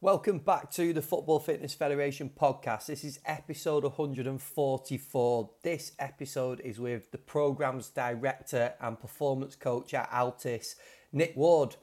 Welcome 0.00 0.38
back 0.38 0.70
to 0.74 0.92
the 0.92 1.02
Football 1.02 1.40
Fitness 1.40 1.74
Federation 1.74 2.30
podcast. 2.30 2.86
This 2.86 3.02
is 3.02 3.18
episode 3.26 3.82
144. 3.82 5.50
This 5.64 5.90
episode 5.98 6.60
is 6.60 6.78
with 6.78 7.10
the 7.10 7.18
program's 7.18 7.88
director 7.88 8.74
and 8.80 9.00
performance 9.00 9.56
coach 9.56 9.92
at 9.94 10.08
Altis, 10.12 10.76
Nick 11.12 11.34
Ward. 11.34 11.74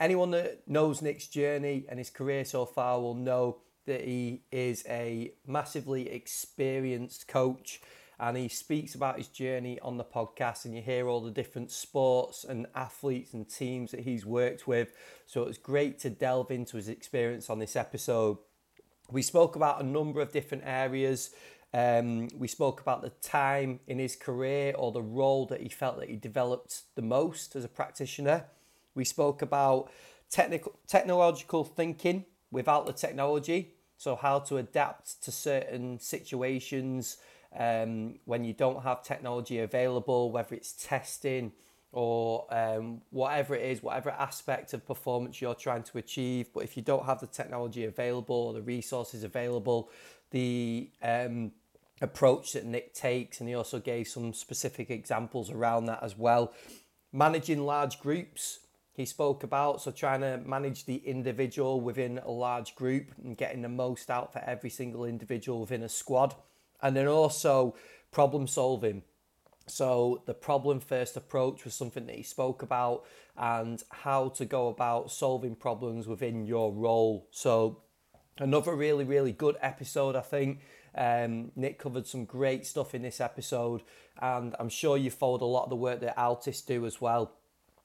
Anyone 0.00 0.32
that 0.32 0.66
knows 0.66 1.00
Nick's 1.00 1.28
journey 1.28 1.86
and 1.88 2.00
his 2.00 2.10
career 2.10 2.44
so 2.44 2.66
far 2.66 3.00
will 3.00 3.14
know 3.14 3.58
that 3.86 4.00
he 4.00 4.42
is 4.50 4.84
a 4.88 5.30
massively 5.46 6.10
experienced 6.10 7.28
coach 7.28 7.80
and 8.18 8.36
he 8.36 8.48
speaks 8.48 8.94
about 8.94 9.18
his 9.18 9.28
journey 9.28 9.78
on 9.80 9.96
the 9.96 10.04
podcast 10.04 10.64
and 10.64 10.74
you 10.74 10.82
hear 10.82 11.08
all 11.08 11.20
the 11.20 11.30
different 11.30 11.70
sports 11.70 12.44
and 12.44 12.66
athletes 12.74 13.34
and 13.34 13.48
teams 13.48 13.90
that 13.90 14.00
he's 14.00 14.24
worked 14.24 14.66
with. 14.66 14.92
So 15.26 15.42
it's 15.44 15.58
great 15.58 15.98
to 16.00 16.10
delve 16.10 16.50
into 16.50 16.76
his 16.76 16.88
experience 16.88 17.50
on 17.50 17.58
this 17.58 17.76
episode. 17.76 18.38
We 19.10 19.22
spoke 19.22 19.56
about 19.56 19.82
a 19.82 19.86
number 19.86 20.20
of 20.20 20.32
different 20.32 20.64
areas. 20.66 21.30
Um, 21.72 22.28
we 22.36 22.46
spoke 22.46 22.80
about 22.80 23.02
the 23.02 23.10
time 23.10 23.80
in 23.86 23.98
his 23.98 24.14
career 24.14 24.74
or 24.76 24.92
the 24.92 25.02
role 25.02 25.46
that 25.46 25.60
he 25.60 25.68
felt 25.68 25.98
that 25.98 26.08
he 26.08 26.16
developed 26.16 26.82
the 26.94 27.02
most 27.02 27.56
as 27.56 27.64
a 27.64 27.68
practitioner. 27.68 28.44
We 28.94 29.04
spoke 29.04 29.42
about 29.42 29.90
technical 30.30 30.78
technological 30.86 31.64
thinking 31.64 32.24
without 32.50 32.86
the 32.86 32.92
technology 32.92 33.74
so 33.96 34.16
how 34.16 34.38
to 34.40 34.58
adapt 34.58 35.22
to 35.24 35.32
certain 35.32 35.98
situations 35.98 37.18
um, 37.56 38.18
when 38.24 38.44
you 38.44 38.52
don't 38.52 38.82
have 38.82 39.02
technology 39.02 39.60
available, 39.60 40.30
whether 40.30 40.54
it's 40.54 40.72
testing 40.72 41.52
or 41.92 42.46
um, 42.52 43.00
whatever 43.10 43.54
it 43.54 43.64
is, 43.64 43.82
whatever 43.82 44.10
aspect 44.10 44.74
of 44.74 44.84
performance 44.84 45.40
you're 45.40 45.54
trying 45.54 45.84
to 45.84 45.98
achieve. 45.98 46.48
But 46.52 46.64
if 46.64 46.76
you 46.76 46.82
don't 46.82 47.06
have 47.06 47.20
the 47.20 47.28
technology 47.28 47.84
available 47.84 48.34
or 48.34 48.52
the 48.52 48.62
resources 48.62 49.22
available, 49.22 49.90
the 50.32 50.90
um, 51.02 51.52
approach 52.00 52.54
that 52.54 52.64
Nick 52.64 52.94
takes, 52.94 53.38
and 53.38 53.48
he 53.48 53.54
also 53.54 53.78
gave 53.78 54.08
some 54.08 54.34
specific 54.34 54.90
examples 54.90 55.50
around 55.50 55.84
that 55.86 56.02
as 56.02 56.18
well. 56.18 56.52
Managing 57.12 57.64
large 57.64 58.00
groups, 58.00 58.58
he 58.92 59.04
spoke 59.04 59.44
about, 59.44 59.80
so 59.80 59.92
trying 59.92 60.22
to 60.22 60.38
manage 60.38 60.86
the 60.86 60.96
individual 60.96 61.80
within 61.80 62.18
a 62.18 62.30
large 62.30 62.74
group 62.74 63.12
and 63.22 63.36
getting 63.36 63.62
the 63.62 63.68
most 63.68 64.10
out 64.10 64.32
for 64.32 64.40
every 64.40 64.70
single 64.70 65.04
individual 65.04 65.60
within 65.60 65.84
a 65.84 65.88
squad 65.88 66.34
and 66.84 66.94
then 66.94 67.08
also 67.08 67.74
problem 68.12 68.46
solving. 68.46 69.02
So 69.66 70.22
the 70.26 70.34
problem 70.34 70.78
first 70.78 71.16
approach 71.16 71.64
was 71.64 71.72
something 71.72 72.06
that 72.06 72.14
he 72.14 72.22
spoke 72.22 72.62
about 72.62 73.04
and 73.36 73.82
how 73.90 74.28
to 74.28 74.44
go 74.44 74.68
about 74.68 75.10
solving 75.10 75.56
problems 75.56 76.06
within 76.06 76.46
your 76.46 76.72
role. 76.72 77.26
So 77.30 77.80
another 78.38 78.76
really, 78.76 79.04
really 79.04 79.32
good 79.32 79.56
episode, 79.62 80.14
I 80.14 80.20
think. 80.20 80.60
Um, 80.94 81.50
Nick 81.56 81.78
covered 81.78 82.06
some 82.06 82.26
great 82.26 82.66
stuff 82.66 82.94
in 82.94 83.02
this 83.02 83.20
episode, 83.20 83.82
and 84.20 84.54
I'm 84.60 84.68
sure 84.68 84.98
you 84.98 85.10
followed 85.10 85.40
a 85.40 85.46
lot 85.46 85.64
of 85.64 85.70
the 85.70 85.76
work 85.76 86.00
that 86.00 86.20
Altis 86.20 86.60
do 86.60 86.84
as 86.84 87.00
well. 87.00 87.32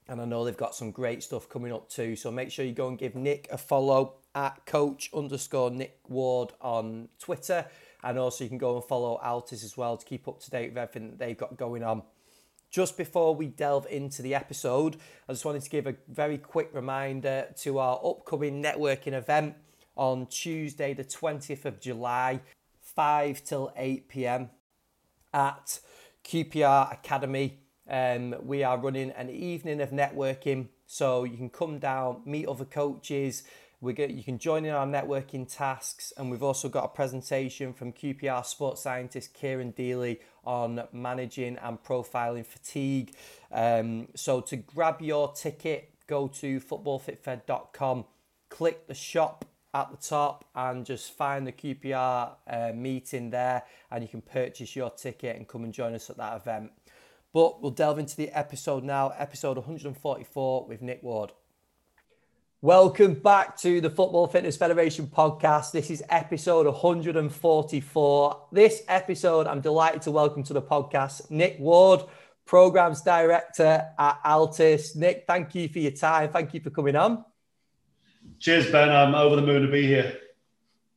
And 0.06 0.20
I 0.20 0.26
know 0.26 0.44
they've 0.44 0.56
got 0.56 0.74
some 0.74 0.90
great 0.90 1.22
stuff 1.22 1.48
coming 1.48 1.72
up 1.72 1.88
too. 1.88 2.16
So 2.16 2.30
make 2.30 2.50
sure 2.50 2.64
you 2.64 2.72
go 2.72 2.88
and 2.88 2.98
give 2.98 3.14
Nick 3.14 3.48
a 3.50 3.56
follow 3.56 4.16
at 4.34 4.66
coach 4.66 5.10
underscore 5.14 5.70
Nick 5.70 5.98
Ward 6.08 6.52
on 6.60 7.08
Twitter. 7.18 7.66
And 8.02 8.18
also, 8.18 8.44
you 8.44 8.48
can 8.48 8.58
go 8.58 8.76
and 8.76 8.84
follow 8.84 9.20
Altis 9.22 9.62
as 9.62 9.76
well 9.76 9.96
to 9.96 10.04
keep 10.04 10.26
up 10.26 10.40
to 10.40 10.50
date 10.50 10.70
with 10.70 10.78
everything 10.78 11.10
that 11.10 11.18
they've 11.18 11.36
got 11.36 11.56
going 11.56 11.82
on. 11.82 12.02
Just 12.70 12.96
before 12.96 13.34
we 13.34 13.48
delve 13.48 13.86
into 13.90 14.22
the 14.22 14.34
episode, 14.34 14.96
I 15.28 15.32
just 15.32 15.44
wanted 15.44 15.62
to 15.62 15.70
give 15.70 15.86
a 15.86 15.96
very 16.08 16.38
quick 16.38 16.70
reminder 16.72 17.48
to 17.62 17.78
our 17.78 18.00
upcoming 18.04 18.62
networking 18.62 19.12
event 19.12 19.56
on 19.96 20.26
Tuesday, 20.26 20.94
the 20.94 21.04
20th 21.04 21.64
of 21.64 21.80
July, 21.80 22.40
5 22.80 23.44
till 23.44 23.72
8 23.76 24.08
pm 24.08 24.50
at 25.34 25.80
QPR 26.24 26.92
Academy. 26.92 27.58
Um, 27.88 28.36
we 28.42 28.62
are 28.62 28.78
running 28.78 29.10
an 29.10 29.30
evening 29.30 29.80
of 29.80 29.90
networking, 29.90 30.68
so 30.86 31.24
you 31.24 31.36
can 31.36 31.50
come 31.50 31.80
down, 31.80 32.22
meet 32.24 32.46
other 32.46 32.64
coaches, 32.64 33.42
we 33.80 33.94
get, 33.94 34.10
you 34.10 34.22
can 34.22 34.38
join 34.38 34.66
in 34.66 34.74
our 34.74 34.86
networking 34.86 35.50
tasks, 35.50 36.12
and 36.16 36.30
we've 36.30 36.42
also 36.42 36.68
got 36.68 36.84
a 36.84 36.88
presentation 36.88 37.72
from 37.72 37.92
QPR 37.92 38.44
sports 38.44 38.82
scientist 38.82 39.32
Kieran 39.32 39.70
Deely 39.70 40.20
on 40.44 40.82
managing 40.92 41.56
and 41.56 41.82
profiling 41.82 42.44
fatigue. 42.44 43.14
Um, 43.50 44.08
so 44.14 44.42
to 44.42 44.56
grab 44.56 45.00
your 45.00 45.32
ticket, 45.32 45.94
go 46.06 46.28
to 46.28 46.60
footballfitfed.com, 46.60 48.04
click 48.50 48.86
the 48.86 48.94
shop 48.94 49.46
at 49.72 49.90
the 49.90 49.96
top, 49.96 50.44
and 50.54 50.84
just 50.84 51.12
find 51.12 51.46
the 51.46 51.52
QPR 51.52 52.32
uh, 52.48 52.72
meeting 52.74 53.30
there, 53.30 53.62
and 53.90 54.02
you 54.04 54.08
can 54.08 54.20
purchase 54.20 54.76
your 54.76 54.90
ticket 54.90 55.36
and 55.36 55.48
come 55.48 55.64
and 55.64 55.72
join 55.72 55.94
us 55.94 56.10
at 56.10 56.18
that 56.18 56.36
event. 56.36 56.70
But 57.32 57.62
we'll 57.62 57.70
delve 57.70 57.98
into 57.98 58.16
the 58.16 58.28
episode 58.36 58.84
now, 58.84 59.14
episode 59.16 59.56
144 59.56 60.66
with 60.66 60.82
Nick 60.82 61.02
Ward. 61.02 61.32
Welcome 62.62 63.14
back 63.14 63.56
to 63.60 63.80
the 63.80 63.88
Football 63.88 64.26
Fitness 64.26 64.54
Federation 64.54 65.06
podcast. 65.06 65.72
This 65.72 65.90
is 65.90 66.04
episode 66.10 66.66
144. 66.66 68.48
This 68.52 68.82
episode, 68.86 69.46
I'm 69.46 69.62
delighted 69.62 70.02
to 70.02 70.10
welcome 70.10 70.42
to 70.42 70.52
the 70.52 70.60
podcast 70.60 71.30
Nick 71.30 71.58
Ward, 71.58 72.02
Programs 72.44 73.00
Director 73.00 73.88
at 73.98 74.20
Altis. 74.26 74.94
Nick, 74.94 75.24
thank 75.26 75.54
you 75.54 75.70
for 75.70 75.78
your 75.78 75.92
time. 75.92 76.28
Thank 76.28 76.52
you 76.52 76.60
for 76.60 76.68
coming 76.68 76.96
on. 76.96 77.24
Cheers, 78.40 78.70
Ben. 78.70 78.90
I'm 78.90 79.14
over 79.14 79.36
the 79.36 79.42
moon 79.42 79.62
to 79.62 79.72
be 79.72 79.86
here. 79.86 80.18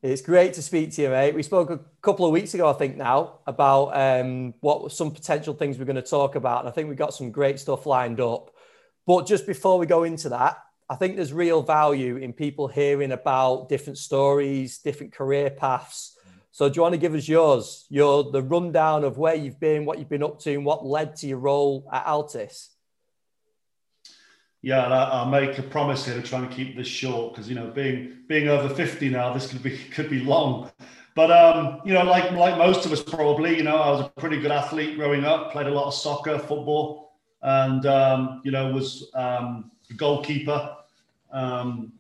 It's 0.02 0.22
great 0.22 0.56
to 0.56 0.62
speak 0.62 0.92
to 0.96 1.04
you, 1.04 1.10
mate. 1.12 1.34
We 1.34 1.44
spoke 1.44 1.70
a 1.70 1.80
couple 2.02 2.26
of 2.26 2.34
weeks 2.34 2.54
ago, 2.54 2.70
I 2.70 2.74
think, 2.74 2.98
now 2.98 3.40
about 3.48 3.96
um, 3.96 4.54
what 4.60 4.92
some 4.92 5.12
potential 5.12 5.54
things 5.54 5.80
we're 5.80 5.86
going 5.86 5.96
to 5.96 6.02
talk 6.02 6.36
about. 6.36 6.60
And 6.60 6.68
I 6.68 6.74
think 6.74 6.90
we've 6.90 6.98
got 6.98 7.14
some 7.14 7.32
great 7.32 7.58
stuff 7.58 7.86
lined 7.86 8.20
up. 8.20 8.52
But 9.08 9.26
just 9.26 9.48
before 9.48 9.80
we 9.80 9.86
go 9.86 10.04
into 10.04 10.28
that, 10.28 10.58
I 10.90 10.96
think 10.96 11.16
there's 11.16 11.34
real 11.34 11.62
value 11.62 12.18
in 12.18 12.34
people 12.34 12.68
hearing 12.68 13.12
about 13.12 13.70
different 13.70 13.98
stories, 13.98 14.80
different 14.80 15.14
career 15.14 15.50
paths. 15.50 16.18
So 16.52 16.70
do 16.70 16.76
you 16.76 16.82
want 16.84 16.94
to 16.94 17.00
give 17.00 17.16
us 17.16 17.28
yours, 17.28 17.86
your 17.90 18.32
the 18.32 18.42
rundown 18.42 19.04
of 19.04 19.18
where 19.18 19.34
you've 19.34 19.60
been, 19.60 19.86
what 19.86 19.98
you've 19.98 20.10
been 20.10 20.24
up 20.24 20.40
to, 20.42 20.54
and 20.54 20.66
what 20.66 20.86
led 20.86 21.16
to 21.18 21.28
your 21.28 21.40
role 21.40 21.88
at 21.92 22.06
Altis? 22.06 22.70
Yeah, 24.62 24.86
I'll 24.88 25.30
make 25.30 25.58
a 25.58 25.64
promise 25.64 26.06
here 26.06 26.16
to 26.16 26.22
try 26.22 26.40
and 26.40 26.52
keep 26.52 26.78
this 26.78 26.88
short 26.88 27.34
because 27.34 27.50
you 27.50 27.56
know, 27.56 27.72
being 27.72 28.20
being 28.28 28.50
over 28.50 28.74
fifty 28.74 29.10
now, 29.10 29.34
this 29.34 29.52
could 29.52 29.64
be 29.64 29.78
could 29.92 30.10
be 30.10 30.20
long. 30.20 30.72
But 31.16 31.32
um, 31.32 31.82
you 31.86 31.94
know, 31.94 32.04
like 32.04 32.32
like 32.32 32.58
most 32.58 32.86
of 32.86 32.92
us 32.92 33.02
probably, 33.02 33.58
you 33.58 33.64
know, 33.64 33.78
I 33.78 33.90
was 33.92 34.02
a 34.02 34.10
pretty 34.22 34.40
good 34.40 34.52
athlete 34.52 34.96
growing 34.96 35.26
up, 35.26 35.52
played 35.52 35.68
a 35.68 35.72
lot 35.72 35.88
of 35.88 35.94
soccer, 35.94 36.38
football, 36.40 37.14
and 37.42 37.86
um, 37.86 38.42
you 38.46 38.52
know, 38.52 38.72
was 38.72 39.10
um, 39.16 39.72
goalkeeper. 39.98 40.76
Um, 41.32 41.94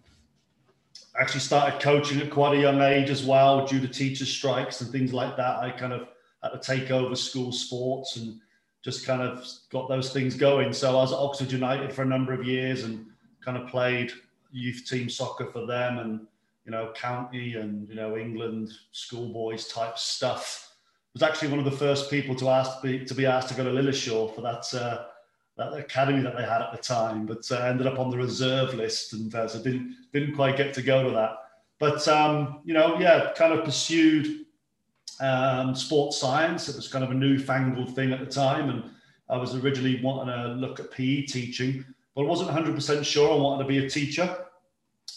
actually 1.19 1.41
started 1.41 1.79
coaching 1.79 2.19
at 2.21 2.29
quite 2.29 2.57
a 2.57 2.61
young 2.61 2.81
age 2.81 3.09
as 3.09 3.23
well 3.23 3.65
due 3.65 3.79
to 3.79 3.87
teacher 3.87 4.25
strikes 4.25 4.81
and 4.81 4.91
things 4.91 5.13
like 5.13 5.37
that. 5.37 5.57
I 5.59 5.69
kind 5.71 5.93
of 5.93 6.07
had 6.41 6.49
to 6.49 6.59
take 6.59 6.91
over 6.91 7.15
school 7.15 7.51
sports 7.51 8.17
and 8.17 8.39
just 8.83 9.05
kind 9.05 9.21
of 9.21 9.47
got 9.71 9.87
those 9.87 10.11
things 10.11 10.35
going. 10.35 10.73
So 10.73 10.91
I 10.91 10.93
was 10.93 11.13
at 11.13 11.19
Oxford 11.19 11.51
United 11.51 11.93
for 11.93 12.01
a 12.01 12.05
number 12.05 12.33
of 12.33 12.45
years 12.45 12.83
and 12.83 13.05
kind 13.41 13.57
of 13.57 13.67
played 13.67 14.11
youth 14.51 14.85
team 14.87 15.09
soccer 15.09 15.45
for 15.47 15.65
them 15.65 15.97
and 15.97 16.27
you 16.65 16.71
know 16.71 16.91
county 16.95 17.55
and 17.55 17.89
you 17.89 17.95
know 17.95 18.17
England 18.17 18.71
schoolboys 18.91 19.67
type 19.67 19.97
stuff. 19.97 20.69
I 20.71 21.11
was 21.13 21.23
actually 21.23 21.49
one 21.49 21.59
of 21.59 21.65
the 21.65 21.71
first 21.71 22.09
people 22.09 22.35
to 22.35 22.49
ask 22.49 22.81
to 22.81 23.13
be 23.15 23.25
asked 23.25 23.49
to 23.49 23.53
go 23.53 23.63
to 23.63 23.69
Lilleshall 23.69 24.33
for 24.33 24.41
that 24.41 24.73
uh, 24.73 25.05
that 25.57 25.73
academy 25.73 26.21
that 26.21 26.35
they 26.35 26.43
had 26.43 26.61
at 26.61 26.71
the 26.71 26.77
time, 26.77 27.25
but 27.25 27.49
uh, 27.51 27.57
ended 27.57 27.87
up 27.87 27.99
on 27.99 28.09
the 28.09 28.17
reserve 28.17 28.73
list 28.73 29.13
and 29.13 29.33
uh, 29.35 29.47
so 29.47 29.61
didn't 29.61 29.95
didn't 30.11 30.35
quite 30.35 30.57
get 30.57 30.73
to 30.73 30.81
go 30.81 31.03
to 31.03 31.11
that. 31.11 31.37
But 31.79 32.07
um, 32.07 32.61
you 32.65 32.73
know, 32.73 32.99
yeah, 32.99 33.31
kind 33.35 33.53
of 33.53 33.63
pursued 33.63 34.45
um, 35.19 35.75
sports 35.75 36.17
science. 36.17 36.69
It 36.69 36.75
was 36.75 36.87
kind 36.87 37.03
of 37.03 37.11
a 37.11 37.15
newfangled 37.15 37.95
thing 37.95 38.11
at 38.13 38.19
the 38.19 38.25
time, 38.25 38.69
and 38.69 38.83
I 39.29 39.37
was 39.37 39.55
originally 39.55 40.01
wanting 40.01 40.33
to 40.33 40.47
look 40.53 40.79
at 40.79 40.91
PE 40.91 41.23
teaching, 41.23 41.85
but 42.15 42.23
I 42.23 42.25
wasn't 42.25 42.49
100% 42.49 43.05
sure 43.05 43.31
I 43.31 43.35
wanted 43.35 43.63
to 43.63 43.67
be 43.67 43.85
a 43.85 43.89
teacher. 43.89 44.45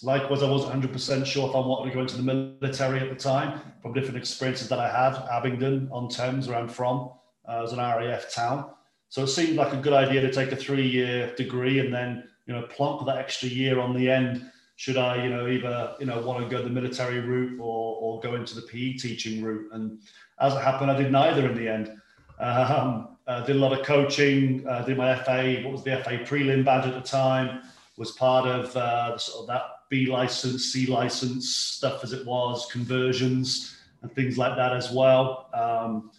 Likewise, 0.02 0.42
I 0.42 0.50
wasn't 0.50 0.82
100% 0.82 1.24
sure 1.24 1.48
if 1.48 1.54
I 1.54 1.58
wanted 1.58 1.90
to 1.90 1.94
go 1.94 2.02
into 2.02 2.16
the 2.18 2.22
military 2.60 3.00
at 3.00 3.08
the 3.08 3.16
time 3.16 3.60
from 3.80 3.94
different 3.94 4.18
experiences 4.18 4.68
that 4.68 4.78
I 4.78 4.88
had. 4.88 5.16
Abingdon 5.30 5.88
on 5.90 6.08
Thames, 6.08 6.48
where 6.48 6.58
I'm 6.58 6.68
from, 6.68 7.10
uh, 7.48 7.62
as 7.62 7.72
an 7.72 7.78
RAF 7.78 8.32
town. 8.32 8.70
So 9.08 9.22
it 9.22 9.28
seemed 9.28 9.56
like 9.56 9.72
a 9.72 9.76
good 9.76 9.92
idea 9.92 10.20
to 10.20 10.32
take 10.32 10.52
a 10.52 10.56
three-year 10.56 11.34
degree 11.36 11.78
and 11.78 11.92
then, 11.92 12.24
you 12.46 12.54
know, 12.54 12.62
plonk 12.62 13.06
that 13.06 13.18
extra 13.18 13.48
year 13.48 13.80
on 13.80 13.94
the 13.94 14.10
end. 14.10 14.50
Should 14.76 14.96
I, 14.96 15.24
you 15.24 15.30
know, 15.30 15.46
either, 15.46 15.94
you 15.98 16.06
know, 16.06 16.20
want 16.20 16.42
to 16.42 16.48
go 16.48 16.62
the 16.62 16.68
military 16.68 17.20
route 17.20 17.58
or, 17.60 17.96
or 17.96 18.20
go 18.20 18.34
into 18.34 18.54
the 18.54 18.62
PE 18.62 18.94
teaching 18.94 19.42
route? 19.42 19.70
And 19.72 19.98
as 20.40 20.52
it 20.54 20.60
happened, 20.60 20.90
I 20.90 20.96
did 20.96 21.10
neither 21.10 21.48
in 21.48 21.56
the 21.56 21.68
end. 21.68 22.00
Um, 22.38 23.16
uh, 23.26 23.44
did 23.44 23.56
a 23.56 23.58
lot 23.58 23.78
of 23.78 23.84
coaching, 23.84 24.66
uh, 24.68 24.82
did 24.82 24.96
my 24.96 25.16
FA, 25.16 25.60
what 25.64 25.72
was 25.72 25.82
the 25.82 25.96
FA 26.02 26.18
prelim 26.18 26.64
badge 26.64 26.86
at 26.86 26.94
the 26.94 27.00
time, 27.00 27.62
was 27.96 28.12
part 28.12 28.46
of 28.46 28.76
uh, 28.76 29.16
sort 29.18 29.42
of 29.42 29.46
that 29.48 29.62
B 29.88 30.06
license, 30.06 30.66
C 30.66 30.86
license 30.86 31.56
stuff 31.56 32.04
as 32.04 32.12
it 32.12 32.26
was, 32.26 32.66
conversions 32.70 33.76
and 34.02 34.12
things 34.14 34.36
like 34.36 34.56
that 34.56 34.72
as 34.72 34.92
well. 34.92 35.48
Um, 35.54 36.10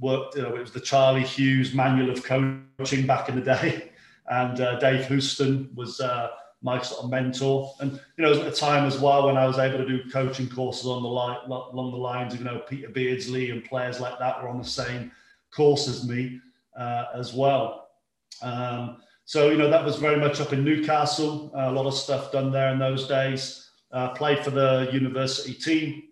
worked, 0.00 0.36
it 0.36 0.50
was 0.50 0.72
the 0.72 0.80
Charlie 0.80 1.22
Hughes 1.22 1.74
manual 1.74 2.10
of 2.10 2.22
coaching 2.22 3.06
back 3.06 3.28
in 3.28 3.36
the 3.36 3.42
day. 3.42 3.92
And 4.28 4.60
uh, 4.60 4.78
Dave 4.78 5.06
Houston 5.06 5.70
was 5.74 6.00
uh, 6.00 6.30
my 6.62 6.82
sort 6.82 7.04
of 7.04 7.10
mentor. 7.10 7.72
And, 7.80 8.00
you 8.16 8.24
know, 8.24 8.32
at 8.32 8.46
a 8.46 8.50
time 8.50 8.84
as 8.86 8.98
well 8.98 9.26
when 9.26 9.36
I 9.36 9.46
was 9.46 9.58
able 9.58 9.78
to 9.78 9.86
do 9.86 10.10
coaching 10.10 10.48
courses 10.48 10.86
on 10.86 11.02
the 11.02 11.08
line, 11.08 11.38
along 11.46 11.92
the 11.92 11.96
lines 11.96 12.34
of, 12.34 12.40
you 12.40 12.44
know, 12.44 12.58
Peter 12.58 12.88
Beardsley 12.88 13.50
and 13.50 13.64
players 13.64 14.00
like 14.00 14.18
that 14.18 14.42
were 14.42 14.48
on 14.48 14.58
the 14.58 14.64
same 14.64 15.12
course 15.54 15.88
as 15.88 16.06
me 16.08 16.40
uh, 16.76 17.04
as 17.14 17.32
well. 17.32 17.88
Um, 18.42 18.98
so, 19.24 19.50
you 19.50 19.56
know, 19.56 19.70
that 19.70 19.84
was 19.84 19.96
very 19.96 20.18
much 20.18 20.40
up 20.40 20.52
in 20.52 20.64
Newcastle. 20.64 21.50
A 21.54 21.70
lot 21.70 21.86
of 21.86 21.94
stuff 21.94 22.32
done 22.32 22.50
there 22.50 22.72
in 22.72 22.78
those 22.78 23.08
days. 23.08 23.70
Uh, 23.92 24.08
played 24.10 24.40
for 24.44 24.50
the 24.50 24.88
university 24.92 25.54
team. 25.54 26.02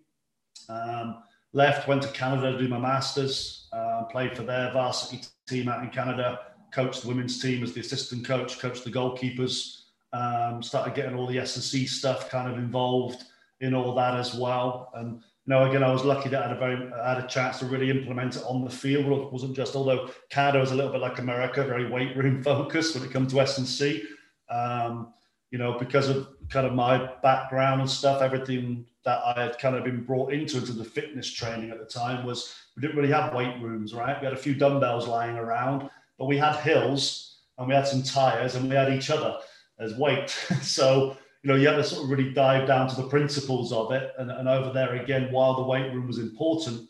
Um, 0.68 1.23
left, 1.54 1.88
went 1.88 2.02
to 2.02 2.08
Canada 2.08 2.52
to 2.52 2.58
do 2.58 2.68
my 2.68 2.78
master's. 2.78 3.68
Uh, 3.72 4.04
played 4.04 4.36
for 4.36 4.42
their 4.42 4.70
varsity 4.72 5.20
team 5.48 5.68
out 5.68 5.82
in 5.82 5.90
Canada. 5.90 6.40
Coached 6.72 7.02
the 7.02 7.08
women's 7.08 7.40
team 7.40 7.62
as 7.62 7.72
the 7.72 7.80
assistant 7.80 8.26
coach. 8.26 8.58
Coached 8.58 8.84
the 8.84 8.90
goalkeepers. 8.90 9.80
Um, 10.12 10.62
started 10.62 10.94
getting 10.94 11.16
all 11.16 11.26
the 11.26 11.38
S&C 11.38 11.86
stuff 11.86 12.30
kind 12.30 12.52
of 12.52 12.58
involved 12.58 13.24
in 13.60 13.74
all 13.74 13.94
that 13.94 14.14
as 14.14 14.34
well. 14.34 14.90
And 14.94 15.14
you 15.46 15.54
know, 15.54 15.68
again, 15.68 15.82
I 15.82 15.92
was 15.92 16.04
lucky 16.04 16.28
that 16.28 16.42
I 16.42 16.48
had 16.48 16.56
a 16.56 16.58
very 16.58 16.92
I 16.92 17.14
had 17.14 17.24
a 17.24 17.26
chance 17.26 17.58
to 17.60 17.66
really 17.66 17.90
implement 17.90 18.36
it 18.36 18.42
on 18.46 18.64
the 18.64 18.70
field. 18.70 19.06
It 19.06 19.32
wasn't 19.32 19.56
just 19.56 19.74
although 19.74 20.10
Canada 20.30 20.60
was 20.60 20.72
a 20.72 20.74
little 20.74 20.92
bit 20.92 21.00
like 21.00 21.18
America, 21.18 21.64
very 21.64 21.90
weight 21.90 22.16
room 22.16 22.42
focused 22.44 22.94
when 22.94 23.04
it 23.04 23.12
comes 23.12 23.32
to 23.32 23.40
S 23.40 23.58
and 23.58 23.66
C. 23.66 24.04
Um, 24.50 25.12
you 25.50 25.58
know, 25.58 25.78
because 25.78 26.08
of 26.08 26.28
kind 26.48 26.66
of 26.66 26.74
my 26.74 27.10
background 27.22 27.80
and 27.80 27.90
stuff, 27.90 28.22
everything 28.22 28.86
that 29.04 29.20
I 29.24 29.42
had 29.42 29.58
kind 29.58 29.76
of 29.76 29.84
been 29.84 30.02
brought 30.02 30.32
into 30.32 30.58
into 30.58 30.72
the 30.72 30.84
fitness 30.84 31.30
training 31.30 31.70
at 31.70 31.78
the 31.78 31.84
time 31.84 32.24
was 32.24 32.54
we 32.76 32.80
didn't 32.80 32.96
really 32.96 33.12
have 33.12 33.34
weight 33.34 33.60
rooms, 33.60 33.94
right? 33.94 34.18
We 34.20 34.24
had 34.24 34.34
a 34.34 34.38
few 34.38 34.54
dumbbells 34.54 35.06
lying 35.06 35.36
around, 35.36 35.88
but 36.18 36.26
we 36.26 36.38
had 36.38 36.56
hills 36.56 37.38
and 37.58 37.68
we 37.68 37.74
had 37.74 37.86
some 37.86 38.02
tires 38.02 38.54
and 38.54 38.68
we 38.68 38.74
had 38.74 38.92
each 38.92 39.10
other 39.10 39.38
as 39.78 39.94
weight. 39.94 40.30
so 40.62 41.16
you 41.44 41.48
know, 41.48 41.56
you 41.56 41.68
had 41.68 41.76
to 41.76 41.84
sort 41.84 42.04
of 42.04 42.10
really 42.10 42.32
dive 42.32 42.66
down 42.66 42.88
to 42.88 42.96
the 42.96 43.06
principles 43.06 43.70
of 43.70 43.92
it. 43.92 44.14
And, 44.18 44.30
and 44.30 44.48
over 44.48 44.72
there 44.72 44.94
again, 44.94 45.30
while 45.30 45.54
the 45.54 45.62
weight 45.62 45.92
room 45.92 46.06
was 46.06 46.18
important, 46.18 46.88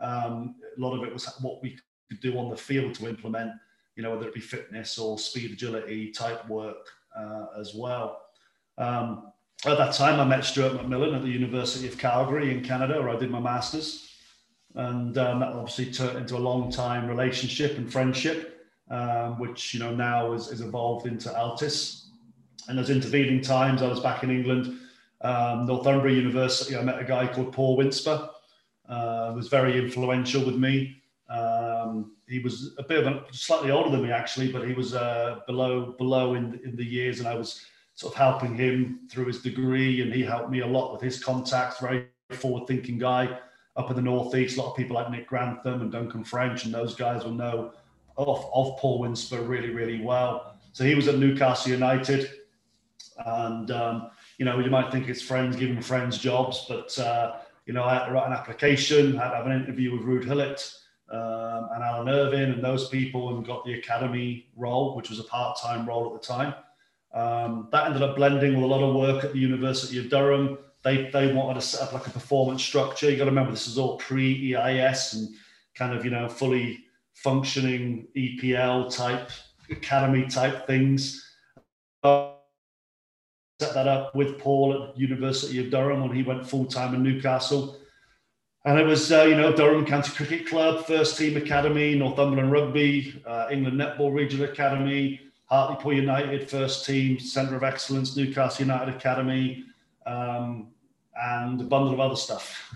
um, 0.00 0.56
a 0.76 0.80
lot 0.80 0.96
of 0.96 1.04
it 1.04 1.12
was 1.12 1.24
what 1.40 1.62
we 1.62 1.78
could 2.10 2.20
do 2.20 2.36
on 2.36 2.50
the 2.50 2.56
field 2.56 2.94
to 2.96 3.08
implement, 3.08 3.52
you 3.94 4.02
know, 4.02 4.10
whether 4.10 4.26
it 4.26 4.34
be 4.34 4.40
fitness 4.40 4.98
or 4.98 5.20
speed 5.20 5.52
agility 5.52 6.10
type 6.10 6.48
work 6.48 6.88
uh, 7.16 7.46
as 7.56 7.74
well. 7.76 8.22
Um, 8.76 9.31
at 9.64 9.78
that 9.78 9.94
time, 9.94 10.18
I 10.18 10.24
met 10.24 10.44
Stuart 10.44 10.72
McMillan 10.72 11.14
at 11.14 11.22
the 11.22 11.28
University 11.28 11.86
of 11.86 11.96
Calgary 11.96 12.50
in 12.50 12.64
Canada, 12.64 13.00
where 13.00 13.10
I 13.10 13.16
did 13.16 13.30
my 13.30 13.38
master's. 13.38 14.08
And 14.74 15.16
um, 15.18 15.40
that 15.40 15.52
obviously 15.52 15.92
turned 15.92 16.18
into 16.18 16.36
a 16.36 16.38
long 16.38 16.70
time 16.70 17.06
relationship 17.06 17.76
and 17.76 17.90
friendship, 17.92 18.66
um, 18.90 19.38
which, 19.38 19.72
you 19.72 19.80
know, 19.80 19.94
now 19.94 20.32
is 20.32 20.60
evolved 20.60 21.06
into 21.06 21.32
Altis. 21.36 22.08
And 22.68 22.78
those 22.78 22.90
intervening 22.90 23.40
times, 23.40 23.82
I 23.82 23.88
was 23.88 24.00
back 24.00 24.24
in 24.24 24.30
England, 24.30 24.78
um, 25.20 25.66
Northumbria 25.66 26.16
University. 26.16 26.76
I 26.76 26.82
met 26.82 26.98
a 26.98 27.04
guy 27.04 27.26
called 27.26 27.52
Paul 27.52 27.76
Winsper, 27.76 28.30
uh, 28.88 29.32
was 29.34 29.48
very 29.48 29.78
influential 29.78 30.44
with 30.44 30.56
me. 30.56 31.02
Um, 31.28 32.16
he 32.28 32.40
was 32.40 32.74
a 32.78 32.82
bit 32.82 33.06
of 33.06 33.12
a 33.12 33.24
slightly 33.32 33.70
older 33.70 33.90
than 33.90 34.02
me 34.02 34.10
actually, 34.10 34.50
but 34.50 34.66
he 34.66 34.74
was 34.74 34.94
uh, 34.94 35.40
below 35.46 35.94
below 35.98 36.34
in 36.34 36.60
in 36.64 36.76
the 36.76 36.84
years, 36.84 37.20
and 37.20 37.28
I 37.28 37.34
was 37.34 37.64
sort 37.94 38.14
of 38.14 38.18
helping 38.18 38.54
him 38.54 39.00
through 39.10 39.26
his 39.26 39.42
degree, 39.42 40.00
and 40.02 40.12
he 40.12 40.22
helped 40.22 40.50
me 40.50 40.60
a 40.60 40.66
lot 40.66 40.92
with 40.92 41.02
his 41.02 41.22
contacts. 41.22 41.80
Very 41.80 42.06
forward-thinking 42.30 42.98
guy 42.98 43.38
up 43.76 43.90
in 43.90 43.96
the 43.96 44.02
northeast. 44.02 44.56
A 44.56 44.62
lot 44.62 44.70
of 44.70 44.76
people 44.76 44.96
like 44.96 45.10
Nick 45.10 45.28
Grantham 45.28 45.80
and 45.82 45.92
Duncan 45.92 46.24
French, 46.24 46.64
and 46.64 46.74
those 46.74 46.94
guys 46.94 47.24
will 47.24 47.32
know 47.32 47.72
of, 48.16 48.44
of 48.52 48.78
Paul 48.78 48.98
Winsper 49.00 49.42
really, 49.42 49.70
really 49.70 50.00
well. 50.00 50.56
So 50.72 50.84
he 50.84 50.94
was 50.94 51.08
at 51.08 51.18
Newcastle 51.18 51.72
United. 51.72 52.30
And, 53.26 53.70
um, 53.70 54.10
you 54.38 54.44
know, 54.44 54.58
you 54.58 54.70
might 54.70 54.90
think 54.90 55.08
it's 55.08 55.20
friends 55.20 55.56
giving 55.56 55.82
friends 55.82 56.18
jobs, 56.18 56.64
but, 56.68 56.98
uh, 56.98 57.36
you 57.66 57.72
know, 57.72 57.84
I 57.84 57.94
had 57.94 58.06
to 58.06 58.12
write 58.12 58.26
an 58.26 58.32
application, 58.32 59.18
I 59.18 59.24
had 59.24 59.30
to 59.30 59.36
have 59.36 59.46
an 59.46 59.52
interview 59.52 59.92
with 59.92 60.02
Ruud 60.06 60.26
Gullit 60.26 60.72
um, 61.10 61.68
and 61.74 61.82
Alan 61.82 62.08
Irvine 62.08 62.52
and 62.52 62.64
those 62.64 62.88
people 62.88 63.36
and 63.36 63.44
got 63.44 63.64
the 63.64 63.74
academy 63.74 64.48
role, 64.56 64.96
which 64.96 65.10
was 65.10 65.18
a 65.18 65.24
part 65.24 65.58
time 65.60 65.86
role 65.86 66.06
at 66.06 66.20
the 66.20 66.26
time. 66.26 66.54
Um, 67.14 67.68
that 67.72 67.86
ended 67.86 68.02
up 68.02 68.16
blending 68.16 68.54
with 68.54 68.64
a 68.64 68.66
lot 68.66 68.82
of 68.82 68.94
work 68.94 69.24
at 69.24 69.32
the 69.32 69.38
University 69.38 69.98
of 69.98 70.08
Durham. 70.08 70.58
They, 70.82 71.10
they 71.10 71.32
wanted 71.32 71.60
to 71.60 71.66
set 71.66 71.82
up 71.82 71.92
like 71.92 72.06
a 72.06 72.10
performance 72.10 72.62
structure. 72.62 73.10
You 73.10 73.16
got 73.16 73.24
to 73.24 73.30
remember, 73.30 73.50
this 73.50 73.68
is 73.68 73.78
all 73.78 73.98
pre 73.98 74.54
EIS 74.54 75.14
and 75.14 75.28
kind 75.74 75.94
of, 75.94 76.04
you 76.04 76.10
know, 76.10 76.28
fully 76.28 76.84
functioning 77.14 78.08
EPL 78.16 78.94
type, 78.94 79.30
academy 79.70 80.26
type 80.26 80.66
things. 80.66 81.28
Set 82.04 83.74
that 83.74 83.86
up 83.86 84.14
with 84.14 84.38
Paul 84.38 84.88
at 84.88 84.98
University 84.98 85.64
of 85.64 85.70
Durham 85.70 86.02
when 86.02 86.16
he 86.16 86.22
went 86.22 86.48
full 86.48 86.64
time 86.64 86.94
in 86.94 87.02
Newcastle. 87.02 87.78
And 88.64 88.78
it 88.78 88.86
was, 88.86 89.10
uh, 89.12 89.22
you 89.22 89.34
know, 89.34 89.52
Durham 89.54 89.84
County 89.84 90.12
Cricket 90.12 90.46
Club, 90.46 90.86
First 90.86 91.18
Team 91.18 91.36
Academy, 91.36 91.96
Northumberland 91.96 92.50
Rugby, 92.52 93.22
uh, 93.26 93.48
England 93.50 93.78
Netball 93.78 94.14
Regional 94.14 94.48
Academy, 94.48 95.20
Hartlepool 95.52 95.92
United 95.92 96.48
First 96.48 96.86
Team, 96.86 97.20
Centre 97.20 97.56
of 97.56 97.62
Excellence, 97.62 98.16
Newcastle 98.16 98.64
United 98.64 98.94
Academy, 98.94 99.64
um, 100.06 100.68
and 101.14 101.60
a 101.60 101.64
bundle 101.64 101.92
of 101.92 102.00
other 102.00 102.16
stuff. 102.16 102.74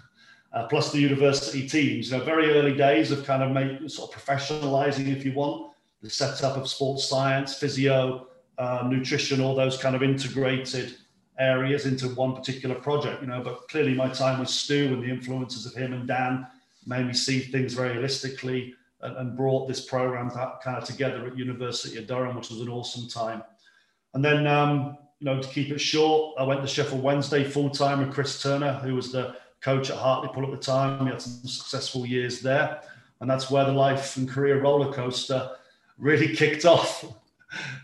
Uh, 0.52 0.66
plus 0.66 0.92
the 0.92 0.98
university 0.98 1.66
teams. 1.66 2.10
You 2.10 2.18
know, 2.18 2.24
very 2.24 2.52
early 2.52 2.76
days 2.76 3.10
of 3.12 3.24
kind 3.24 3.42
of 3.42 3.50
make, 3.50 3.88
sort 3.88 4.14
of 4.14 4.22
professionalizing, 4.22 5.08
if 5.08 5.24
you 5.24 5.32
want, 5.32 5.72
the 6.02 6.10
setup 6.10 6.58
of 6.58 6.68
sports 6.68 7.08
science, 7.08 7.58
physio, 7.58 8.26
uh, 8.58 8.86
nutrition, 8.86 9.40
all 9.40 9.54
those 9.54 9.78
kind 9.78 9.96
of 9.96 10.02
integrated 10.02 10.96
areas 11.38 11.86
into 11.86 12.08
one 12.08 12.34
particular 12.34 12.74
project, 12.74 13.22
you 13.22 13.28
know. 13.28 13.40
But 13.42 13.68
clearly, 13.68 13.94
my 13.94 14.10
time 14.10 14.38
with 14.38 14.50
Stu 14.50 14.88
and 14.92 15.02
the 15.02 15.08
influences 15.08 15.64
of 15.64 15.74
him 15.74 15.94
and 15.94 16.06
Dan 16.06 16.46
made 16.86 17.06
me 17.06 17.14
see 17.14 17.40
things 17.40 17.72
very 17.72 17.96
holistically 17.96 18.74
and, 19.06 19.16
and 19.16 19.36
brought 19.36 19.68
this 19.68 19.84
program 19.84 20.30
kind 20.30 20.76
of 20.76 20.84
together 20.84 21.26
at 21.26 21.38
University 21.38 21.96
of 21.98 22.06
Durham, 22.06 22.36
which 22.36 22.50
was 22.50 22.60
an 22.60 22.68
awesome 22.68 23.08
time. 23.08 23.42
And 24.14 24.24
then, 24.24 24.46
um, 24.46 24.98
you 25.20 25.24
know, 25.24 25.40
to 25.40 25.48
keep 25.48 25.70
it 25.70 25.80
short, 25.80 26.34
I 26.38 26.42
went 26.42 26.60
to 26.60 26.66
Sheffield 26.66 27.02
Wednesday 27.02 27.44
full 27.44 27.70
time 27.70 28.00
with 28.00 28.12
Chris 28.12 28.42
Turner, 28.42 28.74
who 28.74 28.94
was 28.94 29.12
the 29.12 29.36
coach 29.60 29.90
at 29.90 29.96
Hartlepool 29.96 30.44
at 30.44 30.50
the 30.50 30.64
time. 30.64 31.04
We 31.04 31.10
had 31.10 31.22
some 31.22 31.48
successful 31.48 32.04
years 32.04 32.42
there, 32.42 32.82
and 33.20 33.30
that's 33.30 33.50
where 33.50 33.64
the 33.64 33.72
life 33.72 34.16
and 34.16 34.28
career 34.28 34.60
roller 34.60 34.92
coaster 34.92 35.50
really 35.98 36.36
kicked 36.36 36.66
off 36.66 37.04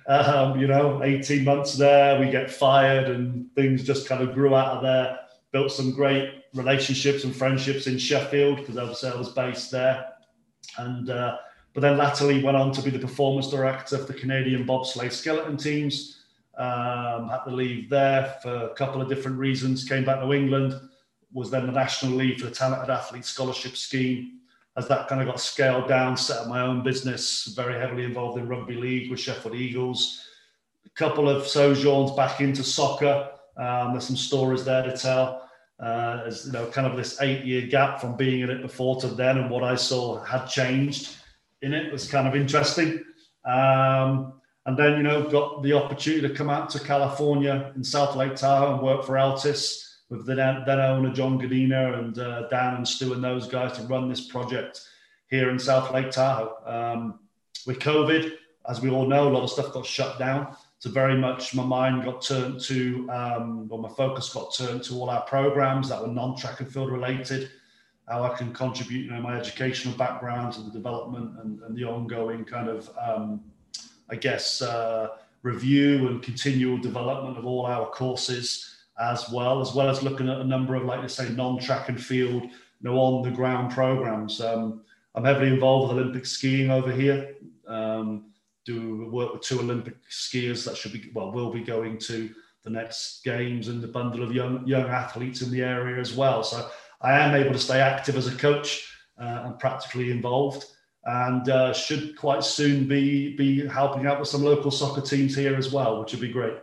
um, 0.07 0.59
you 0.59 0.67
know, 0.67 1.03
18 1.03 1.45
months 1.45 1.75
there, 1.75 2.19
we 2.21 2.31
get 2.31 2.51
fired 2.51 3.09
and 3.09 3.53
things 3.55 3.85
just 3.85 4.09
kind 4.09 4.23
of 4.23 4.35
grew 4.35 4.55
out 4.55 4.77
of 4.77 4.83
there. 4.83 5.19
Built 5.53 5.73
some 5.73 5.93
great 5.93 6.45
relationships 6.55 7.25
and 7.25 7.35
friendships 7.35 7.87
in 7.87 7.99
Sheffield 7.99 8.59
because 8.59 8.79
obviously 8.79 9.11
I 9.11 9.17
was 9.17 9.31
based 9.31 9.71
there. 9.71 10.12
And, 10.79 11.11
uh, 11.11 11.39
but 11.75 11.81
then 11.81 11.97
latterly 11.97 12.43
went 12.43 12.57
on 12.57 12.73
to 12.73 12.83
be 12.83 12.91
the 12.91 12.99
performance 12.99 13.51
director 13.51 13.99
for 13.99 14.13
the 14.13 14.19
Canadian 14.19 14.67
bobsleigh 14.67 15.13
skeleton 15.13 15.57
teams. 15.57 16.19
Um, 16.59 17.29
had 17.29 17.45
to 17.45 17.51
leave 17.51 17.89
there 17.89 18.37
for 18.43 18.55
a 18.55 18.75
couple 18.75 19.01
of 19.01 19.09
different 19.09 19.39
reasons. 19.39 19.89
Came 19.89 20.05
back 20.05 20.21
to 20.21 20.33
England, 20.33 20.75
was 21.33 21.51
then 21.51 21.67
the 21.67 21.73
national 21.73 22.13
lead 22.13 22.41
for 22.41 22.47
the 22.47 22.55
talented 22.55 22.91
athlete 22.91 23.25
scholarship 23.25 23.77
scheme 23.77 24.41
as 24.77 24.89
that 24.89 25.09
kind 25.09 25.21
of 25.21 25.27
got 25.27 25.41
scaled 25.41 25.89
down, 25.89 26.17
set 26.17 26.41
up 26.41 26.49
my 26.49 26.61
own 26.61 26.83
business, 26.83 27.53
very 27.55 27.79
heavily 27.79 28.05
involved 28.05 28.39
in 28.39 28.49
rugby 28.49 28.75
league 28.75 29.11
with 29.11 29.21
Sheffield 29.21 29.55
Eagles. 29.55 30.25
A 30.87 30.91
couple 30.91 31.29
of 31.29 31.47
sojourns 31.47 32.13
back 32.13 32.41
into 32.41 32.63
soccer. 32.63 33.31
Um, 33.57 33.93
there's 33.93 34.07
some 34.07 34.17
stories 34.17 34.65
there 34.65 34.83
to 34.83 34.97
tell. 34.97 35.42
Uh, 35.81 36.23
as 36.27 36.47
you 36.47 36.53
know, 36.53 36.67
kind 36.67 36.87
of 36.87 36.97
this 36.97 37.21
eight-year 37.21 37.67
gap 37.67 38.01
from 38.01 38.17
being 38.17 38.41
in 38.41 38.51
it 38.51 38.63
before 38.63 39.01
to 39.01 39.09
then, 39.09 39.39
and 39.39 39.51
what 39.51 39.65
I 39.65 39.75
saw 39.75 40.23
had 40.23 40.47
changed 40.47 41.17
in 41.63 41.73
it 41.73 41.93
was 41.93 42.09
kind 42.09 42.29
of 42.29 42.37
interesting. 42.37 43.03
Um, 43.45 44.35
and 44.67 44.77
then, 44.77 44.97
you 44.97 45.03
know, 45.03 45.29
got 45.29 45.63
the 45.63 45.73
opportunity 45.73 46.29
to 46.29 46.35
come 46.35 46.49
out 46.49 46.71
to 46.71 46.79
California 46.79 47.73
in 47.75 47.83
South 47.83 48.15
Lake 48.15 48.37
Tahoe 48.37 48.75
and 48.75 48.83
work 48.83 49.05
for 49.05 49.19
Altis 49.19 50.03
with 50.09 50.27
the 50.27 50.35
then, 50.35 50.69
owner 50.69 51.13
John 51.13 51.41
Godina 51.41 51.99
and 51.99 52.19
uh, 52.19 52.49
Dan 52.49 52.77
and 52.77 52.87
Stu 52.87 53.15
and 53.15 53.25
those 53.25 53.49
guys 53.49 53.73
to 53.79 53.83
run 53.85 54.09
this 54.09 54.29
project 54.29 54.81
here 55.31 55.51
in 55.51 55.59
South 55.59 55.91
Lake 55.91 56.11
Tahoe. 56.11 56.55
Um, 56.65 57.19
with 57.67 57.79
COVID, 57.79 58.33
as 58.69 58.81
we 58.81 58.91
all 58.91 59.07
know, 59.07 59.29
a 59.29 59.31
lot 59.31 59.43
of 59.43 59.51
stuff 59.51 59.73
got 59.73 59.87
shut 59.87 60.19
down. 60.19 60.55
So 60.83 60.91
very 60.91 61.17
much 61.17 61.55
my 61.55 61.65
mind 61.65 62.03
got 62.03 62.23
turned 62.23 62.59
to, 62.63 63.09
um, 63.09 63.69
or 63.71 63.79
my 63.79 63.89
focus 63.91 64.35
got 64.35 64.53
turned 64.53 64.83
to 64.83 64.95
all 64.95 65.11
our 65.11 65.21
programs 65.27 65.89
that 65.89 66.03
were 66.03 66.09
non-track 66.09 66.59
and 66.59 66.69
field 66.69 66.91
related, 66.91 67.51
how 68.09 68.25
I 68.25 68.31
can 68.31 68.53
contribute, 68.53 69.05
you 69.05 69.13
know, 69.13 69.21
my 69.21 69.39
educational 69.39 69.97
background 69.97 70.55
to 70.55 70.61
the 70.61 70.73
development 70.73 71.39
and, 71.41 71.61
and 71.61 71.77
the 71.77 71.85
ongoing 71.85 72.45
kind 72.45 72.69
of, 72.69 72.91
um, 73.01 73.45
I 74.11 74.17
guess, 74.17 74.61
uh, 74.61 75.11
review 75.45 76.09
and 76.09 76.21
continual 76.21 76.79
development 76.79 77.39
of 77.39 77.47
all 77.47 77.65
our 77.65 77.87
courses 77.87 78.75
as 79.01 79.31
well, 79.31 79.61
as 79.61 79.77
well 79.77 79.89
as 79.89 80.03
looking 80.03 80.29
at 80.29 80.41
a 80.41 80.45
number 80.45 80.75
of, 80.75 80.83
like 80.83 80.99
I 80.99 81.07
say, 81.07 81.29
non-track 81.29 81.91
and 81.91 82.05
field, 82.05 82.43
you 82.43 82.51
know, 82.81 82.99
on 82.99 83.23
the 83.23 83.31
ground 83.31 83.71
programs. 83.71 84.41
Um, 84.41 84.81
I'm 85.15 85.25
heavily 85.25 85.47
involved 85.47 85.95
with 85.95 86.03
Olympic 86.03 86.27
skiing 86.27 86.73
over 86.73 86.91
here. 86.91 87.37
Um, 87.69 88.32
do 88.65 89.09
work 89.11 89.33
with 89.33 89.43
two 89.43 89.61
Olympic 89.61 89.97
skiers 90.09 90.65
that 90.65 90.77
should 90.77 90.93
be 90.93 91.11
well 91.15 91.33
will 91.33 91.53
be 91.53 91.63
going 91.63 91.99
to 91.99 92.31
the 92.65 92.71
next 92.71 93.25
games 93.25 93.69
and 93.69 93.83
the 93.83 93.89
bundle 93.89 94.23
of 94.23 94.33
young 94.33 94.67
young 94.67 94.89
athletes 94.89 95.43
in 95.43 95.51
the 95.51 95.63
area 95.63 96.01
as 96.01 96.15
well. 96.15 96.43
So 96.43 96.69
I 97.01 97.19
am 97.19 97.35
able 97.35 97.53
to 97.53 97.59
stay 97.59 97.81
active 97.81 98.17
as 98.17 98.29
a 98.29 98.37
coach 98.37 98.89
uh, 99.21 99.43
and 99.45 99.59
practically 99.59 100.11
involved, 100.11 100.67
and 101.05 101.49
uh, 101.49 101.73
should 101.73 102.17
quite 102.17 102.45
soon 102.45 102.87
be 102.87 103.37
be 103.37 103.67
helping 103.67 104.07
out 104.07 104.21
with 104.21 104.29
some 104.29 104.43
local 104.43 104.71
soccer 104.71 105.01
teams 105.01 105.35
here 105.35 105.57
as 105.57 105.73
well, 105.73 106.01
which 106.01 106.13
would 106.13 106.21
be 106.21 106.33
great. 106.33 106.55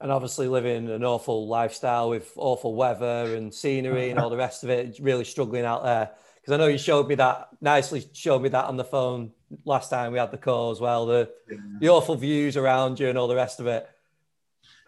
And 0.00 0.12
obviously, 0.12 0.46
living 0.46 0.90
an 0.90 1.04
awful 1.04 1.48
lifestyle 1.48 2.10
with 2.10 2.30
awful 2.36 2.74
weather 2.74 3.34
and 3.34 3.52
scenery 3.52 4.10
and 4.10 4.18
all 4.18 4.30
the 4.30 4.36
rest 4.36 4.62
of 4.62 4.70
it, 4.70 4.98
really 5.00 5.24
struggling 5.24 5.64
out 5.64 5.82
there. 5.84 6.10
Because 6.46 6.60
I 6.60 6.62
know 6.62 6.68
you 6.68 6.78
showed 6.78 7.08
me 7.08 7.16
that 7.16 7.48
nicely, 7.60 8.08
showed 8.12 8.40
me 8.40 8.48
that 8.50 8.66
on 8.66 8.76
the 8.76 8.84
phone 8.84 9.32
last 9.64 9.90
time 9.90 10.12
we 10.12 10.18
had 10.20 10.30
the 10.30 10.38
call 10.38 10.70
as 10.70 10.78
well. 10.78 11.04
The 11.04 11.28
yeah. 11.50 11.56
the 11.80 11.88
awful 11.88 12.14
views 12.14 12.56
around 12.56 13.00
you 13.00 13.08
and 13.08 13.18
all 13.18 13.26
the 13.26 13.34
rest 13.34 13.58
of 13.58 13.66
it. 13.66 13.88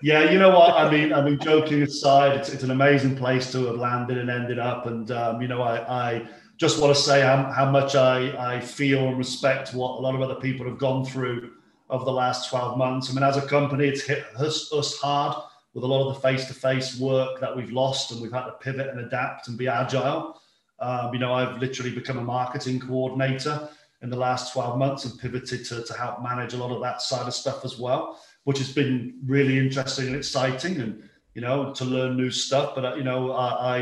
Yeah, 0.00 0.30
you 0.30 0.38
know 0.38 0.50
what 0.50 0.76
I 0.76 0.88
mean. 0.88 1.12
I 1.12 1.20
mean, 1.20 1.36
joking 1.40 1.82
aside, 1.82 2.36
it's, 2.36 2.48
it's 2.48 2.62
an 2.62 2.70
amazing 2.70 3.16
place 3.16 3.50
to 3.50 3.66
have 3.66 3.74
landed 3.74 4.18
and 4.18 4.30
ended 4.30 4.60
up, 4.60 4.86
and 4.86 5.10
um, 5.10 5.42
you 5.42 5.48
know, 5.48 5.60
I, 5.60 6.10
I 6.12 6.28
just 6.58 6.80
want 6.80 6.94
to 6.94 7.02
say 7.02 7.22
how, 7.22 7.50
how 7.50 7.68
much 7.68 7.96
I, 7.96 8.56
I 8.56 8.60
feel 8.60 9.08
and 9.08 9.18
respect 9.18 9.74
what 9.74 9.98
a 9.98 10.00
lot 10.00 10.14
of 10.14 10.22
other 10.22 10.36
people 10.36 10.64
have 10.66 10.78
gone 10.78 11.04
through 11.04 11.54
over 11.90 12.04
the 12.04 12.12
last 12.12 12.50
12 12.50 12.78
months. 12.78 13.10
I 13.10 13.14
mean, 13.14 13.24
as 13.24 13.36
a 13.36 13.42
company, 13.42 13.88
it's 13.88 14.02
hit 14.02 14.24
us, 14.36 14.72
us 14.72 14.96
hard 14.98 15.36
with 15.74 15.82
a 15.82 15.86
lot 15.88 16.08
of 16.08 16.14
the 16.14 16.20
face-to-face 16.20 17.00
work 17.00 17.40
that 17.40 17.56
we've 17.56 17.72
lost, 17.72 18.12
and 18.12 18.20
we've 18.20 18.32
had 18.32 18.44
to 18.44 18.52
pivot 18.60 18.90
and 18.90 19.00
adapt 19.00 19.48
and 19.48 19.58
be 19.58 19.66
agile. 19.66 20.40
Um, 20.80 21.12
you 21.12 21.18
know, 21.18 21.32
I've 21.34 21.58
literally 21.58 21.90
become 21.90 22.18
a 22.18 22.22
marketing 22.22 22.80
coordinator 22.80 23.68
in 24.02 24.10
the 24.10 24.16
last 24.16 24.52
12 24.52 24.78
months 24.78 25.04
and 25.04 25.18
pivoted 25.18 25.64
to, 25.66 25.82
to 25.82 25.92
help 25.94 26.22
manage 26.22 26.54
a 26.54 26.56
lot 26.56 26.70
of 26.70 26.80
that 26.82 27.02
side 27.02 27.26
of 27.26 27.34
stuff 27.34 27.64
as 27.64 27.78
well 27.78 28.18
which 28.48 28.56
has 28.56 28.72
been 28.72 29.20
really 29.26 29.58
interesting 29.58 30.06
and 30.06 30.16
exciting, 30.16 30.80
and 30.80 31.06
you 31.34 31.42
know 31.42 31.70
to 31.74 31.84
learn 31.84 32.16
new 32.16 32.30
stuff. 32.30 32.74
But 32.74 32.84
uh, 32.86 32.94
you 32.94 33.04
know, 33.04 33.32
I, 33.32 33.76
I 33.76 33.78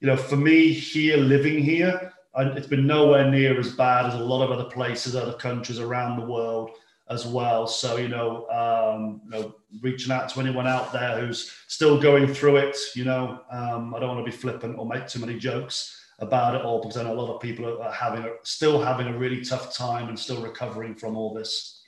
you 0.00 0.08
know, 0.08 0.16
for 0.16 0.34
me 0.34 0.72
here, 0.72 1.16
living 1.16 1.62
here, 1.62 2.12
I, 2.34 2.42
it's 2.46 2.66
been 2.66 2.84
nowhere 2.84 3.30
near 3.30 3.56
as 3.60 3.70
bad 3.76 4.06
as 4.06 4.14
a 4.14 4.18
lot 4.18 4.44
of 4.44 4.50
other 4.50 4.68
places, 4.70 5.14
other 5.14 5.34
countries 5.34 5.78
around 5.78 6.18
the 6.18 6.26
world 6.26 6.70
as 7.08 7.26
well. 7.26 7.68
So 7.68 7.96
you 7.96 8.08
know, 8.08 8.48
um, 8.48 9.20
you 9.24 9.30
know, 9.30 9.54
reaching 9.82 10.10
out 10.10 10.28
to 10.30 10.40
anyone 10.40 10.66
out 10.66 10.92
there 10.92 11.24
who's 11.24 11.52
still 11.68 12.00
going 12.00 12.26
through 12.34 12.56
it. 12.56 12.76
You 12.96 13.04
know, 13.04 13.42
um, 13.52 13.94
I 13.94 14.00
don't 14.00 14.16
want 14.16 14.26
to 14.26 14.32
be 14.32 14.36
flippant 14.36 14.80
or 14.80 14.84
make 14.84 15.06
too 15.06 15.20
many 15.20 15.38
jokes 15.38 15.97
about 16.18 16.54
it 16.54 16.62
all 16.62 16.80
because 16.80 16.96
I 16.96 17.04
know 17.04 17.12
a 17.12 17.20
lot 17.20 17.34
of 17.34 17.40
people 17.40 17.80
are 17.80 17.92
having 17.92 18.28
still 18.42 18.80
having 18.82 19.06
a 19.06 19.16
really 19.16 19.44
tough 19.44 19.74
time 19.74 20.08
and 20.08 20.18
still 20.18 20.42
recovering 20.42 20.94
from 20.94 21.16
all 21.16 21.32
this. 21.32 21.82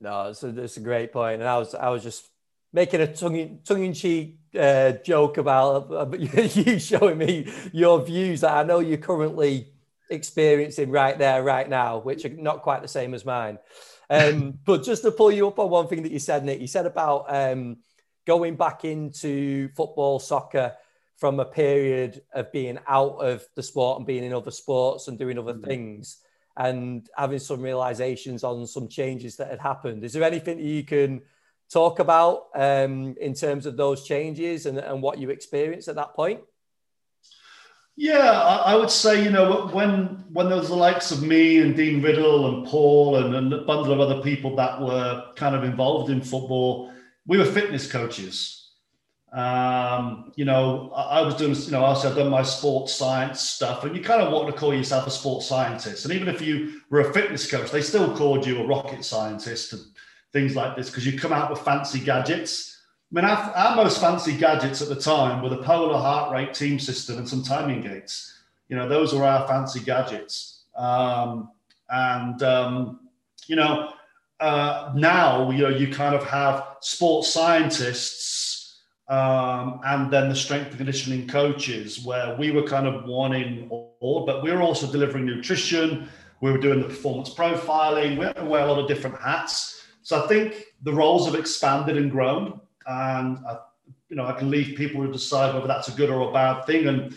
No, 0.00 0.28
it's 0.28 0.42
a, 0.42 0.48
it's 0.60 0.76
a 0.76 0.80
great. 0.80 1.14
And 1.14 1.44
I 1.44 1.58
was 1.58 1.74
I 1.74 1.88
was 1.90 2.02
just 2.02 2.28
making 2.72 3.00
a 3.00 3.06
tongue 3.06 3.60
tongue 3.64 3.84
in 3.84 3.92
cheek 3.92 4.38
uh, 4.58 4.92
joke 5.04 5.38
about, 5.38 5.92
about 5.92 6.20
you 6.56 6.78
showing 6.78 7.18
me 7.18 7.52
your 7.72 8.04
views 8.04 8.40
that 8.40 8.52
I 8.52 8.62
know 8.64 8.80
you're 8.80 8.98
currently 8.98 9.72
experiencing 10.10 10.90
right 10.90 11.18
there, 11.18 11.42
right 11.42 11.68
now, 11.68 11.98
which 11.98 12.24
are 12.24 12.30
not 12.30 12.62
quite 12.62 12.82
the 12.82 12.88
same 12.88 13.14
as 13.14 13.24
mine. 13.24 13.58
Um, 14.10 14.58
but 14.64 14.82
just 14.82 15.02
to 15.02 15.10
pull 15.10 15.32
you 15.32 15.48
up 15.48 15.58
on 15.58 15.70
one 15.70 15.88
thing 15.88 16.02
that 16.02 16.12
you 16.12 16.18
said, 16.18 16.44
Nick, 16.44 16.60
you 16.60 16.66
said 16.66 16.86
about 16.86 17.26
um, 17.28 17.78
going 18.26 18.56
back 18.56 18.84
into 18.84 19.68
football, 19.70 20.18
soccer 20.18 20.74
from 21.16 21.40
a 21.40 21.44
period 21.44 22.22
of 22.32 22.50
being 22.52 22.78
out 22.88 23.16
of 23.16 23.44
the 23.54 23.62
sport 23.62 23.98
and 23.98 24.06
being 24.06 24.24
in 24.24 24.32
other 24.32 24.50
sports 24.50 25.08
and 25.08 25.18
doing 25.18 25.38
other 25.38 25.54
mm-hmm. 25.54 25.64
things 25.64 26.18
and 26.56 27.08
having 27.16 27.38
some 27.38 27.62
realizations 27.62 28.44
on 28.44 28.66
some 28.66 28.88
changes 28.88 29.36
that 29.36 29.50
had 29.50 29.60
happened. 29.60 30.04
Is 30.04 30.12
there 30.12 30.22
anything 30.22 30.58
you 30.58 30.84
can 30.84 31.22
talk 31.72 31.98
about 31.98 32.48
um, 32.54 33.14
in 33.20 33.34
terms 33.34 33.66
of 33.66 33.76
those 33.76 34.04
changes 34.04 34.66
and, 34.66 34.78
and 34.78 35.00
what 35.02 35.18
you 35.18 35.30
experienced 35.30 35.88
at 35.88 35.96
that 35.96 36.14
point? 36.14 36.40
Yeah, 37.94 38.32
I, 38.32 38.74
would 38.74 38.90
say 38.90 39.22
you 39.22 39.28
know 39.28 39.68
when 39.68 40.24
when 40.32 40.48
there 40.48 40.56
was 40.56 40.68
the 40.68 40.74
likes 40.74 41.10
of 41.10 41.22
me 41.22 41.58
and 41.58 41.76
Dean 41.76 42.00
Riddle 42.00 42.48
and 42.48 42.66
Paul 42.66 43.16
and, 43.16 43.34
and 43.34 43.52
a 43.52 43.62
bundle 43.62 43.92
of 43.92 44.00
other 44.00 44.22
people 44.22 44.56
that 44.56 44.80
were 44.80 45.26
kind 45.36 45.54
of 45.54 45.62
involved 45.62 46.10
in 46.10 46.22
football, 46.22 46.90
we 47.26 47.36
were 47.36 47.44
fitness 47.44 47.90
coaches. 47.90 48.61
Um, 49.32 50.30
you 50.36 50.44
know, 50.44 50.92
I, 50.94 51.20
I, 51.20 51.22
was 51.22 51.34
doing, 51.36 51.54
you 51.54 51.70
know, 51.70 51.82
also 51.82 52.10
I've 52.10 52.16
done 52.16 52.28
my 52.28 52.42
sports 52.42 52.92
science 52.92 53.40
stuff, 53.40 53.82
and 53.82 53.96
you 53.96 54.02
kind 54.02 54.20
of 54.20 54.30
want 54.30 54.48
to 54.48 54.52
call 54.52 54.74
yourself 54.74 55.06
a 55.06 55.10
sports 55.10 55.46
scientist. 55.46 56.04
And 56.04 56.12
even 56.12 56.28
if 56.28 56.42
you 56.42 56.82
were 56.90 57.00
a 57.00 57.14
fitness 57.14 57.50
coach, 57.50 57.70
they 57.70 57.80
still 57.80 58.14
called 58.14 58.46
you 58.46 58.58
a 58.58 58.66
rocket 58.66 59.04
scientist 59.06 59.72
and 59.72 59.82
things 60.34 60.54
like 60.54 60.76
this 60.76 60.90
because 60.90 61.06
you 61.06 61.18
come 61.18 61.32
out 61.32 61.50
with 61.50 61.60
fancy 61.60 61.98
gadgets. 61.98 62.78
I 63.10 63.14
mean, 63.14 63.24
our, 63.24 63.36
our, 63.36 63.76
most 63.76 64.02
fancy 64.02 64.36
gadgets 64.36 64.82
at 64.82 64.88
the 64.88 64.96
time 64.96 65.42
were 65.42 65.48
the 65.48 65.62
polar 65.62 65.98
heart 65.98 66.32
rate 66.32 66.52
team 66.52 66.78
system 66.78 67.16
and 67.16 67.28
some 67.28 67.42
timing 67.42 67.80
gates. 67.80 68.38
You 68.68 68.76
know, 68.76 68.86
those 68.86 69.14
were 69.14 69.24
our 69.24 69.48
fancy 69.48 69.80
gadgets. 69.80 70.64
Um, 70.76 71.50
and, 71.88 72.42
um, 72.42 73.00
you 73.46 73.56
know, 73.56 73.92
uh, 74.40 74.92
now, 74.94 75.50
you 75.50 75.62
know, 75.62 75.68
you 75.68 75.92
kind 75.92 76.14
of 76.14 76.24
have 76.24 76.66
sports 76.80 77.32
scientists 77.32 78.31
um, 79.12 79.80
and 79.84 80.10
then 80.10 80.30
the 80.30 80.34
strength 80.34 80.68
and 80.68 80.78
conditioning 80.78 81.28
coaches, 81.28 82.02
where 82.02 82.34
we 82.38 82.50
were 82.50 82.62
kind 82.62 82.86
of 82.86 83.04
one 83.04 83.34
in 83.34 83.68
all, 83.70 84.24
but 84.24 84.42
we 84.42 84.50
were 84.50 84.62
also 84.62 84.90
delivering 84.90 85.26
nutrition. 85.26 86.08
We 86.40 86.50
were 86.50 86.56
doing 86.56 86.80
the 86.80 86.88
performance 86.88 87.28
profiling. 87.28 88.18
We 88.18 88.24
had 88.24 88.36
to 88.36 88.44
wear 88.46 88.64
a 88.64 88.66
lot 88.66 88.78
of 88.78 88.88
different 88.88 89.20
hats. 89.20 89.84
So 90.00 90.24
I 90.24 90.28
think 90.28 90.64
the 90.82 90.94
roles 90.94 91.26
have 91.26 91.34
expanded 91.34 91.98
and 91.98 92.10
grown, 92.10 92.58
and 92.86 93.36
I, 93.46 93.58
you 94.08 94.16
know 94.16 94.24
I 94.24 94.32
can 94.32 94.50
leave 94.50 94.78
people 94.78 95.04
to 95.04 95.12
decide 95.12 95.52
whether 95.52 95.66
that's 95.66 95.88
a 95.88 95.92
good 95.92 96.08
or 96.08 96.30
a 96.30 96.32
bad 96.32 96.64
thing. 96.64 96.86
And 96.86 97.14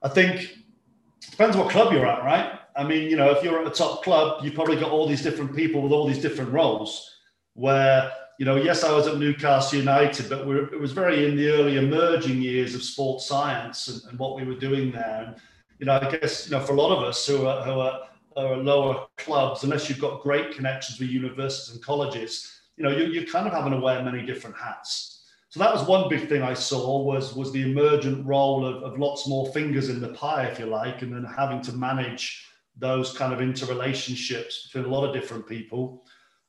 I 0.00 0.10
think 0.10 0.42
it 0.42 1.30
depends 1.32 1.56
what 1.56 1.70
club 1.70 1.92
you're 1.92 2.06
at, 2.06 2.22
right? 2.22 2.60
I 2.76 2.84
mean, 2.84 3.10
you 3.10 3.16
know, 3.16 3.32
if 3.32 3.42
you're 3.42 3.60
at 3.60 3.66
a 3.66 3.70
top 3.70 4.04
club, 4.04 4.44
you've 4.44 4.54
probably 4.54 4.76
got 4.76 4.92
all 4.92 5.08
these 5.08 5.22
different 5.22 5.56
people 5.56 5.82
with 5.82 5.90
all 5.90 6.06
these 6.06 6.22
different 6.22 6.52
roles. 6.52 7.08
Where 7.54 8.12
you 8.38 8.44
know, 8.44 8.56
yes, 8.56 8.82
I 8.82 8.92
was 8.92 9.06
at 9.06 9.18
Newcastle 9.18 9.78
United, 9.78 10.28
but 10.28 10.46
it 10.72 10.80
was 10.80 10.92
very 10.92 11.26
in 11.28 11.36
the 11.36 11.50
early 11.50 11.76
emerging 11.76 12.40
years 12.40 12.74
of 12.74 12.82
sports 12.82 13.26
science 13.26 13.88
and, 13.88 14.02
and, 14.10 14.18
what 14.18 14.36
we 14.36 14.44
were 14.44 14.58
doing 14.58 14.90
there. 14.90 15.24
And, 15.26 15.36
you 15.78 15.86
know, 15.86 15.98
I 16.00 16.10
guess, 16.10 16.46
you 16.46 16.56
know, 16.56 16.64
for 16.64 16.72
a 16.72 16.76
lot 16.80 16.96
of 16.96 17.04
us 17.04 17.26
who 17.26 17.46
are, 17.46 17.62
who 17.62 17.78
are, 17.78 18.00
are 18.36 18.56
lower 18.56 19.06
clubs, 19.18 19.64
unless 19.64 19.88
you've 19.88 20.00
got 20.00 20.22
great 20.22 20.54
connections 20.54 20.98
with 20.98 21.10
universities 21.10 21.74
and 21.74 21.84
colleges, 21.84 22.60
you 22.76 22.84
know, 22.84 22.90
you, 22.90 23.04
you're 23.06 23.26
kind 23.26 23.46
of 23.46 23.52
having 23.52 23.72
to 23.72 23.80
wear 23.80 24.02
many 24.02 24.24
different 24.24 24.56
hats. 24.56 25.24
So 25.50 25.60
that 25.60 25.74
was 25.74 25.86
one 25.86 26.08
big 26.08 26.28
thing 26.28 26.42
I 26.42 26.54
saw 26.54 27.02
was, 27.02 27.34
was 27.34 27.52
the 27.52 27.70
emergent 27.70 28.26
role 28.26 28.64
of, 28.64 28.82
of 28.82 28.98
lots 28.98 29.28
more 29.28 29.52
fingers 29.52 29.90
in 29.90 30.00
the 30.00 30.08
pie, 30.08 30.46
if 30.46 30.58
you 30.58 30.64
like, 30.64 31.02
and 31.02 31.12
then 31.12 31.24
having 31.24 31.60
to 31.62 31.72
manage 31.72 32.46
those 32.78 33.12
kind 33.12 33.34
of 33.34 33.40
interrelationships 33.40 34.64
between 34.64 34.86
a 34.86 34.88
lot 34.88 35.06
of 35.06 35.12
different 35.14 35.46
people. 35.46 36.06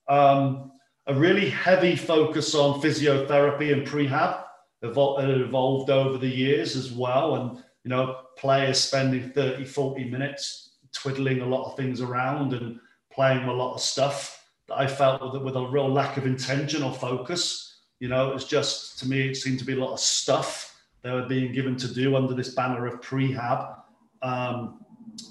Um, 0.08 0.72
a 1.08 1.14
really 1.14 1.50
heavy 1.50 1.96
focus 1.96 2.56
on 2.56 2.82
physiotherapy 2.82 3.74
and 3.74 3.86
prehab 3.86 4.44
evolved, 4.82 5.28
evolved 5.28 5.90
over 5.90 6.18
the 6.18 6.28
years 6.28 6.76
as 6.76 6.92
well. 6.92 7.36
And, 7.36 7.58
you 7.84 7.90
know, 7.90 8.18
players 8.38 8.80
spending 8.80 9.32
30, 9.32 9.66
40 9.66 10.06
minutes 10.06 10.78
twiddling 10.94 11.42
a 11.42 11.46
lot 11.46 11.66
of 11.70 11.76
things 11.76 12.02
around 12.02 12.54
and 12.54 12.80
playing 13.12 13.44
a 13.46 13.54
lot 13.54 13.74
of 13.74 13.82
stuff 13.82 14.46
that 14.68 14.78
I 14.80 14.88
felt 14.88 15.34
with, 15.34 15.42
with 15.42 15.56
a 15.56 15.68
real 15.68 15.92
lack 15.92 16.18
of 16.18 16.26
intention 16.26 16.84
or 16.84 16.94
focus. 16.94 17.82
You 18.00 18.08
know, 18.08 18.30
it 18.30 18.34
was 18.34 18.46
just, 18.46 19.00
to 19.00 19.08
me, 19.08 19.30
it 19.30 19.36
seemed 19.36 19.60
to 19.60 19.66
be 19.66 19.74
a 19.74 19.80
lot 19.80 19.94
of 19.94 20.00
stuff 20.00 20.70
they 21.02 21.12
were 21.12 21.28
being 21.28 21.52
given 21.52 21.76
to 21.78 21.94
do 21.94 22.16
under 22.16 22.34
this 22.34 22.56
banner 22.56 22.88
of 22.88 23.02
prehab. 23.02 23.76
Um, 24.22 24.80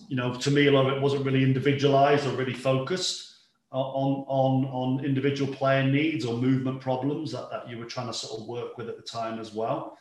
you 0.09 0.17
know, 0.17 0.35
to 0.35 0.51
me, 0.51 0.67
a 0.67 0.71
lot 0.71 0.87
of 0.87 0.97
it 0.97 1.03
wasn't 1.03 1.25
really 1.25 1.43
individualized 1.43 2.27
or 2.27 2.31
really 2.33 2.53
focused 2.53 3.32
on 3.73 4.25
on 4.29 4.65
on 4.67 5.05
individual 5.05 5.53
player 5.53 5.83
needs 5.83 6.25
or 6.25 6.37
movement 6.37 6.81
problems 6.81 7.33
that, 7.33 7.51
that 7.51 7.69
you 7.69 7.79
were 7.79 7.85
trying 7.85 8.07
to 8.07 8.13
sort 8.13 8.41
of 8.41 8.47
work 8.47 8.77
with 8.77 8.89
at 8.89 8.97
the 8.97 9.03
time 9.03 9.39
as 9.39 9.53
well. 9.53 9.99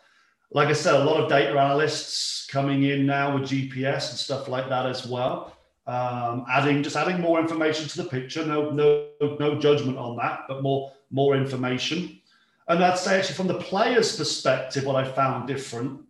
Like 0.51 0.67
I 0.67 0.73
said, 0.73 0.95
a 0.95 1.03
lot 1.03 1.21
of 1.21 1.29
data 1.29 1.57
analysts 1.57 2.45
coming 2.47 2.83
in 2.83 3.05
now 3.05 3.37
with 3.37 3.49
GPS 3.49 4.09
and 4.09 4.19
stuff 4.19 4.49
like 4.49 4.67
that 4.67 4.85
as 4.85 5.07
well. 5.07 5.55
Um, 5.87 6.45
adding 6.49 6.83
just 6.83 6.95
adding 6.95 7.21
more 7.21 7.39
information 7.39 7.87
to 7.87 8.03
the 8.03 8.09
picture. 8.09 8.45
No 8.45 8.69
no 8.69 9.07
no 9.39 9.59
judgment 9.59 9.97
on 9.97 10.17
that, 10.17 10.41
but 10.47 10.61
more 10.61 10.91
more 11.09 11.35
information. 11.35 12.19
And 12.67 12.83
I'd 12.83 12.97
say 12.97 13.19
actually 13.19 13.35
from 13.35 13.47
the 13.47 13.59
player's 13.59 14.15
perspective, 14.15 14.85
what 14.85 14.95
I 14.95 15.09
found 15.09 15.47
different, 15.47 16.01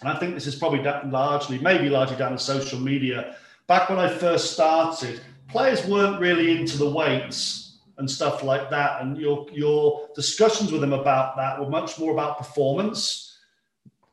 and 0.00 0.08
I 0.08 0.18
think 0.18 0.34
this 0.34 0.46
is 0.46 0.54
probably 0.54 0.82
largely 1.10 1.58
maybe 1.58 1.88
largely 1.88 2.16
down 2.16 2.32
to 2.32 2.38
social 2.38 2.78
media. 2.78 3.36
Back 3.66 3.88
when 3.88 3.98
I 3.98 4.08
first 4.08 4.52
started, 4.52 5.20
players 5.50 5.84
weren't 5.86 6.20
really 6.20 6.58
into 6.58 6.78
the 6.78 6.88
weights 6.88 7.78
and 7.98 8.10
stuff 8.10 8.42
like 8.42 8.70
that. 8.70 9.02
And 9.02 9.16
your 9.18 9.46
your 9.52 10.08
discussions 10.14 10.72
with 10.72 10.80
them 10.80 10.92
about 10.92 11.36
that 11.36 11.60
were 11.60 11.68
much 11.68 11.98
more 11.98 12.12
about 12.12 12.38
performance. 12.38 13.38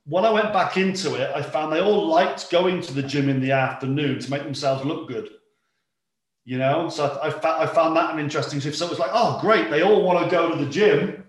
When 0.05 0.23
I 0.23 0.31
went 0.31 0.53
back 0.53 0.77
into 0.77 1.15
it, 1.15 1.31
I 1.35 1.41
found 1.41 1.71
they 1.71 1.81
all 1.81 2.07
liked 2.07 2.49
going 2.49 2.81
to 2.81 2.93
the 2.93 3.03
gym 3.03 3.27
in 3.27 3.41
the 3.41 3.51
afternoon 3.51 4.19
to 4.19 4.31
make 4.31 4.43
themselves 4.43 4.85
look 4.85 5.07
good. 5.07 5.29
You 6.45 6.57
know, 6.57 6.87
so 6.87 7.19
I, 7.21 7.27
I, 7.27 7.63
I 7.63 7.67
found 7.67 7.97
that 7.97 8.13
an 8.13 8.19
interesting 8.19 8.61
shift. 8.61 8.77
So 8.77 8.85
it 8.85 8.89
was 8.89 8.99
like, 8.99 9.11
oh, 9.13 9.37
great, 9.41 9.69
they 9.69 9.81
all 9.81 10.01
want 10.01 10.23
to 10.23 10.31
go 10.31 10.49
to 10.49 10.63
the 10.63 10.71
gym, 10.71 11.25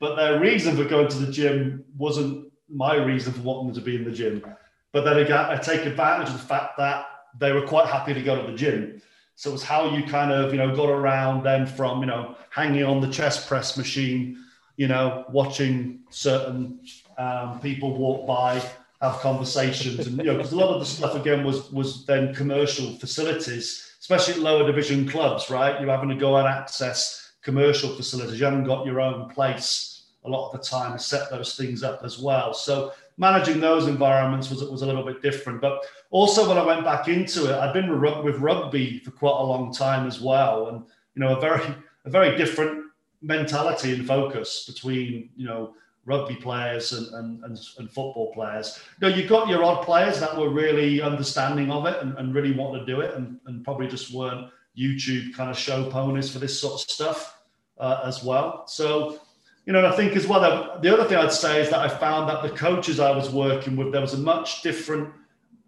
but 0.00 0.16
their 0.16 0.38
reason 0.38 0.76
for 0.76 0.84
going 0.84 1.08
to 1.08 1.18
the 1.18 1.32
gym 1.32 1.82
wasn't 1.96 2.52
my 2.68 2.96
reason 2.96 3.32
for 3.32 3.40
wanting 3.40 3.68
them 3.68 3.76
to 3.76 3.80
be 3.80 3.96
in 3.96 4.04
the 4.04 4.10
gym. 4.10 4.44
But 4.92 5.04
then 5.04 5.16
again, 5.16 5.46
I 5.46 5.56
take 5.56 5.86
advantage 5.86 6.28
of 6.28 6.34
the 6.34 6.46
fact 6.46 6.76
that 6.76 7.06
they 7.38 7.52
were 7.52 7.66
quite 7.66 7.86
happy 7.86 8.14
to 8.14 8.22
go 8.22 8.40
to 8.40 8.50
the 8.50 8.56
gym. 8.56 9.00
So 9.34 9.50
it 9.50 9.52
was 9.52 9.62
how 9.62 9.94
you 9.94 10.02
kind 10.04 10.32
of, 10.32 10.52
you 10.52 10.58
know, 10.58 10.74
got 10.74 10.88
around 10.88 11.44
them 11.44 11.66
from, 11.66 12.00
you 12.00 12.06
know, 12.06 12.34
hanging 12.50 12.84
on 12.84 13.00
the 13.00 13.08
chest 13.08 13.46
press 13.46 13.76
machine, 13.76 14.44
you 14.76 14.88
know, 14.88 15.24
watching 15.28 16.00
certain 16.10 16.80
um, 17.18 17.60
people 17.60 17.96
walk 17.96 18.26
by, 18.26 18.60
have 19.00 19.20
conversations, 19.20 20.06
and 20.06 20.18
you 20.18 20.24
know, 20.24 20.36
because 20.36 20.52
a 20.52 20.56
lot 20.56 20.74
of 20.74 20.80
the 20.80 20.86
stuff 20.86 21.14
again 21.14 21.44
was 21.44 21.70
was 21.70 22.04
then 22.06 22.34
commercial 22.34 22.94
facilities, 22.94 23.92
especially 24.00 24.34
at 24.34 24.40
lower 24.40 24.66
division 24.66 25.08
clubs, 25.08 25.50
right? 25.50 25.80
You're 25.80 25.90
having 25.90 26.08
to 26.08 26.16
go 26.16 26.36
and 26.36 26.48
access 26.48 27.32
commercial 27.42 27.94
facilities. 27.94 28.38
You 28.40 28.44
haven't 28.44 28.64
got 28.64 28.86
your 28.86 29.00
own 29.00 29.28
place 29.30 29.98
a 30.24 30.28
lot 30.28 30.50
of 30.50 30.60
the 30.60 30.66
time 30.66 30.92
to 30.92 30.98
set 30.98 31.30
those 31.30 31.56
things 31.56 31.82
up 31.82 32.02
as 32.04 32.18
well. 32.18 32.52
So 32.52 32.92
managing 33.18 33.60
those 33.60 33.86
environments 33.86 34.48
was 34.48 34.64
was 34.64 34.82
a 34.82 34.86
little 34.86 35.04
bit 35.04 35.20
different. 35.20 35.60
But 35.60 35.84
also 36.10 36.48
when 36.48 36.56
I 36.56 36.64
went 36.64 36.84
back 36.84 37.08
into 37.08 37.50
it, 37.50 37.58
I'd 37.58 37.74
been 37.74 38.00
with 38.00 38.38
rugby 38.38 39.00
for 39.00 39.10
quite 39.10 39.38
a 39.38 39.44
long 39.44 39.72
time 39.72 40.06
as 40.06 40.20
well, 40.20 40.68
and 40.68 40.84
you 41.14 41.20
know 41.20 41.36
a 41.36 41.40
very 41.40 41.74
a 42.04 42.10
very 42.10 42.36
different 42.36 42.84
mentality 43.20 43.92
and 43.92 44.06
focus 44.06 44.64
between 44.66 45.30
you 45.36 45.46
know 45.46 45.74
rugby 46.06 46.36
players 46.36 46.92
and, 46.92 47.06
and, 47.14 47.44
and, 47.44 47.58
and, 47.76 47.90
football 47.90 48.32
players. 48.32 48.80
You 48.98 49.08
know, 49.08 49.14
you 49.14 49.28
got 49.28 49.46
your 49.46 49.62
odd 49.62 49.84
players 49.84 50.18
that 50.20 50.34
were 50.34 50.48
really 50.48 51.02
understanding 51.02 51.70
of 51.70 51.84
it 51.84 52.00
and, 52.00 52.16
and 52.16 52.34
really 52.34 52.52
want 52.52 52.80
to 52.80 52.86
do 52.86 53.02
it 53.02 53.14
and, 53.14 53.38
and 53.44 53.62
probably 53.62 53.88
just 53.88 54.14
weren't 54.14 54.48
YouTube 54.76 55.34
kind 55.34 55.50
of 55.50 55.58
show 55.58 55.90
ponies 55.90 56.32
for 56.32 56.38
this 56.38 56.58
sort 56.58 56.74
of 56.74 56.80
stuff 56.80 57.42
uh, 57.76 58.00
as 58.04 58.24
well. 58.24 58.66
So 58.66 59.20
you 59.68 59.74
know, 59.74 59.86
I 59.86 59.94
think 59.94 60.16
as 60.16 60.26
well, 60.26 60.78
the 60.80 60.90
other 60.90 61.04
thing 61.04 61.18
I'd 61.18 61.30
say 61.30 61.60
is 61.60 61.68
that 61.68 61.80
I 61.80 61.88
found 61.88 62.26
that 62.30 62.42
the 62.42 62.48
coaches 62.48 62.98
I 62.98 63.10
was 63.10 63.28
working 63.28 63.76
with, 63.76 63.92
there 63.92 64.00
was 64.00 64.14
a 64.14 64.18
much 64.18 64.62
different 64.62 65.12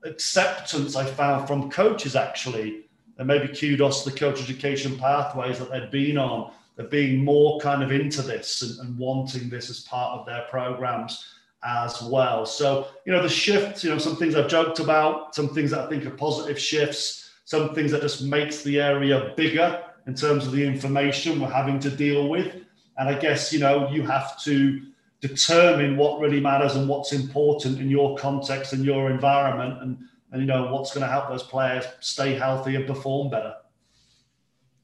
acceptance 0.04 0.96
I 0.96 1.04
found 1.04 1.46
from 1.46 1.70
coaches 1.70 2.16
actually, 2.16 2.86
and 3.18 3.28
maybe 3.28 3.48
kudos 3.48 4.02
to 4.02 4.10
the 4.10 4.18
coach 4.18 4.42
education 4.42 4.98
pathways 4.98 5.58
that 5.58 5.70
they'd 5.70 5.90
been 5.90 6.16
on, 6.16 6.50
they're 6.76 6.86
being 6.86 7.22
more 7.22 7.60
kind 7.60 7.82
of 7.82 7.92
into 7.92 8.22
this 8.22 8.62
and, 8.62 8.88
and 8.88 8.98
wanting 8.98 9.50
this 9.50 9.68
as 9.68 9.80
part 9.80 10.18
of 10.18 10.24
their 10.24 10.46
programs 10.48 11.34
as 11.62 12.00
well. 12.00 12.46
So, 12.46 12.86
you 13.04 13.12
know, 13.12 13.22
the 13.22 13.28
shift, 13.28 13.84
you 13.84 13.90
know, 13.90 13.98
some 13.98 14.16
things 14.16 14.34
I've 14.34 14.48
joked 14.48 14.80
about, 14.80 15.34
some 15.34 15.50
things 15.50 15.72
that 15.72 15.80
I 15.80 15.90
think 15.90 16.06
are 16.06 16.10
positive 16.10 16.58
shifts, 16.58 17.32
some 17.44 17.74
things 17.74 17.90
that 17.90 18.00
just 18.00 18.22
makes 18.22 18.62
the 18.62 18.80
area 18.80 19.34
bigger 19.36 19.84
in 20.06 20.14
terms 20.14 20.46
of 20.46 20.52
the 20.52 20.66
information 20.66 21.38
we're 21.38 21.50
having 21.50 21.78
to 21.80 21.90
deal 21.90 22.30
with. 22.30 22.64
And 22.98 23.08
I 23.08 23.18
guess, 23.18 23.52
you 23.52 23.60
know, 23.60 23.90
you 23.90 24.02
have 24.02 24.40
to 24.42 24.82
determine 25.20 25.96
what 25.96 26.20
really 26.20 26.40
matters 26.40 26.76
and 26.76 26.88
what's 26.88 27.12
important 27.12 27.78
in 27.78 27.90
your 27.90 28.16
context 28.16 28.72
and 28.72 28.84
your 28.84 29.10
environment 29.10 29.82
and, 29.82 29.98
and 30.32 30.40
you 30.40 30.46
know, 30.46 30.72
what's 30.72 30.92
going 30.92 31.06
to 31.06 31.10
help 31.10 31.28
those 31.28 31.42
players 31.42 31.84
stay 32.00 32.34
healthy 32.34 32.74
and 32.76 32.86
perform 32.86 33.30
better. 33.30 33.54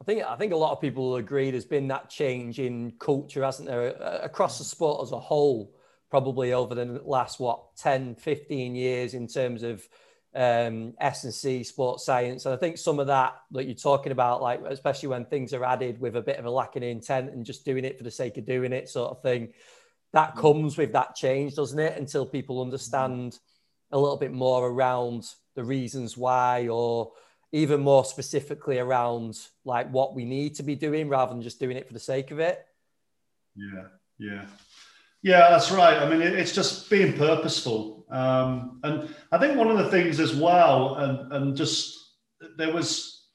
I 0.00 0.04
think 0.04 0.25
I 0.25 0.36
think 0.36 0.52
a 0.52 0.56
lot 0.56 0.72
of 0.72 0.80
people 0.80 1.16
agree 1.16 1.50
there's 1.50 1.64
been 1.64 1.88
that 1.88 2.08
change 2.08 2.60
in 2.60 2.92
culture, 3.00 3.42
hasn't 3.42 3.68
there, 3.68 3.88
across 4.22 4.58
the 4.58 4.64
sport 4.64 5.02
as 5.02 5.10
a 5.10 5.18
whole, 5.18 5.75
probably 6.10 6.52
over 6.52 6.75
the 6.75 7.00
last, 7.04 7.40
what, 7.40 7.75
10, 7.76 8.14
15 8.14 8.76
years 8.76 9.14
in 9.14 9.26
terms 9.26 9.62
of 9.62 9.88
um, 10.37 10.93
S&C, 11.00 11.65
sports 11.65 12.04
science. 12.04 12.45
And 12.45 12.54
I 12.54 12.58
think 12.58 12.76
some 12.76 13.00
of 13.00 13.06
that 13.06 13.37
that 13.52 13.65
you're 13.65 13.75
talking 13.75 14.13
about, 14.13 14.43
like 14.43 14.60
especially 14.67 15.08
when 15.08 15.25
things 15.25 15.54
are 15.54 15.65
added 15.65 15.99
with 15.99 16.15
a 16.17 16.23
bit 16.23 16.39
of 16.39 16.45
a 16.45 16.50
lacking 16.50 16.82
intent 16.82 17.32
and 17.32 17.45
just 17.45 17.65
doing 17.65 17.84
it 17.84 17.97
for 17.97 18.04
the 18.04 18.10
sake 18.10 18.37
of 18.37 18.45
doing 18.45 18.73
it, 18.73 18.89
sort 18.89 19.10
of 19.10 19.23
thing, 19.23 19.54
that 20.13 20.34
mm. 20.34 20.41
comes 20.41 20.76
with 20.76 20.93
that 20.93 21.15
change, 21.15 21.54
doesn't 21.54 21.78
it? 21.78 21.99
Until 21.99 22.26
people 22.26 22.60
understand 22.60 23.39
a 23.93 23.99
little 23.99 24.19
bit 24.19 24.32
more 24.32 24.69
around 24.69 25.25
the 25.54 25.65
reasons 25.65 26.17
why, 26.17 26.69
or 26.69 27.13
even 27.52 27.80
more 27.80 28.04
specifically 28.04 28.78
around 28.78 29.39
like 29.65 29.91
what 29.91 30.15
we 30.15 30.26
need 30.26 30.54
to 30.56 30.63
be 30.63 30.75
doing 30.75 31.08
rather 31.08 31.32
than 31.32 31.43
just 31.43 31.58
doing 31.58 31.78
it 31.78 31.87
for 31.87 31.95
the 31.95 32.00
sake 32.00 32.30
of 32.30 32.41
it. 32.41 32.67
Yeah, 33.56 33.84
yeah. 34.19 34.45
Yeah, 35.23 35.49
that's 35.49 35.73
right. 35.73 35.97
I 35.97 36.08
mean, 36.08 36.21
it's 36.21 36.52
just 36.52 36.91
being 36.91 37.15
purposeful. 37.15 37.96
Um, 38.10 38.80
and 38.84 39.14
I 39.32 39.38
think 39.38 39.56
one 39.56 39.71
of 39.71 39.78
the 39.78 39.90
things 39.90 40.21
as 40.21 40.34
well, 40.34 40.97
and, 40.97 41.32
and 41.32 41.56
just 41.56 42.14
there 42.56 42.73
was 42.73 43.26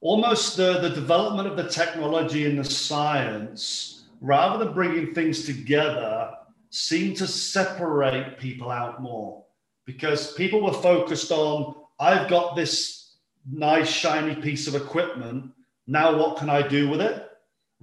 almost 0.00 0.56
the, 0.56 0.80
the 0.80 0.90
development 0.90 1.48
of 1.48 1.56
the 1.56 1.68
technology 1.68 2.46
and 2.46 2.58
the 2.58 2.64
science, 2.64 4.04
rather 4.20 4.64
than 4.64 4.74
bringing 4.74 5.14
things 5.14 5.44
together, 5.44 6.30
seemed 6.70 7.16
to 7.18 7.26
separate 7.26 8.38
people 8.38 8.70
out 8.70 9.02
more 9.02 9.44
because 9.84 10.32
people 10.34 10.62
were 10.62 10.72
focused 10.72 11.30
on, 11.30 11.74
I've 12.00 12.28
got 12.28 12.56
this 12.56 13.16
nice, 13.50 13.88
shiny 13.88 14.34
piece 14.36 14.66
of 14.66 14.74
equipment. 14.74 15.52
Now, 15.86 16.16
what 16.16 16.38
can 16.38 16.48
I 16.48 16.66
do 16.66 16.88
with 16.88 17.00
it? 17.00 17.28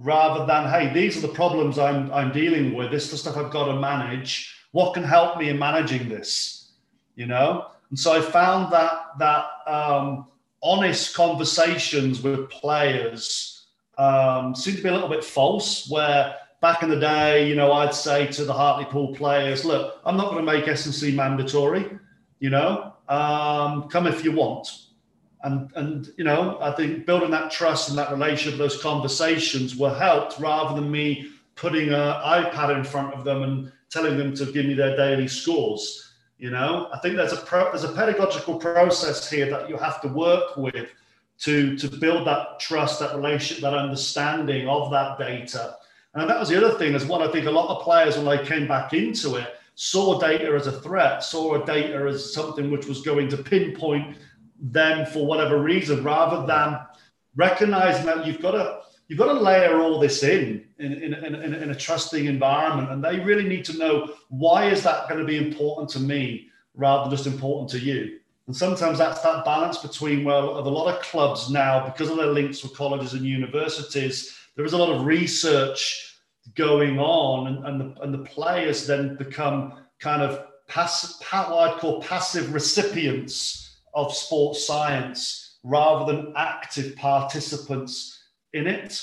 rather 0.00 0.46
than, 0.46 0.68
hey, 0.70 0.92
these 0.92 1.16
are 1.18 1.20
the 1.20 1.28
problems 1.28 1.78
I'm, 1.78 2.10
I'm 2.12 2.32
dealing 2.32 2.74
with. 2.74 2.90
This 2.90 3.04
is 3.04 3.10
the 3.10 3.16
stuff 3.18 3.36
I've 3.36 3.52
got 3.52 3.66
to 3.66 3.78
manage. 3.78 4.56
What 4.72 4.94
can 4.94 5.02
help 5.02 5.38
me 5.38 5.48
in 5.48 5.58
managing 5.58 6.08
this? 6.08 6.72
You 7.16 7.26
know? 7.26 7.66
And 7.90 7.98
so 7.98 8.12
I 8.12 8.20
found 8.20 8.72
that 8.72 9.18
that 9.18 9.46
um, 9.66 10.26
honest 10.62 11.14
conversations 11.14 12.22
with 12.22 12.48
players 12.50 13.66
um, 13.98 14.54
seem 14.54 14.76
to 14.76 14.82
be 14.82 14.88
a 14.88 14.92
little 14.92 15.08
bit 15.08 15.24
false, 15.24 15.88
where 15.90 16.36
back 16.60 16.82
in 16.82 16.88
the 16.88 17.00
day, 17.00 17.48
you 17.48 17.54
know, 17.54 17.72
I'd 17.72 17.94
say 17.94 18.26
to 18.28 18.44
the 18.44 18.52
Hartlepool 18.52 19.14
players, 19.14 19.64
look, 19.64 20.00
I'm 20.04 20.16
not 20.16 20.30
going 20.30 20.44
to 20.44 20.52
make 20.52 20.68
S&C 20.68 21.14
mandatory, 21.14 21.98
you 22.38 22.50
know, 22.50 22.94
um, 23.08 23.88
come 23.88 24.06
if 24.06 24.24
you 24.24 24.32
want 24.32 24.68
and 25.42 25.70
and 25.74 26.12
you 26.16 26.24
know 26.24 26.58
i 26.60 26.70
think 26.72 27.06
building 27.06 27.30
that 27.30 27.50
trust 27.50 27.88
and 27.88 27.98
that 27.98 28.10
relationship 28.10 28.58
those 28.58 28.80
conversations 28.82 29.76
were 29.76 29.94
helped 29.94 30.38
rather 30.38 30.78
than 30.78 30.90
me 30.90 31.30
putting 31.54 31.88
an 31.88 31.94
ipad 31.94 32.76
in 32.76 32.84
front 32.84 33.14
of 33.14 33.24
them 33.24 33.42
and 33.42 33.72
telling 33.90 34.16
them 34.16 34.34
to 34.34 34.46
give 34.46 34.66
me 34.66 34.74
their 34.74 34.96
daily 34.96 35.28
scores 35.28 36.10
you 36.40 36.50
know? 36.50 36.88
I 36.92 36.98
think 36.98 37.16
there's 37.16 37.34
a 37.34 37.36
pro, 37.36 37.64
there's 37.64 37.84
a 37.84 37.92
pedagogical 37.92 38.58
process 38.58 39.30
here 39.30 39.48
that 39.50 39.68
you 39.68 39.76
have 39.76 40.00
to 40.00 40.08
work 40.08 40.56
with 40.56 40.88
to 41.40 41.76
to 41.76 41.88
build 41.88 42.26
that 42.26 42.58
trust 42.58 42.98
that 43.00 43.14
relationship 43.14 43.62
that 43.62 43.74
understanding 43.74 44.66
of 44.68 44.90
that 44.90 45.18
data. 45.18 45.76
And 46.14 46.28
that 46.28 46.40
was 46.40 46.48
the 46.48 46.56
other 46.56 46.76
thing 46.76 46.94
as 46.94 47.06
well 47.06 47.22
i 47.22 47.30
think 47.30 47.46
a 47.46 47.50
lot 47.50 47.68
of 47.68 47.84
players 47.84 48.16
when 48.16 48.26
they 48.26 48.44
came 48.44 48.66
back 48.66 48.92
into 48.94 49.36
it 49.36 49.54
saw 49.74 50.18
data 50.18 50.52
as 50.54 50.66
a 50.66 50.80
threat 50.80 51.22
saw 51.22 51.56
data 51.64 52.06
as 52.08 52.34
something 52.34 52.70
which 52.70 52.86
was 52.86 53.02
going 53.02 53.28
to 53.28 53.36
pinpoint 53.36 54.16
them 54.60 55.06
for 55.06 55.24
whatever 55.24 55.62
reason, 55.62 56.02
rather 56.04 56.46
than 56.46 56.78
recognizing 57.36 58.04
that 58.06 58.26
you've 58.26 58.42
got 58.42 58.52
to 58.52 58.80
you've 59.10 59.18
got 59.18 59.32
to 59.32 59.40
layer 59.40 59.80
all 59.80 59.98
this 59.98 60.22
in 60.22 60.64
in, 60.78 60.92
in, 60.92 61.14
in, 61.14 61.52
in 61.52 61.70
a 61.70 61.74
trusting 61.74 62.26
environment, 62.26 62.90
and 62.90 63.04
they 63.04 63.18
really 63.18 63.46
need 63.46 63.64
to 63.64 63.76
know 63.76 64.14
why 64.28 64.70
is 64.70 64.84
that 64.84 65.08
going 65.08 65.20
to 65.20 65.26
be 65.26 65.36
important 65.36 65.90
to 65.90 66.00
me 66.00 66.46
rather 66.74 67.10
than 67.10 67.18
just 67.18 67.26
important 67.26 67.68
to 67.68 67.80
you. 67.80 68.20
And 68.46 68.56
sometimes 68.56 68.98
that's 68.98 69.20
that 69.22 69.44
balance 69.44 69.78
between 69.78 70.22
well, 70.22 70.56
of 70.56 70.64
a 70.64 70.70
lot 70.70 70.94
of 70.94 71.02
clubs 71.02 71.50
now 71.50 71.84
because 71.84 72.08
of 72.08 72.18
their 72.18 72.26
links 72.26 72.62
with 72.62 72.76
colleges 72.76 73.12
and 73.12 73.24
universities. 73.24 74.38
There 74.54 74.64
is 74.64 74.74
a 74.74 74.78
lot 74.78 74.94
of 74.94 75.04
research 75.04 76.16
going 76.54 77.00
on, 77.00 77.48
and, 77.48 77.66
and 77.66 77.80
the 77.80 78.02
and 78.02 78.14
the 78.14 78.24
players 78.24 78.86
then 78.86 79.16
become 79.16 79.86
kind 79.98 80.22
of 80.22 80.46
passive, 80.68 81.16
what 81.32 81.68
I'd 81.68 81.80
call 81.80 82.00
passive 82.00 82.54
recipients 82.54 83.80
of 83.92 84.14
sports 84.14 84.64
science 84.64 85.58
rather 85.64 86.10
than 86.10 86.32
active 86.36 86.94
participants 86.94 88.19
in 88.52 88.66
it. 88.66 89.00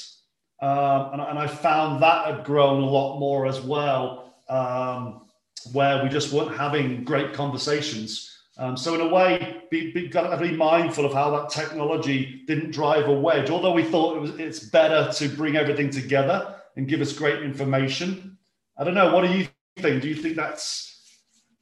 Um, 0.62 1.14
and, 1.14 1.22
and, 1.22 1.40
I 1.40 1.46
found 1.46 2.02
that 2.02 2.26
had 2.26 2.44
grown 2.44 2.82
a 2.82 2.86
lot 2.86 3.20
more 3.20 3.46
as 3.46 3.62
well, 3.62 4.34
um, 4.50 5.28
where 5.72 6.04
we 6.04 6.10
just 6.10 6.34
weren't 6.34 6.58
having 6.58 7.04
great 7.04 7.34
conversations. 7.34 8.36
Um, 8.58 8.76
so 8.76 8.96
in 8.96 9.02
a 9.02 9.08
way, 9.08 9.62
be, 9.70 9.92
be, 9.92 10.08
got 10.08 10.36
to 10.36 10.38
be 10.38 10.56
mindful 10.56 11.06
of 11.06 11.14
how 11.14 11.30
that 11.32 11.50
technology 11.50 12.44
didn't 12.48 12.72
drive 12.72 13.08
a 13.08 13.14
wedge. 13.14 13.52
Although 13.52 13.74
we 13.74 13.84
thought 13.84 14.18
it 14.18 14.20
was, 14.20 14.32
it's 14.40 14.60
better 14.60 15.12
to 15.14 15.30
bring 15.30 15.56
everything 15.56 15.92
together 15.92 16.56
and 16.76 16.88
give 16.88 17.02
us 17.02 17.14
great 17.14 17.44
information. 17.44 18.38
I 18.78 18.84
don't 18.84 18.96
know. 18.96 19.14
What 19.14 19.26
do 19.26 19.32
you 19.32 19.48
think? 19.78 20.02
Do 20.02 20.08
you 20.08 20.16
think 20.16 20.38
that 20.38 20.60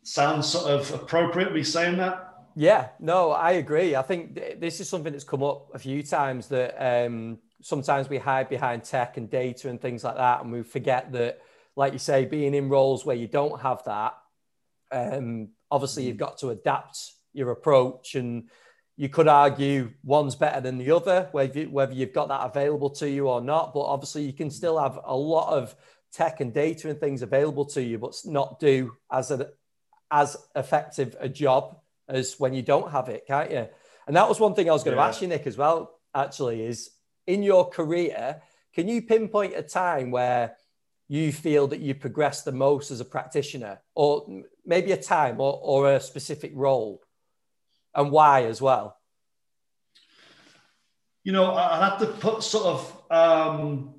sounds 0.03 0.47
sort 0.47 0.71
of 0.71 0.93
appropriate? 0.93 1.53
Me 1.53 1.63
saying 1.63 1.97
that? 1.97 2.45
Yeah, 2.55 2.89
no, 2.99 3.31
I 3.31 3.51
agree. 3.53 3.95
I 3.95 4.01
think 4.01 4.35
th- 4.35 4.59
this 4.59 4.79
is 4.79 4.87
something 4.87 5.11
that's 5.11 5.25
come 5.25 5.43
up 5.43 5.73
a 5.73 5.79
few 5.79 6.01
times 6.01 6.47
that 6.47 6.75
um, 6.79 7.39
sometimes 7.65 8.07
we 8.07 8.19
hide 8.19 8.47
behind 8.47 8.83
tech 8.83 9.17
and 9.17 9.27
data 9.27 9.67
and 9.69 9.81
things 9.81 10.03
like 10.03 10.17
that, 10.17 10.43
and 10.43 10.51
we 10.51 10.61
forget 10.61 11.11
that, 11.13 11.41
like 11.75 11.93
you 11.93 11.97
say, 11.99 12.23
being 12.23 12.53
in 12.53 12.69
roles 12.69 13.03
where 13.03 13.15
you 13.15 13.27
don't 13.27 13.59
have 13.59 13.83
that, 13.85 14.13
um, 14.91 15.49
obviously 15.71 16.03
you've 16.03 16.15
got 16.15 16.37
to 16.37 16.51
adapt 16.51 17.13
your 17.33 17.49
approach 17.49 18.13
and 18.13 18.49
you 18.97 19.09
could 19.09 19.27
argue 19.27 19.91
one's 20.03 20.35
better 20.35 20.61
than 20.61 20.77
the 20.77 20.91
other, 20.91 21.27
whether, 21.31 21.63
whether 21.63 21.93
you've 21.93 22.13
got 22.13 22.27
that 22.27 22.45
available 22.45 22.91
to 22.91 23.09
you 23.09 23.27
or 23.27 23.41
not. 23.41 23.73
But 23.73 23.81
obviously, 23.81 24.25
you 24.25 24.33
can 24.33 24.51
still 24.51 24.79
have 24.79 24.99
a 25.03 25.17
lot 25.17 25.51
of 25.51 25.75
tech 26.13 26.41
and 26.41 26.53
data 26.53 26.87
and 26.91 26.99
things 26.99 27.23
available 27.23 27.65
to 27.65 27.81
you, 27.81 27.97
but 27.97 28.13
not 28.25 28.59
do 28.59 28.93
as 29.11 29.31
a, 29.31 29.49
as 30.11 30.37
effective 30.55 31.15
a 31.19 31.27
job 31.27 31.77
as 32.07 32.39
when 32.39 32.53
you 32.53 32.61
don't 32.61 32.91
have 32.91 33.09
it, 33.09 33.25
can't 33.25 33.49
you? 33.49 33.67
And 34.05 34.15
that 34.15 34.29
was 34.29 34.39
one 34.39 34.53
thing 34.53 34.69
I 34.69 34.73
was 34.73 34.83
going 34.83 34.95
yeah. 34.95 35.03
to 35.03 35.09
ask 35.09 35.19
you, 35.23 35.27
Nick, 35.27 35.47
as 35.47 35.57
well. 35.57 35.99
Actually, 36.13 36.61
is 36.61 36.91
in 37.27 37.43
your 37.43 37.69
career, 37.69 38.41
can 38.73 38.87
you 38.87 39.01
pinpoint 39.01 39.53
a 39.55 39.63
time 39.63 40.11
where 40.11 40.55
you 41.07 41.31
feel 41.31 41.67
that 41.67 41.79
you 41.79 41.95
progressed 41.95 42.45
the 42.45 42.51
most 42.51 42.91
as 42.91 42.99
a 42.99 43.05
practitioner, 43.05 43.79
or 43.93 44.43
maybe 44.65 44.91
a 44.91 45.01
time 45.01 45.39
or, 45.39 45.59
or 45.61 45.93
a 45.93 45.99
specific 45.99 46.51
role? 46.55 47.01
and 47.95 48.11
why 48.11 48.43
as 48.43 48.61
well? 48.61 48.97
You 51.23 51.31
know, 51.31 51.55
I 51.55 51.89
have 51.89 51.99
to 51.99 52.05
put 52.05 52.43
sort 52.43 52.65
of 52.65 53.01
um, 53.09 53.95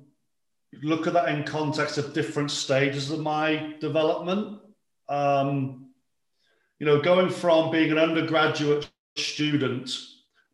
look 0.81 1.07
at 1.07 1.13
that 1.13 1.29
in 1.29 1.43
context 1.43 1.97
of 1.97 2.13
different 2.13 2.51
stages 2.51 3.11
of 3.11 3.19
my 3.19 3.73
development. 3.81 4.59
Um, 5.09 5.89
you 6.79 6.85
know, 6.85 7.01
going 7.01 7.29
from 7.29 7.71
being 7.71 7.91
an 7.91 7.97
undergraduate 7.97 8.89
student, 9.17 9.91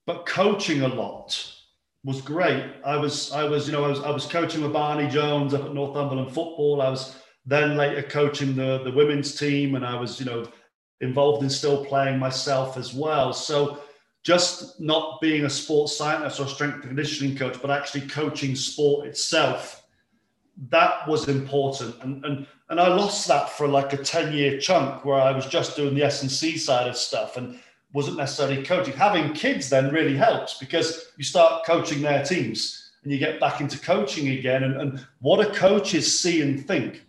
but 0.08 0.26
coaching 0.26 0.82
a 0.82 0.88
lot 0.88 1.53
was 2.04 2.22
great. 2.22 2.66
I 2.86 2.98
was, 2.98 3.32
I 3.32 3.46
was, 3.46 3.68
you 3.68 3.74
know, 3.74 3.86
I 3.86 3.88
was, 3.88 4.02
I 4.02 4.12
was 4.12 4.26
coaching 4.26 4.62
with 4.62 4.74
Barney 4.74 5.10
Jones 5.10 5.54
up 5.54 5.64
at 5.64 5.74
Northumberland 5.74 6.34
football. 6.34 6.82
I 6.82 6.90
was 6.90 7.18
then 7.46 7.78
later 7.78 8.04
coaching 8.04 8.56
the 8.56 8.84
the 8.84 8.92
women's 8.92 9.36
team, 9.36 9.76
and 9.76 9.86
I 9.86 10.00
was, 10.00 10.20
you 10.20 10.26
know, 10.26 10.46
involved 11.02 11.44
in 11.44 11.50
still 11.50 11.86
playing 11.86 12.20
myself 12.20 12.78
as 12.78 12.94
well. 12.94 13.34
So 13.34 13.80
just 14.24 14.80
not 14.80 15.20
being 15.22 15.46
a 15.46 15.50
sports 15.50 15.98
scientist 15.98 16.40
or 16.40 16.48
strength 16.48 16.76
and 16.76 16.84
conditioning 16.84 17.38
coach, 17.38 17.62
but 17.62 17.72
actually 17.72 18.08
coaching 18.08 18.56
sport 18.56 19.08
itself, 19.08 19.84
that 20.70 21.08
was 21.08 21.28
important. 21.28 21.96
And 22.02 22.26
and 22.26 22.48
and 22.70 22.80
I 22.80 22.88
lost 22.88 23.28
that 23.28 23.50
for 23.50 23.68
like 23.68 23.94
a 23.94 23.98
10 23.98 24.34
year 24.34 24.60
chunk 24.60 25.06
where 25.06 25.22
I 25.22 25.32
was 25.32 25.46
just 25.46 25.76
doing 25.76 25.96
the 25.96 26.04
S&C 26.04 26.58
side 26.58 26.88
of 26.88 26.98
stuff 26.98 27.38
and 27.38 27.60
wasn't 27.94 28.18
necessarily 28.18 28.64
coaching. 28.64 28.94
Having 28.94 29.34
kids 29.34 29.70
then 29.70 29.94
really 29.94 30.18
helps 30.18 30.58
because 30.58 31.12
you 31.18 31.24
start 31.24 31.66
coaching 31.66 32.02
their 32.02 32.24
teams 32.24 32.92
and 33.04 33.12
you 33.12 33.20
get 33.20 33.40
back 33.40 33.62
into 33.62 33.80
coaching 33.80 34.30
again. 34.30 34.64
And, 34.64 34.82
and 34.82 35.08
what 35.22 35.46
do 35.46 35.58
coaches 35.58 36.20
see 36.20 36.42
and 36.42 36.66
think? 36.66 37.04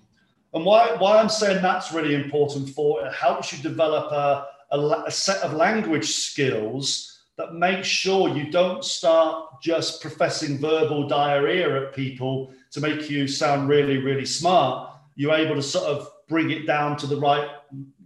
And 0.52 0.64
why, 0.64 0.94
why 0.98 1.18
I'm 1.18 1.28
saying 1.28 1.62
that's 1.62 1.92
really 1.92 2.14
important 2.14 2.68
for 2.68 3.04
it 3.04 3.12
helps 3.12 3.52
you 3.52 3.62
develop 3.62 4.12
a, 4.12 4.46
a, 4.76 5.04
a 5.06 5.10
set 5.10 5.42
of 5.42 5.54
language 5.54 6.10
skills 6.12 7.22
that 7.36 7.54
make 7.54 7.82
sure 7.82 8.28
you 8.28 8.50
don't 8.50 8.84
start 8.84 9.60
just 9.60 10.00
professing 10.00 10.58
verbal 10.58 11.08
diarrhea 11.08 11.82
at 11.82 11.94
people 11.94 12.52
to 12.70 12.80
make 12.80 13.10
you 13.10 13.26
sound 13.26 13.68
really, 13.68 13.98
really 13.98 14.26
smart. 14.26 14.92
You're 15.16 15.34
able 15.34 15.56
to 15.56 15.62
sort 15.62 15.86
of 15.86 16.08
bring 16.28 16.50
it 16.50 16.66
down 16.66 16.96
to 16.98 17.06
the 17.06 17.16
right 17.16 17.48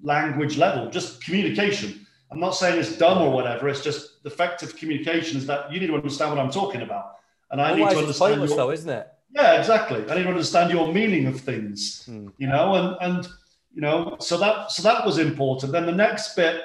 language 0.02 0.56
level, 0.56 0.88
just 0.90 1.22
communication. 1.22 2.06
I'm 2.30 2.40
not 2.40 2.50
saying 2.50 2.78
it's 2.78 2.96
dumb 2.96 3.22
or 3.22 3.30
whatever. 3.30 3.68
It's 3.68 3.82
just 3.82 4.24
effective 4.24 4.76
communication 4.76 5.38
is 5.38 5.46
that 5.46 5.72
you 5.72 5.80
need 5.80 5.86
to 5.86 5.94
understand 5.94 6.30
what 6.30 6.38
I'm 6.38 6.50
talking 6.50 6.82
about. 6.82 7.16
And 7.50 7.60
I 7.60 7.72
Otherwise 7.72 7.78
need 7.78 7.94
to 7.94 8.00
understand. 8.00 8.10
It's 8.10 8.18
pointless, 8.18 8.50
your, 8.50 8.56
though, 8.58 8.70
isn't 8.70 8.90
it? 8.90 9.08
Yeah, 9.34 9.58
exactly. 9.58 10.10
I 10.10 10.14
need 10.16 10.24
to 10.24 10.28
understand 10.28 10.70
your 10.70 10.92
meaning 10.92 11.26
of 11.26 11.40
things, 11.40 12.06
mm. 12.08 12.30
you 12.38 12.46
know, 12.46 12.74
and 12.74 12.96
and 13.00 13.28
you 13.74 13.80
know, 13.80 14.16
so 14.20 14.38
that 14.38 14.70
so 14.70 14.82
that 14.82 15.04
was 15.04 15.18
important. 15.18 15.72
Then 15.72 15.86
the 15.86 15.92
next 15.92 16.34
bit 16.34 16.62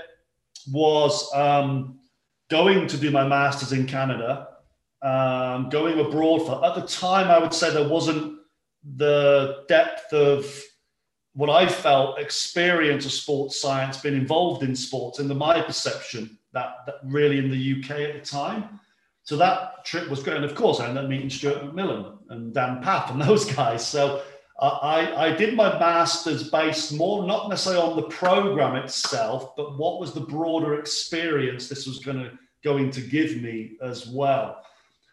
was 0.72 1.32
um, 1.34 2.00
going 2.50 2.88
to 2.88 2.98
do 2.98 3.12
my 3.12 3.26
masters 3.26 3.72
in 3.72 3.86
Canada, 3.86 4.48
um, 5.02 5.70
going 5.70 6.00
abroad 6.00 6.46
for. 6.46 6.66
At 6.66 6.76
the 6.76 6.88
time, 6.88 7.30
I 7.30 7.40
would 7.40 7.54
say 7.54 7.74
there 7.74 7.88
wasn't 7.88 8.40
the 8.96 9.64
depth 9.68 10.12
of 10.14 10.46
what 11.34 11.50
I 11.50 11.68
felt 11.68 12.20
experience 12.20 13.06
of 13.06 13.12
sports 13.12 13.60
science, 13.60 13.98
been 13.98 14.14
involved 14.14 14.64
in 14.64 14.76
sports, 14.76 15.20
and 15.20 15.30
the 15.30 15.36
my 15.36 15.62
perception 15.62 16.38
that, 16.54 16.78
that 16.86 16.96
really 17.04 17.40
in 17.40 17.50
the 17.50 17.84
UK 17.84 17.92
at 18.02 18.14
the 18.14 18.26
time. 18.26 18.80
So 19.24 19.38
that 19.38 19.86
trip 19.86 20.10
was 20.10 20.22
great. 20.22 20.36
And 20.36 20.46
of 20.46 20.54
course, 20.54 20.80
I 20.80 20.88
ended 20.88 21.04
up 21.04 21.10
meeting 21.10 21.30
Stuart 21.30 21.64
McMillan 21.64 22.18
and 22.30 22.54
Dan 22.54 22.84
Pfaff 22.84 23.12
and 23.12 23.22
those 23.28 23.46
guys. 23.46 23.86
So 23.86 24.22
uh, 24.60 24.78
I, 24.82 25.28
I 25.28 25.36
did 25.36 25.56
my 25.56 25.80
master's 25.80 26.50
based 26.50 26.94
more, 26.94 27.26
not 27.26 27.50
necessarily 27.50 27.82
on 27.82 27.96
the 27.96 28.10
program 28.10 28.76
itself, 28.76 29.56
but 29.56 29.78
what 29.78 30.00
was 30.00 30.14
the 30.14 30.22
broader 30.22 30.80
experience 30.80 31.68
this 31.68 31.88
was 31.88 32.00
going 32.00 32.18
to 32.18 32.32
going 32.64 32.90
to 32.90 33.02
give 33.02 33.42
me 33.42 33.74
as 33.82 34.08
well. 34.08 34.64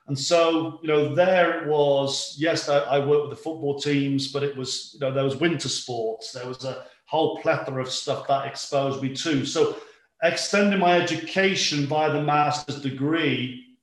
And 0.08 0.18
so, 0.18 0.80
you 0.82 0.88
know, 0.88 1.14
there 1.14 1.62
it 1.62 1.68
was. 1.68 2.34
Yes, 2.38 2.68
I, 2.68 2.78
I 2.78 2.98
worked 3.04 3.28
with 3.28 3.38
the 3.38 3.42
football 3.42 3.78
teams, 3.78 4.32
but 4.32 4.42
it 4.42 4.56
was, 4.56 4.90
you 4.94 5.00
know, 5.00 5.12
there 5.12 5.24
was 5.24 5.36
winter 5.36 5.68
sports. 5.68 6.32
There 6.32 6.46
was 6.46 6.64
a 6.64 6.84
whole 7.06 7.38
plethora 7.38 7.82
of 7.82 7.90
stuff 7.90 8.26
that 8.28 8.46
exposed 8.46 9.02
me 9.02 9.14
to. 9.14 9.44
So, 9.44 9.76
extending 10.22 10.80
my 10.80 11.00
education 11.00 11.86
by 11.86 12.08
the 12.08 12.22
master's 12.22 12.80
degree 12.82 13.76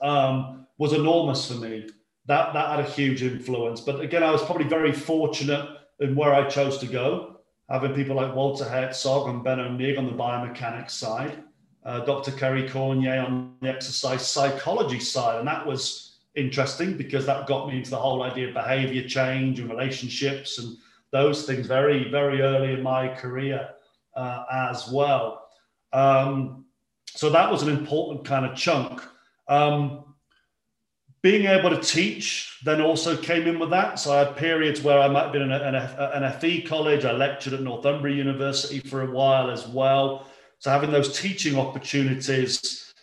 um, 0.00 0.66
was 0.78 0.92
enormous 0.92 1.48
for 1.50 1.54
me. 1.54 1.88
That 2.26 2.54
that 2.54 2.70
had 2.70 2.80
a 2.80 2.90
huge 2.90 3.22
influence. 3.22 3.80
But 3.80 4.00
again, 4.00 4.22
I 4.22 4.30
was 4.30 4.44
probably 4.44 4.66
very 4.66 4.92
fortunate 4.92 5.68
in 6.00 6.14
where 6.14 6.34
I 6.34 6.48
chose 6.48 6.78
to 6.78 6.86
go, 6.86 7.40
having 7.68 7.94
people 7.94 8.16
like 8.16 8.34
Walter 8.34 8.64
Herzog 8.64 9.28
and 9.28 9.44
Benno 9.44 9.68
Nigg 9.68 9.98
on 9.98 10.06
the 10.06 10.12
biomechanics 10.12 10.92
side, 10.92 11.42
uh, 11.84 12.00
Dr. 12.00 12.32
Kerry 12.32 12.68
Courneya 12.68 13.26
on 13.26 13.54
the 13.60 13.68
exercise 13.68 14.26
psychology 14.26 15.00
side, 15.00 15.38
and 15.38 15.48
that 15.48 15.66
was 15.66 16.16
interesting 16.34 16.96
because 16.96 17.26
that 17.26 17.46
got 17.46 17.68
me 17.68 17.76
into 17.76 17.90
the 17.90 17.96
whole 17.96 18.22
idea 18.22 18.48
of 18.48 18.54
behavior 18.54 19.06
change 19.06 19.60
and 19.60 19.70
relationships 19.70 20.58
and 20.58 20.76
those 21.12 21.46
things 21.46 21.68
very 21.68 22.10
very 22.10 22.40
early 22.42 22.72
in 22.72 22.82
my 22.82 23.06
career 23.08 23.68
uh, 24.16 24.44
as 24.70 24.88
well. 24.90 25.48
Um, 25.92 26.64
so 27.06 27.30
that 27.30 27.50
was 27.50 27.62
an 27.62 27.68
important 27.68 28.24
kind 28.24 28.44
of 28.44 28.56
chunk. 28.56 29.00
Um, 29.46 30.14
being 31.22 31.46
able 31.46 31.70
to 31.70 31.80
teach 31.80 32.58
then 32.64 32.80
also 32.80 33.16
came 33.16 33.46
in 33.46 33.58
with 33.58 33.70
that. 33.70 33.98
So 33.98 34.12
I 34.12 34.18
had 34.18 34.36
periods 34.36 34.82
where 34.82 34.98
I 34.98 35.08
might 35.08 35.22
have 35.22 35.32
been 35.32 35.42
in 35.42 35.52
an, 35.52 35.74
an 35.74 36.32
FE 36.38 36.62
college. 36.62 37.04
I 37.04 37.12
lectured 37.12 37.54
at 37.54 37.62
Northumbria 37.62 38.14
University 38.14 38.80
for 38.80 39.02
a 39.02 39.10
while 39.10 39.50
as 39.50 39.66
well. 39.66 40.26
So 40.64 40.70
having 40.70 40.90
those 40.90 41.20
teaching 41.20 41.58
opportunities 41.58 42.94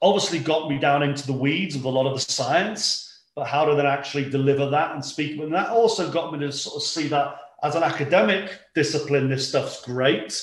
obviously 0.00 0.38
got 0.38 0.70
me 0.70 0.78
down 0.78 1.02
into 1.02 1.26
the 1.26 1.34
weeds 1.34 1.76
of 1.76 1.84
a 1.84 1.88
lot 1.90 2.06
of 2.06 2.14
the 2.14 2.32
science, 2.32 3.20
but 3.36 3.46
how 3.46 3.66
to 3.66 3.74
then 3.74 3.84
actually 3.84 4.30
deliver 4.30 4.70
that 4.70 4.94
and 4.94 5.04
speak. 5.04 5.38
And 5.38 5.52
that 5.52 5.68
also 5.68 6.10
got 6.10 6.32
me 6.32 6.38
to 6.38 6.50
sort 6.50 6.76
of 6.76 6.82
see 6.82 7.08
that 7.08 7.36
as 7.62 7.74
an 7.74 7.82
academic 7.82 8.58
discipline, 8.74 9.28
this 9.28 9.46
stuff's 9.46 9.84
great. 9.84 10.42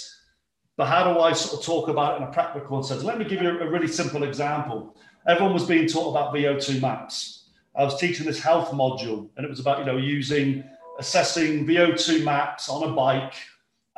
But 0.78 0.86
how 0.86 1.12
do 1.12 1.20
I 1.20 1.34
sort 1.34 1.60
of 1.60 1.66
talk 1.66 1.90
about 1.90 2.14
it 2.14 2.18
in 2.18 2.30
a 2.30 2.32
practical 2.32 2.84
sense? 2.84 3.02
Let 3.04 3.18
me 3.18 3.26
give 3.26 3.42
you 3.42 3.50
a 3.50 3.68
really 3.68 3.88
simple 3.88 4.22
example 4.22 4.96
everyone 5.28 5.56
was 5.56 5.66
being 5.66 5.88
taught 5.88 6.12
about 6.12 6.36
VO2 6.36 6.80
max. 6.80 7.46
I 7.76 7.84
was 7.84 8.00
teaching 8.00 8.28
this 8.28 8.40
health 8.40 8.70
module, 8.70 9.28
and 9.38 9.44
it 9.44 9.50
was 9.50 9.60
about 9.60 9.80
you 9.80 9.86
know 9.86 9.98
using 9.98 10.64
assessing 11.00 11.66
VO2 11.66 12.24
max 12.24 12.70
on 12.70 12.88
a 12.88 12.94
bike. 12.94 13.34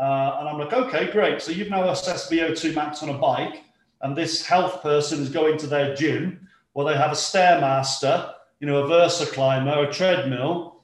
Uh, 0.01 0.37
and 0.39 0.49
I'm 0.49 0.57
like, 0.57 0.73
okay, 0.73 1.11
great. 1.11 1.41
So 1.41 1.51
you've 1.51 1.69
now 1.69 1.87
assessed 1.89 2.31
VO2 2.31 2.73
max 2.75 3.03
on 3.03 3.09
a 3.09 3.17
bike, 3.17 3.63
and 4.01 4.17
this 4.17 4.45
health 4.45 4.81
person 4.81 5.21
is 5.21 5.29
going 5.29 5.57
to 5.59 5.67
their 5.67 5.93
gym 5.95 6.47
where 6.73 6.85
they 6.85 6.97
have 6.97 7.11
a 7.11 7.15
stairmaster, 7.15 8.33
you 8.59 8.67
know, 8.67 8.83
a 8.83 8.87
Versa 8.87 9.25
climber, 9.27 9.83
a 9.87 9.93
treadmill. 9.93 10.83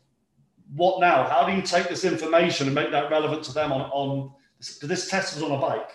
What 0.76 1.00
now? 1.02 1.24
How 1.24 1.48
do 1.48 1.54
you 1.54 1.62
take 1.62 1.90
this 1.90 2.04
information 2.04 2.68
and 2.68 2.76
make 2.76 2.92
that 2.92 3.10
relevant 3.10 3.44
to 3.46 3.54
them 3.54 3.72
on 3.72 3.82
on? 3.92 4.32
This 4.82 5.10
test 5.10 5.36
was 5.36 5.44
on 5.44 5.52
a 5.52 5.60
bike, 5.60 5.92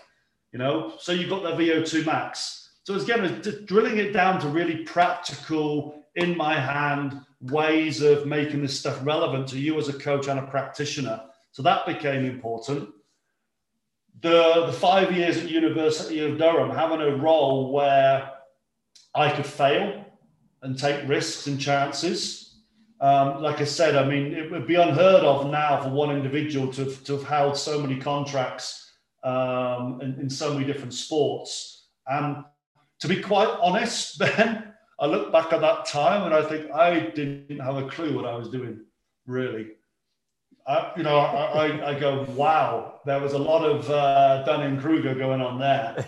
you 0.53 0.59
know. 0.59 0.95
So 0.99 1.13
you've 1.13 1.31
got 1.31 1.43
their 1.43 1.55
VO2 1.55 2.05
max 2.07 2.63
so 2.85 2.97
it's 2.97 3.05
again 3.05 3.41
drilling 3.65 3.99
it 3.99 4.13
down 4.13 4.41
to 4.41 4.49
really 4.49 4.79
practical, 4.79 6.03
in 6.17 6.37
my 6.37 6.59
hand 6.59 7.21
ways 7.41 8.03
of 8.03 8.27
making 8.27 8.61
this 8.61 8.79
stuff 8.79 8.99
relevant 9.03 9.49
to 9.49 9.59
you 9.59 9.79
as 9.79 9.89
a 9.89 9.93
coach 9.93 10.29
and 10.29 10.39
a 10.39 10.47
practitioner. 10.47 11.23
So 11.53 11.63
that 11.63 11.87
became 11.87 12.25
important. 12.25 12.91
The, 14.23 14.67
the 14.67 14.73
five 14.73 15.17
years 15.17 15.37
at 15.39 15.51
University 15.51 16.21
of 16.21 16.39
Durham, 16.39 16.71
having 16.71 17.01
a 17.01 17.17
role 17.17 17.73
where 17.73 18.31
I 19.15 19.31
could 19.31 19.47
fail 19.47 20.05
and 20.63 20.79
take 20.79 21.09
risks 21.09 21.49
and 21.49 21.61
chances. 21.61 22.61
Um, 23.01 23.43
like 23.43 23.61
I 23.61 23.65
said, 23.65 23.97
I 23.97 24.07
mean, 24.07 24.33
it 24.33 24.51
would 24.51 24.67
be 24.67 24.77
unheard 24.77 25.25
of 25.25 25.51
now 25.51 25.83
for 25.83 25.89
one 25.89 26.15
individual 26.15 26.73
to, 26.75 26.85
to 26.85 27.13
have 27.15 27.25
held 27.25 27.57
so 27.57 27.81
many 27.81 27.99
contracts 27.99 28.93
um, 29.25 30.01
in, 30.01 30.19
in 30.21 30.31
so 30.31 30.55
many 30.55 30.65
different 30.65 30.95
sports. 30.95 31.89
And 32.07 32.45
to 33.01 33.09
be 33.09 33.21
quite 33.21 33.49
honest, 33.61 34.19
Ben, 34.21 34.73
I 35.01 35.07
look 35.07 35.33
back 35.33 35.53
at 35.53 35.61
that 35.61 35.85
time 35.87 36.23
and 36.25 36.33
I 36.33 36.49
think 36.49 36.71
I 36.71 37.11
didn't 37.11 37.59
have 37.59 37.77
a 37.77 37.89
clue 37.89 38.15
what 38.15 38.25
I 38.25 38.37
was 38.37 38.49
doing, 38.49 38.81
really. 39.27 39.73
I, 40.67 40.93
you 40.97 41.03
know, 41.03 41.19
I, 41.19 41.67
I, 41.67 41.91
I, 41.91 41.99
go, 41.99 42.25
wow, 42.37 43.01
there 43.05 43.19
was 43.19 43.33
a 43.33 43.39
lot 43.39 43.65
of 43.65 43.91
uh, 43.91 44.45
Dunning 44.45 44.81
Kruger 44.81 45.15
going 45.15 45.41
on 45.41 45.59
there. 45.59 46.07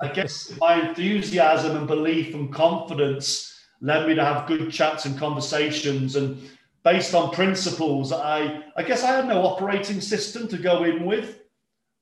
I 0.00 0.08
guess 0.08 0.52
my 0.58 0.88
enthusiasm 0.88 1.76
and 1.76 1.86
belief 1.86 2.34
and 2.34 2.52
confidence 2.52 3.54
led 3.82 4.08
me 4.08 4.14
to 4.14 4.24
have 4.24 4.46
good 4.46 4.72
chats 4.72 5.04
and 5.04 5.18
conversations. 5.18 6.16
And 6.16 6.40
based 6.84 7.14
on 7.14 7.32
principles, 7.32 8.12
I, 8.12 8.62
I 8.76 8.82
guess 8.82 9.04
I 9.04 9.08
had 9.08 9.28
no 9.28 9.44
operating 9.44 10.00
system 10.00 10.48
to 10.48 10.56
go 10.56 10.84
in 10.84 11.04
with. 11.04 11.40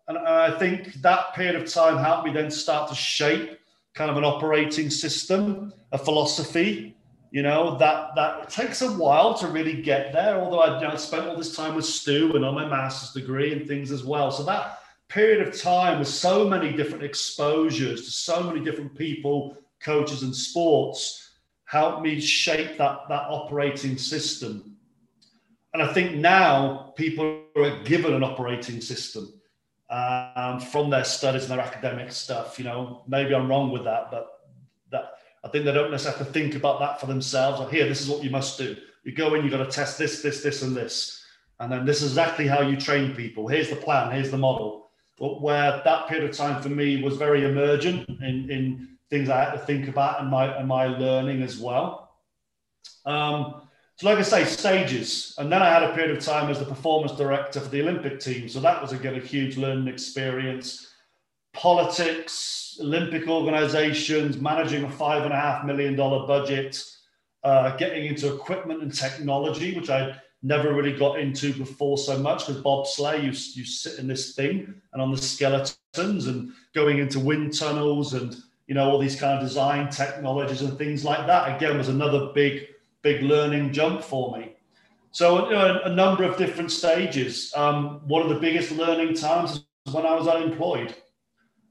And 0.07 0.17
I 0.19 0.57
think 0.59 0.95
that 1.03 1.35
period 1.35 1.57
of 1.57 1.69
time 1.73 1.97
helped 1.97 2.27
me 2.27 2.33
then 2.33 2.51
start 2.51 2.89
to 2.91 2.95
shape 2.95 3.59
kind 3.95 4.11
of 4.11 4.17
an 4.17 4.25
operating 4.25 4.91
system, 4.91 5.73
a 5.91 5.99
philosophy, 5.99 6.97
you 7.31 7.43
know, 7.43 7.79
that 7.79 8.15
that 8.17 8.51
takes 8.51 8.83
a 8.83 8.91
while 8.91 9.35
to 9.35 9.47
really 9.47 9.81
get 9.83 10.13
there. 10.13 10.41
Although 10.41 10.61
I 10.61 10.81
you 10.81 10.89
know, 10.89 10.97
spent 10.97 11.27
all 11.27 11.37
this 11.37 11.55
time 11.55 11.75
with 11.75 11.85
Stu 11.85 12.35
and 12.35 12.45
on 12.45 12.55
my 12.55 12.67
master's 12.67 13.13
degree 13.13 13.53
and 13.53 13.67
things 13.67 13.93
as 13.93 14.05
well. 14.05 14.31
So 14.31 14.43
that 14.45 14.81
period 15.09 15.47
of 15.47 15.59
time 15.61 15.99
with 15.99 16.09
so 16.09 16.49
many 16.49 16.73
different 16.73 17.05
exposures 17.05 18.05
to 18.05 18.11
so 18.11 18.43
many 18.43 18.61
different 18.65 18.97
people, 18.97 19.57
coaches, 19.81 20.23
and 20.23 20.35
sports 20.35 21.31
helped 21.65 22.03
me 22.03 22.21
shape 22.21 22.77
that 22.79 23.01
that 23.09 23.27
operating 23.29 23.97
system. 23.97 24.77
And 25.73 25.83
I 25.83 25.93
think 25.93 26.17
now 26.17 26.93
people 26.97 27.45
are 27.57 27.83
given 27.85 28.13
an 28.13 28.25
operating 28.25 28.81
system 28.81 29.41
um, 29.89 30.59
from 30.59 30.91
their 30.91 31.05
studies 31.05 31.43
and 31.43 31.53
their 31.53 31.65
academic 31.65 32.11
stuff. 32.11 32.59
You 32.59 32.65
know, 32.65 33.05
maybe 33.07 33.37
I'm 33.37 33.49
wrong 33.49 33.71
with 33.71 33.85
that, 33.85 34.11
but 34.11 34.40
I 35.51 35.53
think 35.53 35.65
they 35.65 35.73
don't 35.73 35.91
necessarily 35.91 36.19
have 36.19 36.29
to 36.29 36.33
think 36.33 36.55
about 36.55 36.79
that 36.79 37.01
for 37.01 37.07
themselves. 37.07 37.61
Or 37.61 37.69
here, 37.69 37.89
this 37.89 38.01
is 38.01 38.09
what 38.09 38.23
you 38.23 38.31
must 38.31 38.57
do. 38.57 38.77
You 39.03 39.11
go 39.11 39.35
in, 39.35 39.43
you've 39.43 39.51
got 39.51 39.65
to 39.65 39.71
test 39.71 39.99
this, 39.99 40.23
this, 40.23 40.45
this, 40.45 40.63
and 40.63 40.77
this. 40.77 41.25
And 41.59 41.73
then 41.73 41.85
this 41.85 42.03
is 42.03 42.13
exactly 42.13 42.47
how 42.47 42.61
you 42.61 42.77
train 42.77 43.17
people. 43.17 43.49
Here's 43.49 43.69
the 43.69 43.75
plan, 43.75 44.13
here's 44.13 44.31
the 44.31 44.39
model. 44.39 44.91
But 45.19 45.43
where 45.43 45.83
that 45.85 46.07
period 46.07 46.31
of 46.31 46.37
time 46.37 46.63
for 46.63 46.69
me 46.69 47.03
was 47.03 47.17
very 47.17 47.45
emergent 47.45 48.09
in, 48.09 48.49
in 48.49 48.91
things 49.11 49.29
I 49.29 49.43
had 49.43 49.51
to 49.55 49.59
think 49.59 49.89
about 49.89 50.21
and 50.21 50.31
my 50.31 50.57
and 50.57 50.69
my 50.69 50.87
learning 50.87 51.43
as 51.43 51.59
well. 51.59 52.13
Um, 53.05 53.63
so, 53.97 54.07
like 54.07 54.19
I 54.19 54.23
say, 54.23 54.45
stages. 54.45 55.35
And 55.37 55.51
then 55.51 55.63
I 55.63 55.69
had 55.69 55.83
a 55.83 55.93
period 55.95 56.17
of 56.17 56.23
time 56.23 56.49
as 56.49 56.61
the 56.61 56.65
performance 56.65 57.19
director 57.19 57.59
for 57.59 57.69
the 57.71 57.83
Olympic 57.83 58.21
team. 58.21 58.49
So 58.49 58.61
that 58.61 58.81
was 58.81 58.93
again 58.93 59.17
a 59.17 59.21
huge 59.21 59.57
learning 59.57 59.89
experience. 59.89 60.90
Politics, 61.53 62.79
Olympic 62.81 63.29
organizations, 63.29 64.41
managing 64.41 64.85
a 64.85 64.91
five 64.91 65.25
and 65.25 65.33
a 65.33 65.37
half 65.37 65.65
million 65.65 65.97
dollar 65.97 66.27
budget, 66.27 66.83
uh, 67.45 67.77
getting 67.77 68.07
into 68.07 68.35
equipment 68.35 68.83
and 68.83 68.95
technology, 68.95 69.75
which 69.75 69.91
I 69.91 70.17
never 70.43 70.73
really 70.73 70.97
got 70.97 71.19
into 71.19 71.53
before 71.53 71.99
so 71.99 72.19
much 72.19 72.47
because 72.47 72.63
Bob 72.63 72.87
bobsleigh, 72.87 73.23
you, 73.23 73.29
you 73.29 73.65
sit 73.65 73.99
in 73.99 74.07
this 74.07 74.35
thing 74.35 74.75
and 74.93 75.03
on 75.03 75.11
the 75.11 75.19
skeletons 75.19 76.27
and 76.27 76.53
going 76.75 76.99
into 76.99 77.21
wind 77.21 77.57
tunnels 77.59 78.15
and, 78.15 78.37
you 78.67 78.75
know, 78.75 78.91
all 78.91 78.99
these 78.99 79.19
kind 79.19 79.39
of 79.39 79.47
design 79.47 79.91
technologies 79.91 80.63
and 80.63 80.79
things 80.79 81.05
like 81.05 81.27
that, 81.27 81.57
again, 81.57 81.77
was 81.77 81.89
another 81.89 82.31
big, 82.35 82.69
big 83.03 83.23
learning 83.23 83.73
jump 83.73 84.03
for 84.03 84.37
me. 84.39 84.53
So, 85.13 85.47
you 85.47 85.55
know, 85.55 85.81
a, 85.85 85.91
number 85.91 86.23
of 86.23 86.39
different 86.39 86.71
stages. 86.71 87.53
Um, 87.57 88.01
one 88.07 88.23
of 88.23 88.29
the 88.29 88.39
biggest 88.39 88.71
learning 88.71 89.15
times 89.15 89.65
was 89.85 89.95
when 89.95 90.07
I 90.07 90.15
was 90.15 90.29
unemployed. 90.29 90.95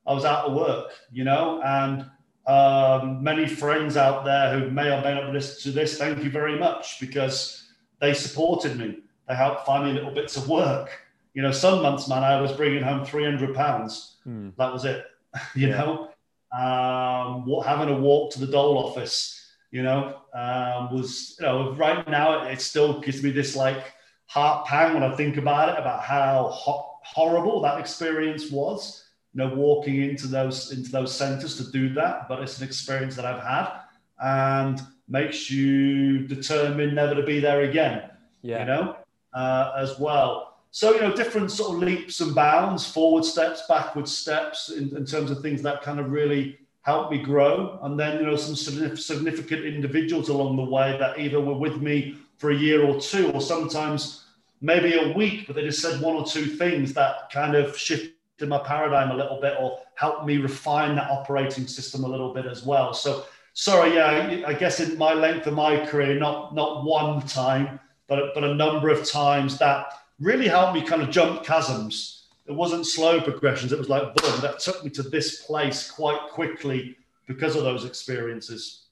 I 0.10 0.14
was 0.14 0.26
out 0.26 0.46
of 0.46 0.54
work, 0.54 0.92
you 1.12 1.24
know, 1.24 1.62
and 1.64 2.10
um, 2.48 3.24
many 3.24 3.48
friends 3.48 3.96
out 3.96 4.26
there 4.26 4.58
who 4.58 4.72
may 4.72 4.92
or 4.92 5.02
may 5.04 5.14
not 5.14 5.32
listen 5.32 5.72
to 5.72 5.72
this, 5.72 6.00
thank 6.00 6.24
you 6.24 6.32
very 6.32 6.58
much 6.58 7.00
because 7.00 7.72
they 8.02 8.16
supported 8.16 8.76
me. 8.76 9.02
They 9.28 9.36
helped 9.36 9.68
find 9.68 9.86
me 9.86 9.94
little 9.94 10.12
bits 10.12 10.36
of 10.36 10.50
work. 10.50 10.90
You 11.36 11.44
know, 11.44 11.52
some 11.52 11.84
months, 11.84 12.08
man, 12.08 12.24
I 12.24 12.42
was 12.42 12.52
bringing 12.52 12.82
home 12.82 13.06
300 13.06 13.54
pounds. 13.54 14.18
Hmm. 14.24 14.50
That 14.58 14.74
was 14.74 14.84
it, 14.84 15.06
you 15.56 15.68
yeah. 15.68 15.78
know. 15.78 16.10
Um, 16.52 17.62
having 17.64 17.94
a 17.94 18.00
walk 18.00 18.32
to 18.32 18.40
the 18.40 18.48
dole 18.48 18.80
office, 18.80 19.54
you 19.70 19.84
know, 19.84 20.22
um, 20.34 20.92
was, 20.92 21.36
you 21.40 21.46
know, 21.46 21.74
right 21.74 22.10
now 22.10 22.48
it 22.48 22.62
still 22.62 23.00
gives 23.00 23.22
me 23.22 23.30
this 23.30 23.56
like 23.56 23.94
heart 24.26 24.66
pang 24.66 24.96
when 24.96 25.04
I 25.04 25.16
think 25.16 25.38
about 25.38 25.70
it, 25.70 25.80
about 25.80 26.02
how 26.02 26.48
ho- 26.48 26.98
horrible 27.04 27.62
that 27.62 27.80
experience 27.80 28.50
was 28.50 29.06
you 29.34 29.38
know, 29.38 29.54
walking 29.54 30.02
into 30.04 30.28
those 30.28 30.72
into 30.72 30.92
those 30.92 31.16
centers 31.16 31.56
to 31.58 31.72
do 31.72 31.94
that. 31.94 32.28
But 32.28 32.42
it's 32.42 32.60
an 32.60 32.68
experience 32.68 33.16
that 33.16 33.26
I've 33.26 33.44
had 33.44 33.82
and 34.22 34.82
makes 35.08 35.50
you 35.50 36.28
determined 36.28 36.96
never 36.96 37.16
to 37.16 37.24
be 37.24 37.40
there 37.40 37.62
again. 37.62 38.10
Yeah. 38.42 38.60
You 38.60 38.66
know, 38.66 38.96
uh, 39.34 39.74
as 39.78 40.00
well. 40.00 40.58
So 40.72 40.94
you 40.94 41.02
know, 41.02 41.16
different 41.16 41.52
sort 41.52 41.76
of 41.76 41.84
leaps 41.84 42.22
and 42.22 42.34
bounds, 42.36 42.86
forward 42.86 43.26
steps, 43.26 43.64
backward 43.68 44.08
steps, 44.08 44.70
in, 44.70 44.96
in 44.96 45.06
terms 45.06 45.32
of 45.32 45.42
things 45.42 45.62
that 45.64 45.82
kind 45.82 46.00
of 46.00 46.12
really 46.12 46.60
helped 46.82 47.12
me 47.12 47.22
grow. 47.22 47.80
And 47.84 48.00
then 48.00 48.20
you 48.20 48.26
know, 48.26 48.36
some 48.36 48.56
significant 48.56 49.66
individuals 49.66 50.30
along 50.30 50.58
the 50.58 50.64
way 50.64 50.98
that 51.00 51.20
either 51.20 51.42
were 51.42 51.58
with 51.58 51.82
me 51.82 52.18
for 52.38 52.52
a 52.52 52.56
year 52.56 52.86
or 52.86 53.00
two, 53.00 53.32
or 53.32 53.42
sometimes 53.42 54.26
maybe 54.62 54.98
a 54.98 55.14
week, 55.14 55.48
but 55.48 55.56
they 55.56 55.64
just 55.64 55.82
said 55.82 56.02
one 56.02 56.16
or 56.16 56.26
two 56.26 56.46
things 56.46 56.94
that 56.94 57.30
kind 57.32 57.56
of 57.56 57.78
shifted 57.78 58.14
my 58.48 58.60
paradigm 58.60 59.12
a 59.12 59.16
little 59.16 59.40
bit 59.42 59.56
or 59.60 59.80
help 59.96 60.26
me 60.26 60.38
refine 60.38 60.96
that 60.96 61.10
operating 61.10 61.68
system 61.68 62.04
a 62.04 62.08
little 62.08 62.34
bit 62.34 62.46
as 62.46 62.66
well. 62.66 62.94
So 62.94 63.26
sorry, 63.54 63.96
yeah, 63.96 64.44
I 64.46 64.54
guess 64.54 64.80
in 64.80 64.98
my 64.98 65.14
length 65.14 65.48
of 65.48 65.54
my 65.54 65.86
career, 65.86 66.18
not 66.20 66.56
not 66.56 66.84
one 66.84 67.22
time, 67.28 67.80
but 68.08 68.34
but 68.34 68.44
a 68.44 68.54
number 68.54 68.90
of 68.90 69.06
times 69.06 69.58
that 69.60 69.88
really 70.20 70.48
helped 70.48 70.74
me 70.74 70.82
kind 70.82 71.02
of 71.02 71.10
jump 71.10 71.44
chasms. 71.44 72.28
It 72.46 72.54
wasn't 72.54 72.86
slow 72.86 73.22
progressions. 73.22 73.72
It 73.72 73.78
was 73.78 73.90
like 73.90 74.16
boom, 74.16 74.42
that 74.42 74.60
took 74.60 74.84
me 74.84 74.90
to 74.92 75.04
this 75.04 75.46
place 75.46 75.90
quite 75.90 76.30
quickly 76.32 76.98
because 77.28 77.56
of 77.56 77.64
those 77.64 77.86
experiences. 77.86 78.86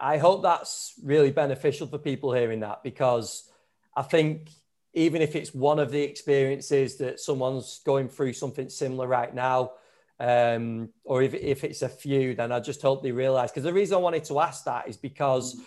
I 0.00 0.16
hope 0.16 0.42
that's 0.42 0.94
really 1.04 1.30
beneficial 1.30 1.86
for 1.86 1.98
people 1.98 2.32
hearing 2.32 2.60
that 2.60 2.82
because 2.82 3.50
I 3.94 4.02
think 4.02 4.48
even 4.92 5.22
if 5.22 5.36
it's 5.36 5.54
one 5.54 5.78
of 5.78 5.90
the 5.90 6.02
experiences 6.02 6.96
that 6.98 7.20
someone's 7.20 7.80
going 7.84 8.08
through 8.08 8.32
something 8.32 8.68
similar 8.68 9.06
right 9.06 9.34
now, 9.34 9.72
um, 10.18 10.90
or 11.04 11.22
if, 11.22 11.32
if 11.34 11.64
it's 11.64 11.82
a 11.82 11.88
few, 11.88 12.34
then 12.34 12.52
I 12.52 12.60
just 12.60 12.82
hope 12.82 13.02
they 13.02 13.12
realize. 13.12 13.50
Because 13.50 13.64
the 13.64 13.72
reason 13.72 13.96
I 13.96 14.00
wanted 14.00 14.24
to 14.24 14.40
ask 14.40 14.64
that 14.64 14.88
is 14.88 14.96
because 14.96 15.60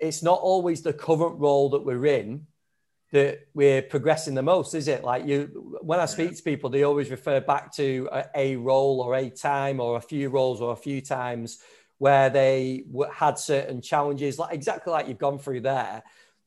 it's 0.00 0.22
not 0.22 0.40
always 0.40 0.82
the 0.82 0.92
current 0.92 1.38
role 1.38 1.70
that 1.70 1.84
we're 1.84 2.06
in 2.06 2.46
that 3.12 3.40
we're 3.54 3.82
progressing 3.82 4.34
the 4.34 4.42
most, 4.42 4.74
is 4.74 4.88
it? 4.88 5.04
Like 5.04 5.26
you, 5.26 5.78
when 5.80 6.00
I 6.00 6.06
speak 6.06 6.36
to 6.36 6.42
people, 6.42 6.70
they 6.70 6.82
always 6.82 7.10
refer 7.10 7.40
back 7.40 7.72
to 7.76 8.08
a, 8.10 8.24
a 8.34 8.56
role 8.56 9.00
or 9.00 9.14
a 9.14 9.30
time 9.30 9.80
or 9.80 9.96
a 9.96 10.00
few 10.00 10.28
roles 10.28 10.60
or 10.60 10.72
a 10.72 10.76
few 10.76 11.00
times 11.00 11.58
where 11.98 12.30
they 12.30 12.84
had 13.12 13.38
certain 13.38 13.80
challenges, 13.80 14.38
like 14.38 14.54
exactly 14.54 14.92
like 14.92 15.08
you've 15.08 15.18
gone 15.18 15.38
through 15.38 15.60
there 15.60 16.02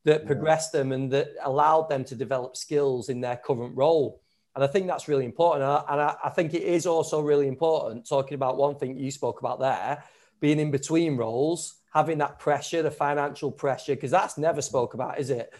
that 0.06 0.26
progressed 0.26 0.72
them 0.72 0.92
and 0.92 1.12
that 1.12 1.30
allowed 1.44 1.90
them 1.90 2.04
to 2.06 2.16
develop 2.16 2.56
skills 2.56 3.10
in 3.10 3.22
their 3.22 3.38
current 3.38 3.76
role. 3.76 4.22
And 4.56 4.64
I 4.64 4.68
think 4.68 4.88
that's 4.88 5.08
really 5.08 5.26
important. 5.26 5.64
And 5.64 5.72
I, 5.72 5.84
and 5.90 6.02
I, 6.02 6.16
I 6.26 6.30
think 6.30 6.54
it 6.54 6.64
is 6.64 6.86
also 6.86 7.22
really 7.22 7.48
important 7.48 8.08
talking 8.08 8.36
about 8.36 8.58
one 8.58 8.76
thing 8.76 8.98
you 8.98 9.12
spoke 9.12 9.40
about 9.40 9.60
there 9.60 10.04
being 10.40 10.60
in 10.60 10.72
between 10.72 11.18
roles, 11.18 11.76
having 11.94 12.18
that 12.20 12.40
pressure, 12.40 12.82
the 12.82 12.92
financial 12.92 13.52
pressure, 13.52 13.96
because 13.96 14.12
that's 14.12 14.38
never 14.38 14.62
spoke 14.62 14.94
about, 14.94 15.20
is 15.20 15.30
it? 15.30 15.54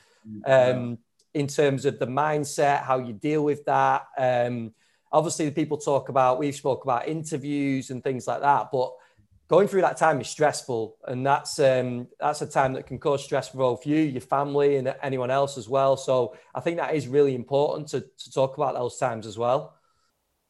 Um, 0.46 0.98
in 1.34 1.48
terms 1.48 1.86
of 1.86 2.00
the 2.00 2.08
mindset, 2.08 2.84
how 2.84 3.00
you 3.00 3.14
deal 3.14 3.44
with 3.44 3.66
that. 3.66 4.08
Um, 4.18 4.74
obviously, 5.12 5.46
the 5.46 5.52
people 5.52 5.78
talk 5.78 6.10
about, 6.10 6.40
we've 6.40 6.56
spoke 6.56 6.84
about 6.84 7.08
interviews 7.08 7.90
and 7.90 8.04
things 8.04 8.26
like 8.26 8.42
that, 8.42 8.70
but 8.72 8.94
going 9.50 9.68
through 9.68 9.82
that 9.82 9.98
time 9.98 10.22
is 10.22 10.30
stressful, 10.30 10.96
and 11.06 11.26
that's 11.26 11.60
um, 11.60 12.08
that's 12.20 12.42
a 12.42 12.48
time 12.48 12.74
that 12.74 12.88
can 12.88 13.00
cause 13.00 13.24
stress 13.24 13.50
for 13.50 13.58
both 13.58 13.86
you, 13.86 13.98
your 13.98 14.22
family, 14.22 14.78
and 14.78 14.96
anyone 15.02 15.32
else 15.32 15.58
as 15.58 15.68
well. 15.68 15.98
So 15.98 16.38
I 16.56 16.62
think 16.62 16.78
that 16.78 16.96
is 16.96 17.08
really 17.08 17.36
important 17.36 17.90
to, 17.90 18.02
to 18.02 18.32
talk 18.32 18.56
about 18.56 18.76
those 18.76 18.98
times 18.98 19.26
as 19.26 19.38
well. 19.38 19.76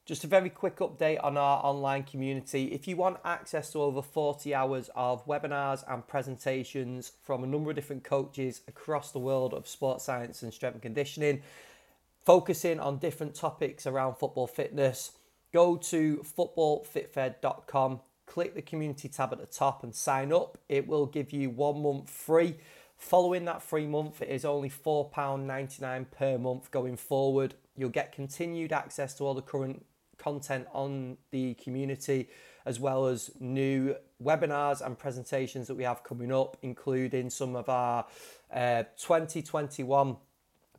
Just 0.05 0.23
a 0.23 0.27
very 0.27 0.49
quick 0.49 0.77
update 0.77 1.23
on 1.23 1.37
our 1.37 1.63
online 1.63 2.03
community. 2.03 2.65
If 2.65 2.87
you 2.87 2.97
want 2.97 3.17
access 3.23 3.71
to 3.73 3.79
over 3.79 4.01
40 4.01 4.55
hours 4.55 4.89
of 4.95 5.25
webinars 5.27 5.83
and 5.87 6.05
presentations 6.05 7.11
from 7.21 7.43
a 7.43 7.47
number 7.47 7.69
of 7.69 7.75
different 7.75 8.03
coaches 8.03 8.61
across 8.67 9.11
the 9.11 9.19
world 9.19 9.53
of 9.53 9.67
sports 9.67 10.05
science 10.05 10.41
and 10.41 10.51
strength 10.51 10.73
and 10.73 10.81
conditioning, 10.81 11.43
focusing 12.25 12.79
on 12.79 12.97
different 12.97 13.35
topics 13.35 13.85
around 13.85 14.15
football 14.15 14.47
fitness, 14.47 15.11
go 15.53 15.77
to 15.77 16.25
footballfitfed.com 16.37 17.99
click 18.29 18.53
the 18.53 18.61
community 18.61 19.09
tab 19.09 19.33
at 19.33 19.39
the 19.39 19.45
top 19.45 19.83
and 19.83 19.93
sign 19.93 20.31
up. 20.31 20.57
It 20.69 20.87
will 20.87 21.07
give 21.07 21.33
you 21.33 21.49
one 21.49 21.81
month 21.81 22.09
free. 22.09 22.55
Following 22.95 23.45
that 23.45 23.63
free 23.63 23.87
month, 23.87 24.21
it 24.21 24.29
is 24.29 24.45
only 24.45 24.69
£4.99 24.69 26.11
per 26.11 26.37
month 26.37 26.69
going 26.69 26.95
forward. 26.95 27.55
You'll 27.75 27.89
get 27.89 28.11
continued 28.11 28.71
access 28.71 29.15
to 29.15 29.23
all 29.23 29.33
the 29.33 29.41
current 29.41 29.83
content 30.17 30.67
on 30.73 31.17
the 31.31 31.55
community, 31.55 32.29
as 32.65 32.79
well 32.79 33.07
as 33.07 33.31
new 33.39 33.95
webinars 34.23 34.85
and 34.85 34.99
presentations 34.99 35.67
that 35.67 35.75
we 35.75 35.83
have 35.83 36.03
coming 36.03 36.31
up, 36.31 36.57
including 36.61 37.29
some 37.29 37.55
of 37.55 37.67
our 37.67 38.05
uh, 38.53 38.83
2021 38.97 40.17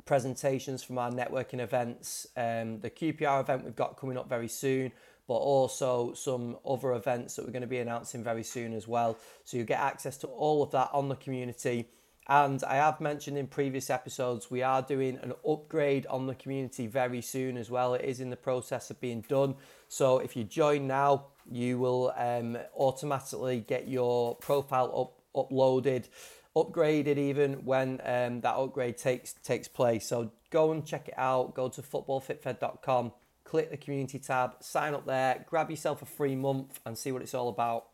presentations 0.05 0.83
from 0.83 0.99
our 0.99 1.11
networking 1.11 1.61
events. 1.61 2.27
Um, 2.37 2.81
the 2.81 2.91
QPR 2.91 3.41
event 3.41 3.65
we've 3.65 3.75
got 3.75 3.97
coming 3.97 4.19
up 4.19 4.29
very 4.29 4.49
soon, 4.49 4.93
but 5.31 5.37
also 5.37 6.13
some 6.13 6.57
other 6.69 6.93
events 6.95 7.37
that 7.37 7.45
we're 7.45 7.53
going 7.53 7.61
to 7.63 7.69
be 7.69 7.79
announcing 7.79 8.25
very 8.25 8.43
soon 8.43 8.73
as 8.73 8.89
well. 8.89 9.17
So 9.45 9.59
you 9.59 9.63
get 9.63 9.79
access 9.79 10.17
to 10.17 10.27
all 10.27 10.61
of 10.61 10.73
that 10.73 10.91
on 10.93 11.09
the 11.09 11.15
community. 11.15 11.89
And 12.27 12.61
I 12.65 12.75
have 12.75 13.01
mentioned 13.01 13.39
in 13.39 13.47
previous 13.47 13.91
episodes, 13.91 14.51
we 14.51 14.65
are 14.65 14.83
doing 14.83 15.21
an 15.23 15.35
upgrade 15.49 16.05
on 16.07 16.27
the 16.27 16.35
community 16.35 16.89
very 16.89 17.23
soon 17.23 17.57
as 17.57 17.71
well. 17.71 17.95
It 17.95 18.05
is 18.05 18.19
in 18.19 18.31
the 18.31 18.37
process 18.37 18.91
of 18.91 19.01
being 19.01 19.21
done. 19.21 19.55
So 19.87 20.19
if 20.19 20.35
you 20.35 20.43
join 20.43 20.89
now, 20.89 21.27
you 21.49 21.79
will 21.79 22.13
um, 22.17 22.59
automatically 22.77 23.61
get 23.61 23.87
your 23.87 24.35
profile 24.35 25.15
up, 25.33 25.49
uploaded 25.49 26.09
upgraded 26.57 27.17
even 27.17 27.65
when 27.65 28.01
um, 28.05 28.41
that 28.41 28.57
upgrade 28.57 28.99
takes 28.99 29.35
takes 29.35 29.69
place. 29.69 30.07
So 30.07 30.33
go 30.51 30.73
and 30.73 30.85
check 30.85 31.09
it 31.09 31.15
out. 31.17 31.55
Go 31.55 31.69
to 31.69 31.83
footballfitfed.com, 31.83 33.13
click 33.51 33.69
the 33.69 33.77
community 33.77 34.21
tab, 34.21 34.55
sign 34.61 34.95
up 34.95 35.05
there, 35.07 35.45
grab 35.49 35.69
yourself 35.69 36.03
a 36.03 36.07
free 36.07 36.37
month, 36.37 36.79
and 36.87 36.97
see 36.97 37.11
what 37.11 37.21
it's 37.21 37.35
all 37.35 37.49
about. 37.49 37.89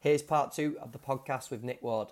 Here's 0.00 0.20
part 0.20 0.52
two 0.52 0.76
of 0.82 0.92
the 0.92 0.98
podcast 0.98 1.50
with 1.50 1.64
Nick 1.64 1.82
Ward. 1.82 2.08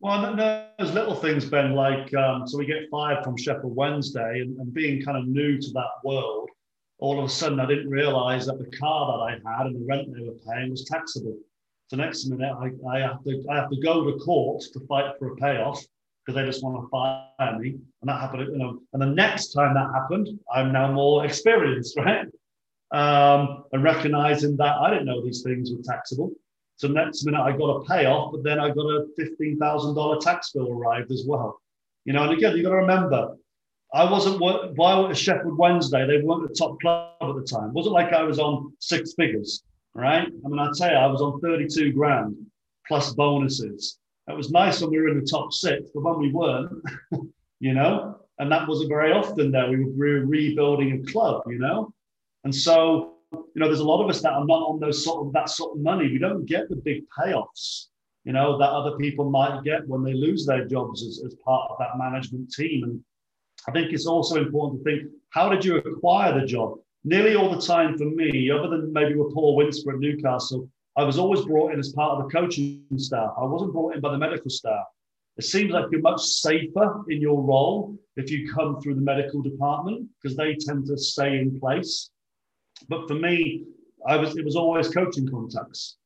Well, 0.00 0.34
there's 0.34 0.94
little 0.94 1.14
things, 1.14 1.44
Ben, 1.44 1.74
like 1.74 2.12
um, 2.14 2.48
so 2.48 2.56
we 2.56 2.64
get 2.64 2.88
fired 2.90 3.22
from 3.22 3.36
Sheffield 3.36 3.76
Wednesday, 3.76 4.40
and, 4.40 4.56
and 4.58 4.72
being 4.72 5.02
kind 5.02 5.18
of 5.18 5.26
new 5.26 5.60
to 5.60 5.70
that 5.74 5.90
world, 6.02 6.48
all 6.98 7.18
of 7.18 7.26
a 7.26 7.28
sudden 7.28 7.60
I 7.60 7.66
didn't 7.66 7.90
realise 7.90 8.46
that 8.46 8.58
the 8.58 8.74
car 8.74 9.12
that 9.12 9.24
I 9.24 9.56
had 9.56 9.66
and 9.66 9.76
the 9.76 9.86
rent 9.86 10.08
they 10.14 10.24
were 10.24 10.38
paying 10.50 10.70
was 10.70 10.86
taxable. 10.86 11.36
So 11.88 11.98
next 11.98 12.24
minute, 12.26 12.54
I, 12.58 12.70
I 12.88 13.00
have 13.00 13.22
to 13.24 13.44
I 13.50 13.56
have 13.56 13.68
to 13.68 13.80
go 13.82 14.10
to 14.10 14.18
court 14.18 14.62
to 14.72 14.80
fight 14.88 15.12
for 15.18 15.32
a 15.32 15.36
payoff 15.36 15.84
because 16.24 16.36
they 16.36 16.46
just 16.46 16.62
want 16.62 16.82
to 16.82 16.88
fire 16.88 17.58
me, 17.58 17.70
and 17.70 18.08
that 18.08 18.20
happened. 18.20 18.48
You 18.52 18.58
know, 18.58 18.80
and 18.92 19.02
the 19.02 19.06
next 19.06 19.52
time 19.52 19.74
that 19.74 19.90
happened, 19.92 20.28
I'm 20.52 20.72
now 20.72 20.92
more 20.92 21.24
experienced, 21.24 21.96
right? 21.98 22.26
Um, 22.92 23.64
and 23.72 23.82
recognizing 23.82 24.56
that 24.58 24.76
I 24.76 24.90
didn't 24.90 25.06
know 25.06 25.24
these 25.24 25.42
things 25.42 25.70
were 25.72 25.82
taxable. 25.82 26.32
So 26.76 26.88
next 26.88 27.24
minute, 27.24 27.40
I 27.40 27.56
got 27.56 27.76
a 27.76 27.84
payoff, 27.84 28.32
but 28.32 28.42
then 28.42 28.58
I 28.60 28.68
got 28.68 28.82
a 28.82 29.06
fifteen 29.16 29.58
thousand 29.58 29.94
dollar 29.94 30.18
tax 30.18 30.52
bill 30.52 30.70
arrived 30.70 31.10
as 31.10 31.24
well. 31.26 31.60
You 32.04 32.12
know, 32.12 32.24
and 32.24 32.32
again, 32.32 32.56
you 32.56 32.62
got 32.62 32.70
to 32.70 32.76
remember, 32.76 33.36
I 33.94 34.10
wasn't 34.10 34.40
while 34.40 35.08
at 35.08 35.16
Sheffield 35.16 35.56
Wednesday, 35.56 36.06
they 36.06 36.20
weren't 36.22 36.48
the 36.48 36.54
top 36.54 36.80
club 36.80 37.12
at 37.20 37.34
the 37.34 37.42
time. 37.42 37.68
It 37.68 37.74
wasn't 37.74 37.94
like 37.94 38.12
I 38.12 38.22
was 38.24 38.38
on 38.38 38.72
six 38.80 39.14
figures 39.14 39.62
right? 39.94 40.26
I 40.26 40.48
mean, 40.48 40.58
I'd 40.58 40.76
say 40.76 40.94
I 40.94 41.06
was 41.06 41.20
on 41.20 41.40
32 41.40 41.92
grand 41.92 42.36
plus 42.86 43.12
bonuses. 43.14 43.98
It 44.32 44.36
was 44.36 44.50
nice 44.50 44.80
when 44.80 44.90
we 44.90 45.00
were 45.00 45.08
in 45.08 45.20
the 45.20 45.26
top 45.26 45.52
six, 45.52 45.90
but 45.94 46.02
when 46.02 46.18
we 46.18 46.32
weren't, 46.32 46.70
you 47.60 47.74
know, 47.74 48.18
and 48.38 48.50
that 48.50 48.68
wasn't 48.68 48.88
very 48.88 49.12
often 49.12 49.50
there. 49.50 49.70
We 49.70 49.84
were 49.84 50.26
rebuilding 50.26 50.92
a 50.92 51.12
club, 51.12 51.42
you 51.46 51.58
know, 51.58 51.92
and 52.44 52.54
so 52.54 53.14
you 53.32 53.60
know, 53.60 53.66
there's 53.66 53.80
a 53.80 53.84
lot 53.84 54.02
of 54.02 54.10
us 54.10 54.20
that 54.22 54.32
are 54.32 54.44
not 54.44 54.62
on 54.62 54.78
those 54.78 55.02
sort 55.02 55.26
of 55.26 55.32
that 55.32 55.48
sort 55.48 55.76
of 55.76 55.82
money. 55.82 56.08
We 56.08 56.18
don't 56.18 56.44
get 56.44 56.68
the 56.68 56.76
big 56.76 57.04
payoffs, 57.18 57.86
you 58.24 58.32
know, 58.32 58.58
that 58.58 58.68
other 58.70 58.96
people 58.96 59.30
might 59.30 59.62
get 59.64 59.86
when 59.88 60.02
they 60.02 60.12
lose 60.12 60.44
their 60.44 60.66
jobs 60.66 61.06
as, 61.06 61.22
as 61.24 61.34
part 61.36 61.70
of 61.70 61.78
that 61.78 61.96
management 61.96 62.52
team. 62.52 62.84
And 62.84 63.00
I 63.68 63.72
think 63.72 63.92
it's 63.92 64.06
also 64.06 64.36
important 64.36 64.84
to 64.84 64.90
think, 64.90 65.10
how 65.30 65.48
did 65.48 65.64
you 65.64 65.76
acquire 65.76 66.38
the 66.38 66.46
job? 66.46 66.78
nearly 67.04 67.34
all 67.34 67.54
the 67.54 67.60
time 67.60 67.96
for 67.98 68.04
me, 68.04 68.50
other 68.50 68.68
than 68.68 68.92
maybe 68.92 69.14
with 69.14 69.34
Paul 69.34 69.56
Winsper 69.56 69.92
at 69.92 69.98
Newcastle, 69.98 70.68
I 70.96 71.04
was 71.04 71.18
always 71.18 71.44
brought 71.44 71.72
in 71.72 71.78
as 71.78 71.92
part 71.92 72.18
of 72.18 72.24
the 72.24 72.38
coaching 72.38 72.84
staff. 72.96 73.32
I 73.38 73.44
wasn't 73.44 73.72
brought 73.72 73.94
in 73.94 74.00
by 74.00 74.12
the 74.12 74.18
medical 74.18 74.50
staff. 74.50 74.84
It 75.38 75.44
seems 75.44 75.70
like 75.72 75.86
you're 75.90 76.02
much 76.02 76.20
safer 76.20 77.02
in 77.08 77.20
your 77.20 77.40
role 77.40 77.96
if 78.16 78.30
you 78.30 78.52
come 78.52 78.80
through 78.80 78.96
the 78.96 79.00
medical 79.00 79.40
department 79.40 80.08
because 80.20 80.36
they 80.36 80.54
tend 80.54 80.86
to 80.86 80.98
stay 80.98 81.38
in 81.38 81.58
place. 81.58 82.10
But 82.88 83.08
for 83.08 83.14
me, 83.14 83.64
I 84.06 84.16
was 84.16 84.36
it 84.36 84.44
was 84.44 84.56
always 84.56 84.88
coaching 84.88 85.28
contacts 85.28 85.96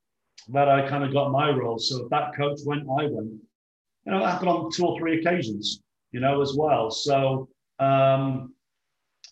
that 0.49 0.69
I 0.69 0.89
kind 0.89 1.03
of 1.03 1.13
got 1.13 1.33
my 1.33 1.51
role. 1.51 1.79
So 1.79 2.05
if 2.05 2.11
that 2.11 2.37
coach 2.37 2.61
went, 2.65 2.83
I 2.83 3.07
went. 3.07 3.33
You 4.05 4.13
know, 4.13 4.19
it 4.19 4.27
happened 4.27 4.51
on 4.51 4.71
two 4.71 4.87
or 4.87 4.99
three 4.99 5.19
occasions, 5.19 5.81
you 6.13 6.21
know, 6.21 6.41
as 6.41 6.55
well. 6.57 6.93
So 6.93 7.49
um, 7.81 8.55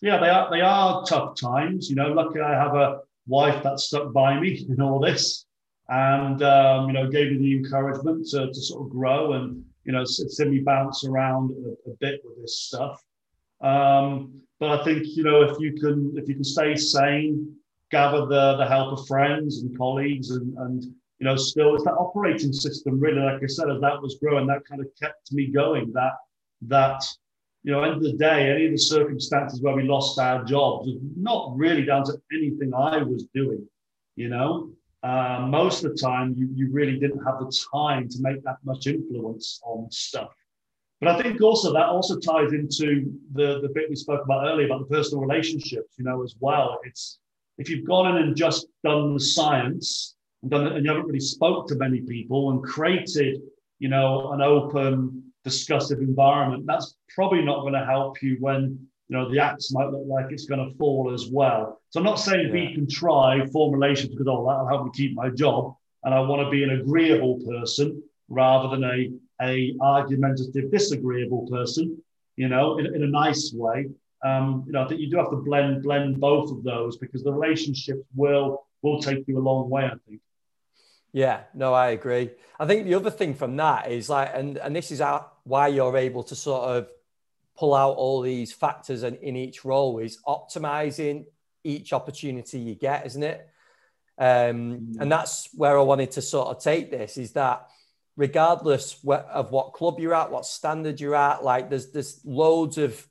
yeah, 0.01 0.19
they 0.19 0.29
are 0.29 0.49
they 0.51 0.61
are 0.61 1.05
tough 1.05 1.39
times. 1.39 1.89
You 1.89 1.95
know, 1.95 2.09
luckily 2.09 2.41
I 2.41 2.51
have 2.51 2.75
a 2.75 2.99
wife 3.27 3.63
that 3.63 3.79
stuck 3.79 4.13
by 4.13 4.39
me 4.39 4.65
in 4.69 4.81
all 4.81 4.99
this, 4.99 5.45
and 5.89 6.41
um, 6.43 6.87
you 6.87 6.93
know 6.93 7.09
gave 7.09 7.31
me 7.31 7.37
the 7.37 7.57
encouragement 7.57 8.27
to, 8.27 8.47
to 8.47 8.61
sort 8.61 8.85
of 8.85 8.91
grow 8.91 9.33
and 9.33 9.63
you 9.83 9.91
know 9.91 10.03
see 10.03 10.45
me 10.45 10.59
bounce 10.59 11.05
around 11.05 11.51
a, 11.51 11.91
a 11.91 11.93
bit 11.99 12.21
with 12.23 12.41
this 12.41 12.59
stuff. 12.61 13.01
Um, 13.61 14.41
but 14.59 14.79
I 14.79 14.83
think 14.83 15.05
you 15.05 15.23
know 15.23 15.41
if 15.41 15.59
you 15.59 15.73
can 15.73 16.13
if 16.15 16.27
you 16.27 16.35
can 16.35 16.43
stay 16.43 16.75
sane, 16.75 17.55
gather 17.91 18.25
the 18.25 18.57
the 18.57 18.67
help 18.67 18.97
of 18.97 19.07
friends 19.07 19.61
and 19.61 19.77
colleagues, 19.77 20.31
and 20.31 20.57
and 20.57 20.83
you 20.83 21.25
know 21.25 21.35
still 21.35 21.75
it's 21.75 21.85
that 21.85 21.93
operating 21.93 22.53
system 22.53 22.99
really, 22.99 23.21
like 23.21 23.43
I 23.43 23.47
said, 23.47 23.69
as 23.69 23.81
that 23.81 24.01
was 24.01 24.17
growing, 24.21 24.47
that 24.47 24.65
kind 24.67 24.81
of 24.81 24.87
kept 25.01 25.31
me 25.31 25.51
going. 25.51 25.91
That 25.93 26.13
that 26.63 27.03
you 27.65 27.71
know, 27.71 27.81
end 27.81 27.95
of 27.95 28.03
the 28.03 28.13
day, 28.13 28.51
any 28.51 28.65
of 28.67 28.71
the 28.73 28.77
circumstances 28.77 29.59
where 29.59 29.75
we 29.75 29.81
lost 29.81 30.19
our 30.19 30.43
jobs 30.43 30.85
was 30.85 30.97
not 31.17 31.51
really 31.57 31.83
down 31.83 32.05
to 32.05 32.13
anything 32.31 32.71
I 32.75 33.01
was 33.01 33.25
doing. 33.33 33.67
You 34.15 34.29
know, 34.29 34.69
uh, 35.01 35.47
most 35.49 35.83
of 35.83 35.91
the 35.91 35.97
time 35.97 36.35
you, 36.37 36.47
you 36.53 36.71
really 36.71 36.99
didn't 36.99 37.25
have 37.25 37.39
the 37.39 37.51
time 37.73 38.07
to 38.07 38.17
make 38.21 38.43
that 38.43 38.57
much 38.63 38.85
influence 38.85 39.59
on 39.63 39.89
stuff. 39.89 40.29
But 41.01 41.09
I 41.09 41.23
think 41.23 41.41
also 41.41 41.73
that 41.73 41.87
also 41.87 42.19
ties 42.19 42.53
into 42.53 43.11
the, 43.33 43.61
the 43.61 43.69
bit 43.73 43.89
we 43.89 43.95
spoke 43.95 44.23
about 44.23 44.47
earlier 44.47 44.67
about 44.67 44.87
the 44.87 44.95
personal 44.95 45.21
relationships, 45.21 45.95
you 45.97 46.05
know, 46.05 46.21
as 46.21 46.35
well. 46.39 46.79
It's 46.83 47.17
if 47.57 47.67
you've 47.67 47.87
gone 47.87 48.15
in 48.15 48.21
and 48.21 48.35
just 48.35 48.67
done 48.83 49.15
the 49.15 49.19
science 49.19 50.15
and 50.43 50.51
done 50.51 50.67
and 50.67 50.85
you 50.85 50.91
haven't 50.91 51.07
really 51.07 51.19
spoke 51.19 51.67
to 51.69 51.75
many 51.75 52.01
people 52.01 52.51
and 52.51 52.61
created, 52.63 53.41
you 53.79 53.89
know, 53.89 54.33
an 54.33 54.41
open 54.43 55.23
discussive 55.45 55.99
environment, 55.99 56.65
that's 56.65 56.95
probably 57.13 57.43
not 57.43 57.61
going 57.61 57.73
to 57.73 57.85
help 57.85 58.21
you 58.21 58.37
when 58.39 58.87
you 59.07 59.15
know 59.15 59.29
the 59.29 59.39
axe 59.39 59.71
might 59.71 59.91
look 59.91 60.05
like 60.07 60.31
it's 60.31 60.45
going 60.45 60.67
to 60.67 60.75
fall 60.77 61.13
as 61.13 61.27
well. 61.31 61.79
So 61.89 61.99
I'm 61.99 62.05
not 62.05 62.19
saying 62.19 62.55
yeah. 62.55 62.73
can 62.73 62.89
try 62.89 63.45
form 63.47 63.71
relations 63.71 64.09
because 64.09 64.27
oh 64.27 64.45
that'll 64.47 64.67
help 64.67 64.85
me 64.85 64.91
keep 64.93 65.15
my 65.15 65.29
job, 65.29 65.75
and 66.03 66.13
I 66.13 66.19
want 66.21 66.41
to 66.41 66.49
be 66.49 66.63
an 66.63 66.71
agreeable 66.71 67.39
person 67.45 68.01
rather 68.29 68.75
than 68.75 68.83
a 68.83 69.11
a 69.41 69.75
argumentative 69.81 70.71
disagreeable 70.71 71.47
person. 71.47 72.01
You 72.35 72.49
know, 72.49 72.77
in, 72.79 72.93
in 72.93 73.03
a 73.03 73.07
nice 73.07 73.53
way. 73.55 73.87
Um, 74.23 74.63
you 74.65 74.73
know, 74.73 74.83
I 74.83 74.87
think 74.87 75.01
you 75.01 75.09
do 75.09 75.17
have 75.17 75.29
to 75.29 75.37
blend 75.37 75.83
blend 75.83 76.19
both 76.19 76.51
of 76.51 76.63
those 76.63 76.97
because 76.97 77.23
the 77.23 77.31
relationships 77.31 78.03
will 78.15 78.65
will 78.81 78.99
take 78.99 79.27
you 79.27 79.37
a 79.37 79.39
long 79.39 79.69
way. 79.69 79.85
I 79.85 79.95
think. 80.07 80.21
Yeah, 81.15 81.43
no, 81.53 81.73
I 81.73 81.91
agree. 81.91 82.31
I 82.59 82.65
think 82.65 82.85
the 82.85 82.95
other 82.95 83.09
thing 83.09 83.35
from 83.35 83.55
that 83.55 83.89
is 83.89 84.09
like, 84.09 84.31
and 84.33 84.57
and 84.57 84.75
this 84.75 84.91
is 84.91 84.99
how, 84.99 85.31
why 85.45 85.67
you're 85.67 85.95
able 85.95 86.23
to 86.23 86.35
sort 86.35 86.69
of 86.69 86.89
pull 87.57 87.73
out 87.73 87.95
all 87.95 88.21
these 88.21 88.51
factors 88.51 89.03
and 89.03 89.15
in 89.17 89.35
each 89.35 89.63
role 89.63 89.99
is 89.99 90.19
optimizing 90.27 91.25
each 91.63 91.93
opportunity 91.93 92.59
you 92.59 92.75
get, 92.75 93.05
isn't 93.05 93.23
it? 93.23 93.47
Um, 94.17 94.25
mm. 94.25 94.95
And 94.99 95.11
that's 95.11 95.49
where 95.53 95.77
I 95.77 95.81
wanted 95.81 96.11
to 96.11 96.21
sort 96.21 96.49
of 96.49 96.61
take 96.61 96.91
this 96.91 97.17
is 97.17 97.31
that 97.33 97.67
regardless 98.17 98.97
of 99.05 99.51
what 99.51 99.73
club 99.73 99.99
you're 99.99 100.13
at, 100.13 100.31
what 100.31 100.45
standard 100.45 100.99
you're 100.99 101.15
at, 101.15 101.43
like 101.43 101.69
there's 101.69 101.91
there's 101.91 102.21
loads 102.23 102.77
of 102.77 103.05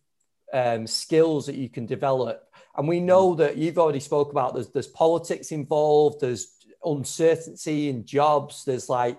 um, 0.52 0.86
skills 0.86 1.46
that 1.46 1.56
you 1.56 1.68
can 1.68 1.86
develop. 1.86 2.48
And 2.76 2.88
we 2.88 3.00
know 3.00 3.34
mm. 3.34 3.38
that 3.38 3.56
you've 3.56 3.78
already 3.78 4.00
spoke 4.00 4.30
about 4.30 4.54
there's 4.54 4.70
there's 4.70 4.88
politics 4.88 5.52
involved, 5.52 6.20
there's 6.20 6.56
uncertainty 6.84 7.88
in 7.88 8.04
jobs. 8.04 8.64
There's 8.64 8.88
like 8.88 9.18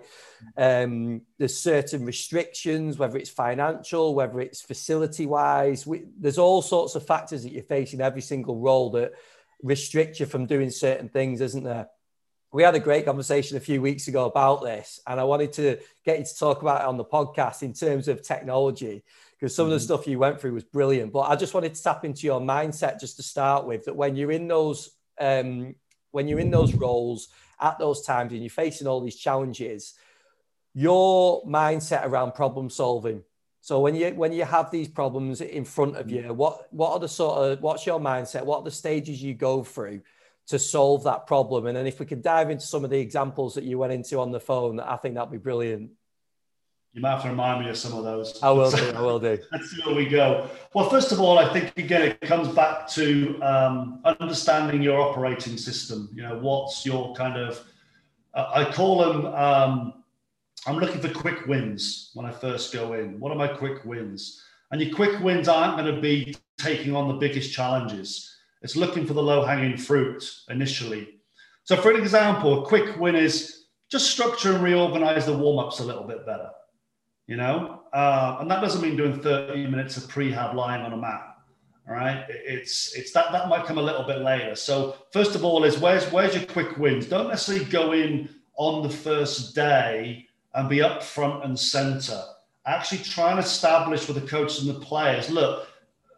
um, 0.57 1.21
there's 1.37 1.57
certain 1.57 2.05
restrictions, 2.05 2.97
whether 2.97 3.17
it's 3.17 3.29
financial, 3.29 4.15
whether 4.15 4.39
it's 4.39 4.61
facility 4.61 5.25
wise. 5.25 5.87
There's 6.19 6.37
all 6.37 6.61
sorts 6.61 6.95
of 6.95 7.05
factors 7.05 7.43
that 7.43 7.51
you 7.51 7.61
face 7.61 7.93
in 7.93 8.01
every 8.01 8.21
single 8.21 8.57
role 8.57 8.91
that 8.91 9.13
restrict 9.63 10.19
you 10.19 10.25
from 10.25 10.45
doing 10.45 10.69
certain 10.69 11.09
things, 11.09 11.41
isn't 11.41 11.63
there? 11.63 11.87
We 12.51 12.63
had 12.63 12.75
a 12.75 12.79
great 12.79 13.05
conversation 13.05 13.57
a 13.57 13.61
few 13.61 13.81
weeks 13.81 14.07
ago 14.07 14.25
about 14.25 14.63
this, 14.63 15.01
and 15.05 15.19
I 15.19 15.25
wanted 15.25 15.51
to 15.53 15.77
get 16.05 16.19
you 16.19 16.25
to 16.25 16.37
talk 16.37 16.61
about 16.61 16.81
it 16.81 16.87
on 16.87 16.97
the 16.97 17.03
podcast 17.03 17.63
in 17.63 17.73
terms 17.73 18.07
of 18.07 18.21
technology 18.21 19.03
because 19.37 19.53
some 19.53 19.65
mm-hmm. 19.65 19.73
of 19.73 19.79
the 19.79 19.83
mm-hmm. 19.83 19.93
stuff 19.93 20.07
you 20.07 20.19
went 20.19 20.39
through 20.39 20.53
was 20.53 20.63
brilliant. 20.63 21.11
But 21.11 21.21
I 21.21 21.35
just 21.35 21.53
wanted 21.53 21.75
to 21.75 21.83
tap 21.83 22.05
into 22.05 22.25
your 22.25 22.39
mindset 22.39 22.99
just 22.99 23.17
to 23.17 23.23
start 23.23 23.65
with 23.65 23.85
that 23.85 23.95
when 23.95 24.15
you're 24.15 24.31
in 24.31 24.47
those 24.47 24.91
um, 25.19 25.75
when 26.11 26.27
you're 26.27 26.39
in 26.39 26.51
those 26.51 26.73
roles 26.73 27.27
at 27.59 27.79
those 27.79 28.01
times 28.01 28.31
and 28.33 28.41
you're 28.41 28.49
facing 28.49 28.87
all 28.87 29.01
these 29.01 29.15
challenges, 29.15 29.95
your 30.73 31.43
mindset 31.45 32.05
around 32.05 32.33
problem 32.33 32.69
solving. 32.69 33.23
So 33.61 33.79
when 33.79 33.95
you 33.95 34.13
when 34.13 34.31
you 34.31 34.45
have 34.45 34.69
these 34.69 34.87
problems 34.87 35.41
in 35.41 35.65
front 35.65 35.95
of 35.97 36.11
you, 36.11 36.31
what 36.33 36.71
what 36.71 36.91
are 36.91 36.99
the 36.99 37.07
sort 37.07 37.37
of 37.39 37.61
what's 37.61 37.85
your 37.85 37.99
mindset? 37.99 38.45
What 38.45 38.59
are 38.59 38.63
the 38.63 38.71
stages 38.71 39.23
you 39.23 39.33
go 39.33 39.63
through 39.63 40.01
to 40.47 40.59
solve 40.59 41.03
that 41.05 41.25
problem? 41.25 41.65
And 41.65 41.75
then 41.75 41.87
if 41.87 41.99
we 41.99 42.05
could 42.05 42.21
dive 42.21 42.51
into 42.51 42.65
some 42.65 42.83
of 42.83 42.91
the 42.91 42.99
examples 42.99 43.55
that 43.55 43.63
you 43.63 43.79
went 43.79 43.93
into 43.93 44.19
on 44.19 44.31
the 44.31 44.39
phone, 44.39 44.79
I 44.79 44.97
think 44.97 45.15
that'd 45.15 45.31
be 45.31 45.39
brilliant. 45.39 45.89
You 46.95 47.01
might 47.01 47.11
have 47.11 47.23
to 47.23 47.29
remind 47.29 47.63
me 47.63 47.69
of 47.69 47.77
some 47.77 47.93
of 47.93 48.05
those. 48.05 48.41
I 48.41 48.49
will 48.51 48.71
do. 48.71 48.89
I 48.91 49.01
will 49.01 49.19
do. 49.19 49.37
Let's 49.51 49.69
see 49.69 49.81
where 49.85 49.93
we 49.93 50.07
go. 50.07 50.49
Well, 50.73 50.89
first 50.89 51.11
of 51.11 51.19
all, 51.19 51.37
I 51.37 51.51
think 51.51 51.77
again 51.77 52.01
it 52.03 52.21
comes 52.21 52.47
back 52.47 52.87
to 52.91 53.37
um, 53.43 53.99
understanding 54.05 54.81
your 54.81 55.01
operating 55.01 55.57
system. 55.57 56.09
You 56.13 56.23
know, 56.23 56.39
what's 56.39 56.85
your 56.85 57.13
kind 57.13 57.37
of 57.37 57.61
uh, 58.35 58.49
I 58.53 58.71
call 58.71 58.99
them. 58.99 59.25
Um, 59.33 60.03
I'm 60.67 60.77
looking 60.77 61.01
for 61.01 61.09
quick 61.09 61.47
wins 61.47 62.11
when 62.13 62.25
I 62.25 62.31
first 62.31 62.73
go 62.73 62.93
in. 62.93 63.19
What 63.19 63.31
are 63.31 63.37
my 63.37 63.47
quick 63.47 63.85
wins? 63.85 64.43
And 64.71 64.81
your 64.81 64.93
quick 64.93 65.19
wins 65.21 65.47
aren't 65.47 65.77
going 65.77 65.93
to 65.93 66.01
be 66.01 66.35
taking 66.57 66.95
on 66.95 67.07
the 67.07 67.13
biggest 67.13 67.53
challenges. 67.53 68.35
It's 68.61 68.75
looking 68.75 69.05
for 69.05 69.13
the 69.13 69.23
low 69.23 69.45
hanging 69.45 69.77
fruit 69.77 70.29
initially. 70.49 71.19
So, 71.63 71.77
for 71.77 71.91
an 71.91 72.01
example, 72.01 72.63
a 72.63 72.67
quick 72.67 72.97
win 72.99 73.15
is 73.15 73.65
just 73.89 74.11
structure 74.11 74.53
and 74.53 74.63
reorganize 74.63 75.25
the 75.25 75.37
warm 75.37 75.65
ups 75.65 75.79
a 75.79 75.83
little 75.83 76.03
bit 76.03 76.25
better. 76.25 76.49
You 77.27 77.37
know, 77.37 77.81
uh, 77.91 78.37
and 78.39 78.51
that 78.51 78.61
doesn't 78.61 78.81
mean 78.81 78.95
doing 78.95 79.19
30 79.19 79.65
minutes 79.67 79.97
of 79.97 80.03
prehab 80.03 80.53
lying 80.53 80.83
on 80.83 80.93
a 80.93 80.97
mat. 80.97 81.35
All 81.87 81.95
right, 81.95 82.25
it's 82.29 82.95
it's 82.95 83.11
that 83.11 83.31
that 83.31 83.47
might 83.47 83.65
come 83.65 83.77
a 83.77 83.81
little 83.81 84.03
bit 84.03 84.21
later. 84.21 84.55
So 84.55 84.95
first 85.11 85.35
of 85.35 85.43
all, 85.45 85.63
is 85.63 85.77
where's 85.77 86.11
where's 86.11 86.35
your 86.35 86.45
quick 86.45 86.77
wins? 86.77 87.05
Don't 87.05 87.27
necessarily 87.27 87.65
go 87.65 87.91
in 87.91 88.29
on 88.57 88.81
the 88.81 88.89
first 88.89 89.53
day 89.53 90.25
and 90.55 90.67
be 90.67 90.81
up 90.81 91.03
front 91.03 91.43
and 91.43 91.59
center. 91.59 92.19
Actually, 92.65 93.03
try 93.03 93.31
and 93.31 93.39
establish 93.39 94.07
with 94.07 94.19
the 94.19 94.27
coaches 94.27 94.65
and 94.65 94.75
the 94.75 94.79
players. 94.79 95.29
Look, 95.29 95.67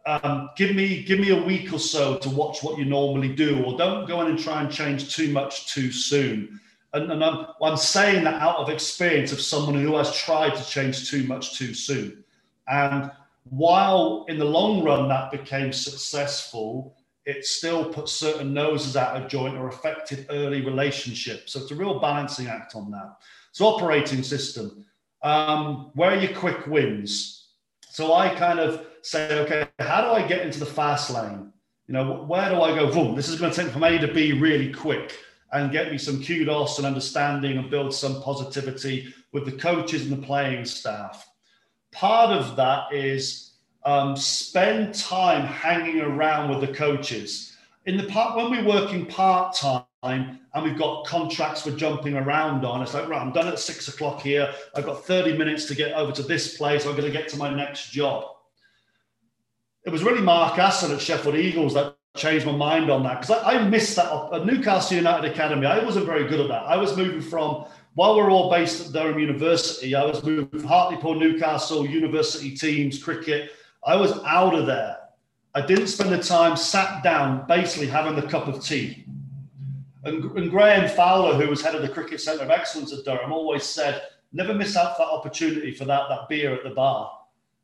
um, 0.06 0.48
give 0.56 0.74
me 0.74 1.02
give 1.02 1.20
me 1.20 1.30
a 1.30 1.42
week 1.42 1.70
or 1.72 1.78
so 1.78 2.16
to 2.16 2.30
watch 2.30 2.62
what 2.62 2.78
you 2.78 2.86
normally 2.86 3.34
do, 3.34 3.62
or 3.64 3.76
don't 3.76 4.08
go 4.08 4.22
in 4.22 4.28
and 4.28 4.38
try 4.38 4.62
and 4.62 4.72
change 4.72 5.14
too 5.14 5.30
much 5.32 5.66
too 5.66 5.92
soon. 5.92 6.58
And, 6.94 7.12
and 7.12 7.22
I'm, 7.22 7.46
I'm 7.62 7.76
saying 7.76 8.24
that 8.24 8.40
out 8.40 8.56
of 8.56 8.70
experience 8.70 9.32
of 9.32 9.40
someone 9.40 9.74
who 9.74 9.96
has 9.96 10.14
tried 10.16 10.54
to 10.54 10.64
change 10.64 11.10
too 11.10 11.24
much 11.24 11.58
too 11.58 11.74
soon. 11.74 12.24
And 12.66 13.10
while 13.50 14.24
in 14.28 14.38
the 14.38 14.44
long 14.44 14.82
run 14.82 15.08
that 15.08 15.30
became 15.30 15.72
successful, 15.72 16.96
it 17.26 17.44
still 17.44 17.92
put 17.92 18.08
certain 18.08 18.54
noses 18.54 18.96
out 18.96 19.20
of 19.20 19.28
joint 19.28 19.56
or 19.56 19.68
affected 19.68 20.26
early 20.30 20.62
relationships. 20.62 21.52
So 21.52 21.60
it's 21.60 21.70
a 21.70 21.74
real 21.74 21.98
balancing 21.98 22.46
act 22.46 22.74
on 22.74 22.90
that. 22.92 23.18
So 23.52 23.66
operating 23.66 24.22
system, 24.22 24.86
um, 25.22 25.90
where 25.94 26.12
are 26.12 26.16
your 26.16 26.34
quick 26.34 26.66
wins? 26.66 27.48
So 27.90 28.14
I 28.14 28.34
kind 28.34 28.58
of 28.58 28.86
say, 29.02 29.38
okay, 29.40 29.68
how 29.78 30.00
do 30.02 30.08
I 30.08 30.26
get 30.26 30.40
into 30.40 30.58
the 30.58 30.66
fast 30.66 31.10
lane? 31.10 31.52
You 31.86 31.94
know, 31.94 32.24
where 32.24 32.48
do 32.48 32.62
I 32.62 32.74
go? 32.74 32.92
Boom, 32.92 33.14
this 33.14 33.28
is 33.28 33.38
going 33.38 33.52
to 33.52 33.62
take 33.62 33.72
from 33.72 33.84
A 33.84 33.98
to 33.98 34.12
B 34.12 34.32
really 34.32 34.72
quick 34.72 35.18
and 35.52 35.72
get 35.72 35.90
me 35.90 35.98
some 35.98 36.22
kudos 36.22 36.78
and 36.78 36.86
understanding 36.86 37.58
and 37.58 37.70
build 37.70 37.94
some 37.94 38.22
positivity 38.22 39.12
with 39.32 39.44
the 39.44 39.52
coaches 39.52 40.02
and 40.02 40.12
the 40.12 40.26
playing 40.26 40.64
staff. 40.64 41.28
Part 41.92 42.30
of 42.30 42.56
that 42.56 42.92
is 42.92 43.52
um, 43.84 44.16
spend 44.16 44.94
time 44.94 45.46
hanging 45.46 46.00
around 46.00 46.50
with 46.50 46.60
the 46.60 46.74
coaches. 46.74 47.56
In 47.86 47.96
the 47.96 48.04
part 48.04 48.36
when 48.36 48.50
we're 48.50 48.68
working 48.68 49.06
part 49.06 49.54
time 49.54 49.84
and 50.02 50.64
we've 50.64 50.78
got 50.78 51.06
contracts 51.06 51.62
for 51.62 51.70
jumping 51.70 52.14
around 52.14 52.64
on, 52.64 52.82
it's 52.82 52.92
like 52.92 53.08
right, 53.08 53.20
I'm 53.20 53.32
done 53.32 53.48
at 53.48 53.58
six 53.58 53.88
o'clock 53.88 54.20
here. 54.20 54.52
I've 54.74 54.84
got 54.84 55.04
30 55.04 55.38
minutes 55.38 55.64
to 55.66 55.74
get 55.74 55.94
over 55.94 56.12
to 56.12 56.22
this 56.22 56.56
place. 56.58 56.84
I'm 56.84 56.92
going 56.92 57.04
to 57.04 57.10
get 57.10 57.28
to 57.28 57.38
my 57.38 57.54
next 57.54 57.90
job. 57.90 58.24
It 59.84 59.90
was 59.90 60.02
really 60.02 60.20
Mark 60.20 60.58
Aston 60.58 60.92
at 60.92 61.00
Sheffield 61.00 61.36
Eagles 61.36 61.72
that 61.74 61.97
changed 62.18 62.44
my 62.44 62.52
mind 62.52 62.90
on 62.90 63.02
that 63.04 63.20
because 63.20 63.42
I, 63.42 63.54
I, 63.54 63.68
missed 63.68 63.96
that 63.96 64.12
at 64.32 64.44
Newcastle 64.44 64.96
United 64.96 65.30
Academy. 65.30 65.66
I 65.66 65.84
wasn't 65.84 66.06
very 66.06 66.28
good 66.28 66.40
at 66.40 66.48
that. 66.48 66.64
I 66.64 66.76
was 66.76 66.96
moving 66.96 67.20
from 67.20 67.66
while 67.94 68.16
we're 68.16 68.30
all 68.30 68.48
based 68.48 68.86
at 68.86 68.92
Durham 68.92 69.18
University, 69.18 69.94
I 69.94 70.04
was 70.04 70.22
moving 70.22 70.46
from 70.46 70.68
Hartlepool, 70.68 71.16
Newcastle, 71.16 71.84
university 71.84 72.54
teams, 72.54 73.02
cricket. 73.02 73.50
I 73.84 73.96
was 73.96 74.12
out 74.24 74.54
of 74.54 74.66
there. 74.66 74.98
I 75.54 75.62
didn't 75.62 75.88
spend 75.88 76.12
the 76.12 76.22
time 76.22 76.56
sat 76.56 77.02
down, 77.02 77.44
basically 77.48 77.88
having 77.88 78.14
the 78.14 78.22
cup 78.22 78.46
of 78.46 78.62
tea. 78.62 79.04
And, 80.04 80.24
and 80.36 80.48
Graham 80.48 80.88
Fowler, 80.88 81.34
who 81.34 81.50
was 81.50 81.60
head 81.60 81.74
of 81.74 81.82
the 81.82 81.88
Cricket 81.88 82.20
Centre 82.20 82.44
of 82.44 82.50
Excellence 82.50 82.92
at 82.92 83.04
Durham, 83.04 83.32
always 83.32 83.64
said, 83.64 84.02
never 84.32 84.54
miss 84.54 84.76
out 84.76 84.96
that 84.98 85.04
opportunity 85.04 85.74
for 85.74 85.84
that, 85.86 86.08
that 86.08 86.28
beer 86.28 86.54
at 86.54 86.62
the 86.62 86.70
bar 86.70 87.17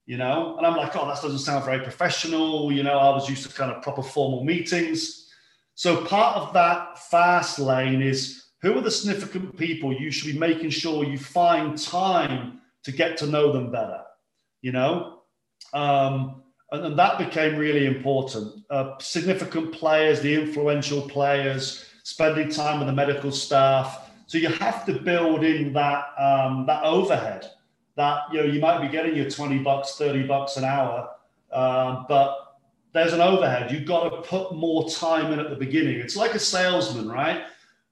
you 0.07 0.17
know? 0.17 0.57
And 0.57 0.67
I'm 0.67 0.77
like, 0.77 0.95
oh, 0.97 1.07
that 1.07 1.23
doesn't 1.23 1.39
sound 1.39 1.65
very 1.65 1.81
professional. 1.81 2.73
You 2.73 2.83
know, 2.83 2.99
I 2.99 3.11
was 3.11 3.29
used 3.29 3.49
to 3.49 3.55
kind 3.55 3.71
of 3.73 3.83
proper 3.83 4.03
formal 4.03 4.45
meetings. 4.45 5.31
So 5.75 6.05
part 6.05 6.37
of 6.37 6.53
that 6.55 6.99
fast 7.11 7.59
lane 7.59 8.03
is 8.03 8.45
who 8.63 8.79
are 8.79 8.81
the 8.81 8.91
significant 8.91 9.57
people 9.57 9.93
you 9.93 10.11
should 10.11 10.33
be 10.33 10.39
making 10.39 10.71
sure 10.71 11.05
you 11.05 11.19
find 11.19 11.77
time 11.77 12.61
to 12.85 12.93
get 12.93 13.17
to 13.19 13.27
know 13.27 13.53
them 13.53 13.71
better, 13.71 14.03
you 14.63 14.73
know? 14.73 15.23
Um, 15.73 16.43
and, 16.71 16.87
and 16.87 16.99
that 16.99 17.19
became 17.19 17.57
really 17.57 17.87
important. 17.87 18.65
Uh, 18.71 18.97
significant 18.99 19.73
players, 19.73 20.21
the 20.21 20.35
influential 20.35 21.03
players, 21.03 21.87
spending 22.05 22.49
time 22.49 22.79
with 22.79 22.87
the 22.87 22.93
medical 22.93 23.33
staff. 23.33 24.11
So 24.27 24.39
you 24.39 24.49
have 24.49 24.87
to 24.87 24.95
build 24.95 25.45
in 25.45 25.73
that 25.73 26.07
um, 26.19 26.65
that 26.67 26.85
overhead 26.85 27.51
that 27.97 28.23
you 28.33 28.39
know 28.39 28.45
you 28.45 28.61
might 28.61 28.81
be 28.81 28.89
getting 28.89 29.17
your 29.17 29.29
20 29.31 29.59
bucks 29.59 29.97
30 29.97 30.27
bucks 30.27 30.57
an 30.57 30.65
hour 30.65 31.11
um, 31.53 32.07
but 32.09 32.41
there's 32.93 33.13
an 33.13 33.21
overhead. 33.21 33.73
You've 33.73 33.87
got 33.87 34.09
to 34.09 34.23
put 34.23 34.55
more 34.55 34.89
time 34.89 35.33
in 35.33 35.41
at 35.41 35.51
the 35.51 35.57
beginning. 35.57 35.99
It's 35.99 36.17
like 36.17 36.35
a 36.35 36.39
salesman 36.39 37.09
right? 37.09 37.45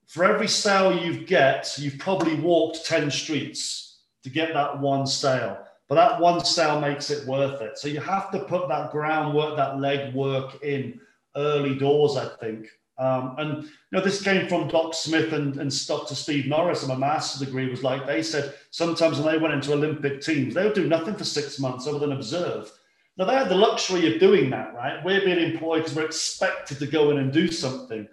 For 0.07 0.25
every 0.25 0.49
sale 0.49 0.97
you 0.97 1.25
get 1.25 1.75
you've 1.79 1.99
probably 1.99 2.35
walked 2.35 2.85
10 2.87 3.11
streets 3.11 4.01
to 4.23 4.31
get 4.31 4.53
that 4.55 4.81
one 4.81 5.07
sale 5.07 5.59
but 5.89 5.97
that 5.97 6.21
one 6.21 6.43
sale 6.45 6.81
makes 6.81 7.11
it 7.11 7.27
worth 7.27 7.61
it. 7.61 7.77
So 7.77 7.89
you 7.89 8.01
have 8.01 8.31
to 8.31 8.39
put 8.39 8.69
that 8.69 8.91
groundwork 8.93 9.57
that 9.57 9.79
leg 9.79 10.15
work 10.15 10.63
in 10.63 11.01
early 11.37 11.75
doors 11.75 12.17
i 12.17 12.27
think 12.41 12.67
um, 12.99 13.35
and 13.39 13.65
you 13.65 13.71
know, 13.91 14.01
this 14.01 14.23
came 14.23 14.49
from 14.49 14.69
Doc 14.69 14.95
Smith 14.95 15.33
and, 15.33 15.57
and 15.57 15.87
Dr. 15.87 16.15
Steve 16.15 16.47
Norris, 16.47 16.83
and 16.83 16.89
my 16.89 16.97
master's 16.97 17.47
degree 17.47 17.71
was 17.71 17.83
like 17.83 18.07
they 18.07 18.23
said 18.23 18.55
sometimes 18.71 19.19
when 19.19 19.33
they 19.33 19.39
went 19.39 19.55
into 19.55 19.73
Olympic 19.73 20.21
teams, 20.21 20.55
they 20.55 20.65
would 20.65 20.75
do 20.75 20.89
nothing 20.89 21.15
for 21.15 21.25
six 21.25 21.59
months 21.59 21.87
other 21.87 21.99
than 21.99 22.13
observe. 22.13 22.71
Now 23.17 23.25
they 23.25 23.35
had 23.35 23.49
the 23.49 23.55
luxury 23.55 24.13
of 24.13 24.21
doing 24.21 24.51
that, 24.51 24.75
right? 24.75 25.03
We're 25.05 25.25
being 25.25 25.53
employed 25.53 25.81
because 25.81 25.95
we're 25.95 26.07
expected 26.07 26.79
to 26.79 26.87
go 26.87 27.11
in 27.11 27.19
and 27.19 27.33
do 27.33 27.49
something. 27.49 28.07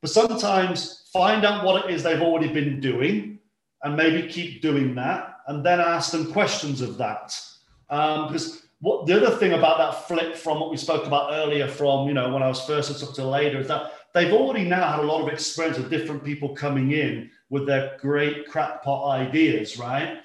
But 0.00 0.10
sometimes 0.10 1.08
find 1.12 1.44
out 1.44 1.64
what 1.64 1.84
it 1.84 1.94
is 1.94 2.02
they've 2.02 2.22
already 2.22 2.52
been 2.52 2.80
doing 2.80 3.38
and 3.82 3.96
maybe 3.96 4.28
keep 4.28 4.62
doing 4.62 4.94
that 4.94 5.36
and 5.48 5.64
then 5.64 5.80
ask 5.80 6.12
them 6.12 6.32
questions 6.32 6.80
of 6.80 6.98
that. 6.98 7.38
Um, 7.88 8.28
because 8.28 8.66
what 8.80 9.06
the 9.06 9.16
other 9.16 9.36
thing 9.36 9.52
about 9.52 9.78
that 9.78 10.06
flip 10.06 10.36
from 10.36 10.60
what 10.60 10.70
we 10.70 10.76
spoke 10.76 11.06
about 11.06 11.32
earlier 11.32 11.68
from, 11.68 12.08
you 12.08 12.14
know, 12.14 12.32
when 12.32 12.42
I 12.42 12.48
was 12.48 12.60
first 12.62 13.02
up 13.02 13.14
to 13.14 13.24
later 13.24 13.58
is 13.58 13.68
that 13.68 13.92
they've 14.16 14.32
already 14.32 14.64
now 14.64 14.92
had 14.92 15.00
a 15.00 15.06
lot 15.06 15.20
of 15.20 15.28
experience 15.28 15.76
with 15.76 15.90
different 15.90 16.24
people 16.24 16.56
coming 16.56 16.92
in 16.92 17.30
with 17.50 17.66
their 17.66 17.98
great 18.00 18.48
crackpot 18.48 19.10
ideas, 19.10 19.78
right? 19.78 20.24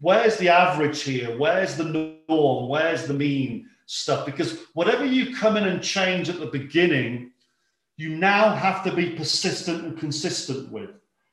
Where's 0.00 0.36
the 0.36 0.50
average 0.50 1.02
here? 1.02 1.36
Where's 1.38 1.74
the 1.74 2.22
norm? 2.28 2.68
Where's 2.68 3.06
the 3.06 3.14
mean 3.14 3.66
stuff? 3.86 4.26
Because 4.26 4.58
whatever 4.74 5.06
you 5.06 5.34
come 5.34 5.56
in 5.56 5.64
and 5.64 5.82
change 5.82 6.28
at 6.28 6.38
the 6.38 6.46
beginning, 6.46 7.30
you 7.96 8.10
now 8.10 8.54
have 8.54 8.84
to 8.84 8.92
be 8.94 9.16
persistent 9.16 9.84
and 9.84 9.98
consistent 9.98 10.70
with. 10.70 10.90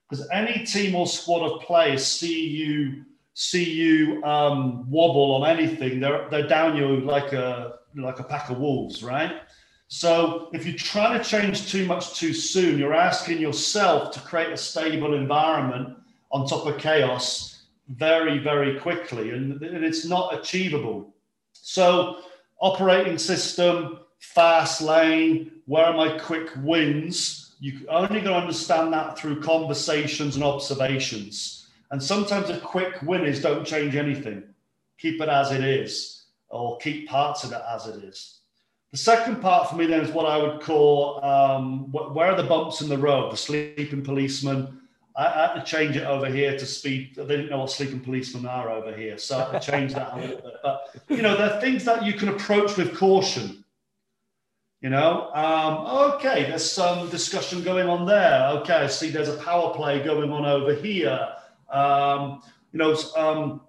Because 0.09 0.25
any 0.31 0.65
team 0.65 0.95
or 0.95 1.07
squad 1.07 1.45
of 1.45 1.61
players 1.61 2.07
see 2.07 2.47
you 2.47 3.03
see 3.33 3.69
you 3.69 4.23
um, 4.23 4.89
wobble 4.89 5.35
on 5.35 5.49
anything, 5.49 5.99
they're 5.99 6.29
they're 6.29 6.47
down 6.47 6.77
you 6.77 7.01
like 7.01 7.33
a 7.33 7.79
like 7.95 8.19
a 8.19 8.23
pack 8.23 8.49
of 8.49 8.59
wolves, 8.59 9.03
right? 9.03 9.41
So 9.87 10.49
if 10.53 10.65
you're 10.65 10.75
trying 10.75 11.17
to 11.17 11.23
change 11.23 11.71
too 11.71 11.85
much 11.85 12.13
too 12.15 12.33
soon, 12.33 12.77
you're 12.77 12.93
asking 12.93 13.39
yourself 13.39 14.11
to 14.13 14.19
create 14.19 14.51
a 14.51 14.57
stable 14.57 15.13
environment 15.13 15.97
on 16.31 16.45
top 16.45 16.65
of 16.65 16.77
chaos 16.77 17.63
very, 17.89 18.37
very 18.37 18.79
quickly, 18.79 19.29
and, 19.31 19.61
it's 19.61 20.05
not 20.05 20.37
achievable. 20.37 21.13
So 21.53 22.19
operating 22.59 23.17
system, 23.17 23.99
fast 24.19 24.81
lane, 24.81 25.51
where 25.67 25.85
are 25.85 25.93
my 25.93 26.17
quick 26.17 26.49
wins? 26.57 27.55
You 27.59 27.87
only 27.89 28.21
going 28.21 28.25
to 28.25 28.33
understand 28.35 28.91
that 28.93 29.17
through 29.17 29.41
conversations 29.41 30.35
and 30.35 30.43
observations. 30.43 31.67
And 31.91 32.03
sometimes 32.03 32.49
a 32.49 32.59
quick 32.59 33.01
win 33.03 33.25
is 33.25 33.41
don't 33.41 33.65
change 33.65 33.95
anything. 33.95 34.43
Keep 34.97 35.21
it 35.21 35.29
as 35.29 35.51
it 35.51 35.63
is, 35.63 36.25
or 36.49 36.77
keep 36.79 37.07
parts 37.07 37.45
of 37.45 37.53
it 37.53 37.61
as 37.73 37.87
it 37.87 38.03
is. 38.03 38.36
The 38.91 38.97
second 38.97 39.41
part 39.41 39.69
for 39.69 39.75
me 39.75 39.85
then 39.85 40.01
is 40.01 40.11
what 40.11 40.25
I 40.25 40.37
would 40.37 40.61
call 40.61 41.23
um, 41.23 41.91
where 41.91 42.31
are 42.31 42.41
the 42.41 42.47
bumps 42.47 42.81
in 42.81 42.87
the 42.87 42.97
road, 42.97 43.33
the 43.33 43.37
sleeping 43.37 44.01
policeman. 44.01 44.79
I 45.15 45.29
had 45.29 45.53
to 45.55 45.63
change 45.63 45.97
it 45.97 46.03
over 46.03 46.27
here 46.27 46.57
to 46.57 46.65
speed. 46.65 47.15
They 47.15 47.25
didn't 47.25 47.49
know 47.49 47.59
what 47.59 47.71
sleeping 47.71 47.99
policemen 47.99 48.45
are 48.45 48.69
over 48.69 48.95
here, 48.95 49.17
so 49.17 49.39
I 49.39 49.51
had 49.51 49.61
to 49.61 49.71
change 49.71 49.93
that 49.95 50.13
a 50.13 50.17
little 50.17 50.37
bit. 50.37 50.53
But 50.63 50.95
you 51.09 51.23
know, 51.23 51.35
there 51.35 51.51
are 51.51 51.59
things 51.59 51.83
that 51.85 52.05
you 52.05 52.13
can 52.13 52.29
approach 52.29 52.77
with 52.77 52.95
caution. 52.95 53.65
You 54.81 54.91
know, 54.91 55.31
um, 55.33 56.13
okay, 56.13 56.43
there's 56.43 56.71
some 56.71 57.09
discussion 57.09 57.63
going 57.63 57.89
on 57.89 58.05
there. 58.05 58.47
Okay, 58.59 58.75
I 58.75 58.87
see 58.87 59.09
there's 59.09 59.27
a 59.27 59.37
power 59.37 59.73
play 59.73 60.03
going 60.03 60.31
on 60.31 60.45
over 60.45 60.73
here. 60.75 61.27
Um, 61.69 62.43
you 62.71 62.77
know, 62.77 62.95
um, 63.17 63.61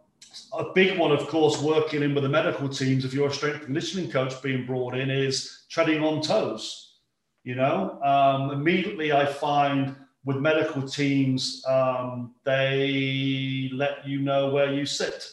a 0.52 0.72
big 0.74 0.98
one, 0.98 1.12
of 1.12 1.26
course, 1.28 1.60
working 1.60 2.02
in 2.02 2.14
with 2.14 2.24
the 2.24 2.28
medical 2.28 2.68
teams, 2.68 3.04
if 3.04 3.12
you're 3.12 3.28
a 3.28 3.32
strength 3.32 3.64
conditioning 3.64 4.10
coach 4.10 4.40
being 4.42 4.66
brought 4.66 4.96
in, 4.96 5.10
is 5.10 5.64
treading 5.68 6.02
on 6.02 6.22
toes. 6.22 6.96
You 7.44 7.54
know, 7.54 8.00
um, 8.02 8.50
immediately 8.50 9.12
I 9.12 9.24
find 9.24 9.96
with 10.24 10.36
medical 10.36 10.82
teams, 10.82 11.64
um, 11.66 12.34
they 12.44 13.70
let 13.72 14.06
you 14.06 14.20
know 14.20 14.50
where 14.50 14.72
you 14.72 14.84
sit 14.84 15.26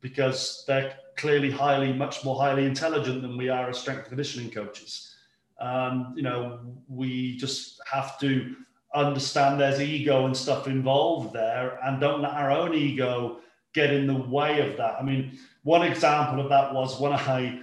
because 0.00 0.64
they're 0.66 0.94
clearly 1.16 1.50
highly, 1.50 1.92
much 1.92 2.24
more 2.24 2.36
highly 2.36 2.66
intelligent 2.66 3.22
than 3.22 3.36
we 3.36 3.48
are 3.48 3.70
as 3.70 3.78
strength 3.78 4.08
conditioning 4.08 4.50
coaches. 4.50 5.14
Um, 5.60 6.12
you 6.16 6.22
know, 6.22 6.60
we 6.88 7.36
just 7.36 7.80
have 7.90 8.18
to 8.20 8.54
understand 8.94 9.60
there's 9.60 9.80
ego 9.80 10.26
and 10.26 10.36
stuff 10.36 10.66
involved 10.66 11.32
there 11.32 11.78
and 11.84 12.00
don't 12.00 12.20
let 12.20 12.32
our 12.32 12.50
own 12.50 12.74
ego 12.74 13.38
get 13.74 13.92
in 13.92 14.06
the 14.06 14.14
way 14.14 14.68
of 14.68 14.76
that. 14.76 14.96
I 15.00 15.02
mean, 15.02 15.38
one 15.62 15.82
example 15.82 16.40
of 16.42 16.48
that 16.50 16.74
was 16.74 17.00
when 17.00 17.12
I 17.12 17.60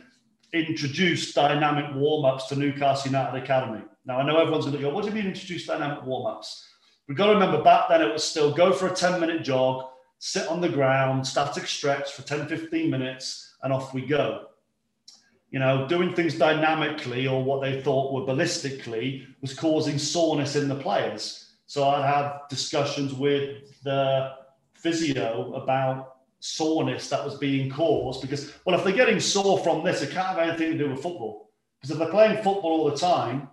introduced 0.53 1.35
dynamic 1.35 1.93
warm 1.95 2.25
ups 2.25 2.47
to 2.47 2.55
Newcastle 2.55 3.11
United 3.11 3.43
Academy. 3.43 3.83
Now, 4.05 4.19
I 4.19 4.25
know 4.25 4.37
everyone's 4.37 4.65
going 4.65 4.77
to 4.77 4.81
go, 4.81 4.89
What 4.89 5.03
do 5.03 5.09
you 5.09 5.15
mean 5.15 5.27
introduce 5.27 5.67
dynamic 5.67 6.03
warm 6.05 6.25
ups? 6.25 6.65
We've 7.07 7.17
got 7.17 7.27
to 7.27 7.33
remember 7.33 7.61
back 7.61 7.89
then 7.89 8.01
it 8.01 8.11
was 8.11 8.23
still 8.23 8.53
go 8.53 8.71
for 8.71 8.87
a 8.87 8.95
10 8.95 9.19
minute 9.19 9.43
jog, 9.43 9.85
sit 10.19 10.47
on 10.47 10.61
the 10.61 10.69
ground, 10.69 11.25
static 11.25 11.67
stretch 11.67 12.13
for 12.13 12.21
10, 12.21 12.47
15 12.47 12.89
minutes, 12.89 13.55
and 13.63 13.73
off 13.73 13.93
we 13.93 14.05
go. 14.05 14.45
You 15.51 15.59
know, 15.59 15.87
doing 15.87 16.13
things 16.13 16.35
dynamically 16.35 17.27
or 17.27 17.43
what 17.43 17.61
they 17.61 17.81
thought 17.81 18.13
were 18.13 18.31
ballistically 18.31 19.25
was 19.41 19.53
causing 19.53 19.97
soreness 19.97 20.55
in 20.55 20.69
the 20.69 20.75
players. 20.75 21.53
So 21.65 21.87
I'd 21.87 22.05
have 22.05 22.47
discussions 22.49 23.13
with 23.13 23.81
the 23.83 24.33
physio 24.81 25.53
about 25.53 26.15
soreness 26.39 27.09
that 27.09 27.23
was 27.23 27.37
being 27.37 27.69
caused 27.69 28.21
because, 28.21 28.53
well, 28.65 28.77
if 28.77 28.83
they're 28.83 28.93
getting 28.93 29.19
sore 29.19 29.59
from 29.59 29.83
this, 29.83 30.01
it 30.01 30.11
can't 30.11 30.27
have 30.27 30.37
anything 30.37 30.71
to 30.71 30.77
do 30.77 30.89
with 30.89 31.01
football. 31.01 31.51
Because 31.79 31.91
if 31.91 31.99
they're 31.99 32.09
playing 32.09 32.35
football 32.37 32.71
all 32.71 32.89
the 32.89 32.97
time, 32.97 33.49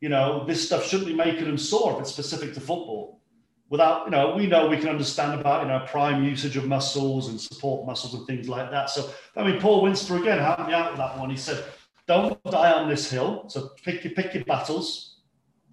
you 0.00 0.08
know, 0.08 0.44
this 0.46 0.64
stuff 0.64 0.86
shouldn't 0.86 1.08
be 1.08 1.14
making 1.14 1.44
them 1.44 1.58
sore 1.58 1.94
if 1.94 2.00
it's 2.00 2.12
specific 2.12 2.54
to 2.54 2.60
football. 2.60 3.20
Without, 3.68 4.04
you 4.04 4.10
know, 4.12 4.34
we 4.36 4.46
know 4.46 4.68
we 4.68 4.76
can 4.76 4.88
understand 4.88 5.40
about, 5.40 5.62
you 5.62 5.68
know, 5.68 5.84
prime 5.88 6.22
usage 6.22 6.56
of 6.56 6.66
muscles 6.66 7.28
and 7.28 7.40
support 7.40 7.84
muscles 7.84 8.14
and 8.14 8.26
things 8.26 8.48
like 8.48 8.70
that. 8.70 8.90
So, 8.90 9.10
I 9.34 9.42
mean, 9.42 9.60
Paul 9.60 9.82
Winsper 9.82 10.20
again 10.20 10.38
helped 10.38 10.68
me 10.68 10.74
out 10.74 10.92
with 10.92 10.98
that 10.98 11.18
one. 11.18 11.30
He 11.30 11.36
said, 11.36 11.64
don't 12.06 12.40
die 12.44 12.72
on 12.72 12.88
this 12.88 13.10
hill. 13.10 13.46
So 13.48 13.70
pick 13.82 14.04
your, 14.04 14.12
pick 14.12 14.34
your 14.34 14.44
battles. 14.44 15.20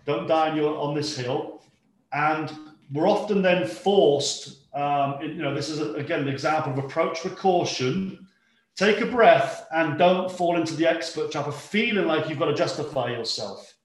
Don't 0.06 0.28
die 0.28 0.50
on, 0.50 0.58
your, 0.58 0.76
on 0.78 0.96
this 0.96 1.16
hill. 1.16 1.62
And 2.12 2.52
we're 2.92 3.08
often 3.08 3.42
then 3.42 3.68
forced, 3.68 4.63
um, 4.74 5.22
you 5.22 5.36
know, 5.36 5.54
this 5.54 5.70
is, 5.70 5.80
a, 5.80 5.94
again, 5.94 6.22
an 6.22 6.28
example 6.28 6.74
of 6.74 6.80
approach 6.80 7.24
with 7.24 7.36
caution. 7.38 8.28
Take 8.76 9.02
a 9.02 9.06
breath 9.06 9.68
and 9.72 10.00
don't 10.00 10.32
fall 10.32 10.58
into 10.58 10.76
the 10.76 10.88
expert 10.88 11.32
trap 11.32 11.48
of 11.48 11.56
feeling 11.56 12.08
like 12.08 12.28
you've 12.28 12.40
got 12.40 12.46
to 12.46 12.56
justify 12.56 13.12
yourself. 13.12 13.76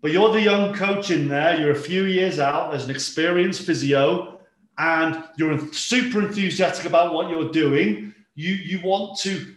But 0.00 0.10
you're 0.10 0.32
the 0.32 0.40
young 0.40 0.74
coach 0.74 1.10
in 1.10 1.28
there. 1.28 1.60
You're 1.60 1.72
a 1.72 1.76
few 1.76 2.04
years 2.04 2.38
out. 2.38 2.70
There's 2.70 2.86
an 2.86 2.90
experienced 2.90 3.62
physio, 3.62 4.40
and 4.78 5.22
you're 5.36 5.58
super 5.72 6.20
enthusiastic 6.22 6.86
about 6.86 7.12
what 7.12 7.30
you're 7.30 7.52
doing. 7.52 8.14
You 8.34 8.54
you 8.54 8.80
want 8.82 9.18
to, 9.20 9.54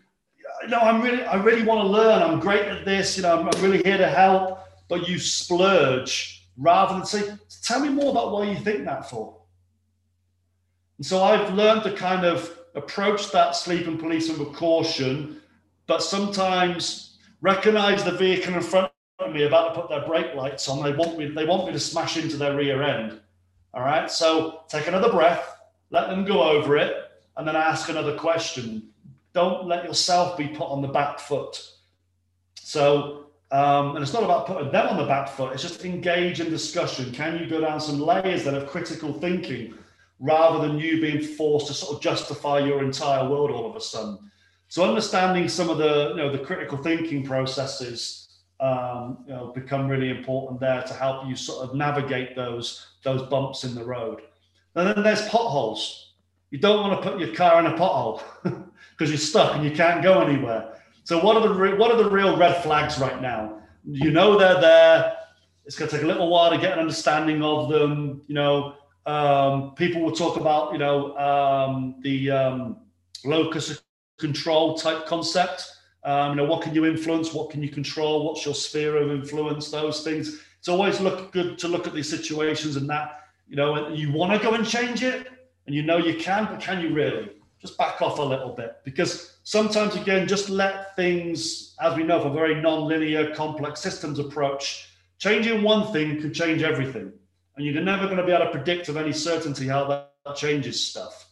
no, 0.67 0.77
I'm 0.77 1.01
really 1.01 1.23
I 1.23 1.41
really 1.41 1.63
want 1.63 1.81
to 1.81 1.87
learn. 1.87 2.21
I'm 2.21 2.39
great 2.39 2.65
at 2.65 2.85
this. 2.85 3.15
You 3.17 3.23
know, 3.23 3.39
I'm, 3.39 3.47
I'm 3.47 3.61
really 3.61 3.81
here 3.81 3.97
to 3.97 4.07
help. 4.07 4.59
But 4.87 5.07
you 5.07 5.17
splurge 5.17 6.47
rather 6.57 6.93
than 6.93 7.05
say, 7.05 7.33
tell 7.63 7.79
me 7.79 7.89
more 7.89 8.11
about 8.11 8.31
why 8.31 8.49
you 8.51 8.57
think 8.57 8.85
that 8.85 9.09
for. 9.09 9.41
And 10.97 11.05
so 11.05 11.23
I've 11.23 11.53
learned 11.53 11.83
to 11.83 11.93
kind 11.93 12.25
of 12.25 12.57
approach 12.75 13.31
that 13.31 13.55
sleeping 13.55 13.97
policeman 13.97 14.39
with 14.39 14.53
caution, 14.53 15.41
but 15.87 16.01
sometimes 16.01 17.17
recognize 17.41 18.03
the 18.03 18.11
vehicle 18.11 18.53
in 18.53 18.61
front 18.61 18.91
of 19.19 19.33
me 19.33 19.43
about 19.43 19.73
to 19.73 19.81
put 19.81 19.89
their 19.89 20.05
brake 20.05 20.35
lights 20.35 20.67
on. 20.67 20.83
They 20.83 20.93
want 20.93 21.17
me, 21.17 21.27
they 21.27 21.45
want 21.45 21.67
me 21.67 21.73
to 21.73 21.79
smash 21.79 22.17
into 22.17 22.37
their 22.37 22.55
rear 22.55 22.81
end. 22.81 23.19
All 23.73 23.81
right. 23.81 24.09
So 24.09 24.61
take 24.69 24.87
another 24.87 25.11
breath, 25.11 25.57
let 25.89 26.09
them 26.09 26.25
go 26.25 26.43
over 26.43 26.77
it, 26.77 26.95
and 27.37 27.47
then 27.47 27.55
ask 27.55 27.89
another 27.89 28.17
question. 28.17 28.89
Don't 29.33 29.67
let 29.67 29.83
yourself 29.83 30.37
be 30.37 30.47
put 30.47 30.69
on 30.69 30.81
the 30.81 30.87
back 30.87 31.19
foot. 31.19 31.61
So, 32.55 33.27
um, 33.51 33.95
and 33.95 34.03
it's 34.03 34.13
not 34.13 34.23
about 34.23 34.47
putting 34.47 34.71
them 34.71 34.87
on 34.87 34.97
the 34.97 35.05
back 35.05 35.27
foot, 35.27 35.53
it's 35.53 35.61
just 35.61 35.83
engage 35.83 36.39
in 36.39 36.49
discussion. 36.49 37.11
Can 37.11 37.37
you 37.37 37.47
go 37.47 37.59
down 37.59 37.79
some 37.79 37.99
layers 37.99 38.45
then 38.45 38.55
of 38.55 38.67
critical 38.67 39.13
thinking 39.13 39.75
rather 40.19 40.65
than 40.65 40.79
you 40.79 41.01
being 41.01 41.21
forced 41.21 41.67
to 41.67 41.73
sort 41.73 41.95
of 41.95 42.01
justify 42.01 42.59
your 42.59 42.83
entire 42.83 43.27
world 43.29 43.51
all 43.51 43.69
of 43.69 43.75
a 43.75 43.81
sudden? 43.81 44.19
So 44.67 44.83
understanding 44.83 45.47
some 45.47 45.69
of 45.69 45.77
the, 45.77 46.09
you 46.09 46.17
know, 46.17 46.31
the 46.31 46.39
critical 46.39 46.77
thinking 46.77 47.23
processes 47.23 48.25
um, 48.59 49.25
you 49.27 49.33
know, 49.33 49.51
become 49.53 49.87
really 49.87 50.09
important 50.09 50.59
there 50.59 50.81
to 50.83 50.93
help 50.93 51.27
you 51.27 51.35
sort 51.35 51.67
of 51.67 51.75
navigate 51.75 52.35
those 52.35 52.87
those 53.03 53.23
bumps 53.23 53.63
in 53.63 53.75
the 53.75 53.83
road. 53.83 54.21
And 54.75 54.87
then 54.87 55.03
there's 55.03 55.27
potholes. 55.27 56.13
You 56.51 56.59
don't 56.59 56.79
want 56.79 57.01
to 57.01 57.09
put 57.09 57.19
your 57.19 57.33
car 57.35 57.59
in 57.59 57.65
a 57.65 57.77
pothole 57.77 58.21
because 58.91 59.09
you're 59.09 59.17
stuck 59.17 59.55
and 59.55 59.63
you 59.63 59.71
can't 59.71 60.01
go 60.01 60.21
anywhere. 60.21 60.79
So 61.03 61.23
what 61.23 61.35
are 61.35 61.47
the 61.47 61.53
re- 61.53 61.77
what 61.77 61.91
are 61.91 62.01
the 62.01 62.09
real 62.09 62.37
red 62.37 62.63
flags 62.63 62.97
right 62.97 63.21
now? 63.21 63.61
You 63.83 64.11
know 64.11 64.39
they're 64.39 64.61
there. 64.61 65.17
It's 65.65 65.75
going 65.75 65.89
to 65.89 65.95
take 65.95 66.03
a 66.03 66.07
little 66.07 66.29
while 66.29 66.51
to 66.51 66.57
get 66.57 66.73
an 66.73 66.79
understanding 66.79 67.43
of 67.43 67.69
them. 67.69 68.21
You 68.27 68.35
know, 68.35 68.75
um, 69.05 69.75
people 69.75 70.01
will 70.01 70.15
talk 70.15 70.37
about 70.37 70.73
you 70.73 70.79
know 70.79 71.15
um, 71.17 71.95
the 72.01 72.31
um, 72.31 72.77
locus 73.23 73.81
control 74.17 74.75
type 74.75 75.05
concept 75.05 75.75
um, 76.05 76.31
you 76.31 76.35
know, 76.35 76.45
what 76.45 76.61
can 76.61 76.75
you 76.75 76.85
influence? 76.85 77.33
What 77.33 77.49
can 77.49 77.63
you 77.63 77.69
control? 77.69 78.25
What's 78.25 78.45
your 78.45 78.53
sphere 78.53 78.95
of 78.97 79.09
influence? 79.09 79.71
Those 79.71 80.03
things. 80.03 80.39
It's 80.59 80.67
always 80.67 81.01
look 81.01 81.31
good 81.31 81.57
to 81.59 81.67
look 81.67 81.87
at 81.87 81.95
these 81.95 82.09
situations 82.09 82.75
and 82.75 82.87
that, 82.89 83.21
you 83.47 83.55
know, 83.55 83.89
you 83.89 84.11
want 84.11 84.31
to 84.31 84.39
go 84.39 84.53
and 84.53 84.65
change 84.65 85.03
it 85.03 85.27
and 85.65 85.75
you 85.75 85.81
know 85.81 85.97
you 85.97 86.15
can, 86.15 86.45
but 86.45 86.61
can 86.61 86.79
you 86.79 86.93
really? 86.93 87.31
Just 87.59 87.77
back 87.77 88.03
off 88.03 88.19
a 88.19 88.21
little 88.21 88.53
bit 88.53 88.77
because 88.83 89.37
sometimes, 89.43 89.95
again, 89.95 90.27
just 90.27 90.49
let 90.49 90.95
things, 90.95 91.75
as 91.81 91.97
we 91.97 92.03
know, 92.03 92.21
for 92.21 92.29
very 92.29 92.61
non-linear, 92.61 93.33
complex 93.33 93.81
systems 93.81 94.19
approach, 94.19 94.89
changing 95.17 95.63
one 95.63 95.91
thing 95.91 96.21
can 96.21 96.31
change 96.33 96.61
everything. 96.61 97.11
And 97.55 97.65
you're 97.65 97.81
never 97.81 98.05
going 98.05 98.17
to 98.17 98.25
be 98.25 98.31
able 98.31 98.45
to 98.45 98.51
predict 98.51 98.87
with 98.87 98.97
any 98.97 99.13
certainty 99.13 99.67
how 99.67 99.87
that 99.87 100.35
changes 100.35 100.83
stuff. 100.83 101.29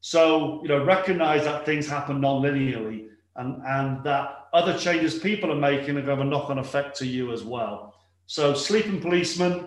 So, 0.00 0.60
you 0.62 0.68
know, 0.68 0.84
recognize 0.84 1.44
that 1.44 1.64
things 1.64 1.86
happen 1.86 2.20
non-linearly 2.20 3.08
and, 3.36 3.62
and 3.64 4.02
that 4.04 4.46
other 4.52 4.76
changes 4.76 5.18
people 5.18 5.52
are 5.52 5.56
making 5.56 5.90
are 5.90 6.02
going 6.02 6.06
to 6.06 6.10
have 6.10 6.20
a 6.20 6.24
knock 6.24 6.50
on 6.50 6.58
effect 6.58 6.96
to 6.98 7.06
you 7.06 7.32
as 7.32 7.44
well. 7.44 7.94
So, 8.26 8.54
sleeping 8.54 9.00
policeman, 9.00 9.66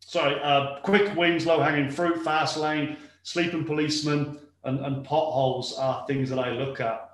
sorry, 0.00 0.40
uh, 0.40 0.80
quick 0.80 1.14
wins, 1.16 1.46
low 1.46 1.60
hanging 1.60 1.90
fruit, 1.90 2.22
fast 2.24 2.56
lane, 2.56 2.96
sleeping 3.22 3.64
policeman, 3.64 4.38
and, 4.64 4.80
and 4.80 5.04
potholes 5.04 5.76
are 5.76 6.06
things 6.06 6.30
that 6.30 6.38
I 6.38 6.50
look 6.50 6.80
at. 6.80 7.10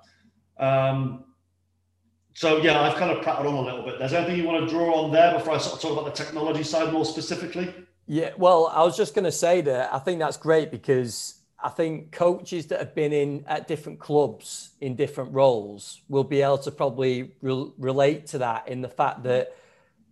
Um, 0.57 1.25
so 2.33 2.57
yeah, 2.61 2.81
I've 2.81 2.95
kind 2.95 3.11
of 3.11 3.23
prattled 3.23 3.47
on 3.47 3.55
a 3.55 3.61
little 3.61 3.83
bit. 3.83 3.99
There's 3.99 4.13
anything 4.13 4.37
you 4.37 4.45
want 4.45 4.63
to 4.63 4.69
draw 4.69 5.03
on 5.03 5.11
there 5.11 5.33
before 5.33 5.55
I 5.55 5.57
sort 5.57 5.75
of 5.75 5.81
talk 5.81 5.91
about 5.91 6.05
the 6.05 6.23
technology 6.23 6.63
side 6.63 6.93
more 6.93 7.05
specifically? 7.05 7.73
Yeah, 8.11 8.31
well, 8.37 8.65
I 8.73 8.81
was 8.81 8.97
just 8.97 9.13
going 9.13 9.25
to 9.25 9.31
say 9.31 9.61
that 9.61 9.93
I 9.93 9.99
think 9.99 10.17
that's 10.17 10.35
great 10.35 10.71
because 10.71 11.35
I 11.63 11.69
think 11.69 12.11
coaches 12.11 12.65
that 12.67 12.79
have 12.79 12.95
been 12.95 13.13
in 13.13 13.45
at 13.47 13.67
different 13.67 13.99
clubs 13.99 14.71
in 14.81 14.95
different 14.95 15.31
roles 15.31 16.01
will 16.09 16.23
be 16.23 16.41
able 16.41 16.57
to 16.57 16.71
probably 16.71 17.33
re- 17.43 17.71
relate 17.77 18.25
to 18.27 18.39
that 18.39 18.67
in 18.67 18.81
the 18.81 18.89
fact 18.89 19.21
that 19.25 19.55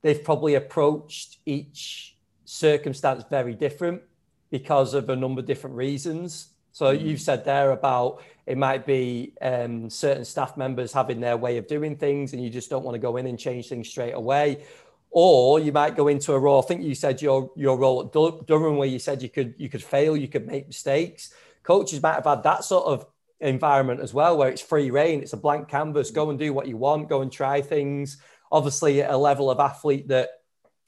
they've 0.04 0.24
probably 0.24 0.54
approached 0.54 1.40
each 1.48 2.16
circumstance 2.46 3.24
very 3.32 3.56
different 3.56 4.04
because 4.52 4.94
of 4.94 5.10
a 5.10 5.16
number 5.16 5.40
of 5.40 5.48
different 5.48 5.76
reasons. 5.76 6.50
So 6.74 6.96
mm. 6.96 7.04
you've 7.04 7.22
said 7.22 7.46
there 7.46 7.72
about 7.72 8.22
it 8.46 8.60
might 8.60 8.86
be 8.86 9.34
um, 9.42 9.90
certain 9.90 10.24
staff 10.24 10.56
members 10.56 10.94
having 10.94 11.20
their 11.20 11.36
way 11.36 11.58
of 11.58 11.68
doing 11.68 11.96
things, 11.96 12.34
and 12.34 12.44
you 12.44 12.52
just 12.52 12.70
don't 12.70 12.84
want 12.84 12.94
to 12.94 13.00
go 13.00 13.18
in 13.18 13.26
and 13.26 13.40
change 13.40 13.70
things 13.70 13.90
straight 13.90 14.14
away. 14.14 14.64
Or 15.10 15.60
you 15.60 15.72
might 15.72 15.96
go 15.96 16.08
into 16.08 16.34
a 16.34 16.40
role. 16.40 16.62
I 16.62 16.66
think 16.66 16.84
you 16.84 16.96
said 16.96 17.22
your 17.22 17.52
your 17.56 17.78
role 17.78 18.02
at 18.02 18.12
Durham, 18.48 18.78
where 18.78 18.88
you 18.88 19.00
said 19.00 19.22
you 19.22 19.30
could 19.30 19.56
you 19.58 19.70
could 19.70 19.84
fail, 19.84 20.16
you 20.16 20.28
could 20.28 20.48
make 20.48 20.68
mistakes. 20.68 21.34
Coaches 21.64 22.02
might 22.02 22.16
have 22.16 22.26
had 22.26 22.44
that 22.44 22.64
sort 22.64 22.86
of 22.86 23.06
environment 23.40 24.02
as 24.02 24.14
well, 24.14 24.38
where 24.38 24.50
it's 24.50 24.62
free 24.62 24.90
reign, 24.92 25.22
it's 25.22 25.34
a 25.34 25.38
blank 25.38 25.68
canvas. 25.68 26.12
Go 26.12 26.30
and 26.30 26.40
do 26.40 26.54
what 26.54 26.68
you 26.68 26.78
want. 26.78 27.10
Go 27.10 27.22
and 27.22 27.32
try 27.32 27.62
things. 27.62 28.18
Obviously, 28.52 29.02
at 29.02 29.12
a 29.12 29.18
level 29.18 29.50
of 29.50 29.60
athlete 29.60 30.08
that 30.08 30.30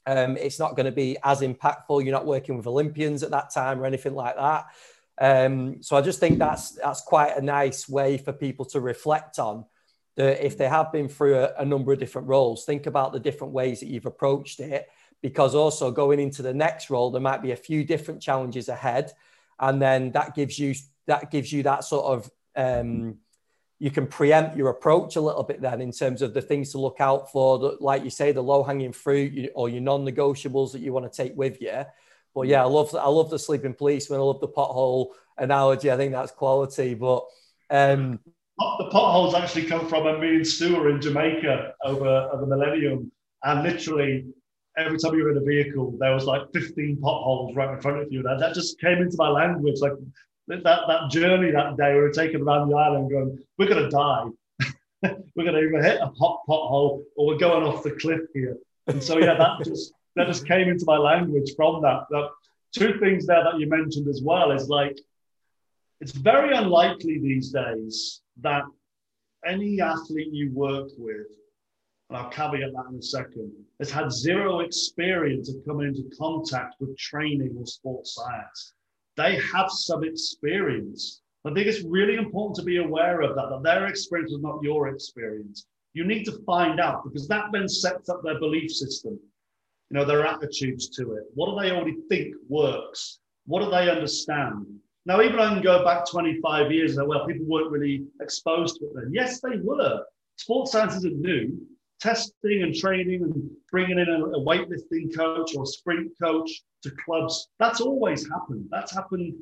Um, 0.06 0.36
it's 0.36 0.58
not 0.58 0.74
going 0.76 0.86
to 0.86 1.00
be 1.04 1.16
as 1.22 1.40
impactful. 1.42 2.02
You're 2.02 2.18
not 2.18 2.26
working 2.26 2.56
with 2.56 2.66
Olympians 2.66 3.22
at 3.22 3.30
that 3.30 3.52
time 3.52 3.78
or 3.78 3.86
anything 3.86 4.14
like 4.14 4.34
that. 4.34 4.62
Um, 5.20 5.82
so 5.82 5.96
I 5.98 6.00
just 6.00 6.20
think 6.20 6.38
that's 6.38 6.72
that's 6.72 7.02
quite 7.02 7.36
a 7.36 7.42
nice 7.42 7.86
way 7.86 8.18
for 8.18 8.32
people 8.32 8.64
to 8.72 8.80
reflect 8.80 9.38
on 9.38 9.66
that 10.16 10.44
if 10.44 10.58
they 10.58 10.68
have 10.68 10.92
been 10.92 11.08
through 11.08 11.36
a, 11.36 11.54
a 11.58 11.64
number 11.64 11.92
of 11.92 11.98
different 11.98 12.28
roles, 12.28 12.64
think 12.64 12.86
about 12.86 13.12
the 13.12 13.20
different 13.20 13.52
ways 13.52 13.80
that 13.80 13.88
you've 13.88 14.06
approached 14.06 14.60
it. 14.60 14.88
Because 15.22 15.54
also 15.54 15.90
going 15.90 16.18
into 16.18 16.42
the 16.42 16.54
next 16.54 16.88
role, 16.88 17.10
there 17.10 17.20
might 17.20 17.42
be 17.42 17.52
a 17.52 17.56
few 17.56 17.84
different 17.84 18.22
challenges 18.22 18.68
ahead, 18.70 19.12
and 19.58 19.80
then 19.80 20.12
that 20.12 20.34
gives 20.34 20.58
you 20.58 20.74
that 21.06 21.30
gives 21.30 21.52
you 21.52 21.62
that 21.64 21.84
sort 21.84 22.06
of 22.06 22.30
um, 22.56 23.18
you 23.80 23.90
can 23.90 24.06
preempt 24.06 24.56
your 24.56 24.68
approach 24.68 25.16
a 25.16 25.20
little 25.20 25.42
bit 25.42 25.62
then 25.62 25.80
in 25.80 25.90
terms 25.90 26.20
of 26.20 26.34
the 26.34 26.42
things 26.42 26.70
to 26.72 26.78
look 26.78 26.98
out 27.00 27.32
for, 27.32 27.76
like 27.80 28.04
you 28.04 28.10
say, 28.10 28.30
the 28.30 28.42
low 28.42 28.62
hanging 28.62 28.92
fruit 28.92 29.50
or 29.54 29.70
your 29.70 29.80
non 29.80 30.04
negotiables 30.04 30.72
that 30.72 30.82
you 30.82 30.92
want 30.92 31.10
to 31.10 31.22
take 31.22 31.34
with 31.34 31.62
you. 31.62 31.84
But 32.34 32.42
yeah, 32.42 32.62
I 32.62 32.66
love 32.66 32.94
I 32.94 33.08
love 33.08 33.30
the 33.30 33.38
sleeping 33.38 33.74
policeman. 33.74 34.20
I 34.20 34.22
love 34.22 34.40
the 34.40 34.48
pothole 34.48 35.08
analogy. 35.38 35.90
I 35.90 35.96
think 35.96 36.12
that's 36.12 36.30
quality. 36.30 36.94
But 36.94 37.24
um, 37.70 38.20
the 38.78 38.90
potholes 38.90 39.34
actually 39.34 39.66
come 39.66 39.88
from 39.88 40.06
a 40.06 40.18
me 40.18 40.36
and 40.36 40.46
Stu 40.46 40.76
were 40.76 40.90
in 40.90 41.00
Jamaica 41.00 41.74
over, 41.84 42.30
the 42.40 42.46
millennium, 42.46 43.10
and 43.44 43.62
literally 43.62 44.26
every 44.76 44.98
time 44.98 45.14
you 45.14 45.24
were 45.24 45.32
in 45.32 45.38
a 45.38 45.44
vehicle, 45.44 45.94
there 45.98 46.12
was 46.12 46.24
like 46.24 46.42
15 46.52 46.98
potholes 46.98 47.56
right 47.56 47.74
in 47.74 47.80
front 47.80 48.00
of 48.00 48.12
you. 48.12 48.22
That 48.22 48.38
that 48.38 48.54
just 48.54 48.80
came 48.80 48.98
into 48.98 49.16
my 49.18 49.28
language. 49.28 49.80
Like 49.80 49.92
that 50.48 50.62
that 50.64 51.10
journey 51.10 51.50
that 51.52 51.76
day, 51.76 51.94
we 51.94 52.00
were 52.00 52.10
taking 52.10 52.42
around 52.42 52.68
the 52.68 52.76
island, 52.76 53.10
going, 53.10 53.38
"We're 53.58 53.68
gonna 53.68 53.90
die. 53.90 54.26
we're 55.34 55.44
gonna 55.44 55.58
either 55.58 55.82
hit 55.82 56.00
a 56.00 56.06
hot 56.06 56.42
pothole 56.48 57.04
or 57.16 57.26
we're 57.26 57.38
going 57.38 57.64
off 57.64 57.82
the 57.82 57.92
cliff 57.92 58.20
here." 58.34 58.56
And 58.86 59.02
so 59.02 59.18
yeah, 59.18 59.34
that 59.34 59.64
just 59.64 59.92
that 60.16 60.26
just 60.26 60.46
came 60.46 60.68
into 60.68 60.84
my 60.84 60.98
language 60.98 61.52
from 61.56 61.82
that. 61.82 62.04
that 62.10 62.28
two 62.72 62.98
things 62.98 63.26
there 63.26 63.42
that 63.42 63.58
you 63.58 63.68
mentioned 63.68 64.08
as 64.08 64.22
well 64.22 64.52
is 64.52 64.68
like 64.68 64.98
it's 66.00 66.12
very 66.12 66.56
unlikely 66.56 67.18
these 67.18 67.50
days 67.50 68.22
that 68.40 68.62
any 69.46 69.80
athlete 69.80 70.32
you 70.32 70.50
work 70.52 70.88
with, 70.96 71.26
and 72.08 72.18
I'll 72.18 72.30
caveat 72.30 72.72
that 72.72 72.86
in 72.90 72.98
a 72.98 73.02
second, 73.02 73.52
has 73.78 73.90
had 73.90 74.12
zero 74.12 74.60
experience 74.60 75.48
of 75.48 75.64
coming 75.66 75.88
into 75.88 76.10
contact 76.16 76.76
with 76.80 76.96
training 76.98 77.54
or 77.58 77.66
sports 77.66 78.14
science. 78.14 78.74
They 79.16 79.36
have 79.36 79.70
some 79.70 80.04
experience. 80.04 81.22
I 81.44 81.52
think 81.52 81.66
it's 81.66 81.84
really 81.84 82.16
important 82.16 82.56
to 82.56 82.62
be 82.62 82.78
aware 82.78 83.22
of 83.22 83.34
that, 83.36 83.48
that 83.50 83.62
their 83.62 83.86
experience 83.86 84.32
is 84.32 84.40
not 84.40 84.62
your 84.62 84.88
experience. 84.88 85.66
You 85.94 86.04
need 86.04 86.24
to 86.24 86.42
find 86.44 86.80
out 86.80 87.04
because 87.04 87.26
that 87.28 87.46
then 87.52 87.68
sets 87.68 88.08
up 88.08 88.22
their 88.22 88.38
belief 88.38 88.70
system 88.70 89.18
you 89.90 89.98
know, 89.98 90.04
their 90.04 90.24
attitudes 90.24 90.88
to 90.88 91.14
it. 91.14 91.24
What 91.34 91.50
do 91.50 91.60
they 91.60 91.74
already 91.74 91.96
think 92.08 92.34
works? 92.48 93.18
What 93.46 93.64
do 93.64 93.70
they 93.70 93.90
understand? 93.90 94.66
Now, 95.06 95.22
even 95.22 95.38
I 95.38 95.54
can 95.54 95.62
go 95.62 95.84
back 95.84 96.08
25 96.08 96.70
years 96.70 96.92
ago, 96.92 97.06
well, 97.06 97.26
people 97.26 97.46
weren't 97.46 97.70
really 97.70 98.04
exposed 98.20 98.78
to 98.78 98.86
it 98.86 98.92
then. 98.94 99.10
Yes, 99.12 99.40
they 99.40 99.56
were. 99.62 100.04
Sports 100.36 100.72
science 100.72 100.96
isn't 100.96 101.20
new. 101.20 101.58
Testing 102.00 102.62
and 102.62 102.74
training 102.74 103.22
and 103.22 103.50
bringing 103.70 103.98
in 103.98 104.08
a, 104.08 104.24
a 104.24 104.40
weightlifting 104.40 105.14
coach 105.14 105.54
or 105.54 105.66
sprint 105.66 106.12
coach 106.22 106.50
to 106.82 106.90
clubs, 107.04 107.48
that's 107.58 107.80
always 107.80 108.28
happened. 108.28 108.66
That's 108.70 108.92
happened 108.92 109.34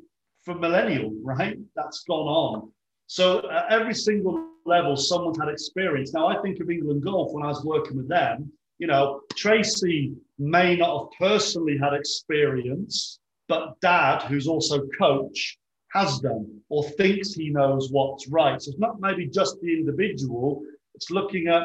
for 0.43 0.55
millennial, 0.55 1.13
right? 1.23 1.57
That's 1.75 2.03
gone 2.03 2.27
on. 2.27 2.71
So 3.07 3.49
at 3.49 3.71
every 3.71 3.93
single 3.93 4.49
level, 4.65 4.95
someone's 4.95 5.39
had 5.39 5.49
experience. 5.49 6.13
Now, 6.13 6.27
I 6.27 6.41
think 6.41 6.59
of 6.59 6.69
England 6.69 7.03
Golf 7.03 7.33
when 7.33 7.43
I 7.43 7.47
was 7.47 7.63
working 7.65 7.97
with 7.97 8.07
them. 8.07 8.51
You 8.77 8.87
know, 8.87 9.21
Tracy 9.35 10.13
may 10.37 10.77
not 10.77 10.99
have 10.99 11.11
personally 11.17 11.77
had 11.77 11.93
experience, 11.93 13.18
but 13.49 13.81
dad, 13.81 14.21
who's 14.21 14.47
also 14.47 14.87
coach, 14.97 15.57
has 15.91 16.19
done 16.19 16.61
or 16.69 16.83
thinks 16.83 17.33
he 17.33 17.49
knows 17.49 17.89
what's 17.91 18.27
right. 18.27 18.61
So 18.61 18.69
it's 18.71 18.79
not 18.79 19.01
maybe 19.01 19.27
just 19.27 19.59
the 19.59 19.73
individual, 19.73 20.61
it's 20.93 21.09
looking 21.09 21.47
at 21.47 21.63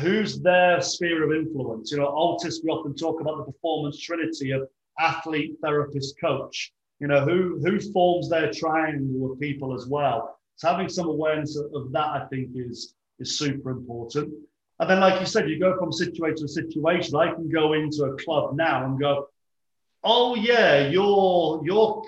who's 0.00 0.40
their 0.40 0.80
sphere 0.80 1.24
of 1.24 1.32
influence. 1.32 1.90
You 1.90 1.98
know, 1.98 2.06
Altis, 2.06 2.60
we 2.62 2.70
often 2.70 2.94
talk 2.94 3.20
about 3.20 3.38
the 3.38 3.52
performance 3.52 3.98
trinity 3.98 4.50
of 4.50 4.68
athlete, 4.98 5.56
therapist, 5.62 6.20
coach. 6.20 6.72
You 7.00 7.08
know, 7.08 7.20
who 7.20 7.60
who 7.62 7.78
forms 7.92 8.28
their 8.30 8.50
triangle 8.52 9.32
of 9.32 9.40
people 9.40 9.74
as 9.74 9.86
well. 9.86 10.38
So 10.56 10.68
having 10.68 10.88
some 10.88 11.08
awareness 11.08 11.56
of, 11.56 11.66
of 11.74 11.92
that, 11.92 12.06
I 12.06 12.26
think, 12.30 12.50
is 12.54 12.94
is 13.18 13.38
super 13.38 13.70
important. 13.70 14.32
And 14.78 14.90
then, 14.90 15.00
like 15.00 15.20
you 15.20 15.26
said, 15.26 15.48
you 15.48 15.58
go 15.58 15.78
from 15.78 15.92
situation 15.92 16.38
to 16.38 16.48
situation. 16.48 17.16
I 17.16 17.32
can 17.34 17.48
go 17.48 17.74
into 17.74 18.04
a 18.04 18.16
club 18.16 18.56
now 18.56 18.84
and 18.84 18.98
go, 18.98 19.28
"Oh 20.06 20.36
yeah, 20.36 20.88
you're 20.88 21.60
you're 21.64 22.02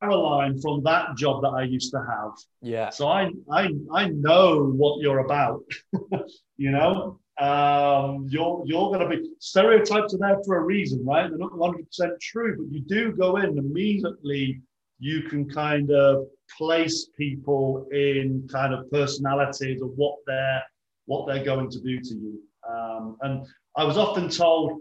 Caroline 0.00 0.60
from 0.60 0.82
that 0.84 1.16
job 1.16 1.42
that 1.42 1.48
I 1.48 1.62
used 1.62 1.90
to 1.92 1.98
have." 1.98 2.32
Yeah. 2.60 2.90
So 2.90 3.08
I 3.08 3.30
I 3.50 3.70
I 3.92 4.08
know 4.08 4.66
what 4.66 5.00
you're 5.00 5.20
about. 5.20 5.62
you 6.58 6.70
know, 6.70 7.18
um, 7.40 8.26
you're 8.28 8.62
you're 8.66 8.90
going 8.92 9.00
to 9.00 9.08
be 9.08 9.30
stereotypes 9.38 10.12
are 10.14 10.18
there 10.18 10.38
for 10.44 10.58
a 10.58 10.62
reason, 10.62 11.04
right? 11.06 11.28
They're 11.28 11.38
not 11.38 11.56
100 11.56 11.86
percent 11.86 12.12
true, 12.20 12.56
but 12.58 12.70
you 12.70 12.80
do 12.80 13.12
go 13.12 13.36
in 13.36 13.56
immediately. 13.56 14.60
You 15.00 15.22
can 15.22 15.48
kind 15.48 15.90
of 15.90 16.26
place 16.58 17.08
people 17.16 17.86
in 17.92 18.48
kind 18.52 18.74
of 18.74 18.90
personalities 18.90 19.80
of 19.80 19.90
what 19.96 20.16
they're 20.26 20.62
what 21.06 21.26
they're 21.26 21.44
going 21.44 21.70
to 21.70 21.80
do 21.80 22.00
to 22.00 22.14
you. 22.14 22.40
Um, 22.68 23.16
and 23.22 23.46
I 23.76 23.84
was 23.84 23.96
often 23.96 24.28
told, 24.28 24.80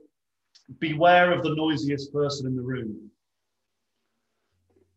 beware 0.79 1.31
of 1.31 1.43
the 1.43 1.55
noisiest 1.55 2.13
person 2.13 2.47
in 2.47 2.55
the 2.55 2.61
room. 2.61 3.09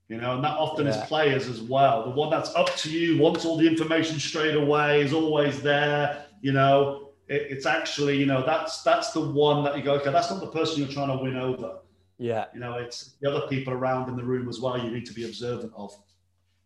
You 0.08 0.16
know, 0.16 0.34
and 0.34 0.42
that 0.42 0.58
often 0.58 0.86
yeah. 0.86 1.00
is 1.00 1.08
players 1.08 1.46
as 1.48 1.62
well. 1.62 2.04
The 2.04 2.10
one 2.10 2.30
that's 2.30 2.52
up 2.56 2.74
to 2.78 2.90
you, 2.90 3.22
wants 3.22 3.44
all 3.44 3.56
the 3.56 3.66
information 3.66 4.18
straight 4.18 4.56
away, 4.56 5.02
is 5.02 5.12
always 5.12 5.62
there. 5.62 6.24
You 6.40 6.52
know, 6.52 7.10
it, 7.28 7.46
it's 7.48 7.64
actually, 7.64 8.18
you 8.18 8.26
know, 8.26 8.44
that's 8.44 8.82
that's 8.82 9.12
the 9.12 9.20
one 9.20 9.62
that 9.62 9.76
you 9.76 9.84
go, 9.84 9.94
okay, 9.94 10.10
that's 10.10 10.28
not 10.28 10.40
the 10.40 10.48
person 10.48 10.80
you're 10.80 10.92
trying 10.92 11.16
to 11.16 11.22
win 11.22 11.36
over. 11.36 11.78
Yeah. 12.18 12.46
You 12.52 12.60
know, 12.60 12.74
it's 12.74 13.14
the 13.20 13.30
other 13.30 13.46
people 13.46 13.72
around 13.72 14.08
in 14.08 14.16
the 14.16 14.24
room 14.24 14.48
as 14.48 14.60
well. 14.60 14.76
You 14.76 14.90
need 14.90 15.06
to 15.06 15.14
be 15.14 15.24
observant 15.24 15.72
of. 15.76 15.92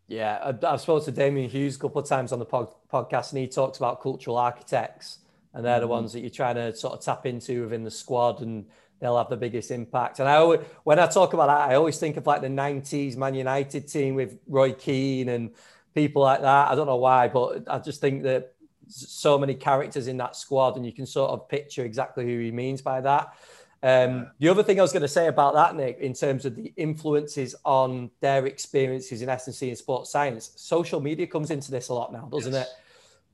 Yeah, 0.07 0.53
I've 0.63 0.81
spoken 0.81 1.05
to 1.07 1.13
Damian 1.13 1.49
Hughes 1.49 1.77
a 1.77 1.79
couple 1.79 2.01
of 2.01 2.09
times 2.09 2.33
on 2.33 2.39
the 2.39 2.45
pod, 2.45 2.69
podcast, 2.93 3.33
and 3.33 3.41
he 3.41 3.47
talks 3.47 3.79
about 3.79 4.03
cultural 4.03 4.37
architects, 4.37 5.19
and 5.55 5.65
they're 5.65 5.81
the 5.81 5.87
mm-hmm. 5.87 5.93
ones 5.93 6.13
that 6.13 6.21
you're 6.21 6.31
trying 6.31 6.57
to 6.57 6.75
sort 6.75 6.95
of 6.95 7.01
tap 7.01 7.25
into 7.25 7.63
within 7.63 7.85
the 7.85 7.91
squad, 7.91 8.43
and 8.43 8.67
they'll 9.05 9.19
have 9.19 9.29
the 9.29 9.37
biggest 9.37 9.71
impact. 9.71 10.19
And 10.21 10.29
I 10.29 10.37
always, 10.37 10.61
when 10.85 10.99
I 10.99 11.07
talk 11.07 11.35
about 11.35 11.47
that, 11.47 11.71
I 11.71 11.75
always 11.75 11.99
think 11.99 12.17
of 12.17 12.27
like 12.27 12.41
the 12.41 12.49
'90s 12.49 13.17
Man 13.17 13.35
United 13.35 13.89
team 13.89 14.15
with 14.15 14.39
Roy 14.47 14.73
Keane 14.73 15.29
and 15.29 15.51
people 15.95 16.23
like 16.23 16.41
that. 16.41 16.71
I 16.71 16.75
don't 16.75 16.87
know 16.87 16.97
why, 16.97 17.29
but 17.29 17.65
I 17.69 17.79
just 17.79 18.01
think 18.01 18.23
that 18.25 18.55
so 18.89 19.39
many 19.39 19.55
characters 19.55 20.09
in 20.09 20.17
that 20.19 20.37
squad, 20.37 20.77
and 20.77 20.85
you 20.85 20.93
can 20.93 21.07
sort 21.07 21.31
of 21.31 21.49
picture 21.49 21.85
exactly 21.85 22.25
who 22.25 22.39
he 22.39 22.51
means 22.51 22.83
by 22.83 23.01
that. 23.01 23.35
Um, 23.83 24.31
the 24.39 24.49
other 24.49 24.63
thing 24.63 24.79
I 24.79 24.83
was 24.83 24.93
going 24.93 25.03
to 25.03 25.09
say 25.09 25.27
about 25.27 25.53
that, 25.55 25.77
Nick, 25.77 25.99
in 25.99 26.15
terms 26.15 26.47
of 26.47 26.57
the 26.57 26.73
influences 26.77 27.55
on 27.65 28.11
their 28.21 28.47
experiences 28.47 29.21
in 29.21 29.29
S&C 29.29 29.69
and 29.69 29.77
sports 29.77 30.11
science, 30.11 30.53
social 30.57 31.03
media 31.03 31.27
comes 31.27 31.51
into 31.51 31.71
this 31.71 31.91
a 31.91 31.95
lot 31.95 32.11
now, 32.11 32.27
doesn't 32.33 32.55
yes. 32.55 32.67
it? 32.67 32.73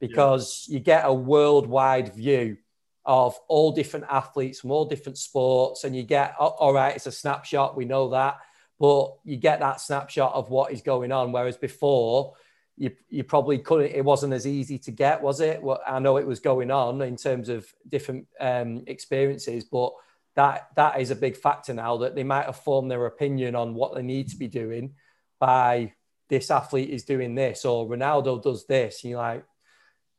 Because 0.01 0.67
yeah. 0.69 0.75
you 0.75 0.81
get 0.81 1.03
a 1.05 1.15
worldwide 1.15 2.13
view 2.15 2.57
of 3.05 3.39
all 3.49 3.73
different 3.73 4.07
athletes 4.11 4.61
from 4.61 4.71
all 4.71 4.85
different 4.85 5.19
sports, 5.19 5.85
and 5.85 5.95
you 5.97 6.03
get, 6.03 6.35
oh, 6.39 6.49
all 6.49 6.73
right, 6.73 6.95
it's 6.95 7.07
a 7.07 7.13
snapshot, 7.13 7.77
we 7.77 7.85
know 7.85 8.11
that, 8.11 8.39
but 8.79 9.15
you 9.25 9.37
get 9.37 9.61
that 9.61 9.81
snapshot 9.81 10.33
of 10.35 10.51
what 10.51 10.73
is 10.73 10.83
going 10.83 11.13
on. 11.13 11.33
Whereas 11.33 11.57
before, 11.57 12.35
you, 12.77 12.91
you 13.09 13.25
probably 13.25 13.59
couldn't, 13.59 13.93
it 13.93 14.05
wasn't 14.05 14.33
as 14.33 14.47
easy 14.47 14.79
to 14.79 14.91
get, 14.91 15.23
was 15.23 15.41
it? 15.41 15.63
Well, 15.63 15.81
I 15.87 15.99
know 15.99 16.17
it 16.17 16.27
was 16.27 16.41
going 16.41 16.71
on 16.71 17.03
in 17.03 17.17
terms 17.17 17.49
of 17.49 17.67
different 17.89 18.27
um, 18.41 18.85
experiences, 18.87 19.65
but 19.65 19.93
that 20.37 20.69
that 20.77 21.01
is 21.01 21.11
a 21.11 21.17
big 21.17 21.37
factor 21.37 21.75
now 21.75 21.99
that 21.99 22.15
they 22.15 22.23
might 22.23 22.47
have 22.47 22.57
formed 22.57 22.91
their 22.91 23.07
opinion 23.07 23.55
on 23.55 23.75
what 23.75 23.95
they 23.95 24.03
need 24.03 24.29
to 24.29 24.37
be 24.37 24.49
doing 24.49 24.95
by 25.39 25.93
this 26.29 26.51
athlete 26.51 26.91
is 26.91 27.05
doing 27.05 27.35
this 27.35 27.65
or 27.65 27.89
Ronaldo 27.89 28.43
does 28.43 28.67
this. 28.67 29.03
You 29.03 29.17
like 29.17 29.45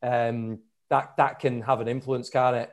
um, 0.03 0.59
that 0.91 1.17
that 1.17 1.39
can 1.39 1.61
have 1.61 1.81
an 1.81 1.87
influence, 1.87 2.29
can't 2.29 2.55
it? 2.55 2.71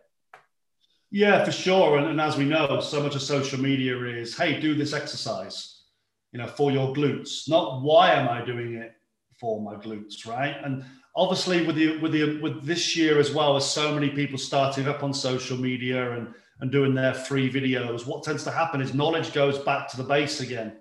Yeah, 1.10 1.42
for 1.44 1.52
sure. 1.52 1.96
And, 1.96 2.06
and 2.08 2.20
as 2.20 2.36
we 2.36 2.44
know, 2.44 2.80
so 2.80 3.02
much 3.02 3.14
of 3.14 3.22
social 3.22 3.58
media 3.58 3.96
is, 4.04 4.36
hey, 4.36 4.60
do 4.60 4.74
this 4.74 4.92
exercise, 4.92 5.84
you 6.32 6.38
know, 6.38 6.46
for 6.46 6.70
your 6.70 6.94
glutes. 6.94 7.48
Not 7.48 7.82
why 7.82 8.12
am 8.12 8.28
I 8.28 8.44
doing 8.44 8.74
it 8.74 8.92
for 9.40 9.62
my 9.62 9.76
glutes, 9.76 10.26
right? 10.26 10.56
And 10.62 10.84
obviously, 11.16 11.66
with 11.66 11.76
the 11.76 11.96
with 11.98 12.12
the 12.12 12.40
with 12.40 12.66
this 12.66 12.96
year 12.96 13.18
as 13.18 13.32
well, 13.32 13.56
as 13.56 13.70
so 13.70 13.94
many 13.94 14.10
people 14.10 14.36
starting 14.36 14.86
up 14.86 15.02
on 15.02 15.14
social 15.14 15.56
media 15.56 16.12
and 16.12 16.34
and 16.60 16.72
doing 16.72 16.92
their 16.92 17.14
free 17.14 17.50
videos, 17.50 18.04
what 18.04 18.24
tends 18.24 18.42
to 18.44 18.50
happen 18.50 18.80
is 18.80 18.92
knowledge 18.92 19.32
goes 19.32 19.58
back 19.58 19.88
to 19.88 19.96
the 19.96 20.02
base 20.02 20.40
again. 20.40 20.76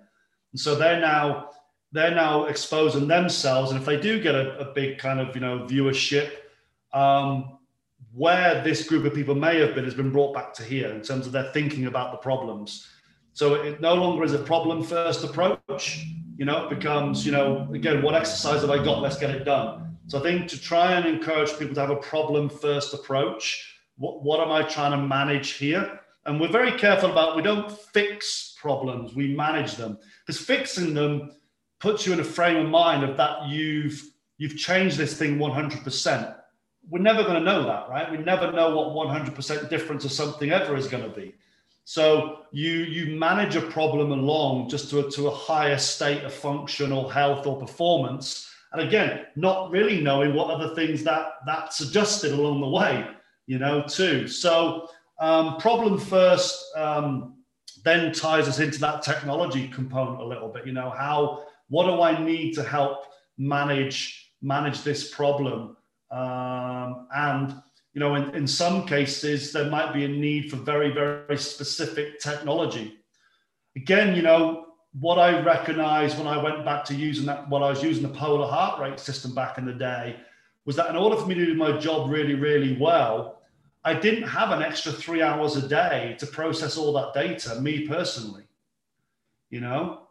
And 0.52 0.60
so 0.60 0.74
they're 0.74 1.00
now 1.00 1.50
they're 1.92 2.14
now 2.14 2.46
exposing 2.46 3.06
themselves. 3.06 3.70
And 3.70 3.80
if 3.80 3.86
they 3.86 3.98
do 3.98 4.20
get 4.20 4.34
a, 4.34 4.58
a 4.58 4.74
big 4.74 4.98
kind 4.98 5.20
of 5.20 5.34
you 5.34 5.40
know 5.40 5.60
viewership, 5.60 6.32
um, 6.92 7.58
where 8.12 8.62
this 8.62 8.88
group 8.88 9.04
of 9.04 9.14
people 9.14 9.34
may 9.34 9.60
have 9.60 9.74
been 9.74 9.84
has 9.84 9.94
been 9.94 10.10
brought 10.10 10.34
back 10.34 10.52
to 10.54 10.62
here 10.62 10.90
in 10.90 11.02
terms 11.02 11.26
of 11.26 11.32
their 11.32 11.50
thinking 11.52 11.86
about 11.86 12.12
the 12.12 12.18
problems. 12.18 12.88
So 13.32 13.54
it 13.54 13.80
no 13.80 13.94
longer 13.94 14.24
is 14.24 14.32
a 14.32 14.38
problem 14.38 14.82
first 14.82 15.22
approach. 15.24 16.04
You 16.36 16.44
know, 16.44 16.66
it 16.66 16.70
becomes, 16.70 17.26
you 17.26 17.32
know, 17.32 17.68
again, 17.72 18.02
what 18.02 18.14
exercise 18.14 18.62
have 18.62 18.70
I 18.70 18.82
got? 18.82 19.00
Let's 19.00 19.18
get 19.18 19.30
it 19.30 19.44
done. 19.44 19.96
So 20.06 20.18
I 20.18 20.22
think 20.22 20.48
to 20.48 20.60
try 20.60 20.92
and 20.92 21.06
encourage 21.06 21.56
people 21.58 21.74
to 21.74 21.80
have 21.80 21.90
a 21.90 21.96
problem 21.96 22.48
first 22.48 22.94
approach. 22.94 23.76
What, 23.96 24.22
what 24.22 24.40
am 24.40 24.50
I 24.50 24.62
trying 24.62 24.92
to 24.92 25.06
manage 25.06 25.52
here? 25.52 26.00
And 26.24 26.40
we're 26.40 26.50
very 26.50 26.72
careful 26.72 27.10
about 27.10 27.36
we 27.36 27.42
don't 27.42 27.70
fix 27.70 28.54
problems, 28.60 29.14
we 29.14 29.34
manage 29.34 29.76
them. 29.76 29.98
Because 30.26 30.40
fixing 30.40 30.94
them 30.94 31.32
puts 31.78 32.06
you 32.06 32.12
in 32.12 32.20
a 32.20 32.24
frame 32.24 32.56
of 32.56 32.70
mind 32.70 33.04
of 33.04 33.16
that 33.16 33.46
you've 33.48 34.02
you've 34.38 34.56
changed 34.56 34.96
this 34.96 35.18
thing 35.18 35.38
100%. 35.38 36.37
We're 36.90 37.02
never 37.02 37.22
going 37.22 37.34
to 37.34 37.40
know 37.40 37.64
that, 37.64 37.88
right? 37.88 38.10
We 38.10 38.18
never 38.18 38.52
know 38.52 38.74
what 38.74 39.08
100% 39.08 39.68
difference 39.68 40.04
of 40.04 40.12
something 40.12 40.50
ever 40.50 40.76
is 40.76 40.88
going 40.88 41.04
to 41.04 41.10
be. 41.10 41.34
So 41.84 42.40
you 42.52 42.70
you 42.70 43.18
manage 43.18 43.56
a 43.56 43.62
problem 43.62 44.12
along 44.12 44.68
just 44.68 44.90
to 44.90 45.06
a, 45.06 45.10
to 45.12 45.28
a 45.28 45.34
higher 45.34 45.78
state 45.78 46.22
of 46.22 46.34
functional 46.34 47.08
health 47.08 47.46
or 47.46 47.58
performance, 47.58 48.46
and 48.72 48.82
again, 48.82 49.24
not 49.36 49.70
really 49.70 50.02
knowing 50.02 50.34
what 50.34 50.50
other 50.50 50.74
things 50.74 51.02
that 51.04 51.28
that's 51.46 51.80
adjusted 51.80 52.32
along 52.32 52.60
the 52.60 52.68
way, 52.68 53.06
you 53.46 53.58
know, 53.58 53.84
too. 53.88 54.28
So 54.28 54.90
um, 55.18 55.56
problem 55.56 55.98
first 55.98 56.62
um, 56.76 57.38
then 57.84 58.12
ties 58.12 58.48
us 58.48 58.58
into 58.58 58.78
that 58.80 59.00
technology 59.00 59.68
component 59.68 60.20
a 60.20 60.26
little 60.26 60.48
bit. 60.48 60.66
You 60.66 60.74
know, 60.74 60.90
how 60.90 61.44
what 61.68 61.86
do 61.86 62.02
I 62.02 62.22
need 62.22 62.52
to 62.56 62.62
help 62.62 63.04
manage 63.38 64.34
manage 64.42 64.82
this 64.82 65.10
problem? 65.10 65.74
Um, 66.10 67.08
and 67.14 67.54
you 67.94 68.00
know, 68.00 68.14
in, 68.14 68.34
in 68.34 68.46
some 68.46 68.86
cases, 68.86 69.52
there 69.52 69.70
might 69.70 69.92
be 69.92 70.04
a 70.04 70.08
need 70.08 70.50
for 70.50 70.56
very, 70.56 70.92
very 70.92 71.36
specific 71.36 72.20
technology. 72.20 72.98
Again, 73.76 74.14
you 74.14 74.22
know, 74.22 74.66
what 75.00 75.18
I 75.18 75.40
recognized 75.40 76.18
when 76.18 76.26
I 76.26 76.42
went 76.42 76.64
back 76.64 76.84
to 76.86 76.94
using 76.94 77.26
that, 77.26 77.48
while 77.48 77.64
I 77.64 77.70
was 77.70 77.82
using 77.82 78.02
the 78.02 78.16
polar 78.16 78.46
heart 78.46 78.80
rate 78.80 79.00
system 79.00 79.34
back 79.34 79.58
in 79.58 79.64
the 79.64 79.72
day, 79.72 80.16
was 80.64 80.76
that 80.76 80.90
in 80.90 80.96
order 80.96 81.16
for 81.16 81.26
me 81.26 81.34
to 81.34 81.46
do 81.46 81.54
my 81.54 81.78
job 81.78 82.10
really, 82.10 82.34
really 82.34 82.76
well, 82.78 83.40
I 83.84 83.94
didn't 83.94 84.28
have 84.28 84.50
an 84.50 84.62
extra 84.62 84.92
three 84.92 85.22
hours 85.22 85.56
a 85.56 85.66
day 85.66 86.16
to 86.18 86.26
process 86.26 86.76
all 86.76 86.92
that 86.94 87.14
data, 87.14 87.60
me 87.60 87.86
personally, 87.86 88.44
you 89.50 89.60
know? 89.60 90.08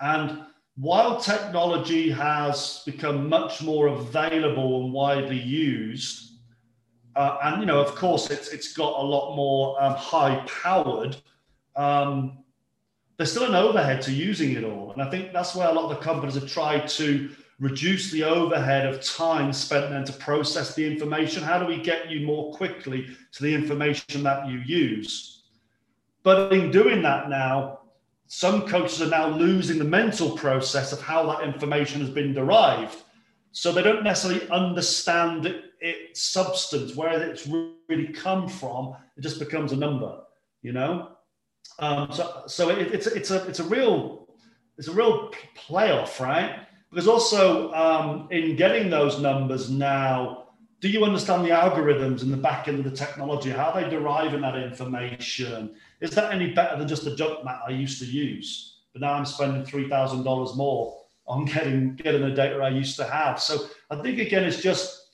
And 0.00 0.44
while 0.76 1.20
technology 1.20 2.10
has 2.10 2.82
become 2.86 3.28
much 3.28 3.62
more 3.62 3.88
available 3.88 4.84
and 4.84 4.92
widely 4.92 5.38
used, 5.38 6.38
uh, 7.14 7.36
and 7.42 7.60
you 7.60 7.66
know, 7.66 7.80
of 7.80 7.94
course, 7.94 8.30
it's 8.30 8.48
it's 8.48 8.72
got 8.72 8.98
a 8.98 9.02
lot 9.02 9.36
more 9.36 9.82
um, 9.82 9.94
high 9.94 10.44
powered. 10.62 11.16
Um, 11.76 12.38
there's 13.16 13.30
still 13.30 13.44
an 13.44 13.54
overhead 13.54 14.00
to 14.02 14.12
using 14.12 14.52
it 14.52 14.64
all, 14.64 14.92
and 14.92 15.02
I 15.02 15.10
think 15.10 15.32
that's 15.32 15.54
where 15.54 15.68
a 15.68 15.72
lot 15.72 15.90
of 15.90 15.90
the 15.90 16.02
companies 16.02 16.34
have 16.34 16.50
tried 16.50 16.88
to 16.88 17.30
reduce 17.60 18.10
the 18.10 18.24
overhead 18.24 18.86
of 18.86 19.04
time 19.04 19.52
spent 19.52 19.90
then 19.90 20.04
to 20.04 20.12
process 20.14 20.74
the 20.74 20.84
information. 20.84 21.42
How 21.42 21.58
do 21.58 21.66
we 21.66 21.80
get 21.80 22.10
you 22.10 22.26
more 22.26 22.52
quickly 22.54 23.06
to 23.32 23.42
the 23.42 23.54
information 23.54 24.22
that 24.22 24.48
you 24.48 24.58
use? 24.60 25.44
But 26.22 26.52
in 26.52 26.70
doing 26.70 27.02
that 27.02 27.28
now, 27.28 27.81
some 28.34 28.66
coaches 28.66 29.02
are 29.02 29.10
now 29.10 29.28
losing 29.28 29.78
the 29.78 29.84
mental 29.84 30.30
process 30.30 30.90
of 30.90 31.02
how 31.02 31.26
that 31.26 31.44
information 31.44 32.00
has 32.00 32.08
been 32.08 32.32
derived. 32.32 32.96
So 33.50 33.70
they 33.70 33.82
don't 33.82 34.02
necessarily 34.02 34.48
understand 34.48 35.62
its 35.80 36.22
substance, 36.22 36.96
where 36.96 37.22
it's 37.22 37.46
really 37.46 38.06
come 38.06 38.48
from. 38.48 38.96
It 39.18 39.20
just 39.20 39.38
becomes 39.38 39.72
a 39.72 39.76
number, 39.76 40.18
you 40.62 40.72
know. 40.72 41.10
Um, 41.78 42.10
so 42.10 42.44
so 42.46 42.70
it, 42.70 42.94
it's 42.94 43.06
it's 43.06 43.30
a 43.30 43.46
it's 43.46 43.60
a 43.60 43.64
real 43.64 44.26
it's 44.78 44.88
a 44.88 44.92
real 44.92 45.30
playoff, 45.54 46.18
right? 46.18 46.66
Because 46.88 47.08
also 47.08 47.70
um, 47.74 48.28
in 48.30 48.56
getting 48.56 48.88
those 48.88 49.20
numbers 49.20 49.68
now, 49.68 50.41
do 50.82 50.88
you 50.88 51.04
understand 51.04 51.44
the 51.44 51.50
algorithms 51.50 52.22
in 52.22 52.30
the 52.32 52.36
back 52.36 52.66
end 52.66 52.80
of 52.80 52.84
the 52.84 52.96
technology? 52.96 53.50
How 53.50 53.70
are 53.70 53.80
they 53.80 53.88
deriving 53.88 54.40
that 54.40 54.56
information? 54.56 55.76
Is 56.00 56.10
that 56.10 56.32
any 56.32 56.52
better 56.52 56.76
than 56.76 56.88
just 56.88 57.04
the 57.04 57.14
junk 57.14 57.44
mat 57.44 57.60
I 57.66 57.70
used 57.70 58.00
to 58.00 58.04
use? 58.04 58.80
But 58.92 59.02
now 59.02 59.12
I'm 59.12 59.24
spending 59.24 59.64
three 59.64 59.88
thousand 59.88 60.24
dollars 60.24 60.56
more 60.56 61.00
on 61.28 61.44
getting 61.44 61.94
getting 61.94 62.22
the 62.22 62.30
data 62.30 62.56
I 62.56 62.70
used 62.70 62.96
to 62.96 63.04
have. 63.04 63.40
So 63.40 63.68
I 63.90 63.96
think 63.96 64.18
again, 64.18 64.42
it's 64.42 64.60
just 64.60 65.06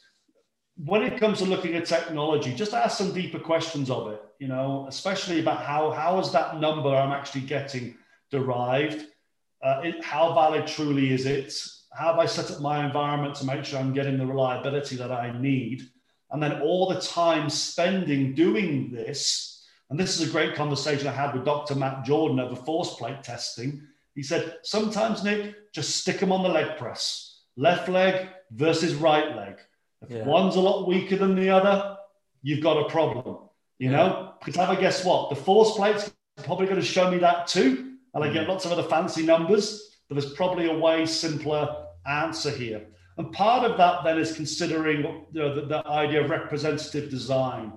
when 0.87 1.03
it 1.03 1.21
comes 1.21 1.39
to 1.39 1.45
looking 1.45 1.75
at 1.75 1.85
technology, 1.85 2.55
just 2.55 2.73
ask 2.73 2.97
some 2.97 3.13
deeper 3.13 3.39
questions 3.39 3.91
of 3.91 4.11
it. 4.11 4.23
You 4.39 4.49
know, 4.49 4.87
especially 4.89 5.39
about 5.39 5.63
how 5.63 5.91
how 5.91 6.19
is 6.19 6.33
that 6.33 6.59
number 6.59 6.89
I'm 6.89 7.13
actually 7.13 7.43
getting 7.43 7.95
derived? 8.31 9.05
Uh, 9.63 9.83
it, 9.85 10.03
how 10.03 10.33
valid 10.33 10.67
truly 10.67 11.13
is 11.13 11.27
it? 11.27 11.53
How 11.93 12.09
have 12.09 12.19
I 12.19 12.27
set 12.27 12.51
up 12.51 12.61
my 12.61 12.85
environment 12.85 13.35
to 13.37 13.47
make 13.47 13.65
sure 13.65 13.79
I'm 13.79 13.95
getting 13.95 14.19
the 14.19 14.27
reliability 14.27 14.97
that 14.97 15.11
I 15.11 15.39
need? 15.39 15.89
And 16.31 16.43
then 16.43 16.61
all 16.61 16.89
the 16.89 17.01
time 17.01 17.49
spending 17.49 18.35
doing 18.35 18.93
this 18.93 19.59
and 19.91 19.99
this 19.99 20.21
is 20.21 20.29
a 20.29 20.33
great 20.33 20.55
conversation 20.55 21.07
I 21.09 21.13
had 21.13 21.35
with 21.35 21.45
Dr. 21.45 21.75
Matt 21.75 22.05
Jordan 22.05 22.41
over 22.41 22.55
force 22.55 22.95
plate 22.97 23.23
testing. 23.23 23.83
He 24.15 24.23
said, 24.23 24.57
sometimes, 24.63 25.25
Nick, 25.25 25.73
just 25.73 25.97
stick 25.97 26.21
them 26.21 26.33
on 26.33 26.43
the 26.43 26.49
leg 26.49 26.77
press, 26.77 27.43
left 27.57 27.89
leg 27.89 28.29
versus 28.51 28.95
right 28.95 29.35
leg. 29.35 29.57
If 30.03 30.11
yeah. 30.11 30.25
one's 30.25 30.57
a 30.57 30.61
lot 30.61 30.87
weaker 30.87 31.17
than 31.17 31.35
the 31.35 31.51
other, 31.51 31.97
you've 32.43 32.63
got 32.63 32.87
a 32.87 32.91
problem, 32.91 33.49
you 33.79 33.91
yeah. 33.91 33.97
know? 33.97 34.35
Because 34.39 34.57
have 34.57 34.77
a 34.77 34.81
guess 34.81 35.05
what? 35.05 35.31
The 35.31 35.37
force 35.37 35.75
plate's 35.75 36.13
probably 36.45 36.67
going 36.67 36.81
to 36.81 36.87
show 36.87 37.11
me 37.11 37.19
that 37.19 37.47
too. 37.47 37.95
And 38.15 38.25
I 38.25 38.33
get 38.33 38.47
mm. 38.47 38.49
lots 38.49 38.65
of 38.65 38.73
other 38.73 38.83
fancy 38.83 39.25
numbers, 39.25 39.88
but 40.09 40.19
there's 40.19 40.33
probably 40.35 40.71
a 40.71 40.79
way 40.79 41.07
simpler 41.07 41.87
answer 42.07 42.51
here. 42.51 42.87
And 43.17 43.33
part 43.33 43.69
of 43.69 43.77
that 43.79 44.05
then 44.05 44.19
is 44.19 44.33
considering 44.33 45.27
you 45.33 45.41
know, 45.41 45.55
the, 45.55 45.67
the 45.67 45.87
idea 45.87 46.23
of 46.23 46.31
representative 46.31 47.11
design 47.11 47.73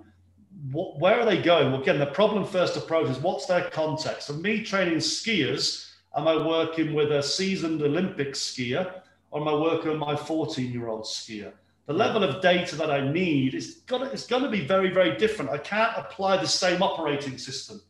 what, 0.70 1.00
where 1.00 1.20
are 1.20 1.26
they 1.26 1.42
going? 1.42 1.72
Well, 1.72 1.82
again, 1.82 2.00
the 2.00 2.06
problem 2.08 2.46
first 2.46 2.78
approach 2.78 3.10
is 3.10 3.18
what's 3.20 3.46
their 3.46 3.70
context? 3.70 4.28
For 4.28 4.34
me, 4.34 4.64
training 4.64 4.98
skiers, 4.98 5.90
am 6.16 6.28
I 6.28 6.36
working 6.46 6.94
with 6.94 7.12
a 7.12 7.24
seasoned 7.24 7.82
Olympic 7.82 8.34
skier 8.34 9.02
or 9.32 9.42
am 9.42 9.48
I 9.48 9.54
working 9.54 9.92
with 9.92 10.00
my 10.00 10.16
14 10.16 10.72
year 10.72 10.88
old 10.88 11.04
skier? 11.04 11.54
The 11.88 11.94
level 11.94 12.24
of 12.24 12.42
data 12.42 12.76
that 12.76 12.92
I 12.92 13.12
need 13.12 13.56
is 13.56 13.82
gonna, 13.88 14.06
it's 14.06 14.28
going 14.28 14.44
to 14.44 14.50
be 14.50 14.66
very, 14.66 14.92
very 14.92 15.18
different. 15.18 15.52
I 15.52 15.58
can't 15.58 15.98
apply 15.98 16.38
the 16.38 16.48
same 16.48 16.84
operating 16.84 17.38
system, 17.38 17.82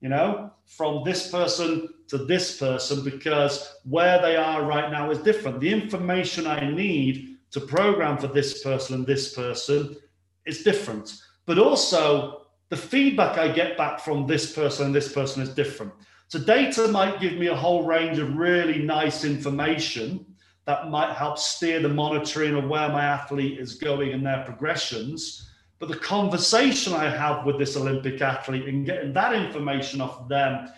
you 0.00 0.08
know, 0.08 0.52
from 0.66 1.02
this 1.04 1.30
person 1.30 1.88
to 2.10 2.18
this 2.18 2.58
person 2.58 3.02
because 3.02 3.74
where 3.84 4.20
they 4.20 4.36
are 4.36 4.62
right 4.62 4.90
now 4.90 5.10
is 5.10 5.18
different. 5.18 5.60
The 5.60 5.72
information 5.72 6.46
I 6.46 6.70
need 6.70 7.38
to 7.52 7.60
program 7.60 8.18
for 8.18 8.28
this 8.28 8.62
person 8.62 8.96
and 8.96 9.06
this 9.06 9.34
person 9.34 9.96
is 10.44 10.62
different 10.62 11.12
but 11.50 11.58
also 11.58 12.46
the 12.68 12.76
feedback 12.76 13.36
I 13.36 13.48
get 13.48 13.76
back 13.76 13.98
from 13.98 14.24
this 14.24 14.52
person 14.52 14.86
and 14.86 14.94
this 14.94 15.12
person 15.12 15.42
is 15.42 15.48
different. 15.48 15.92
So 16.28 16.38
data 16.38 16.86
might 16.86 17.20
give 17.20 17.32
me 17.38 17.48
a 17.48 17.56
whole 17.56 17.84
range 17.84 18.18
of 18.18 18.36
really 18.36 18.78
nice 18.78 19.24
information 19.24 20.24
that 20.66 20.90
might 20.90 21.16
help 21.16 21.38
steer 21.38 21.80
the 21.80 21.88
monitoring 21.88 22.54
of 22.54 22.68
where 22.68 22.88
my 22.88 23.02
athlete 23.02 23.58
is 23.58 23.74
going 23.74 24.12
and 24.12 24.24
their 24.24 24.44
progressions. 24.44 25.50
But 25.80 25.88
the 25.88 25.96
conversation 25.96 26.92
I 26.92 27.08
have 27.08 27.44
with 27.44 27.58
this 27.58 27.76
Olympic 27.76 28.20
athlete 28.20 28.68
and 28.68 28.86
getting 28.86 29.12
that 29.14 29.34
information 29.34 30.00
off 30.00 30.28
them 30.28 30.68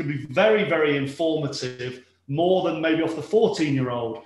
can 0.00 0.08
be 0.08 0.24
very, 0.32 0.64
very 0.64 0.96
informative, 0.96 2.04
more 2.26 2.62
than 2.62 2.80
maybe 2.80 3.02
off 3.02 3.16
the 3.16 3.22
14 3.22 3.74
year 3.74 3.90
old. 3.90 4.22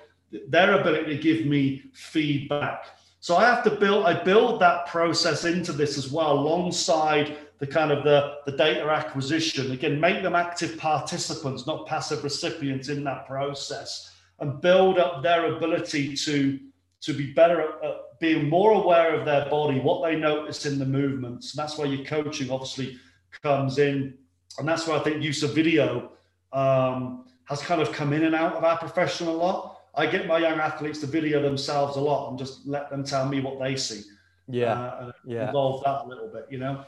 Their 0.49 0.81
ability 0.81 1.17
to 1.17 1.23
give 1.23 1.47
me 1.47 1.85
feedback. 1.93 2.87
So 3.21 3.37
I 3.37 3.45
have 3.47 3.65
to 3.65 3.71
build, 3.71 4.05
I 4.05 4.23
build 4.23 4.61
that 4.61 4.87
process 4.87 5.45
into 5.45 5.73
this 5.73 5.97
as 5.99 6.13
well, 6.13 6.33
alongside 6.33 7.39
the 7.59 7.67
kind 7.67 7.91
of 7.91 8.05
the, 8.05 8.37
the 8.47 8.53
data 8.53 8.85
acquisition. 8.89 9.73
Again, 9.73 9.99
make 9.99 10.23
them 10.23 10.35
active 10.35 10.77
participants, 10.77 11.67
not 11.67 11.87
passive 11.87 12.23
recipients 12.23 12.89
in 12.89 13.03
that 13.05 13.27
process, 13.27 14.13
and 14.41 14.61
build 14.61 14.99
up 14.99 15.23
their 15.23 15.57
ability 15.57 16.15
to, 16.17 16.61
to 17.01 17.15
be 17.15 17.33
better 17.33 17.63
at, 17.63 17.85
at 17.85 17.97
being 18.21 18.49
more 18.49 18.73
aware 18.73 19.19
of 19.19 19.25
their 19.25 19.49
body, 19.49 19.81
what 19.81 20.05
they 20.05 20.17
notice 20.17 20.67
in 20.67 20.79
the 20.79 20.87
movements. 20.87 21.55
And 21.55 21.63
that's 21.63 21.79
where 21.79 21.89
your 21.89 22.05
coaching 22.05 22.51
obviously 22.51 22.99
comes 23.43 23.79
in. 23.79 24.19
And 24.59 24.69
that's 24.69 24.87
where 24.87 24.97
I 24.97 25.01
think 25.01 25.23
use 25.23 25.43
of 25.43 25.55
video 25.55 26.13
um, 26.53 27.27
has 27.45 27.61
kind 27.61 27.81
of 27.81 27.93
come 27.93 28.13
in 28.13 28.25
and 28.25 28.35
out 28.35 28.55
of 28.55 28.65
our 28.65 28.79
profession 28.79 29.27
a 29.27 29.33
lot 29.33 29.75
I 29.97 30.07
get 30.07 30.27
my 30.27 30.39
young 30.39 30.59
athletes 30.59 31.01
to 31.01 31.07
video 31.07 31.41
themselves 31.41 31.97
a 31.97 32.01
lot 32.01 32.31
and 32.31 32.39
just 32.39 32.67
let 32.67 32.91
them 32.91 33.05
tell 33.05 33.29
me 33.29 33.41
what 33.41 33.61
they 33.61 33.77
see. 33.77 34.03
Yeah, 34.49 34.73
uh, 34.73 35.13
yeah. 35.25 35.49
Evolve 35.49 35.85
that 35.85 36.05
a 36.05 36.07
little 36.07 36.29
bit, 36.29 36.47
you 36.51 36.59
know. 36.59 36.85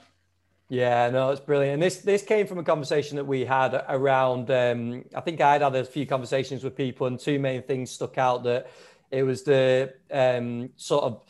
Yeah, 0.69 1.11
no, 1.11 1.31
it's 1.31 1.41
brilliant. 1.41 1.75
And 1.75 1.83
this 1.83 1.99
this 1.99 2.23
came 2.23 2.47
from 2.47 2.59
a 2.59 2.65
conversation 2.65 3.17
that 3.17 3.25
we 3.25 3.45
had 3.45 3.85
around. 3.89 4.51
Um, 4.51 5.05
I 5.15 5.21
think 5.21 5.41
I'd 5.41 5.63
had 5.63 5.75
a 5.77 5.85
few 5.85 6.07
conversations 6.07 6.65
with 6.65 6.77
people, 6.77 7.07
and 7.07 7.19
two 7.19 7.39
main 7.39 7.63
things 7.63 7.93
stuck 7.93 8.19
out. 8.19 8.43
That 8.43 8.71
it 9.11 9.23
was 9.23 9.45
the 9.45 9.95
um, 10.11 10.71
sort 10.77 11.05
of 11.05 11.23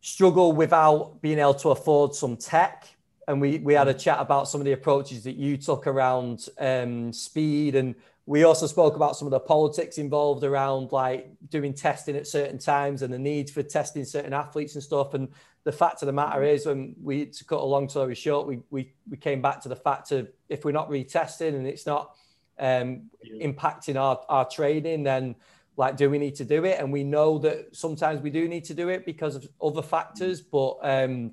struggle 0.00 0.52
without 0.52 1.20
being 1.20 1.40
able 1.40 1.54
to 1.54 1.70
afford 1.70 2.14
some 2.14 2.36
tech. 2.36 2.93
And 3.26 3.40
we, 3.40 3.58
we 3.58 3.74
had 3.74 3.88
a 3.88 3.94
chat 3.94 4.18
about 4.20 4.48
some 4.48 4.60
of 4.60 4.64
the 4.64 4.72
approaches 4.72 5.24
that 5.24 5.36
you 5.36 5.56
took 5.56 5.86
around 5.86 6.48
um, 6.58 7.12
speed. 7.12 7.74
And 7.74 7.94
we 8.26 8.44
also 8.44 8.66
spoke 8.66 8.96
about 8.96 9.16
some 9.16 9.26
of 9.26 9.32
the 9.32 9.40
politics 9.40 9.98
involved 9.98 10.44
around 10.44 10.92
like 10.92 11.30
doing 11.48 11.74
testing 11.74 12.16
at 12.16 12.26
certain 12.26 12.58
times 12.58 13.02
and 13.02 13.12
the 13.12 13.18
need 13.18 13.50
for 13.50 13.62
testing 13.62 14.04
certain 14.04 14.32
athletes 14.32 14.74
and 14.74 14.84
stuff. 14.84 15.14
And 15.14 15.28
the 15.64 15.72
fact 15.72 16.02
of 16.02 16.06
the 16.06 16.12
matter 16.12 16.42
is, 16.42 16.66
when 16.66 16.94
we 17.02 17.26
to 17.26 17.44
cut 17.44 17.60
a 17.60 17.64
long 17.64 17.88
story 17.88 18.14
short, 18.14 18.46
we, 18.46 18.60
we, 18.70 18.92
we 19.08 19.16
came 19.16 19.40
back 19.40 19.60
to 19.62 19.68
the 19.68 19.76
fact 19.76 20.12
of 20.12 20.30
if 20.48 20.64
we're 20.64 20.72
not 20.72 20.90
retesting 20.90 21.54
and 21.54 21.66
it's 21.66 21.86
not 21.86 22.14
um, 22.58 23.10
yeah. 23.22 23.46
impacting 23.46 23.96
our, 23.96 24.20
our 24.28 24.48
training, 24.48 25.02
then 25.02 25.34
like 25.76 25.96
do 25.96 26.08
we 26.08 26.18
need 26.18 26.34
to 26.36 26.44
do 26.44 26.64
it 26.64 26.78
and 26.78 26.92
we 26.92 27.02
know 27.02 27.38
that 27.38 27.74
sometimes 27.74 28.20
we 28.20 28.30
do 28.30 28.48
need 28.48 28.64
to 28.64 28.74
do 28.74 28.88
it 28.88 29.04
because 29.04 29.34
of 29.34 29.48
other 29.62 29.82
factors 29.82 30.40
but 30.40 30.76
um 30.82 31.32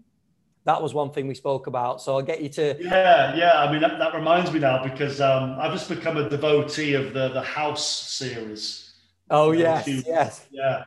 that 0.65 0.81
was 0.81 0.93
one 0.93 1.11
thing 1.11 1.27
we 1.27 1.33
spoke 1.33 1.67
about 1.67 2.01
so 2.01 2.15
i'll 2.15 2.21
get 2.21 2.41
you 2.41 2.49
to 2.49 2.75
yeah 2.79 3.35
yeah 3.35 3.59
i 3.59 3.71
mean 3.71 3.81
that, 3.81 3.97
that 3.99 4.13
reminds 4.13 4.51
me 4.51 4.59
now 4.59 4.83
because 4.83 5.19
um 5.21 5.55
i've 5.59 5.71
just 5.73 5.89
become 5.89 6.17
a 6.17 6.29
devotee 6.29 6.93
of 6.93 7.13
the 7.13 7.29
the 7.29 7.41
house 7.41 7.85
series 8.09 8.93
oh 9.29 9.51
yes 9.51 9.87
yes 9.87 10.47
yeah 10.51 10.83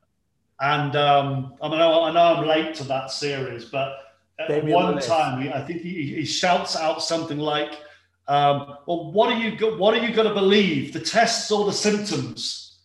and 0.61 0.97
um 0.97 1.55
i 1.61 1.69
mean 1.69 1.81
i 1.81 2.11
know 2.13 2.37
i'm 2.37 2.47
late 2.47 2.75
to 2.75 2.85
that 2.85 3.11
series 3.11 3.65
but 3.65 3.99
at 4.39 4.49
Damian 4.49 4.75
one 4.75 4.93
Lewis. 4.93 5.07
time 5.07 5.53
i 5.53 5.61
think 5.61 5.81
he, 5.81 6.15
he 6.15 6.25
shouts 6.25 6.77
out 6.77 7.03
something 7.03 7.39
like 7.39 7.79
um, 8.27 8.79
well, 8.87 9.13
what 9.13 9.33
are 9.33 9.39
you 9.39 9.77
what 9.77 9.95
are 9.95 10.05
you 10.05 10.15
going 10.15 10.29
to 10.29 10.35
believe? 10.35 10.93
The 10.93 11.01
tests 11.01 11.51
or 11.51 11.67
the 11.67 11.73
symptoms? 11.73 12.79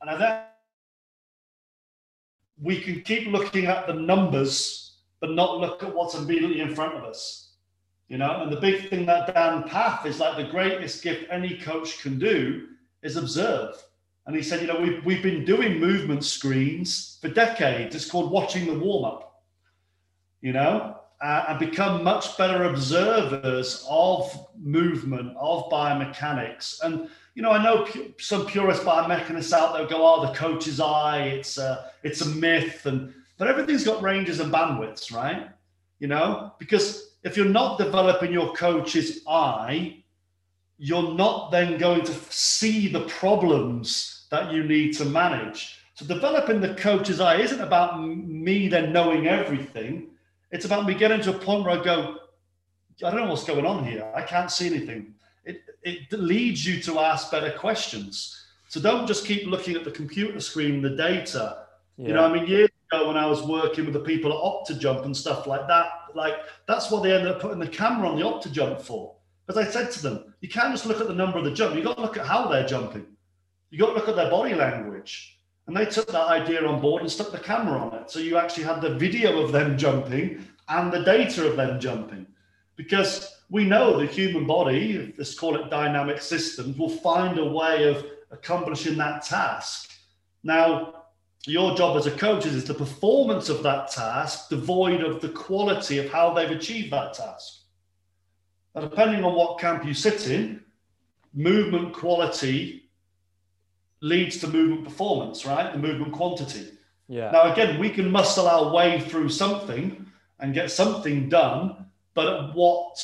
And 0.00 0.10
I 0.10 0.18
think 0.18 0.44
we 2.62 2.80
can 2.80 3.00
keep 3.00 3.26
looking 3.28 3.66
at 3.66 3.86
the 3.86 3.94
numbers, 3.94 4.83
but 5.20 5.30
not 5.30 5.60
look 5.60 5.82
at 5.82 5.94
what's 5.94 6.14
immediately 6.14 6.60
in 6.60 6.74
front 6.74 6.94
of 6.94 7.04
us. 7.04 7.52
You 8.08 8.18
know, 8.18 8.42
and 8.42 8.52
the 8.52 8.60
big 8.60 8.90
thing 8.90 9.06
that 9.06 9.32
Dan 9.32 9.62
Pfaff 9.64 10.04
is 10.04 10.20
like 10.20 10.36
the 10.36 10.50
greatest 10.50 11.02
gift 11.02 11.26
any 11.30 11.58
coach 11.58 12.00
can 12.02 12.18
do 12.18 12.68
is 13.02 13.16
observe. 13.16 13.82
And 14.26 14.36
he 14.36 14.42
said, 14.42 14.60
you 14.60 14.66
know, 14.66 14.80
we've, 14.80 15.04
we've 15.04 15.22
been 15.22 15.44
doing 15.44 15.78
movement 15.78 16.24
screens 16.24 17.18
for 17.20 17.28
decades. 17.28 17.94
It's 17.94 18.10
called 18.10 18.30
watching 18.30 18.66
the 18.66 18.78
warm 18.78 19.04
up, 19.04 19.42
you 20.40 20.52
know, 20.52 20.96
uh, 21.22 21.44
and 21.48 21.58
become 21.58 22.04
much 22.04 22.36
better 22.36 22.64
observers 22.64 23.86
of 23.88 24.46
movement, 24.58 25.34
of 25.38 25.70
biomechanics. 25.70 26.82
And 26.82 27.08
you 27.34 27.42
know, 27.42 27.50
I 27.50 27.62
know 27.62 27.84
pu- 27.84 28.14
some 28.18 28.46
purist 28.46 28.82
biomechanists 28.82 29.52
out 29.52 29.74
there 29.74 29.86
go, 29.86 30.06
"Oh, 30.06 30.26
the 30.26 30.34
coach's 30.34 30.80
eye, 30.80 31.22
it's 31.22 31.58
a, 31.58 31.90
it's 32.02 32.20
a 32.20 32.28
myth," 32.28 32.86
and 32.86 33.12
but 33.38 33.48
everything's 33.48 33.84
got 33.84 34.02
ranges 34.02 34.40
and 34.40 34.52
bandwidths, 34.52 35.12
right? 35.12 35.48
You 35.98 36.08
know, 36.08 36.52
because 36.58 37.16
if 37.22 37.36
you're 37.36 37.46
not 37.46 37.78
developing 37.78 38.32
your 38.32 38.52
coach's 38.54 39.22
eye, 39.28 40.02
you're 40.78 41.14
not 41.14 41.50
then 41.50 41.78
going 41.78 42.04
to 42.04 42.12
see 42.30 42.88
the 42.88 43.02
problems 43.02 44.26
that 44.30 44.52
you 44.52 44.64
need 44.64 44.92
to 44.94 45.04
manage. 45.04 45.78
So 45.94 46.04
developing 46.06 46.60
the 46.60 46.74
coach's 46.74 47.20
eye 47.20 47.36
isn't 47.36 47.60
about 47.60 48.02
me 48.02 48.68
then 48.68 48.92
knowing 48.92 49.28
everything. 49.28 50.10
It's 50.50 50.64
about 50.64 50.86
me 50.86 50.94
getting 50.94 51.20
to 51.22 51.30
a 51.30 51.38
point 51.38 51.64
where 51.64 51.78
I 51.78 51.84
go, 51.84 52.18
I 53.04 53.10
don't 53.10 53.20
know 53.20 53.30
what's 53.30 53.44
going 53.44 53.66
on 53.66 53.84
here. 53.84 54.10
I 54.14 54.22
can't 54.22 54.50
see 54.50 54.66
anything 54.66 55.14
it, 55.44 55.62
it 55.82 56.12
leads 56.12 56.66
you 56.66 56.80
to 56.82 57.00
ask 57.00 57.30
better 57.30 57.50
questions. 57.50 58.40
So 58.68 58.80
don't 58.80 59.06
just 59.06 59.26
keep 59.26 59.46
looking 59.46 59.76
at 59.76 59.84
the 59.84 59.90
computer 59.90 60.40
screen, 60.40 60.82
the 60.82 60.96
data. 60.96 61.66
Yeah. 61.96 62.08
You 62.08 62.14
know, 62.14 62.24
I 62.24 62.32
mean, 62.32 62.46
years 62.46 62.70
ago 62.90 63.08
when 63.08 63.16
I 63.16 63.26
was 63.26 63.42
working 63.42 63.84
with 63.84 63.94
the 63.94 64.00
people 64.00 64.32
at 64.32 64.38
OptoJump 64.38 65.04
and 65.04 65.16
stuff 65.16 65.46
like 65.46 65.66
that, 65.68 65.88
like 66.14 66.34
that's 66.66 66.90
what 66.90 67.02
they 67.02 67.12
ended 67.12 67.32
up 67.32 67.40
putting 67.40 67.58
the 67.58 67.68
camera 67.68 68.08
on 68.08 68.16
the 68.16 68.24
OptoJump 68.24 68.80
for. 68.80 69.14
Because 69.46 69.66
I 69.66 69.70
said 69.70 69.90
to 69.92 70.02
them, 70.02 70.34
you 70.40 70.48
can't 70.48 70.72
just 70.72 70.86
look 70.86 71.00
at 71.00 71.08
the 71.08 71.14
number 71.14 71.38
of 71.38 71.44
the 71.44 71.50
jump, 71.50 71.74
You've 71.74 71.84
got 71.84 71.96
to 71.96 72.02
look 72.02 72.16
at 72.16 72.26
how 72.26 72.48
they're 72.48 72.66
jumping. 72.66 73.06
You've 73.70 73.80
got 73.80 73.88
to 73.88 73.94
look 73.94 74.08
at 74.08 74.16
their 74.16 74.30
body 74.30 74.54
language. 74.54 75.38
And 75.66 75.76
they 75.76 75.86
took 75.86 76.06
that 76.08 76.28
idea 76.28 76.66
on 76.66 76.80
board 76.80 77.02
and 77.02 77.10
stuck 77.10 77.32
the 77.32 77.38
camera 77.38 77.78
on 77.78 77.94
it. 77.94 78.10
So 78.10 78.20
you 78.20 78.36
actually 78.36 78.64
had 78.64 78.80
the 78.80 78.94
video 78.94 79.40
of 79.40 79.52
them 79.52 79.78
jumping 79.78 80.46
and 80.68 80.92
the 80.92 81.02
data 81.02 81.46
of 81.46 81.56
them 81.56 81.80
jumping. 81.80 82.26
Because 82.76 83.34
we 83.50 83.64
know 83.64 83.98
the 83.98 84.06
human 84.06 84.46
body, 84.46 85.14
let's 85.16 85.38
call 85.38 85.56
it 85.56 85.70
dynamic 85.70 86.20
systems, 86.20 86.76
will 86.76 86.88
find 86.88 87.38
a 87.38 87.44
way 87.44 87.88
of 87.88 88.04
accomplishing 88.30 88.96
that 88.98 89.24
task. 89.24 89.90
Now, 90.42 91.03
your 91.50 91.76
job 91.76 91.96
as 91.96 92.06
a 92.06 92.10
coach 92.10 92.46
is, 92.46 92.54
is 92.54 92.64
the 92.64 92.74
performance 92.74 93.48
of 93.48 93.62
that 93.62 93.90
task 93.90 94.48
devoid 94.48 95.02
of 95.02 95.20
the 95.20 95.28
quality 95.28 95.98
of 95.98 96.10
how 96.10 96.32
they've 96.32 96.50
achieved 96.50 96.92
that 96.92 97.14
task. 97.14 97.62
Now, 98.74 98.82
depending 98.82 99.24
on 99.24 99.34
what 99.34 99.58
camp 99.58 99.84
you 99.84 99.94
sit 99.94 100.28
in, 100.28 100.62
movement 101.34 101.92
quality 101.92 102.90
leads 104.00 104.38
to 104.38 104.48
movement 104.48 104.84
performance, 104.84 105.46
right? 105.46 105.72
The 105.72 105.78
movement 105.78 106.12
quantity. 106.12 106.68
Yeah. 107.08 107.30
Now, 107.30 107.52
again, 107.52 107.78
we 107.78 107.90
can 107.90 108.10
muscle 108.10 108.48
our 108.48 108.72
way 108.72 109.00
through 109.00 109.28
something 109.28 110.06
and 110.40 110.54
get 110.54 110.70
something 110.70 111.28
done 111.28 111.84
but 112.14 112.28
at 112.28 112.54
what 112.54 112.96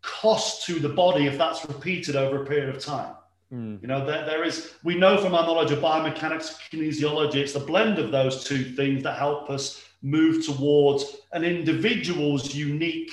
cost 0.00 0.64
to 0.66 0.78
the 0.78 0.88
body 0.88 1.26
if 1.26 1.36
that's 1.36 1.64
repeated 1.66 2.16
over 2.16 2.42
a 2.42 2.46
period 2.46 2.74
of 2.74 2.82
time? 2.82 3.14
Mm. 3.54 3.80
You 3.80 3.88
know, 3.88 4.04
there, 4.04 4.24
there 4.24 4.44
is, 4.44 4.72
we 4.82 4.96
know 4.96 5.16
from 5.16 5.34
our 5.34 5.46
knowledge 5.46 5.70
of 5.70 5.78
biomechanics, 5.78 6.56
kinesiology, 6.70 7.36
it's 7.36 7.52
the 7.52 7.60
blend 7.60 7.98
of 7.98 8.10
those 8.10 8.44
two 8.44 8.64
things 8.64 9.02
that 9.04 9.16
help 9.16 9.48
us 9.48 9.84
move 10.02 10.44
towards 10.44 11.16
an 11.32 11.44
individual's 11.44 12.54
unique 12.54 13.12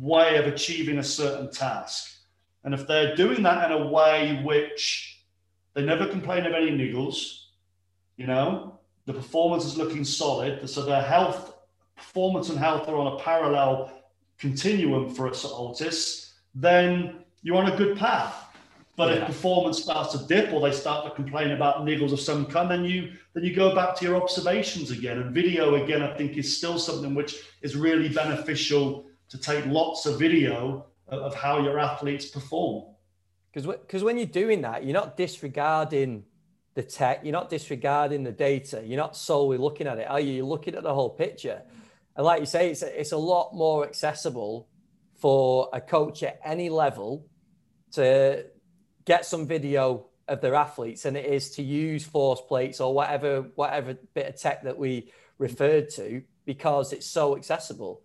way 0.00 0.36
of 0.36 0.46
achieving 0.46 0.98
a 0.98 1.02
certain 1.02 1.50
task. 1.50 2.10
And 2.64 2.72
if 2.72 2.86
they're 2.86 3.14
doing 3.16 3.42
that 3.42 3.70
in 3.70 3.76
a 3.76 3.86
way 3.86 4.40
which 4.42 5.24
they 5.74 5.84
never 5.84 6.06
complain 6.06 6.46
of 6.46 6.54
any 6.54 6.70
niggles, 6.70 7.40
you 8.16 8.26
know, 8.26 8.78
the 9.04 9.12
performance 9.12 9.64
is 9.64 9.76
looking 9.76 10.04
solid. 10.04 10.68
So 10.68 10.84
their 10.84 11.02
health, 11.02 11.54
performance 11.96 12.48
and 12.48 12.58
health 12.58 12.88
are 12.88 12.96
on 12.96 13.14
a 13.14 13.18
parallel 13.18 13.92
continuum 14.38 15.14
for 15.14 15.28
us 15.28 15.44
at 15.44 15.50
Altis, 15.50 16.34
then 16.54 17.24
you're 17.42 17.56
on 17.56 17.72
a 17.72 17.76
good 17.76 17.98
path. 17.98 18.51
But 18.96 19.08
yeah. 19.14 19.20
if 19.22 19.26
performance 19.26 19.82
starts 19.82 20.12
to 20.12 20.26
dip 20.26 20.52
or 20.52 20.60
they 20.60 20.72
start 20.72 21.04
to 21.04 21.10
complain 21.12 21.52
about 21.52 21.78
niggles 21.78 22.12
of 22.12 22.20
some 22.20 22.44
kind, 22.46 22.70
then 22.70 22.84
you 22.84 23.12
then 23.32 23.42
you 23.42 23.54
go 23.54 23.74
back 23.74 23.96
to 23.96 24.04
your 24.04 24.20
observations 24.20 24.90
again. 24.90 25.18
And 25.18 25.34
video 25.34 25.82
again, 25.82 26.02
I 26.02 26.14
think 26.14 26.36
is 26.36 26.56
still 26.56 26.78
something 26.78 27.14
which 27.14 27.36
is 27.62 27.74
really 27.74 28.10
beneficial 28.10 29.06
to 29.30 29.38
take 29.38 29.64
lots 29.66 30.04
of 30.04 30.18
video 30.18 30.86
of, 31.08 31.34
how 31.34 31.62
your 31.62 31.78
athletes 31.78 32.26
perform. 32.26 32.84
Because 33.52 33.66
because 33.66 34.04
when 34.04 34.18
you're 34.18 34.26
doing 34.26 34.62
that, 34.62 34.84
you're 34.84 34.92
not 34.92 35.16
disregarding 35.16 36.24
the 36.74 36.82
tech, 36.82 37.20
you're 37.22 37.32
not 37.32 37.48
disregarding 37.48 38.24
the 38.24 38.32
data, 38.32 38.82
you're 38.84 38.98
not 38.98 39.16
solely 39.16 39.58
looking 39.58 39.86
at 39.86 39.98
it, 39.98 40.08
are 40.08 40.20
you? 40.20 40.34
You're 40.34 40.46
looking 40.46 40.74
at 40.74 40.82
the 40.82 40.94
whole 40.94 41.10
picture. 41.10 41.62
And 42.16 42.26
like 42.26 42.40
you 42.40 42.46
say, 42.46 42.70
it's 42.70 42.82
a, 42.82 43.00
it's 43.00 43.12
a 43.12 43.16
lot 43.16 43.54
more 43.54 43.84
accessible 43.84 44.68
for 45.14 45.68
a 45.72 45.80
coach 45.80 46.22
at 46.22 46.40
any 46.44 46.68
level 46.68 47.26
to 47.92 48.46
get 49.04 49.24
some 49.24 49.46
video 49.46 50.06
of 50.28 50.40
their 50.40 50.54
athletes 50.54 51.02
than 51.02 51.16
it 51.16 51.26
is 51.26 51.50
to 51.50 51.62
use 51.62 52.04
force 52.04 52.40
plates 52.40 52.80
or 52.80 52.94
whatever 52.94 53.42
whatever 53.54 53.94
bit 54.14 54.28
of 54.28 54.40
tech 54.40 54.62
that 54.62 54.78
we 54.78 55.10
referred 55.38 55.90
to 55.90 56.22
because 56.44 56.92
it's 56.92 57.06
so 57.06 57.36
accessible. 57.36 58.02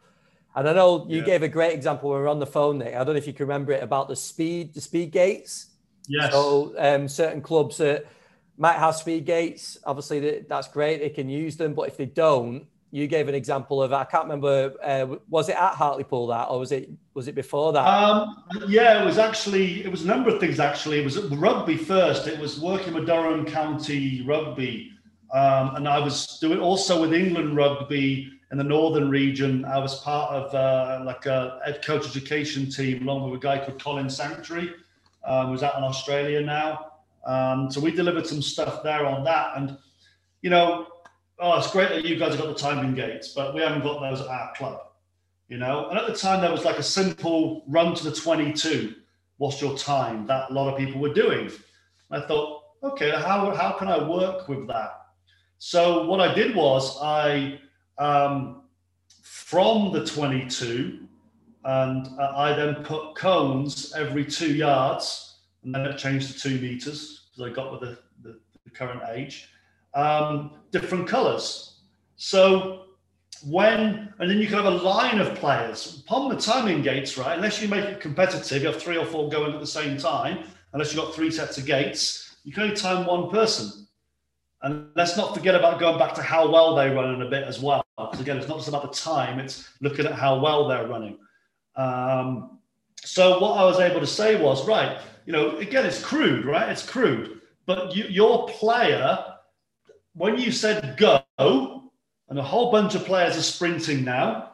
And 0.56 0.68
I 0.68 0.74
know 0.74 1.06
you 1.08 1.20
yeah. 1.20 1.26
gave 1.26 1.44
a 1.44 1.48
great 1.48 1.74
example 1.74 2.10
when 2.10 2.18
we 2.18 2.24
were 2.24 2.30
on 2.30 2.40
the 2.40 2.48
phone, 2.48 2.80
Nick. 2.80 2.96
I 2.96 3.04
don't 3.04 3.14
know 3.14 3.20
if 3.20 3.28
you 3.28 3.34
can 3.34 3.46
remember 3.46 3.74
it 3.74 3.84
about 3.84 4.08
the 4.08 4.16
speed, 4.16 4.74
the 4.74 4.82
speed 4.82 5.12
gates. 5.12 5.68
Yes. 6.08 6.32
So 6.32 6.74
um, 6.78 7.08
certain 7.08 7.42
clubs 7.42 7.78
that 7.78 8.06
might 8.58 8.78
have 8.78 8.96
speed 8.96 9.26
gates, 9.26 9.78
obviously 9.84 10.46
that's 10.48 10.68
great. 10.68 11.00
They 11.00 11.10
can 11.10 11.30
use 11.30 11.58
them, 11.58 11.74
but 11.76 11.90
if 11.90 11.98
they 11.98 12.08
don't, 12.08 12.66
you 12.92 13.08
gave 13.08 13.28
an 13.28 13.36
example 13.36 13.82
of 13.82 13.92
I 13.92 14.06
can't 14.06 14.24
remember 14.24 14.74
uh, 14.84 15.18
was 15.30 15.50
it 15.50 15.56
at 15.56 15.74
Hartlepool 15.74 16.28
that 16.28 16.46
or 16.46 16.60
was 16.60 16.72
it 16.72 16.90
was 17.14 17.28
it 17.28 17.36
before 17.36 17.74
that? 17.74 17.86
Um, 17.86 18.44
yeah, 18.68 19.02
it 19.02 19.06
was 19.06 19.18
actually 19.18 19.84
it 19.84 19.92
was 19.92 20.04
a 20.04 20.08
number 20.08 20.30
of 20.30 20.40
things 20.40 20.60
actually. 20.60 21.00
It 21.00 21.04
was 21.04 21.18
rugby 21.18 21.76
first. 21.78 22.28
It 22.28 22.40
was 22.40 22.60
working 22.60 22.94
with 22.94 23.06
Durham 23.06 23.46
County 23.46 24.24
Rugby, 24.24 24.92
um, 25.34 25.76
and 25.76 25.88
I 25.88 26.00
was 26.00 26.40
doing 26.40 26.60
also 26.60 27.02
with 27.02 27.14
England 27.14 27.56
Rugby 27.56 28.32
in 28.52 28.58
the 28.58 28.64
northern 28.64 29.10
region. 29.10 29.66
I 29.66 29.80
was 29.80 30.00
part 30.02 30.32
of 30.32 30.56
uh, 30.56 31.04
like 31.04 31.26
a 31.26 31.60
head 31.66 31.84
coach 31.86 32.06
education 32.06 32.70
team 32.70 33.04
along 33.04 33.30
with 33.30 33.40
a 33.40 33.44
guy 33.44 33.64
called 33.64 33.82
Colin 33.82 34.10
Sanctuary, 34.10 34.74
um, 35.26 35.48
who's 35.48 35.64
out 35.64 35.78
in 35.78 35.84
Australia 35.84 36.42
now. 36.42 36.92
Um, 37.26 37.70
so 37.70 37.82
we 37.82 37.92
delivered 37.92 38.26
some 38.26 38.42
stuff 38.42 38.84
there 38.84 39.06
on 39.06 39.26
that, 39.26 39.58
and 39.58 39.78
you 40.42 40.50
know 40.50 40.88
oh, 41.40 41.58
it's 41.58 41.72
great 41.72 41.90
that 41.90 42.06
you 42.06 42.18
guys 42.18 42.36
have 42.36 42.40
got 42.40 42.48
the 42.48 42.62
timing 42.62 42.96
gates, 42.96 43.30
but 43.30 43.54
we 43.54 43.62
haven't 43.62 43.84
got 43.84 44.00
those 44.00 44.22
at 44.22 44.28
our 44.28 44.54
club, 44.56 44.82
you 45.48 45.58
know. 45.58 45.90
And 45.90 45.98
at 45.98 46.08
the 46.08 46.16
time, 46.16 46.42
there 46.42 46.52
was 46.52 46.66
like 46.66 46.78
a 46.78 46.84
simple 46.84 47.64
run 47.68 47.94
to 47.96 48.04
the 48.04 48.16
22. 48.16 48.96
What's 49.38 49.62
your 49.62 49.78
time? 49.78 50.26
That 50.28 50.50
a 50.50 50.54
lot 50.54 50.72
of 50.72 50.80
people 50.80 51.00
were 51.00 51.14
doing. 51.14 51.52
I 52.10 52.22
thought, 52.22 52.64
okay, 52.84 53.12
how 53.12 53.54
how 53.54 53.72
can 53.74 53.88
I 53.88 54.08
work 54.08 54.48
with 54.48 54.68
that? 54.68 55.02
So 55.60 56.06
what 56.06 56.20
I 56.20 56.34
did 56.34 56.56
was 56.56 56.98
I 57.02 57.60
um, 57.98 58.64
from 59.22 59.92
the 59.92 60.06
22, 60.06 61.08
and 61.66 62.08
uh, 62.20 62.34
I 62.36 62.54
then 62.54 62.76
put 62.84 63.16
cones 63.16 63.94
every 63.96 64.26
two 64.26 64.54
yards, 64.54 65.40
and 65.64 65.74
then 65.74 65.86
it 65.86 65.98
changed 65.98 66.32
to 66.32 66.40
two 66.40 66.60
meters 66.62 67.30
because 67.30 67.52
I 67.52 67.54
got 67.54 67.72
with 67.72 67.82
the, 67.82 68.00
the, 68.24 68.40
the 68.64 68.72
current 68.72 69.02
age. 69.10 69.50
Um, 69.98 70.52
different 70.72 71.08
colors. 71.08 71.80
So 72.18 72.84
when 73.44 74.14
and 74.20 74.30
then 74.30 74.38
you 74.38 74.46
can 74.46 74.58
have 74.58 74.66
a 74.66 74.70
line 74.70 75.20
of 75.20 75.36
players. 75.36 76.04
Upon 76.06 76.30
the 76.30 76.40
timing 76.40 76.84
gates 76.84 77.18
right? 77.18 77.36
Unless 77.36 77.62
you 77.62 77.68
make 77.68 77.86
it 77.86 78.00
competitive 78.00 78.62
you 78.62 78.68
have 78.68 78.82
three 78.82 78.98
or 78.98 79.06
four 79.06 79.28
going 79.30 79.54
at 79.54 79.60
the 79.60 79.68
same 79.68 79.98
time 79.98 80.44
unless 80.74 80.94
you've 80.94 81.04
got 81.04 81.16
three 81.16 81.32
sets 81.32 81.58
of 81.58 81.66
gates 81.66 82.36
you 82.44 82.54
can 82.54 82.64
only 82.64 82.76
time 82.76 83.06
one 83.08 83.30
person. 83.30 83.88
And 84.62 84.90
let's 84.96 85.18
not 85.18 85.34
forget 85.36 85.56
about 85.56 85.80
going 85.80 85.98
back 85.98 86.14
to 86.16 86.22
how 86.22 86.50
well 86.52 86.76
they 86.76 86.90
run 86.90 87.16
in 87.16 87.22
a 87.24 87.30
bit 87.30 87.44
as 87.44 87.60
well 87.60 87.84
because 87.98 88.20
again 88.20 88.38
it's 88.38 88.48
not 88.48 88.58
just 88.58 88.70
about 88.70 88.84
the 88.84 89.00
time 89.00 89.40
it's 89.40 89.68
looking 89.82 90.06
at 90.06 90.14
how 90.14 90.40
well 90.40 90.68
they're 90.68 90.88
running. 90.88 91.18
Um, 91.76 92.60
so 93.04 93.40
what 93.40 93.58
i 93.58 93.64
was 93.64 93.80
able 93.80 94.00
to 94.00 94.08
say 94.08 94.42
was 94.42 94.68
right 94.68 95.00
you 95.26 95.32
know 95.32 95.58
again 95.58 95.86
it's 95.86 96.04
crude 96.04 96.46
right? 96.46 96.70
It's 96.70 96.86
crude. 96.86 97.42
But 97.66 97.96
you, 97.96 98.06
your 98.06 98.48
player 98.48 99.37
when 100.18 100.38
you 100.38 100.52
said 100.52 100.98
go 100.98 101.22
and 102.30 102.40
a 102.40 102.44
whole 102.44 102.72
bunch 102.72 102.96
of 102.96 103.06
players 103.06 103.38
are 103.38 103.42
sprinting 103.42 104.04
now, 104.04 104.52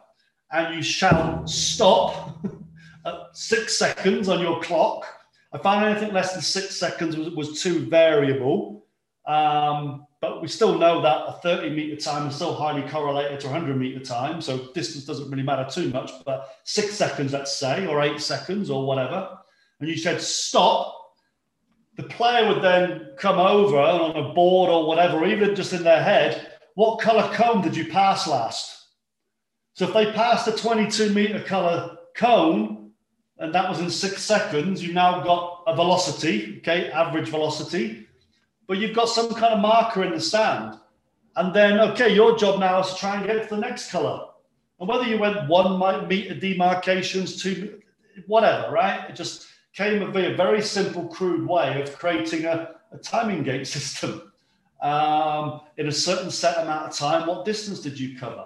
and 0.51 0.75
you 0.75 0.83
shout 0.83 1.49
stop 1.49 2.37
at 3.05 3.15
six 3.33 3.77
seconds 3.77 4.29
on 4.29 4.39
your 4.39 4.61
clock. 4.61 5.05
I 5.51 5.57
found 5.57 5.85
anything 5.85 6.13
less 6.13 6.33
than 6.33 6.41
six 6.41 6.75
seconds 6.75 7.15
was, 7.17 7.29
was 7.31 7.61
too 7.61 7.85
variable. 7.87 8.85
Um, 9.25 10.05
but 10.21 10.41
we 10.41 10.47
still 10.47 10.77
know 10.77 11.01
that 11.01 11.23
a 11.27 11.39
30 11.41 11.69
meter 11.71 11.95
time 11.95 12.27
is 12.27 12.35
still 12.35 12.53
highly 12.53 12.87
correlated 12.89 13.39
to 13.41 13.47
100 13.47 13.77
meter 13.77 13.99
time. 13.99 14.41
So 14.41 14.71
distance 14.73 15.05
doesn't 15.05 15.29
really 15.29 15.43
matter 15.43 15.67
too 15.69 15.89
much. 15.89 16.11
But 16.25 16.49
six 16.63 16.93
seconds, 16.93 17.33
let's 17.33 17.57
say, 17.57 17.87
or 17.87 18.01
eight 18.01 18.19
seconds, 18.19 18.69
or 18.69 18.85
whatever. 18.85 19.37
And 19.79 19.89
you 19.89 19.97
said 19.97 20.21
stop. 20.21 20.92
The 21.95 22.03
player 22.03 22.47
would 22.47 22.63
then 22.63 23.11
come 23.17 23.37
over 23.37 23.77
on 23.77 24.15
a 24.15 24.33
board 24.33 24.69
or 24.69 24.87
whatever, 24.87 25.25
even 25.25 25.55
just 25.55 25.73
in 25.73 25.83
their 25.83 26.03
head, 26.03 26.51
what 26.75 26.99
color 26.99 27.31
cone 27.35 27.61
did 27.61 27.75
you 27.75 27.91
pass 27.91 28.27
last? 28.27 28.87
So 29.75 29.87
if 29.87 29.93
they 29.93 30.11
passed 30.11 30.47
a 30.47 30.51
22 30.51 31.13
meter 31.13 31.41
color 31.41 31.97
cone, 32.15 32.91
and 33.37 33.53
that 33.53 33.69
was 33.69 33.79
in 33.79 33.89
six 33.89 34.23
seconds, 34.23 34.83
you've 34.83 34.93
now 34.93 35.23
got 35.23 35.63
a 35.67 35.75
velocity, 35.75 36.57
okay, 36.59 36.89
average 36.91 37.29
velocity, 37.29 38.07
but 38.67 38.77
you've 38.77 38.95
got 38.95 39.09
some 39.09 39.33
kind 39.33 39.53
of 39.53 39.59
marker 39.59 40.03
in 40.03 40.13
the 40.13 40.19
sand. 40.19 40.75
And 41.35 41.53
then, 41.53 41.79
okay, 41.79 42.13
your 42.13 42.37
job 42.37 42.59
now 42.59 42.79
is 42.79 42.93
to 42.93 42.95
try 42.95 43.17
and 43.17 43.25
get 43.25 43.49
to 43.49 43.55
the 43.55 43.61
next 43.61 43.91
color. 43.91 44.27
And 44.79 44.87
whether 44.87 45.05
you 45.05 45.17
went 45.17 45.47
one 45.47 46.07
meter 46.07 46.35
demarcations, 46.35 47.41
two, 47.41 47.81
whatever, 48.27 48.71
right? 48.71 49.09
It 49.09 49.15
just 49.15 49.47
came 49.75 50.01
of 50.01 50.15
a 50.15 50.35
very 50.35 50.61
simple, 50.61 51.07
crude 51.07 51.47
way 51.47 51.81
of 51.81 51.97
creating 51.97 52.45
a, 52.45 52.75
a 52.91 52.97
timing 52.97 53.43
gate 53.43 53.67
system 53.75 54.31
um, 54.81 55.61
in 55.77 55.87
a 55.87 55.91
certain 55.91 56.29
set 56.29 56.57
amount 56.57 56.91
of 56.91 56.97
time. 56.97 57.27
What 57.27 57.45
distance 57.45 57.79
did 57.79 57.99
you 57.99 58.17
cover? 58.17 58.45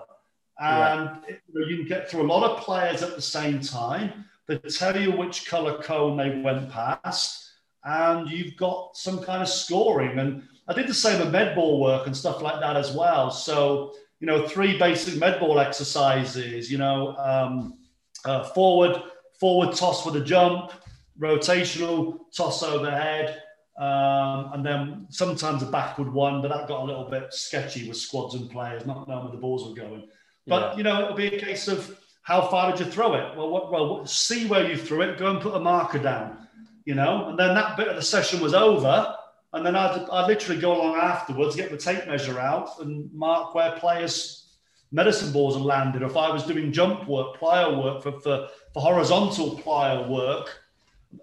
And 0.59 1.19
yeah. 1.27 1.35
you, 1.53 1.59
know, 1.59 1.67
you 1.67 1.77
can 1.77 1.87
get 1.87 2.09
through 2.09 2.23
a 2.23 2.31
lot 2.31 2.49
of 2.49 2.63
players 2.63 3.03
at 3.03 3.15
the 3.15 3.21
same 3.21 3.59
time. 3.59 4.25
They 4.47 4.57
tell 4.57 4.99
you 4.99 5.11
which 5.11 5.47
color 5.47 5.81
cone 5.83 6.17
they 6.17 6.41
went 6.41 6.71
past, 6.71 7.51
and 7.83 8.29
you've 8.29 8.55
got 8.55 8.95
some 8.95 9.21
kind 9.21 9.41
of 9.41 9.49
scoring. 9.49 10.17
And 10.19 10.43
I 10.67 10.73
did 10.73 10.87
the 10.87 10.93
same 10.93 11.19
with 11.19 11.31
med 11.31 11.53
ball 11.53 11.81
work 11.81 12.07
and 12.07 12.15
stuff 12.15 12.41
like 12.41 12.59
that 12.61 12.75
as 12.75 12.91
well. 12.93 13.29
So, 13.29 13.93
you 14.19 14.25
know, 14.25 14.47
three 14.47 14.77
basic 14.77 15.19
med 15.19 15.39
ball 15.39 15.59
exercises, 15.59 16.71
you 16.71 16.77
know, 16.77 17.15
um, 17.17 17.77
uh, 18.25 18.45
forward, 18.45 19.01
forward 19.39 19.75
toss 19.75 20.05
with 20.05 20.15
a 20.15 20.21
jump, 20.21 20.71
rotational 21.19 22.19
toss 22.35 22.63
overhead, 22.63 23.41
um, 23.79 24.51
and 24.53 24.65
then 24.65 25.05
sometimes 25.09 25.61
a 25.61 25.67
backward 25.67 26.11
one, 26.11 26.41
but 26.41 26.49
that 26.49 26.67
got 26.67 26.81
a 26.81 26.85
little 26.85 27.09
bit 27.09 27.31
sketchy 27.33 27.87
with 27.87 27.97
squads 27.97 28.33
and 28.35 28.49
players, 28.49 28.85
not 28.85 29.07
knowing 29.07 29.25
where 29.25 29.31
the 29.31 29.37
balls 29.37 29.67
were 29.67 29.75
going. 29.75 30.07
But 30.47 30.71
yeah. 30.71 30.77
you 30.77 30.83
know, 30.83 31.03
it'll 31.03 31.15
be 31.15 31.27
a 31.27 31.39
case 31.39 31.67
of 31.67 31.97
how 32.23 32.41
far 32.47 32.71
did 32.71 32.85
you 32.85 32.91
throw 32.91 33.13
it? 33.13 33.37
Well, 33.37 33.49
what, 33.49 33.71
well, 33.71 34.05
see 34.05 34.47
where 34.47 34.69
you 34.69 34.77
threw 34.77 35.01
it. 35.01 35.17
Go 35.17 35.29
and 35.31 35.41
put 35.41 35.55
a 35.55 35.59
marker 35.59 35.99
down. 35.99 36.47
You 36.85 36.95
know, 36.95 37.29
and 37.29 37.37
then 37.37 37.53
that 37.53 37.77
bit 37.77 37.89
of 37.89 37.95
the 37.95 38.01
session 38.01 38.39
was 38.39 38.53
over, 38.53 39.13
and 39.53 39.65
then 39.65 39.75
I'd, 39.75 40.09
I'd 40.09 40.27
literally 40.27 40.59
go 40.59 40.75
along 40.75 40.95
afterwards, 40.95 41.55
get 41.55 41.69
the 41.69 41.77
tape 41.77 42.07
measure 42.07 42.39
out, 42.39 42.79
and 42.79 43.13
mark 43.13 43.53
where 43.53 43.73
players' 43.73 44.55
medicine 44.91 45.31
balls 45.31 45.55
had 45.55 45.63
landed. 45.63 46.01
Or 46.01 46.07
if 46.07 46.17
I 46.17 46.31
was 46.31 46.43
doing 46.43 46.71
jump 46.71 47.07
work, 47.07 47.37
plyo 47.37 47.83
work 47.83 48.03
for, 48.03 48.13
for, 48.21 48.47
for 48.73 48.81
horizontal 48.81 49.57
plyo 49.57 50.07
work, 50.09 50.57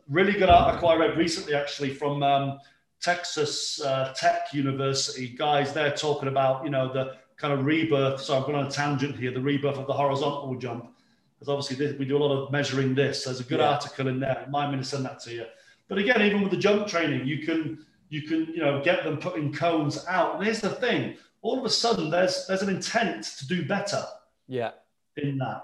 really 0.08 0.32
good 0.32 0.48
article 0.48 0.88
I 0.88 0.96
read 0.96 1.16
recently, 1.16 1.54
actually, 1.54 1.90
from 1.90 2.22
um, 2.22 2.58
Texas 3.00 3.80
uh, 3.82 4.12
Tech 4.16 4.52
University. 4.52 5.28
Guys, 5.28 5.72
they're 5.72 5.94
talking 5.94 6.28
about, 6.28 6.64
you 6.64 6.70
know, 6.70 6.92
the 6.92 7.16
kind 7.36 7.52
of 7.52 7.64
rebirth. 7.64 8.20
So 8.20 8.36
I'm 8.36 8.42
going 8.42 8.56
on 8.56 8.66
a 8.66 8.70
tangent 8.70 9.16
here, 9.16 9.30
the 9.32 9.40
rebirth 9.40 9.76
of 9.76 9.86
the 9.86 9.92
horizontal 9.92 10.54
jump. 10.56 10.90
Because 11.34 11.48
obviously 11.48 11.76
this, 11.76 11.98
we 11.98 12.04
do 12.04 12.16
a 12.16 12.22
lot 12.24 12.32
of 12.32 12.52
measuring 12.52 12.94
this. 12.94 13.24
There's 13.24 13.40
a 13.40 13.44
good 13.44 13.58
yeah. 13.58 13.70
article 13.70 14.08
in 14.08 14.20
there. 14.20 14.46
Mind 14.50 14.72
me 14.72 14.78
to 14.78 14.84
send 14.84 15.04
that 15.04 15.20
to 15.20 15.32
you. 15.32 15.44
But 15.88 15.98
again, 15.98 16.22
even 16.22 16.42
with 16.42 16.50
the 16.50 16.56
jump 16.56 16.86
training, 16.86 17.26
you 17.26 17.44
can 17.44 17.84
you 18.08 18.22
can 18.22 18.46
you 18.46 18.58
know 18.58 18.82
get 18.82 19.04
them 19.04 19.18
putting 19.18 19.52
cones 19.52 20.04
out. 20.08 20.36
And 20.36 20.44
here's 20.44 20.60
the 20.60 20.70
thing: 20.70 21.16
all 21.42 21.58
of 21.58 21.64
a 21.64 21.70
sudden, 21.70 22.10
there's 22.10 22.46
there's 22.46 22.62
an 22.62 22.70
intent 22.70 23.24
to 23.38 23.46
do 23.46 23.66
better. 23.66 24.04
Yeah. 24.48 24.70
In 25.16 25.38
that, 25.38 25.62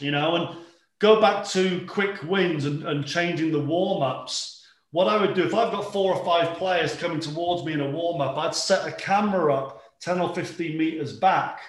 you 0.00 0.10
know, 0.10 0.36
and 0.36 0.58
go 0.98 1.20
back 1.20 1.46
to 1.48 1.84
quick 1.86 2.22
wins 2.24 2.64
and, 2.64 2.84
and 2.84 3.06
changing 3.06 3.52
the 3.52 3.60
warm 3.60 4.02
ups. 4.02 4.66
What 4.90 5.06
I 5.06 5.20
would 5.20 5.34
do 5.34 5.44
if 5.44 5.54
I've 5.54 5.72
got 5.72 5.92
four 5.92 6.14
or 6.14 6.24
five 6.24 6.56
players 6.56 6.96
coming 6.96 7.20
towards 7.20 7.64
me 7.64 7.74
in 7.74 7.80
a 7.80 7.90
warm 7.90 8.20
up, 8.20 8.36
I'd 8.36 8.54
set 8.54 8.88
a 8.88 8.92
camera 8.92 9.54
up 9.54 9.82
10 10.00 10.20
or 10.20 10.34
15 10.34 10.78
meters 10.78 11.18
back 11.18 11.60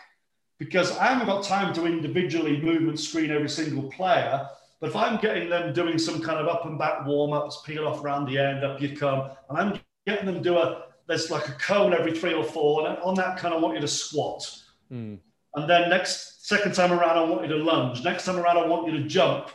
because 0.58 0.98
I 0.98 1.08
haven't 1.08 1.28
got 1.28 1.44
time 1.44 1.74
to 1.74 1.86
individually 1.86 2.62
movement 2.62 3.00
screen 3.00 3.32
every 3.32 3.50
single 3.50 3.90
player. 3.92 4.48
But 4.80 4.90
if 4.90 4.96
I'm 4.96 5.20
getting 5.20 5.50
them 5.50 5.74
doing 5.74 5.98
some 5.98 6.22
kind 6.22 6.40
of 6.40 6.48
up 6.48 6.66
and 6.66 6.80
back 6.80 7.06
warm 7.06 7.34
ups, 7.34 7.62
peel 7.66 7.88
off 7.88 8.04
around 8.04 8.28
the 8.28 8.38
end, 8.38 8.64
up 8.64 8.82
you 8.82 8.96
come, 8.96 9.30
and 9.50 9.58
I'm 9.58 9.80
getting 10.06 10.26
them 10.26 10.42
do 10.42 10.58
a 10.58 10.86
there's 11.08 11.32
like 11.32 11.48
a 11.48 11.54
cone 11.54 11.92
every 11.92 12.14
three 12.14 12.34
or 12.34 12.44
four, 12.44 12.88
and 12.88 12.98
on 13.00 13.16
that 13.16 13.38
kind 13.38 13.54
of 13.54 13.62
want 13.62 13.74
you 13.74 13.82
to 13.82 13.88
squat. 13.88 14.62
Mm. 14.92 15.18
And 15.56 15.70
then 15.70 15.90
next 15.90 16.48
second 16.48 16.74
time 16.74 16.92
around, 16.92 17.18
I 17.18 17.24
want 17.24 17.42
you 17.48 17.58
to 17.58 17.64
lunge. 17.64 18.04
Next 18.04 18.26
time 18.26 18.38
around, 18.38 18.58
I 18.58 18.68
want 18.68 18.92
you 18.92 18.98
to 19.02 19.08
jump. 19.08 19.50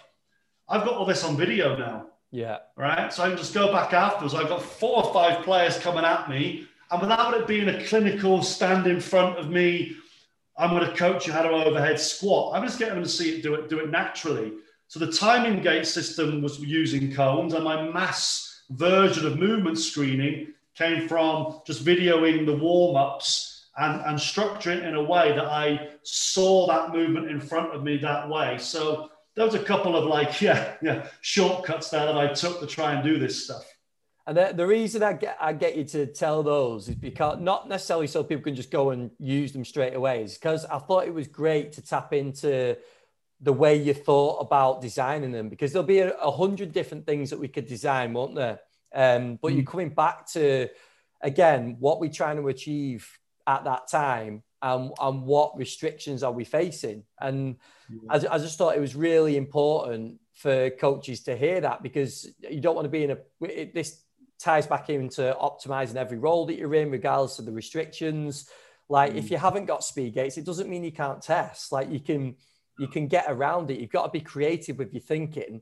I've 0.68 0.84
got 0.84 0.94
all 0.94 1.06
this 1.06 1.24
on 1.24 1.36
video 1.36 1.76
now. 1.76 2.06
Yeah. 2.30 2.58
Right. 2.76 3.12
So 3.12 3.22
I 3.22 3.28
can 3.28 3.36
just 3.36 3.54
go 3.54 3.70
back 3.70 3.92
afterwards. 3.92 4.34
I've 4.34 4.48
got 4.48 4.62
four 4.62 5.04
or 5.04 5.12
five 5.12 5.44
players 5.44 5.78
coming 5.78 6.04
at 6.04 6.28
me, 6.28 6.66
and 6.90 7.00
without 7.00 7.34
it 7.34 7.46
being 7.46 7.68
a 7.68 7.84
clinical 7.84 8.42
stand 8.42 8.86
in 8.86 9.00
front 9.00 9.38
of 9.38 9.50
me, 9.50 9.96
I'm 10.56 10.70
going 10.70 10.88
to 10.88 10.96
coach 10.96 11.26
you 11.26 11.32
how 11.32 11.42
to 11.42 11.50
overhead 11.50 11.98
squat. 12.00 12.56
I'm 12.56 12.64
just 12.64 12.78
getting 12.78 12.94
them 12.94 13.04
to 13.04 13.08
see 13.08 13.36
it 13.36 13.42
do 13.42 13.54
it 13.54 13.68
do 13.68 13.78
it 13.78 13.90
naturally. 13.90 14.52
So 14.88 14.98
the 14.98 15.12
timing 15.12 15.62
gate 15.62 15.86
system 15.86 16.42
was 16.42 16.58
using 16.58 17.12
cones, 17.12 17.54
and 17.54 17.62
my 17.64 17.88
mass 17.88 18.62
version 18.70 19.26
of 19.26 19.38
movement 19.38 19.78
screening 19.78 20.54
came 20.74 21.06
from 21.08 21.60
just 21.66 21.84
videoing 21.84 22.46
the 22.46 22.56
warm 22.56 22.96
ups 22.96 23.53
and, 23.76 24.00
and 24.02 24.20
structure 24.20 24.70
it 24.70 24.84
in 24.84 24.94
a 24.94 25.02
way 25.02 25.32
that 25.32 25.46
I 25.46 25.88
saw 26.02 26.66
that 26.68 26.92
movement 26.92 27.28
in 27.28 27.40
front 27.40 27.74
of 27.74 27.82
me 27.82 27.96
that 27.98 28.28
way. 28.28 28.58
So 28.58 29.10
there 29.34 29.44
was 29.44 29.54
a 29.54 29.62
couple 29.62 29.96
of 29.96 30.04
like, 30.04 30.40
yeah, 30.40 30.74
yeah, 30.82 31.08
shortcuts 31.20 31.90
there 31.90 32.06
that 32.06 32.16
I 32.16 32.32
took 32.32 32.60
to 32.60 32.66
try 32.66 32.94
and 32.94 33.02
do 33.02 33.18
this 33.18 33.44
stuff. 33.44 33.64
And 34.26 34.36
the, 34.36 34.52
the 34.54 34.66
reason 34.66 35.02
I 35.02 35.12
get, 35.12 35.36
I 35.38 35.52
get 35.52 35.76
you 35.76 35.84
to 35.84 36.06
tell 36.06 36.42
those 36.42 36.88
is 36.88 36.94
because 36.94 37.40
not 37.40 37.68
necessarily 37.68 38.06
so 38.06 38.24
people 38.24 38.44
can 38.44 38.54
just 38.54 38.70
go 38.70 38.90
and 38.90 39.10
use 39.18 39.52
them 39.52 39.66
straight 39.66 39.94
away, 39.94 40.22
is 40.22 40.34
because 40.34 40.64
I 40.64 40.78
thought 40.78 41.06
it 41.06 41.12
was 41.12 41.26
great 41.26 41.72
to 41.72 41.82
tap 41.82 42.14
into 42.14 42.76
the 43.40 43.52
way 43.52 43.76
you 43.76 43.92
thought 43.92 44.38
about 44.38 44.80
designing 44.80 45.30
them 45.30 45.50
because 45.50 45.72
there'll 45.72 45.86
be 45.86 45.98
a, 45.98 46.16
a 46.16 46.30
hundred 46.30 46.72
different 46.72 47.04
things 47.04 47.28
that 47.28 47.38
we 47.38 47.48
could 47.48 47.66
design, 47.66 48.14
won't 48.14 48.34
there? 48.34 48.60
Um, 48.94 49.38
but 49.42 49.52
mm. 49.52 49.56
you're 49.56 49.66
coming 49.66 49.90
back 49.90 50.26
to 50.32 50.68
again 51.20 51.76
what 51.78 52.00
we're 52.00 52.10
trying 52.10 52.36
to 52.36 52.48
achieve 52.48 53.06
at 53.46 53.64
that 53.64 53.88
time 53.88 54.42
and, 54.62 54.92
and 54.98 55.22
what 55.22 55.56
restrictions 55.58 56.22
are 56.22 56.32
we 56.32 56.44
facing? 56.44 57.04
And 57.20 57.56
yeah. 57.90 57.98
I, 58.30 58.34
I 58.34 58.38
just 58.38 58.56
thought 58.56 58.76
it 58.76 58.80
was 58.80 58.96
really 58.96 59.36
important 59.36 60.18
for 60.32 60.70
coaches 60.70 61.22
to 61.24 61.36
hear 61.36 61.60
that 61.60 61.82
because 61.82 62.26
you 62.50 62.60
don't 62.60 62.74
want 62.74 62.86
to 62.86 62.90
be 62.90 63.04
in 63.04 63.10
a 63.12 63.18
it, 63.42 63.74
this 63.74 64.02
ties 64.40 64.66
back 64.66 64.90
into 64.90 65.36
optimizing 65.40 65.96
every 65.96 66.18
role 66.18 66.46
that 66.46 66.56
you're 66.56 66.74
in 66.74 66.90
regardless 66.90 67.38
of 67.38 67.44
the 67.44 67.52
restrictions. 67.52 68.48
Like 68.88 69.12
mm. 69.12 69.16
if 69.16 69.30
you 69.30 69.36
haven't 69.36 69.66
got 69.66 69.84
speed 69.84 70.14
gates 70.14 70.38
it 70.38 70.46
doesn't 70.46 70.68
mean 70.68 70.82
you 70.82 70.92
can't 70.92 71.22
test. 71.22 71.70
Like 71.70 71.90
you 71.90 72.00
can 72.00 72.36
you 72.78 72.88
can 72.88 73.06
get 73.06 73.26
around 73.28 73.70
it. 73.70 73.78
You've 73.78 73.90
got 73.90 74.04
to 74.04 74.10
be 74.10 74.20
creative 74.20 74.78
with 74.78 74.92
your 74.92 75.02
thinking. 75.02 75.60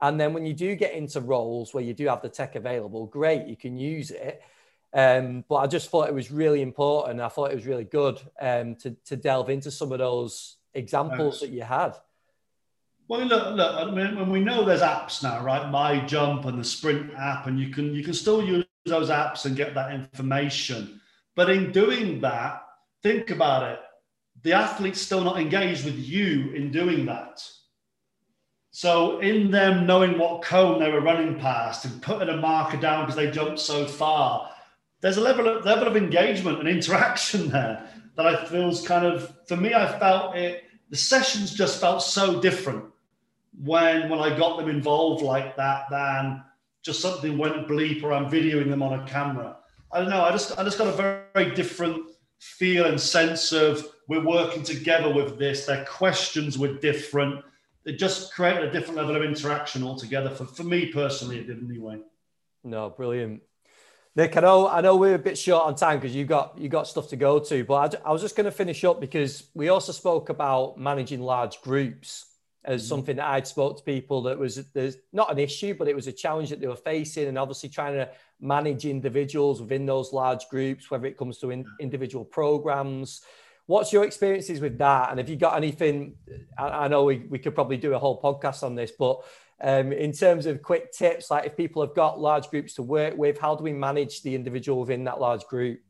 And 0.00 0.18
then 0.18 0.32
when 0.32 0.46
you 0.46 0.54
do 0.54 0.74
get 0.74 0.94
into 0.94 1.20
roles 1.20 1.74
where 1.74 1.84
you 1.84 1.92
do 1.92 2.06
have 2.06 2.22
the 2.22 2.28
tech 2.28 2.54
available 2.54 3.06
great 3.06 3.46
you 3.46 3.56
can 3.56 3.76
use 3.76 4.10
it 4.10 4.42
um, 4.94 5.44
but 5.48 5.56
I 5.56 5.66
just 5.66 5.90
thought 5.90 6.08
it 6.08 6.14
was 6.14 6.30
really 6.30 6.62
important. 6.62 7.20
I 7.20 7.28
thought 7.28 7.50
it 7.50 7.56
was 7.56 7.66
really 7.66 7.84
good 7.84 8.20
um, 8.40 8.76
to, 8.76 8.92
to 9.06 9.16
delve 9.16 9.50
into 9.50 9.72
some 9.72 9.90
of 9.90 9.98
those 9.98 10.56
examples 10.72 11.40
that 11.40 11.50
you 11.50 11.62
had. 11.62 11.96
Well, 13.08 13.26
look, 13.26 13.56
look. 13.56 13.74
I 13.74 13.90
mean, 13.90 14.16
when 14.16 14.30
we 14.30 14.40
know 14.40 14.64
there's 14.64 14.80
apps 14.80 15.22
now, 15.22 15.44
right? 15.44 15.68
My 15.68 15.98
Jump 16.06 16.44
and 16.44 16.58
the 16.58 16.64
Sprint 16.64 17.12
app, 17.14 17.48
and 17.48 17.58
you 17.58 17.68
can 17.70 17.92
you 17.92 18.04
can 18.04 18.14
still 18.14 18.42
use 18.42 18.64
those 18.86 19.10
apps 19.10 19.44
and 19.46 19.56
get 19.56 19.74
that 19.74 19.92
information. 19.92 21.00
But 21.34 21.50
in 21.50 21.72
doing 21.72 22.20
that, 22.20 22.62
think 23.02 23.30
about 23.30 23.64
it. 23.64 23.80
The 24.42 24.52
athlete's 24.52 25.00
still 25.00 25.22
not 25.22 25.40
engaged 25.40 25.84
with 25.84 25.98
you 25.98 26.52
in 26.52 26.70
doing 26.70 27.04
that. 27.06 27.46
So, 28.70 29.18
in 29.18 29.50
them 29.50 29.86
knowing 29.86 30.18
what 30.18 30.42
cone 30.42 30.80
they 30.80 30.90
were 30.90 31.00
running 31.00 31.38
past 31.38 31.84
and 31.84 32.00
putting 32.00 32.28
a 32.28 32.36
marker 32.36 32.76
down 32.76 33.04
because 33.04 33.16
they 33.16 33.30
jumped 33.30 33.60
so 33.60 33.86
far, 33.86 34.50
there's 35.04 35.18
a 35.18 35.20
level 35.20 35.46
of 35.46 35.66
level 35.66 35.86
of 35.86 35.98
engagement 35.98 36.60
and 36.60 36.66
interaction 36.66 37.50
there 37.50 37.86
that 38.16 38.26
I 38.26 38.42
feels 38.46 38.86
kind 38.86 39.04
of 39.04 39.36
for 39.46 39.54
me. 39.54 39.74
I 39.74 39.98
felt 39.98 40.34
it. 40.34 40.64
The 40.88 40.96
sessions 40.96 41.52
just 41.52 41.78
felt 41.78 42.02
so 42.02 42.40
different 42.40 42.86
when 43.62 44.08
when 44.08 44.18
I 44.18 44.34
got 44.34 44.56
them 44.56 44.70
involved 44.70 45.22
like 45.22 45.56
that 45.56 45.90
than 45.90 46.42
just 46.82 47.02
something 47.02 47.36
went 47.36 47.68
bleep 47.68 48.02
or 48.02 48.14
I'm 48.14 48.30
videoing 48.30 48.70
them 48.70 48.82
on 48.82 48.98
a 48.98 49.06
camera. 49.06 49.58
I 49.92 50.00
don't 50.00 50.08
know. 50.08 50.24
I 50.24 50.30
just 50.30 50.58
I 50.58 50.64
just 50.64 50.78
got 50.78 50.86
a 50.86 50.92
very, 50.92 51.20
very 51.34 51.54
different 51.54 52.08
feel 52.38 52.86
and 52.86 52.98
sense 52.98 53.52
of 53.52 53.86
we're 54.08 54.24
working 54.24 54.62
together 54.62 55.12
with 55.12 55.38
this. 55.38 55.66
Their 55.66 55.84
questions 55.84 56.56
were 56.56 56.78
different. 56.78 57.44
It 57.84 57.98
just 57.98 58.32
created 58.32 58.64
a 58.64 58.72
different 58.72 58.96
level 58.96 59.16
of 59.16 59.22
interaction 59.22 59.82
altogether. 59.82 60.30
For, 60.30 60.46
for 60.46 60.64
me 60.64 60.86
personally, 60.86 61.40
it 61.40 61.46
did 61.46 61.62
anyway. 61.62 61.98
No, 62.62 62.88
brilliant. 62.88 63.42
Nick, 64.16 64.36
I 64.36 64.40
know 64.42 64.68
I 64.68 64.80
know 64.80 64.96
we're 64.96 65.16
a 65.16 65.18
bit 65.18 65.36
short 65.36 65.64
on 65.64 65.74
time 65.74 65.98
because 65.98 66.14
you 66.14 66.24
got 66.24 66.56
you 66.56 66.68
got 66.68 66.86
stuff 66.86 67.08
to 67.08 67.16
go 67.16 67.40
to, 67.40 67.64
but 67.64 67.96
I, 68.04 68.10
I 68.10 68.12
was 68.12 68.22
just 68.22 68.36
going 68.36 68.44
to 68.44 68.52
finish 68.52 68.84
up 68.84 69.00
because 69.00 69.48
we 69.54 69.70
also 69.70 69.90
spoke 69.90 70.28
about 70.28 70.78
managing 70.78 71.20
large 71.20 71.60
groups 71.62 72.26
as 72.64 72.82
mm-hmm. 72.82 72.88
something 72.88 73.16
that 73.16 73.26
I'd 73.26 73.46
spoke 73.46 73.78
to 73.78 73.82
people 73.82 74.22
that 74.22 74.38
was 74.38 74.54
there's 74.72 74.96
not 75.12 75.32
an 75.32 75.40
issue, 75.40 75.74
but 75.74 75.88
it 75.88 75.96
was 75.96 76.06
a 76.06 76.12
challenge 76.12 76.50
that 76.50 76.60
they 76.60 76.68
were 76.68 76.76
facing, 76.76 77.26
and 77.26 77.36
obviously 77.36 77.68
trying 77.68 77.94
to 77.94 78.08
manage 78.40 78.84
individuals 78.84 79.60
within 79.60 79.84
those 79.84 80.12
large 80.12 80.48
groups, 80.48 80.92
whether 80.92 81.06
it 81.06 81.18
comes 81.18 81.38
to 81.38 81.50
in, 81.50 81.64
individual 81.80 82.24
programs. 82.24 83.22
What's 83.66 83.92
your 83.92 84.04
experiences 84.04 84.60
with 84.60 84.78
that? 84.78 85.10
And 85.10 85.18
have 85.18 85.28
you 85.28 85.36
got 85.36 85.56
anything? 85.56 86.16
I, 86.56 86.68
I 86.68 86.88
know 86.88 87.04
we, 87.04 87.26
we 87.30 87.38
could 87.38 87.54
probably 87.54 87.78
do 87.78 87.94
a 87.94 87.98
whole 87.98 88.20
podcast 88.20 88.62
on 88.62 88.76
this, 88.76 88.92
but 88.92 89.24
um, 89.64 89.92
in 89.92 90.12
terms 90.12 90.44
of 90.44 90.60
quick 90.60 90.92
tips, 90.92 91.30
like 91.30 91.46
if 91.46 91.56
people 91.56 91.80
have 91.80 91.94
got 91.94 92.20
large 92.20 92.50
groups 92.50 92.74
to 92.74 92.82
work 92.82 93.16
with, 93.16 93.38
how 93.38 93.56
do 93.56 93.64
we 93.64 93.72
manage 93.72 94.20
the 94.20 94.34
individual 94.34 94.80
within 94.80 95.04
that 95.04 95.20
large 95.20 95.44
group? 95.46 95.80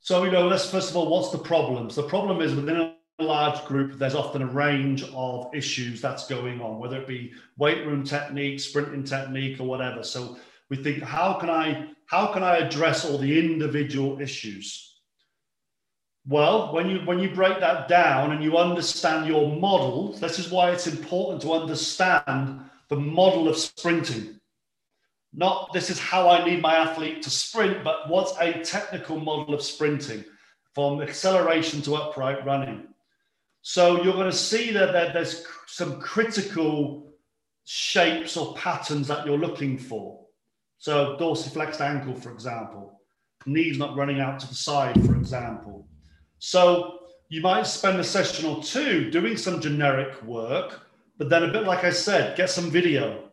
So, 0.00 0.24
you 0.24 0.30
know, 0.30 0.48
let's 0.48 0.70
first 0.70 0.88
of 0.88 0.96
all, 0.96 1.10
what's 1.10 1.30
the 1.30 1.38
problems? 1.38 1.94
The 1.94 2.04
problem 2.04 2.40
is 2.40 2.54
within 2.54 2.76
a 2.76 2.96
large 3.22 3.62
group, 3.66 3.98
there's 3.98 4.14
often 4.14 4.40
a 4.40 4.46
range 4.46 5.04
of 5.14 5.54
issues 5.54 6.00
that's 6.00 6.26
going 6.26 6.62
on, 6.62 6.78
whether 6.78 6.96
it 6.96 7.06
be 7.06 7.34
weight 7.58 7.84
room 7.86 8.04
technique, 8.04 8.58
sprinting 8.58 9.04
technique, 9.04 9.60
or 9.60 9.64
whatever. 9.64 10.02
So 10.02 10.38
we 10.70 10.78
think, 10.78 11.02
how 11.02 11.34
can 11.34 11.50
I 11.50 11.88
how 12.06 12.32
can 12.32 12.42
I 12.42 12.56
address 12.56 13.04
all 13.04 13.18
the 13.18 13.38
individual 13.38 14.18
issues? 14.18 14.95
Well, 16.28 16.72
when 16.72 16.90
you 16.90 16.98
when 17.00 17.20
you 17.20 17.30
break 17.30 17.60
that 17.60 17.86
down 17.86 18.32
and 18.32 18.42
you 18.42 18.58
understand 18.58 19.28
your 19.28 19.54
model, 19.56 20.12
this 20.14 20.40
is 20.40 20.50
why 20.50 20.72
it's 20.72 20.88
important 20.88 21.40
to 21.42 21.52
understand 21.52 22.62
the 22.88 22.96
model 22.96 23.48
of 23.48 23.56
sprinting. 23.56 24.40
Not 25.32 25.72
this 25.72 25.88
is 25.88 26.00
how 26.00 26.28
I 26.28 26.44
need 26.44 26.62
my 26.62 26.76
athlete 26.76 27.22
to 27.22 27.30
sprint, 27.30 27.84
but 27.84 28.08
what's 28.08 28.32
a 28.40 28.54
technical 28.64 29.20
model 29.20 29.54
of 29.54 29.62
sprinting 29.62 30.24
from 30.74 31.00
acceleration 31.00 31.80
to 31.82 31.94
upright 31.94 32.44
running. 32.44 32.88
So 33.62 34.02
you're 34.02 34.14
going 34.14 34.30
to 34.30 34.36
see 34.36 34.72
that 34.72 34.92
there's 35.12 35.44
some 35.66 36.00
critical 36.00 37.12
shapes 37.64 38.36
or 38.36 38.54
patterns 38.54 39.08
that 39.08 39.26
you're 39.26 39.38
looking 39.38 39.78
for. 39.78 40.24
So 40.78 41.16
dorsiflexed 41.20 41.80
ankle, 41.80 42.14
for 42.14 42.30
example, 42.30 43.00
knees 43.44 43.78
not 43.78 43.96
running 43.96 44.20
out 44.20 44.40
to 44.40 44.48
the 44.48 44.54
side, 44.54 44.94
for 45.04 45.16
example. 45.16 45.86
So 46.38 47.00
you 47.28 47.40
might 47.40 47.66
spend 47.66 47.98
a 47.98 48.04
session 48.04 48.46
or 48.46 48.62
two 48.62 49.10
doing 49.10 49.36
some 49.36 49.60
generic 49.60 50.22
work, 50.22 50.86
but 51.18 51.28
then 51.28 51.44
a 51.44 51.52
bit 51.52 51.64
like 51.64 51.84
I 51.84 51.90
said, 51.90 52.36
get 52.36 52.50
some 52.50 52.70
video. 52.70 53.24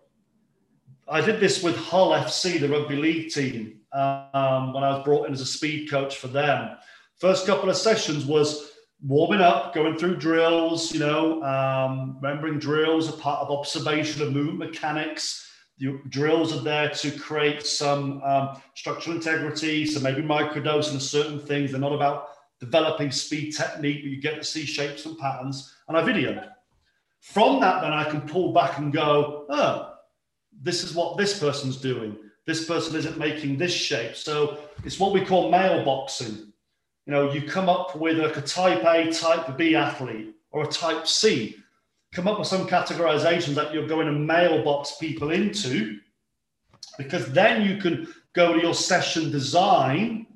I 1.08 1.22
did 1.22 1.40
this 1.40 1.62
with 1.62 1.76
Hull 1.76 2.12
FC, 2.12 2.60
the 2.60 2.70
rugby 2.70 2.96
league 2.96 3.30
team, 3.30 3.82
um, 3.92 4.74
when 4.74 4.84
I 4.84 4.96
was 4.96 5.04
brought 5.04 5.28
in 5.28 5.34
as 5.34 5.42
a 5.42 5.46
speed 5.46 5.90
coach 5.90 6.18
for 6.18 6.28
them. 6.28 6.78
First 7.18 7.46
couple 7.46 7.70
of 7.70 7.76
sessions 7.76 8.26
was 8.26 8.72
warming 9.06 9.42
up, 9.42 9.76
going 9.76 9.98
through 9.98 10.16
drills, 10.16 10.94
you 10.94 11.00
know, 11.00 11.44
um, 11.44 12.18
remembering 12.22 12.58
drills 12.58 13.10
are 13.10 13.18
part 13.18 13.42
of 13.42 13.52
observation 13.52 14.22
of 14.22 14.32
movement 14.32 14.72
mechanics. 14.72 15.50
The 15.78 16.00
drills 16.10 16.56
are 16.56 16.62
there 16.62 16.90
to 16.90 17.12
create 17.12 17.66
some 17.66 18.22
um, 18.24 18.62
structural 18.76 19.18
integrity, 19.18 19.86
so 19.86 20.00
maybe 20.00 20.22
microdosing 20.22 20.96
of 20.96 21.02
certain 21.02 21.40
things. 21.40 21.72
They're 21.72 21.82
not 21.82 21.94
about 21.94 22.30
developing 22.66 23.12
speed 23.12 23.56
technique, 23.56 24.04
but 24.04 24.12
you 24.12 24.22
get 24.22 24.36
to 24.36 24.44
see 24.44 24.66
shapes 24.66 25.06
and 25.06 25.18
patterns. 25.18 25.76
And 25.88 25.98
I 25.98 26.02
videoed. 26.02 26.50
From 27.20 27.60
that, 27.62 27.82
then 27.82 27.94
I 27.94 28.04
can 28.04 28.22
pull 28.22 28.54
back 28.54 28.78
and 28.78 28.92
go, 28.92 29.46
oh, 29.50 29.96
this 30.62 30.84
is 30.84 30.94
what 30.94 31.18
this 31.18 31.40
person's 31.40 31.78
doing. 31.78 32.18
This 32.46 32.66
person 32.66 32.96
isn't 32.96 33.18
making 33.18 33.58
this 33.58 33.74
shape. 33.74 34.16
So 34.16 34.60
it's 34.84 35.00
what 35.00 35.14
we 35.14 35.24
call 35.24 35.52
mailboxing 35.52 36.54
you 37.06 37.12
know, 37.12 37.32
you 37.32 37.42
come 37.42 37.68
up 37.68 37.96
with 37.96 38.18
like 38.18 38.38
a 38.38 38.42
type 38.42 38.84
A, 38.86 39.12
type 39.12 39.58
B 39.58 39.76
athlete 39.76 40.36
or 40.52 40.64
a 40.64 40.68
type 40.68 41.06
C, 41.06 41.58
come 42.14 42.28
up 42.28 42.40
with 42.40 42.48
some 42.48 42.68
categorizations 42.68 43.56
that 43.56 43.74
you're 43.74 43.88
going 43.88 44.06
to 44.06 44.14
mailbox 44.14 44.96
people 44.98 45.32
into, 45.32 46.00
because 46.98 47.32
then 47.34 47.68
you 47.68 47.78
can 47.78 48.08
go 48.34 48.54
to 48.54 48.62
your 48.62 48.74
session 48.74 49.32
design 49.32 50.28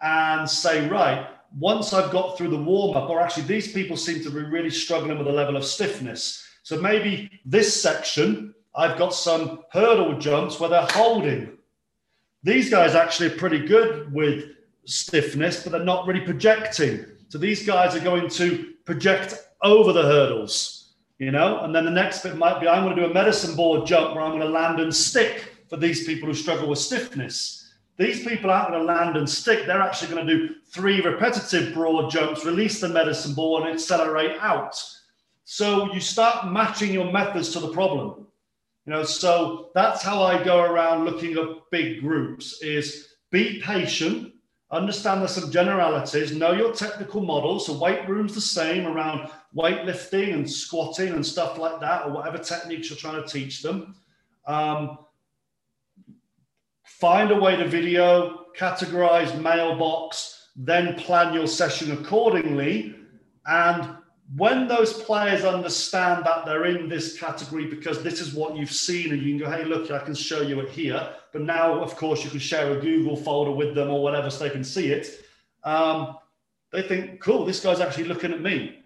and 0.00 0.48
say, 0.48 0.88
right, 0.88 1.26
once 1.56 1.92
I've 1.92 2.10
got 2.10 2.36
through 2.36 2.50
the 2.50 2.62
warm 2.62 2.96
up, 2.96 3.08
or 3.08 3.20
actually 3.20 3.44
these 3.44 3.72
people 3.72 3.96
seem 3.96 4.22
to 4.22 4.30
be 4.30 4.42
really 4.42 4.70
struggling 4.70 5.18
with 5.18 5.28
a 5.28 5.32
level 5.32 5.56
of 5.56 5.64
stiffness. 5.64 6.46
So 6.62 6.80
maybe 6.80 7.30
this 7.44 7.80
section, 7.80 8.54
I've 8.74 8.98
got 8.98 9.14
some 9.14 9.64
hurdle 9.72 10.18
jumps 10.18 10.60
where 10.60 10.68
they're 10.68 10.86
holding. 10.90 11.56
These 12.42 12.70
guys 12.70 12.94
actually 12.94 13.28
are 13.28 13.38
pretty 13.38 13.66
good 13.66 14.12
with 14.12 14.50
stiffness, 14.84 15.62
but 15.62 15.72
they're 15.72 15.84
not 15.84 16.06
really 16.06 16.20
projecting. 16.20 17.04
So 17.28 17.38
these 17.38 17.66
guys 17.66 17.94
are 17.94 18.00
going 18.00 18.28
to 18.30 18.74
project 18.84 19.34
over 19.62 19.92
the 19.92 20.02
hurdles, 20.02 20.94
you 21.18 21.30
know. 21.30 21.60
And 21.60 21.74
then 21.74 21.84
the 21.84 21.90
next 21.90 22.22
bit 22.22 22.36
might 22.36 22.60
be 22.60 22.68
I'm 22.68 22.84
going 22.84 22.96
to 22.96 23.02
do 23.02 23.10
a 23.10 23.14
medicine 23.14 23.56
ball 23.56 23.84
jump 23.84 24.14
where 24.14 24.22
I'm 24.22 24.30
going 24.30 24.42
to 24.42 24.48
land 24.48 24.80
and 24.80 24.94
stick 24.94 25.54
for 25.68 25.76
these 25.76 26.06
people 26.06 26.28
who 26.28 26.34
struggle 26.34 26.68
with 26.68 26.78
stiffness. 26.78 27.57
These 27.98 28.24
people 28.24 28.50
aren't 28.50 28.70
going 28.70 28.86
to 28.86 28.92
land 28.92 29.16
and 29.16 29.28
stick. 29.28 29.66
They're 29.66 29.82
actually 29.82 30.14
going 30.14 30.26
to 30.26 30.36
do 30.36 30.54
three 30.70 31.00
repetitive 31.00 31.74
broad 31.74 32.10
jumps, 32.10 32.44
release 32.44 32.80
the 32.80 32.88
medicine 32.88 33.34
ball, 33.34 33.62
and 33.62 33.74
accelerate 33.74 34.36
out. 34.40 34.80
So 35.44 35.92
you 35.92 36.00
start 36.00 36.52
matching 36.52 36.92
your 36.92 37.10
methods 37.10 37.52
to 37.54 37.60
the 37.60 37.72
problem. 37.72 38.26
You 38.86 38.92
know, 38.92 39.02
so 39.02 39.70
that's 39.74 40.02
how 40.02 40.22
I 40.22 40.42
go 40.42 40.62
around 40.62 41.04
looking 41.04 41.36
at 41.36 41.70
big 41.70 42.00
groups 42.00 42.62
is 42.62 43.14
be 43.30 43.60
patient, 43.62 44.32
understand 44.70 45.20
there's 45.20 45.32
some 45.34 45.50
generalities, 45.50 46.32
know 46.32 46.52
your 46.52 46.72
technical 46.72 47.22
models. 47.22 47.66
So 47.66 47.78
weight 47.78 48.08
room's 48.08 48.34
the 48.34 48.40
same 48.40 48.86
around 48.86 49.28
weightlifting 49.56 50.34
and 50.34 50.48
squatting 50.48 51.08
and 51.08 51.26
stuff 51.26 51.58
like 51.58 51.80
that, 51.80 52.06
or 52.06 52.12
whatever 52.12 52.38
techniques 52.38 52.88
you're 52.88 52.98
trying 52.98 53.22
to 53.22 53.28
teach 53.28 53.60
them. 53.60 53.96
Um, 54.46 54.98
find 56.98 57.30
a 57.30 57.38
way 57.38 57.54
to 57.56 57.66
video, 57.66 58.46
categorize 58.56 59.40
mailbox, 59.40 60.48
then 60.56 60.94
plan 60.96 61.32
your 61.32 61.46
session 61.46 61.92
accordingly. 61.92 62.96
And 63.46 63.96
when 64.36 64.66
those 64.66 64.92
players 65.04 65.44
understand 65.44 66.24
that 66.26 66.44
they're 66.44 66.66
in 66.66 66.88
this 66.88 67.18
category 67.18 67.66
because 67.66 68.02
this 68.02 68.20
is 68.20 68.34
what 68.34 68.56
you've 68.56 68.72
seen, 68.72 69.12
and 69.12 69.22
you 69.22 69.38
can 69.38 69.38
go, 69.38 69.56
hey, 69.56 69.64
look, 69.64 69.90
I 69.90 70.00
can 70.00 70.14
show 70.14 70.42
you 70.42 70.60
it 70.60 70.70
here. 70.70 71.08
But 71.32 71.42
now, 71.42 71.80
of 71.80 71.96
course, 71.96 72.24
you 72.24 72.30
can 72.30 72.40
share 72.40 72.76
a 72.76 72.80
Google 72.80 73.16
folder 73.16 73.52
with 73.52 73.74
them 73.74 73.90
or 73.90 74.02
whatever 74.02 74.28
so 74.28 74.44
they 74.44 74.50
can 74.50 74.64
see 74.64 74.90
it. 74.90 75.24
Um, 75.62 76.16
they 76.72 76.82
think, 76.82 77.20
cool, 77.20 77.44
this 77.44 77.60
guy's 77.60 77.80
actually 77.80 78.04
looking 78.04 78.32
at 78.32 78.42
me. 78.42 78.82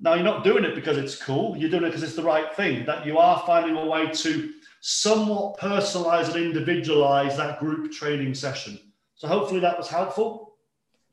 Now, 0.00 0.14
you're 0.14 0.24
not 0.24 0.44
doing 0.44 0.64
it 0.64 0.74
because 0.74 0.96
it's 0.96 1.20
cool. 1.20 1.56
You're 1.56 1.70
doing 1.70 1.84
it 1.84 1.88
because 1.88 2.02
it's 2.02 2.16
the 2.16 2.22
right 2.22 2.54
thing, 2.54 2.86
that 2.86 3.04
you 3.04 3.18
are 3.18 3.42
finding 3.46 3.76
a 3.76 3.84
way 3.84 4.08
to 4.08 4.52
somewhat 4.80 5.58
personalize 5.58 6.26
and 6.34 6.36
individualize 6.36 7.36
that 7.36 7.58
group 7.58 7.92
training 7.92 8.34
session. 8.34 8.78
So 9.14 9.28
hopefully 9.28 9.60
that 9.60 9.76
was 9.76 9.88
helpful. 9.88 10.48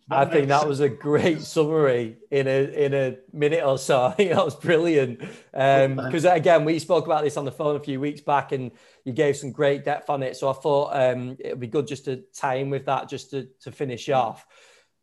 I 0.10 0.26
think 0.26 0.50
that 0.50 0.68
was 0.68 0.82
a 0.82 0.90
great 0.90 1.42
summary 1.42 2.18
in 2.30 2.48
a 2.48 2.86
in 2.86 2.94
a 2.94 3.18
minute 3.34 3.64
or 3.66 3.80
so. 3.80 4.04
I 4.06 4.12
think 4.12 4.32
that 4.32 4.46
was 4.46 4.56
brilliant. 4.56 5.20
Because 5.52 6.26
um, 6.26 6.32
again, 6.32 6.64
we 6.64 6.78
spoke 6.78 7.06
about 7.06 7.24
this 7.24 7.38
on 7.38 7.46
the 7.46 7.52
phone 7.52 7.76
a 7.76 7.80
few 7.80 8.00
weeks 8.00 8.22
back, 8.22 8.52
and 8.52 8.72
you 9.04 9.14
gave 9.14 9.36
some 9.36 9.52
great 9.52 9.84
depth 9.84 10.10
on 10.10 10.22
it. 10.22 10.38
So 10.38 10.50
I 10.50 10.54
thought 10.54 10.92
um, 10.96 11.38
it 11.40 11.50
would 11.52 11.60
be 11.60 11.68
good 11.68 11.88
just 11.88 12.06
to 12.06 12.24
tie 12.36 12.56
in 12.56 12.70
with 12.70 12.86
that, 12.86 13.10
just 13.10 13.32
to 13.32 13.48
to 13.62 13.72
finish 13.72 14.08
off. 14.10 14.46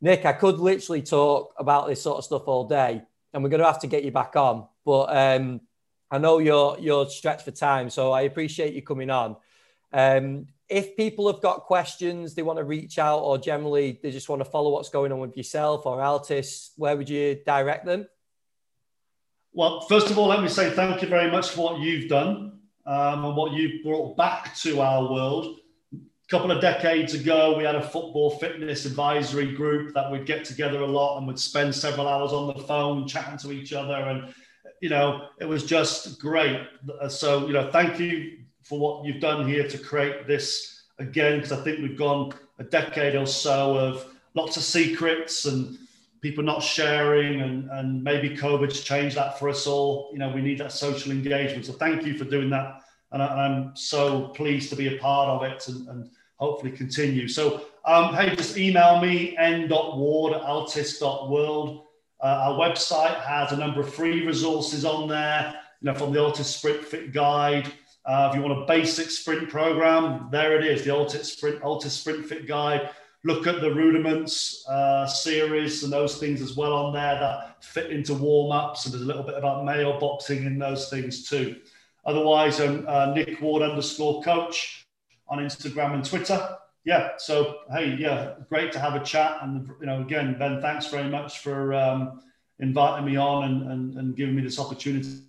Nick, 0.01 0.25
I 0.25 0.33
could 0.33 0.59
literally 0.59 1.03
talk 1.03 1.55
about 1.59 1.89
this 1.89 2.03
sort 2.03 2.19
of 2.19 2.25
stuff 2.25 2.47
all 2.47 2.69
day, 2.69 3.03
and 3.33 3.43
we're 3.43 3.51
going 3.51 3.61
to 3.61 3.67
have 3.67 3.81
to 3.81 3.89
get 3.89 4.05
you 4.05 4.13
back 4.13 4.37
on. 4.37 4.69
But 4.85 5.17
um, 5.17 5.63
I 6.13 6.19
know 6.19 6.39
you're 6.39 6.77
you're 6.79 7.09
stretched 7.09 7.47
for 7.47 7.53
time, 7.53 7.89
so 7.89 8.13
I 8.13 8.23
appreciate 8.23 8.75
you 8.75 8.83
coming 8.83 9.09
on. 9.09 9.35
Um, 9.95 10.47
if 10.69 10.95
people 10.95 11.27
have 11.33 11.41
got 11.41 11.61
questions, 11.63 12.35
they 12.35 12.43
want 12.43 12.59
to 12.59 12.65
reach 12.65 12.99
out, 12.99 13.21
or 13.21 13.39
generally 13.39 13.99
they 14.03 14.11
just 14.11 14.29
want 14.29 14.41
to 14.41 14.45
follow 14.45 14.71
what's 14.71 14.91
going 14.91 15.11
on 15.11 15.21
with 15.21 15.37
yourself 15.39 15.87
or 15.87 16.03
Altis, 16.03 16.73
where 16.77 16.97
would 16.97 17.09
you 17.09 17.41
direct 17.47 17.87
them? 17.87 18.07
Well, 19.55 19.81
first 19.83 20.11
of 20.11 20.19
all, 20.19 20.29
let 20.29 20.43
me 20.43 20.49
say 20.49 20.71
thank 20.71 21.03
you 21.03 21.09
very 21.09 21.31
much 21.31 21.51
for 21.51 21.73
what 21.73 21.81
you've 21.81 22.09
done 22.09 22.61
um, 22.87 23.25
and 23.25 23.37
what 23.37 23.53
you've 23.53 23.83
brought 23.83 24.17
back 24.17 24.55
to 24.57 24.81
our 24.81 25.11
world. 25.11 25.59
A 25.95 26.29
couple 26.29 26.51
of 26.51 26.61
decades 26.63 27.13
ago, 27.13 27.57
we 27.57 27.65
had 27.65 27.75
a 27.75 27.83
football 27.83 28.31
fitness 28.39 28.87
advisory 28.87 29.53
group 29.53 29.93
that 29.95 30.11
would 30.11 30.25
get 30.25 30.45
together 30.45 30.81
a 30.81 30.87
lot 30.87 31.19
and 31.19 31.27
would 31.27 31.39
spend 31.39 31.75
several 31.75 32.09
hours 32.09 32.33
on 32.33 32.55
the 32.55 32.63
phone 32.65 33.07
chatting 33.07 33.39
to 33.39 33.53
each 33.53 33.73
other. 33.73 33.95
And, 33.95 34.35
you 34.83 34.89
know, 34.89 35.29
it 35.39 35.45
was 35.45 35.65
just 35.65 36.21
great. 36.21 36.61
So, 37.09 37.47
you 37.47 37.53
know, 37.53 37.71
thank 37.71 38.01
you 38.01 38.39
for 38.65 38.81
what 38.81 39.07
you've 39.07 39.21
done 39.21 39.49
here 39.49 39.67
to 39.69 39.79
create 39.79 40.27
this 40.27 40.83
again, 40.99 41.37
because 41.37 41.53
I 41.53 41.63
think 41.63 41.79
we've 41.79 41.97
gone 41.97 42.33
a 42.59 42.65
decade 42.65 43.15
or 43.15 43.27
so 43.27 43.77
of 43.77 44.05
lots 44.35 44.57
of 44.57 44.65
secrets 44.65 45.45
and 45.45 45.79
people 46.21 46.43
not 46.43 46.65
sharing 46.65 47.43
and, 47.43 47.71
and 47.71 48.03
maybe 48.03 48.37
COVID's 48.37 48.83
changed 48.83 49.17
that 49.17 49.39
for 49.39 49.49
us 49.49 49.69
all. 49.69 50.11
You 50.13 50.19
know, 50.19 50.33
we 50.33 50.43
need 50.43 50.59
that 50.59 50.73
social 50.73 51.13
engagement. 51.13 51.65
So 51.65 51.75
thank 51.75 52.05
you 52.05 52.19
for 52.19 52.25
doing 52.25 52.51
that. 52.51 52.83
And, 53.13 53.23
I, 53.23 53.47
am 53.47 53.77
so 53.77 54.29
pleased 54.29 54.69
to 54.71 54.77
be 54.77 54.97
a 54.97 54.99
part 54.99 55.29
of 55.29 55.45
it 55.45 55.69
and, 55.69 55.89
and 55.89 56.11
hopefully 56.39 56.73
continue. 56.73 57.29
So, 57.29 57.67
um, 57.85 58.15
hey, 58.15 58.35
just 58.35 58.57
email 58.57 59.01
me, 59.01 59.37
n.ward 59.37 60.33
at 60.33 60.43
altis.world. 60.43 61.87
Uh, 62.23 62.51
our 62.51 62.59
website 62.59 63.21
has 63.23 63.53
a 63.53 63.57
number 63.57 63.81
of 63.81 63.93
free 63.93 64.25
resources 64.25 64.85
on 64.85 65.09
there, 65.09 65.55
you 65.81 65.91
know, 65.91 65.95
from 65.95 66.13
the 66.13 66.21
Altis 66.21 66.55
Sprint 66.55 66.85
Fit 66.85 67.13
Guide 67.13 67.71
uh, 68.05 68.29
if 68.31 68.37
you 68.37 68.43
want 68.43 68.63
a 68.63 68.67
basic 68.67 69.11
sprint 69.11 69.49
program, 69.49 70.29
there 70.33 70.57
it 70.59 70.67
is, 70.67 70.85
the 70.85 70.91
Altis 70.91 71.33
Sprint, 71.33 71.63
Altis 71.63 71.93
Sprint 71.93 72.27
Fit 72.27 72.49
Guide. 72.49 72.91
Look 73.25 73.47
at 73.47 73.61
the 73.61 73.73
rudiments 73.73 74.67
uh, 74.69 75.07
series 75.07 75.85
and 75.85 75.93
those 75.93 76.19
things 76.19 76.43
as 76.43 76.57
well 76.57 76.73
on 76.73 76.93
there 76.93 77.15
that 77.15 77.63
fit 77.65 77.93
into 77.93 78.15
warm 78.15 78.51
ups. 78.51 78.85
And 78.85 78.93
there's 78.93 79.05
a 79.05 79.07
little 79.07 79.23
bit 79.23 79.39
about 79.39 79.65
mailboxing 79.65 80.45
in 80.45 80.59
those 80.59 80.91
things 80.91 81.29
too. 81.29 81.57
Otherwise, 82.05 82.61
um, 82.61 82.85
uh, 82.89 83.15
Nick 83.15 83.41
Ward 83.41 83.63
underscore 83.63 84.21
coach 84.25 84.85
on 85.29 85.39
Instagram 85.39 85.95
and 85.95 86.05
Twitter. 86.05 86.57
Yeah. 86.85 87.11
So, 87.19 87.59
hey, 87.71 87.97
yeah, 87.99 88.35
great 88.49 88.73
to 88.73 88.81
have 88.81 88.95
a 88.95 89.05
chat. 89.05 89.39
And, 89.43 89.71
you 89.81 89.87
know, 89.87 90.01
again, 90.01 90.37
Ben, 90.39 90.61
thanks 90.61 90.89
very 90.89 91.09
much 91.09 91.39
for 91.39 91.75
um, 91.75 92.23
inviting 92.59 93.07
me 93.07 93.17
on 93.17 93.45
and, 93.45 93.71
and, 93.71 93.99
and 93.99 94.17
giving 94.17 94.35
me 94.35 94.43
this 94.43 94.59
opportunity. 94.59 95.23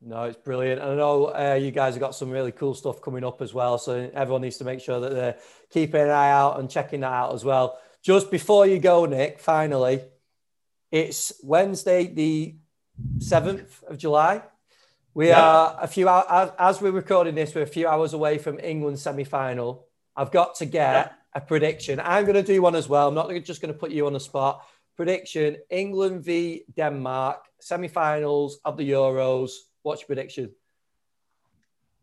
No, 0.00 0.24
it's 0.24 0.36
brilliant. 0.36 0.80
And 0.80 0.92
I 0.92 0.94
know 0.94 1.26
uh, 1.26 1.58
you 1.60 1.70
guys 1.70 1.94
have 1.94 2.00
got 2.00 2.14
some 2.14 2.30
really 2.30 2.52
cool 2.52 2.74
stuff 2.74 3.00
coming 3.00 3.24
up 3.24 3.42
as 3.42 3.52
well. 3.52 3.78
So 3.78 4.10
everyone 4.14 4.42
needs 4.42 4.58
to 4.58 4.64
make 4.64 4.80
sure 4.80 5.00
that 5.00 5.12
they're 5.12 5.36
keeping 5.70 6.00
an 6.00 6.10
eye 6.10 6.30
out 6.30 6.60
and 6.60 6.70
checking 6.70 7.00
that 7.00 7.12
out 7.12 7.34
as 7.34 7.44
well. 7.44 7.78
Just 8.02 8.30
before 8.30 8.66
you 8.66 8.78
go, 8.78 9.06
Nick, 9.06 9.40
finally, 9.40 10.02
it's 10.92 11.32
Wednesday, 11.42 12.06
the 12.06 12.56
7th 13.18 13.82
of 13.84 13.98
July. 13.98 14.42
We 15.14 15.28
yeah. 15.28 15.42
are 15.42 15.78
a 15.82 15.88
few 15.88 16.08
hours, 16.08 16.52
as 16.58 16.80
we're 16.80 16.92
recording 16.92 17.34
this, 17.34 17.54
we're 17.54 17.62
a 17.62 17.66
few 17.66 17.88
hours 17.88 18.12
away 18.12 18.38
from 18.38 18.60
England 18.60 19.00
semi 19.00 19.24
final. 19.24 19.87
I've 20.18 20.32
got 20.32 20.56
to 20.56 20.66
get 20.66 20.92
yeah. 20.92 21.08
a 21.32 21.40
prediction. 21.40 22.00
I'm 22.02 22.24
going 22.24 22.34
to 22.34 22.42
do 22.42 22.60
one 22.60 22.74
as 22.74 22.88
well. 22.88 23.06
I'm 23.06 23.14
not 23.14 23.30
just 23.44 23.62
going 23.62 23.72
to 23.72 23.78
put 23.78 23.92
you 23.92 24.06
on 24.06 24.12
the 24.12 24.20
spot. 24.20 24.66
Prediction 24.96 25.58
England 25.70 26.24
v 26.24 26.64
Denmark, 26.76 27.44
semi 27.60 27.86
finals 27.86 28.58
of 28.64 28.76
the 28.76 28.90
Euros. 28.90 29.52
What's 29.82 30.00
your 30.02 30.08
prediction? 30.08 30.50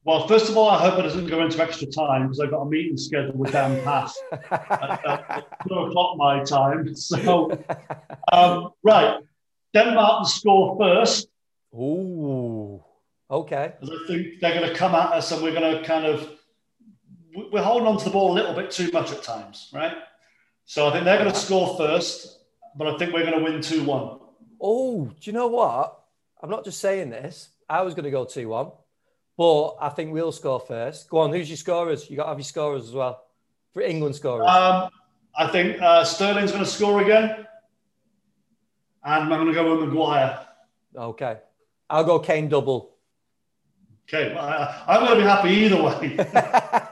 Well, 0.06 0.28
first 0.28 0.50
of 0.50 0.56
all, 0.56 0.70
I 0.70 0.80
hope 0.80 1.00
it 1.00 1.02
doesn't 1.02 1.28
go 1.28 1.44
into 1.44 1.62
extra 1.62 1.88
time 1.88 2.24
because 2.24 2.40
I've 2.40 2.52
got 2.52 2.62
a 2.62 2.70
meeting 2.70 2.96
scheduled 2.96 3.38
with 3.38 3.52
Dan 3.52 3.82
Pfaff 3.82 4.14
at, 4.32 5.06
at 5.06 5.46
two 5.68 5.74
o'clock 5.74 6.16
my 6.16 6.42
time. 6.44 6.96
So, 6.96 7.52
um, 8.32 8.70
right, 8.82 9.20
Denmark 9.74 10.24
to 10.24 10.30
score 10.30 10.78
first. 10.80 11.28
Ooh, 11.74 12.82
okay. 13.30 13.74
Because 13.78 14.00
I 14.00 14.08
think 14.08 14.40
they're 14.40 14.58
going 14.58 14.70
to 14.70 14.76
come 14.76 14.96
at 14.96 15.12
us 15.12 15.34
and 15.34 15.42
we're 15.44 15.60
going 15.60 15.76
to 15.76 15.84
kind 15.84 16.06
of 16.06 16.30
we're 17.36 17.62
holding 17.62 17.88
on 17.88 17.98
to 17.98 18.06
the 18.06 18.12
ball 18.12 18.32
a 18.32 18.36
little 18.36 18.54
bit 18.54 18.72
too 18.72 18.90
much 18.92 19.12
at 19.12 19.24
times, 19.24 19.70
right? 19.74 19.98
So 20.66 20.88
I 20.88 20.92
think 20.92 21.06
they're 21.06 21.18
going 21.18 21.32
to 21.32 21.38
score 21.38 21.78
first, 21.78 22.40
but 22.76 22.88
I 22.88 22.98
think 22.98 23.14
we're 23.14 23.26
going 23.26 23.38
to 23.38 23.44
win 23.44 23.62
two 23.62 23.84
one. 23.84 24.20
Oh, 24.62 25.06
do 25.06 25.30
you 25.30 25.34
know 25.34 25.48
what? 25.48 26.00
I'm 26.42 26.50
not 26.50 26.64
just 26.64 26.80
saying 26.80 27.10
this. 27.10 27.50
I 27.70 27.82
was 27.82 27.94
going 27.94 28.06
to 28.06 28.12
go 28.12 28.26
2 28.26 28.48
1, 28.48 28.72
but 29.38 29.70
I 29.82 29.90
think 29.90 30.14
we'll 30.14 30.32
score 30.32 30.60
first. 30.60 31.10
Go 31.10 31.20
on, 31.20 31.32
who's 31.32 31.50
your 31.50 31.58
scorers? 31.58 32.10
You 32.10 32.18
got 32.18 32.24
to 32.24 32.30
have 32.30 32.38
your 32.38 32.44
scorers 32.44 32.84
as 32.84 32.92
well 32.92 33.24
for 33.74 33.82
England 33.82 34.16
scorers. 34.16 34.48
Um, 34.48 34.90
I 35.38 35.48
think 35.48 35.82
uh, 35.82 36.04
Sterling's 36.04 36.52
going 36.52 36.64
to 36.64 36.70
score 36.70 37.02
again, 37.02 37.46
and 39.04 39.24
I'm 39.24 39.30
going 39.30 39.48
to 39.48 39.54
go 39.54 39.76
with 39.76 39.90
Maguire. 39.90 40.46
Okay. 40.96 41.38
I'll 41.90 42.04
go 42.04 42.20
Kane 42.20 42.48
double. 42.48 42.96
Okay, 44.08 44.34
well, 44.36 44.46
I, 44.88 44.98
am 44.98 45.06
going 45.06 45.18
to 45.18 45.24
be 45.24 45.28
happy 45.28 45.50
either 45.50 45.82
way. 45.82 46.16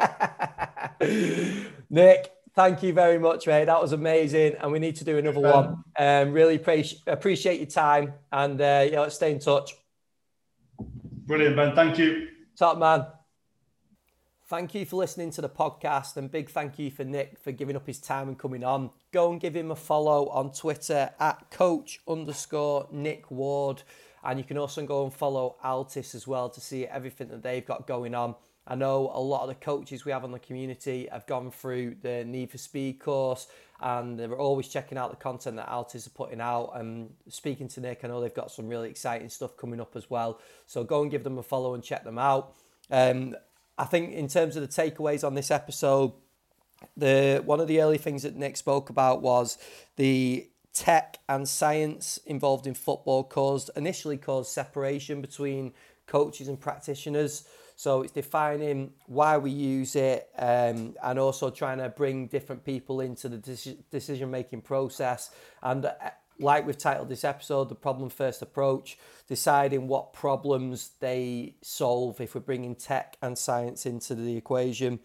Nick, 1.89 2.31
thank 2.55 2.84
you 2.84 2.93
very 2.93 3.19
much, 3.19 3.47
mate. 3.47 3.65
That 3.65 3.81
was 3.81 3.91
amazing, 3.91 4.55
and 4.61 4.71
we 4.71 4.80
need 4.80 4.95
to 4.97 5.03
do 5.03 5.17
another 5.17 5.39
one. 5.39 5.84
Um, 5.97 6.31
really 6.31 6.55
appreciate 6.55 7.01
appreciate 7.07 7.59
your 7.59 7.69
time, 7.69 8.13
and 8.31 8.59
uh, 8.59 8.88
yeah, 8.91 9.01
let's 9.01 9.15
stay 9.15 9.31
in 9.31 9.39
touch. 9.39 9.73
Brilliant, 10.80 11.55
Ben. 11.55 11.75
Thank 11.75 11.97
you. 11.97 12.27
Top 12.57 12.77
man. 12.77 13.05
Thank 14.47 14.75
you 14.75 14.85
for 14.85 14.97
listening 14.97 15.31
to 15.31 15.41
the 15.41 15.49
podcast 15.49 16.15
and 16.17 16.30
big 16.30 16.49
thank 16.49 16.77
you 16.77 16.91
for 16.91 17.03
Nick 17.03 17.39
for 17.39 17.51
giving 17.51 17.75
up 17.75 17.88
his 17.88 17.99
time 17.99 18.27
and 18.27 18.38
coming 18.38 18.63
on. 18.63 18.91
Go 19.11 19.31
and 19.31 19.41
give 19.41 19.55
him 19.55 19.71
a 19.71 19.75
follow 19.75 20.27
on 20.27 20.51
Twitter 20.51 21.09
at 21.19 21.49
coach 21.49 22.01
underscore 22.07 22.88
Nick 22.91 23.31
Ward. 23.31 23.81
And 24.23 24.38
you 24.38 24.45
can 24.45 24.57
also 24.57 24.85
go 24.85 25.05
and 25.05 25.13
follow 25.13 25.55
Altis 25.63 26.13
as 26.13 26.27
well 26.27 26.49
to 26.49 26.61
see 26.61 26.85
everything 26.85 27.30
that 27.30 27.41
they've 27.41 27.65
got 27.65 27.88
going 27.88 28.13
on. 28.13 28.35
I 28.65 28.76
know 28.76 29.11
a 29.14 29.19
lot 29.19 29.44
of 29.44 29.49
the 29.49 29.56
coaches 29.56 30.06
we 30.06 30.11
have 30.11 30.23
on 30.23 30.31
the 30.31 30.40
community 30.40 31.07
have 31.11 31.27
gone 31.27 31.52
through 31.52 31.98
the 32.02 32.23
Need 32.23 32.49
for 32.49 32.57
Speed 32.57 32.99
course 32.99 33.48
and 33.81 34.18
they're 34.18 34.34
always 34.34 34.69
checking 34.69 34.98
out 34.98 35.10
the 35.10 35.18
content 35.18 35.57
that 35.57 35.68
Altis 35.68 36.07
are 36.07 36.11
putting 36.11 36.40
out. 36.40 36.72
And 36.76 37.10
speaking 37.27 37.68
to 37.69 37.81
Nick, 37.81 38.02
I 38.03 38.07
know 38.07 38.22
they've 38.22 38.34
got 38.34 38.52
some 38.52 38.69
really 38.69 38.90
exciting 38.90 39.27
stuff 39.30 39.57
coming 39.57 39.81
up 39.81 39.98
as 39.98 40.10
well. 40.10 40.40
So 40.65 40.85
go 40.85 41.02
and 41.02 41.11
give 41.11 41.26
them 41.26 41.38
a 41.38 41.44
follow 41.44 41.73
and 41.73 41.84
check 41.84 42.06
them 42.06 42.18
out. 42.18 42.56
Um, 42.90 43.35
I 43.77 43.84
think 43.84 44.14
in 44.14 44.30
terms 44.30 44.56
of 44.56 44.61
the 44.61 44.69
takeaways 44.69 45.26
on 45.26 45.35
this 45.35 45.52
episode, 45.52 46.14
the 46.95 47.41
one 47.45 47.60
of 47.60 47.68
the 47.68 47.81
early 47.81 47.98
things 47.98 48.23
that 48.23 48.35
Nick 48.35 48.56
spoke 48.56 48.90
about 48.90 49.22
was 49.22 49.57
the 49.98 50.48
tech 50.73 51.19
and 51.27 51.48
science 51.48 52.19
involved 52.26 52.65
in 52.65 52.73
football 52.73 53.23
caused 53.23 53.69
initially 53.76 54.18
caused 54.18 54.52
separation 54.52 55.22
between 55.22 55.73
coaches 56.07 56.48
and 56.48 56.60
practitioners. 56.60 57.48
So 57.75 58.01
it's 58.01 58.13
defining 58.13 58.93
why 59.07 59.37
we 59.37 59.51
use 59.51 59.95
it 59.95 60.29
um, 60.37 60.95
and 61.03 61.19
also 61.19 61.49
trying 61.49 61.79
to 61.79 61.89
bring 61.89 62.27
different 62.27 62.63
people 62.63 63.01
into 63.01 63.29
the 63.29 63.75
decision 63.91 64.31
making 64.31 64.61
process. 64.61 65.31
And 65.61 65.85
uh, 65.85 65.93
like 66.39 66.65
we've 66.65 66.77
titled 66.77 67.09
this 67.09 67.23
episode, 67.23 67.69
the 67.69 67.75
problem 67.75 68.09
first 68.09 68.41
approach, 68.41 68.97
deciding 69.27 69.87
what 69.87 70.13
problems 70.13 70.91
they 70.99 71.55
solve 71.61 72.19
if 72.21 72.35
we're 72.35 72.41
bringing 72.41 72.75
tech 72.75 73.17
and 73.21 73.37
science 73.37 73.85
into 73.85 74.15
the 74.15 74.35
equation. 74.37 74.99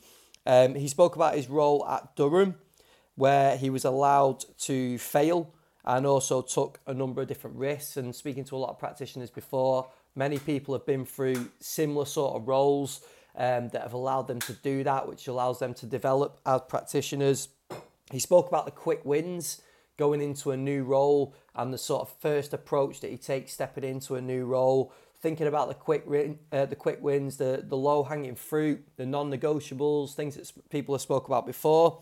Um, 0.46 0.74
he 0.74 0.88
spoke 0.88 1.16
about 1.16 1.34
his 1.34 1.48
role 1.48 1.86
at 1.86 2.16
Durham, 2.16 2.56
where 3.14 3.56
he 3.56 3.70
was 3.70 3.84
allowed 3.84 4.44
to 4.60 4.98
fail 4.98 5.52
and 5.84 6.06
also 6.06 6.42
took 6.42 6.80
a 6.86 6.94
number 6.94 7.22
of 7.22 7.28
different 7.28 7.56
risks. 7.56 7.96
And 7.96 8.14
speaking 8.14 8.44
to 8.44 8.56
a 8.56 8.58
lot 8.58 8.70
of 8.70 8.78
practitioners 8.78 9.30
before, 9.30 9.88
Many 10.14 10.38
people 10.38 10.74
have 10.74 10.86
been 10.86 11.04
through 11.04 11.50
similar 11.60 12.04
sort 12.04 12.34
of 12.34 12.48
roles 12.48 13.00
um, 13.36 13.68
that 13.68 13.82
have 13.82 13.92
allowed 13.92 14.26
them 14.26 14.40
to 14.40 14.52
do 14.52 14.82
that, 14.84 15.08
which 15.08 15.28
allows 15.28 15.60
them 15.60 15.74
to 15.74 15.86
develop 15.86 16.40
as 16.44 16.60
practitioners. 16.68 17.48
He 18.10 18.18
spoke 18.18 18.48
about 18.48 18.64
the 18.64 18.72
quick 18.72 19.04
wins 19.04 19.62
going 19.96 20.20
into 20.20 20.52
a 20.52 20.56
new 20.56 20.84
role 20.84 21.34
and 21.54 21.72
the 21.72 21.78
sort 21.78 22.02
of 22.02 22.08
first 22.20 22.52
approach 22.54 23.00
that 23.00 23.10
he 23.10 23.16
takes 23.16 23.52
stepping 23.52 23.84
into 23.84 24.14
a 24.14 24.20
new 24.20 24.44
role. 24.44 24.92
Thinking 25.20 25.48
about 25.48 25.68
the 25.68 25.74
quick 25.74 26.04
uh, 26.52 26.66
the 26.66 26.76
quick 26.76 27.02
wins, 27.02 27.38
the 27.38 27.64
the 27.66 27.76
low 27.76 28.04
hanging 28.04 28.36
fruit, 28.36 28.86
the 28.96 29.04
non 29.04 29.30
negotiables, 29.30 30.14
things 30.14 30.36
that 30.36 30.70
people 30.70 30.94
have 30.94 31.02
spoke 31.02 31.26
about 31.26 31.44
before. 31.44 32.00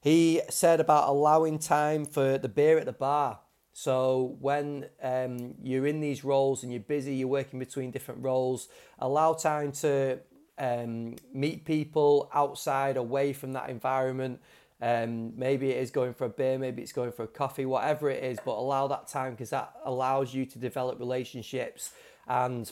He 0.00 0.42
said 0.50 0.80
about 0.80 1.08
allowing 1.08 1.60
time 1.60 2.04
for 2.04 2.38
the 2.38 2.48
beer 2.48 2.78
at 2.78 2.86
the 2.86 2.92
bar. 2.92 3.38
So 3.72 4.36
when 4.40 4.86
um, 5.02 5.54
you're 5.62 5.86
in 5.86 6.00
these 6.00 6.24
roles 6.24 6.62
and 6.62 6.72
you're 6.72 6.80
busy, 6.80 7.14
you're 7.14 7.28
working 7.28 7.58
between 7.58 7.90
different 7.90 8.22
roles, 8.22 8.68
allow 8.98 9.32
time 9.32 9.72
to 9.72 10.18
um, 10.58 11.16
meet 11.32 11.64
people 11.64 12.30
outside, 12.34 12.96
away 12.96 13.32
from 13.32 13.52
that 13.52 13.70
environment. 13.70 14.40
Um, 14.82 15.32
maybe 15.36 15.70
it 15.70 15.78
is 15.78 15.90
going 15.90 16.12
for 16.12 16.24
a 16.24 16.28
beer, 16.28 16.58
maybe 16.58 16.82
it's 16.82 16.92
going 16.92 17.12
for 17.12 17.22
a 17.22 17.28
coffee, 17.28 17.64
whatever 17.64 18.10
it 18.10 18.22
is, 18.22 18.38
but 18.44 18.52
allow 18.52 18.88
that 18.88 19.06
time 19.06 19.32
because 19.32 19.50
that 19.50 19.72
allows 19.84 20.34
you 20.34 20.44
to 20.46 20.58
develop 20.58 20.98
relationships. 20.98 21.92
And 22.26 22.70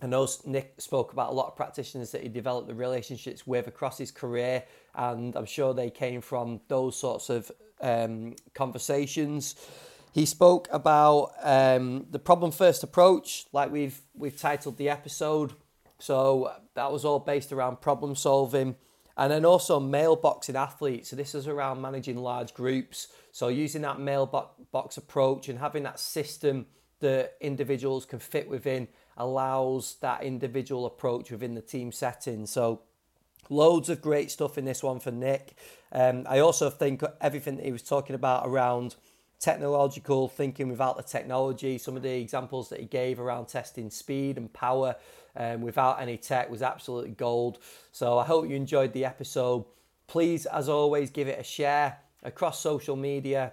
I 0.00 0.06
know 0.06 0.28
Nick 0.44 0.74
spoke 0.78 1.12
about 1.12 1.30
a 1.30 1.34
lot 1.34 1.48
of 1.48 1.56
practitioners 1.56 2.12
that 2.12 2.22
he 2.22 2.28
developed 2.28 2.68
the 2.68 2.74
relationships 2.74 3.46
with 3.46 3.66
across 3.66 3.98
his 3.98 4.10
career, 4.10 4.62
and 4.94 5.34
I'm 5.34 5.46
sure 5.46 5.74
they 5.74 5.90
came 5.90 6.20
from 6.20 6.60
those 6.68 6.96
sorts 6.96 7.30
of 7.30 7.50
um, 7.80 8.36
conversations. 8.54 9.56
He 10.12 10.26
spoke 10.26 10.68
about 10.70 11.32
um, 11.42 12.06
the 12.10 12.18
problem 12.18 12.50
first 12.50 12.82
approach, 12.82 13.46
like 13.52 13.70
we've 13.70 14.00
we've 14.14 14.38
titled 14.38 14.78
the 14.78 14.88
episode. 14.88 15.52
So 15.98 16.52
that 16.74 16.92
was 16.92 17.04
all 17.04 17.18
based 17.18 17.52
around 17.52 17.80
problem 17.80 18.14
solving 18.14 18.76
and 19.18 19.32
then 19.32 19.44
also 19.44 19.80
mailboxing 19.80 20.54
athletes. 20.54 21.10
So 21.10 21.16
this 21.16 21.34
is 21.34 21.48
around 21.48 21.82
managing 21.82 22.16
large 22.16 22.54
groups. 22.54 23.08
So 23.32 23.48
using 23.48 23.82
that 23.82 23.98
mailbox 23.98 24.96
approach 24.96 25.48
and 25.48 25.58
having 25.58 25.82
that 25.82 25.98
system 25.98 26.66
that 27.00 27.36
individuals 27.40 28.04
can 28.04 28.20
fit 28.20 28.48
within 28.48 28.86
allows 29.16 29.96
that 30.00 30.22
individual 30.22 30.86
approach 30.86 31.32
within 31.32 31.56
the 31.56 31.60
team 31.60 31.90
setting. 31.90 32.46
So 32.46 32.82
loads 33.50 33.88
of 33.88 34.00
great 34.00 34.30
stuff 34.30 34.56
in 34.56 34.64
this 34.64 34.84
one 34.84 35.00
for 35.00 35.10
Nick. 35.10 35.54
Um, 35.90 36.24
I 36.28 36.38
also 36.38 36.70
think 36.70 37.02
everything 37.20 37.56
that 37.56 37.64
he 37.64 37.72
was 37.72 37.82
talking 37.82 38.14
about 38.14 38.46
around 38.46 38.94
technological 39.40 40.28
thinking 40.28 40.68
without 40.68 40.96
the 40.96 41.02
technology, 41.02 41.78
some 41.78 41.96
of 41.96 42.02
the 42.02 42.20
examples 42.20 42.68
that 42.70 42.80
he 42.80 42.86
gave 42.86 43.20
around 43.20 43.46
testing 43.46 43.90
speed 43.90 44.36
and 44.36 44.52
power 44.52 44.96
um, 45.36 45.60
without 45.60 46.00
any 46.00 46.16
tech 46.16 46.50
was 46.50 46.62
absolutely 46.62 47.12
gold. 47.12 47.58
So 47.92 48.18
I 48.18 48.24
hope 48.24 48.48
you 48.48 48.56
enjoyed 48.56 48.92
the 48.92 49.04
episode. 49.04 49.64
Please, 50.08 50.46
as 50.46 50.68
always, 50.68 51.10
give 51.10 51.28
it 51.28 51.38
a 51.38 51.44
share 51.44 51.98
across 52.22 52.60
social 52.60 52.96
media. 52.96 53.52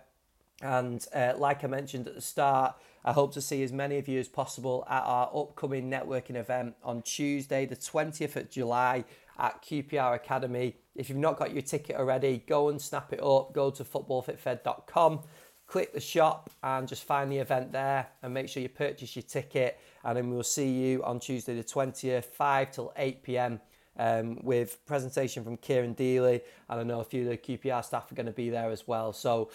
And 0.61 1.05
uh, 1.13 1.33
like 1.37 1.63
I 1.63 1.67
mentioned 1.67 2.07
at 2.07 2.15
the 2.15 2.21
start, 2.21 2.75
I 3.03 3.13
hope 3.13 3.33
to 3.33 3.41
see 3.41 3.61
as 3.61 3.71
many 3.71 3.97
of 3.97 4.07
you 4.07 4.19
as 4.19 4.27
possible 4.27 4.83
at 4.89 5.03
our 5.03 5.29
upcoming 5.35 5.91
networking 5.91 6.35
event 6.35 6.75
on 6.83 7.03
Tuesday, 7.03 7.67
the 7.67 7.75
20th 7.75 8.35
of 8.35 8.49
July 8.49 9.03
at 9.37 9.61
QPR 9.63 10.15
Academy. 10.15 10.77
If 10.95 11.09
you've 11.09 11.17
not 11.19 11.37
got 11.37 11.53
your 11.53 11.61
ticket 11.61 11.97
already, 11.97 12.43
go 12.47 12.69
and 12.69 12.81
snap 12.81 13.13
it 13.13 13.21
up. 13.21 13.53
Go 13.53 13.69
to 13.69 13.83
footballfitfed.com 13.83 15.19
click 15.67 15.93
the 15.93 15.99
shop 15.99 16.49
and 16.63 16.87
just 16.87 17.03
find 17.03 17.31
the 17.31 17.37
event 17.37 17.71
there 17.71 18.07
and 18.21 18.33
make 18.33 18.49
sure 18.49 18.61
you 18.61 18.69
purchase 18.69 19.15
your 19.15 19.23
ticket. 19.23 19.79
And 20.03 20.17
then 20.17 20.29
we'll 20.29 20.43
see 20.43 20.69
you 20.69 21.03
on 21.03 21.19
Tuesday 21.19 21.55
the 21.55 21.63
20th, 21.63 22.25
5 22.25 22.71
till 22.71 22.93
8 22.95 23.23
pm. 23.23 23.59
Um, 23.97 24.39
with 24.43 24.85
presentation 24.85 25.45
from 25.45 25.55
Kieran 25.55 25.95
Deely, 25.95 26.41
and 26.67 26.81
I 26.81 26.83
know 26.83 26.99
a 26.99 27.05
few 27.05 27.21
of 27.21 27.29
the 27.29 27.37
QPR 27.37 27.81
staff 27.81 28.11
are 28.11 28.15
going 28.15 28.25
to 28.25 28.33
be 28.33 28.49
there 28.49 28.69
as 28.69 28.85
well. 28.85 29.13
So, 29.13 29.51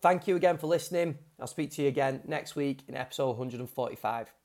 thank 0.00 0.28
you 0.28 0.36
again 0.36 0.58
for 0.58 0.68
listening. 0.68 1.18
I'll 1.40 1.48
speak 1.48 1.72
to 1.72 1.82
you 1.82 1.88
again 1.88 2.20
next 2.24 2.54
week 2.54 2.84
in 2.86 2.94
episode 2.94 3.30
145. 3.30 4.39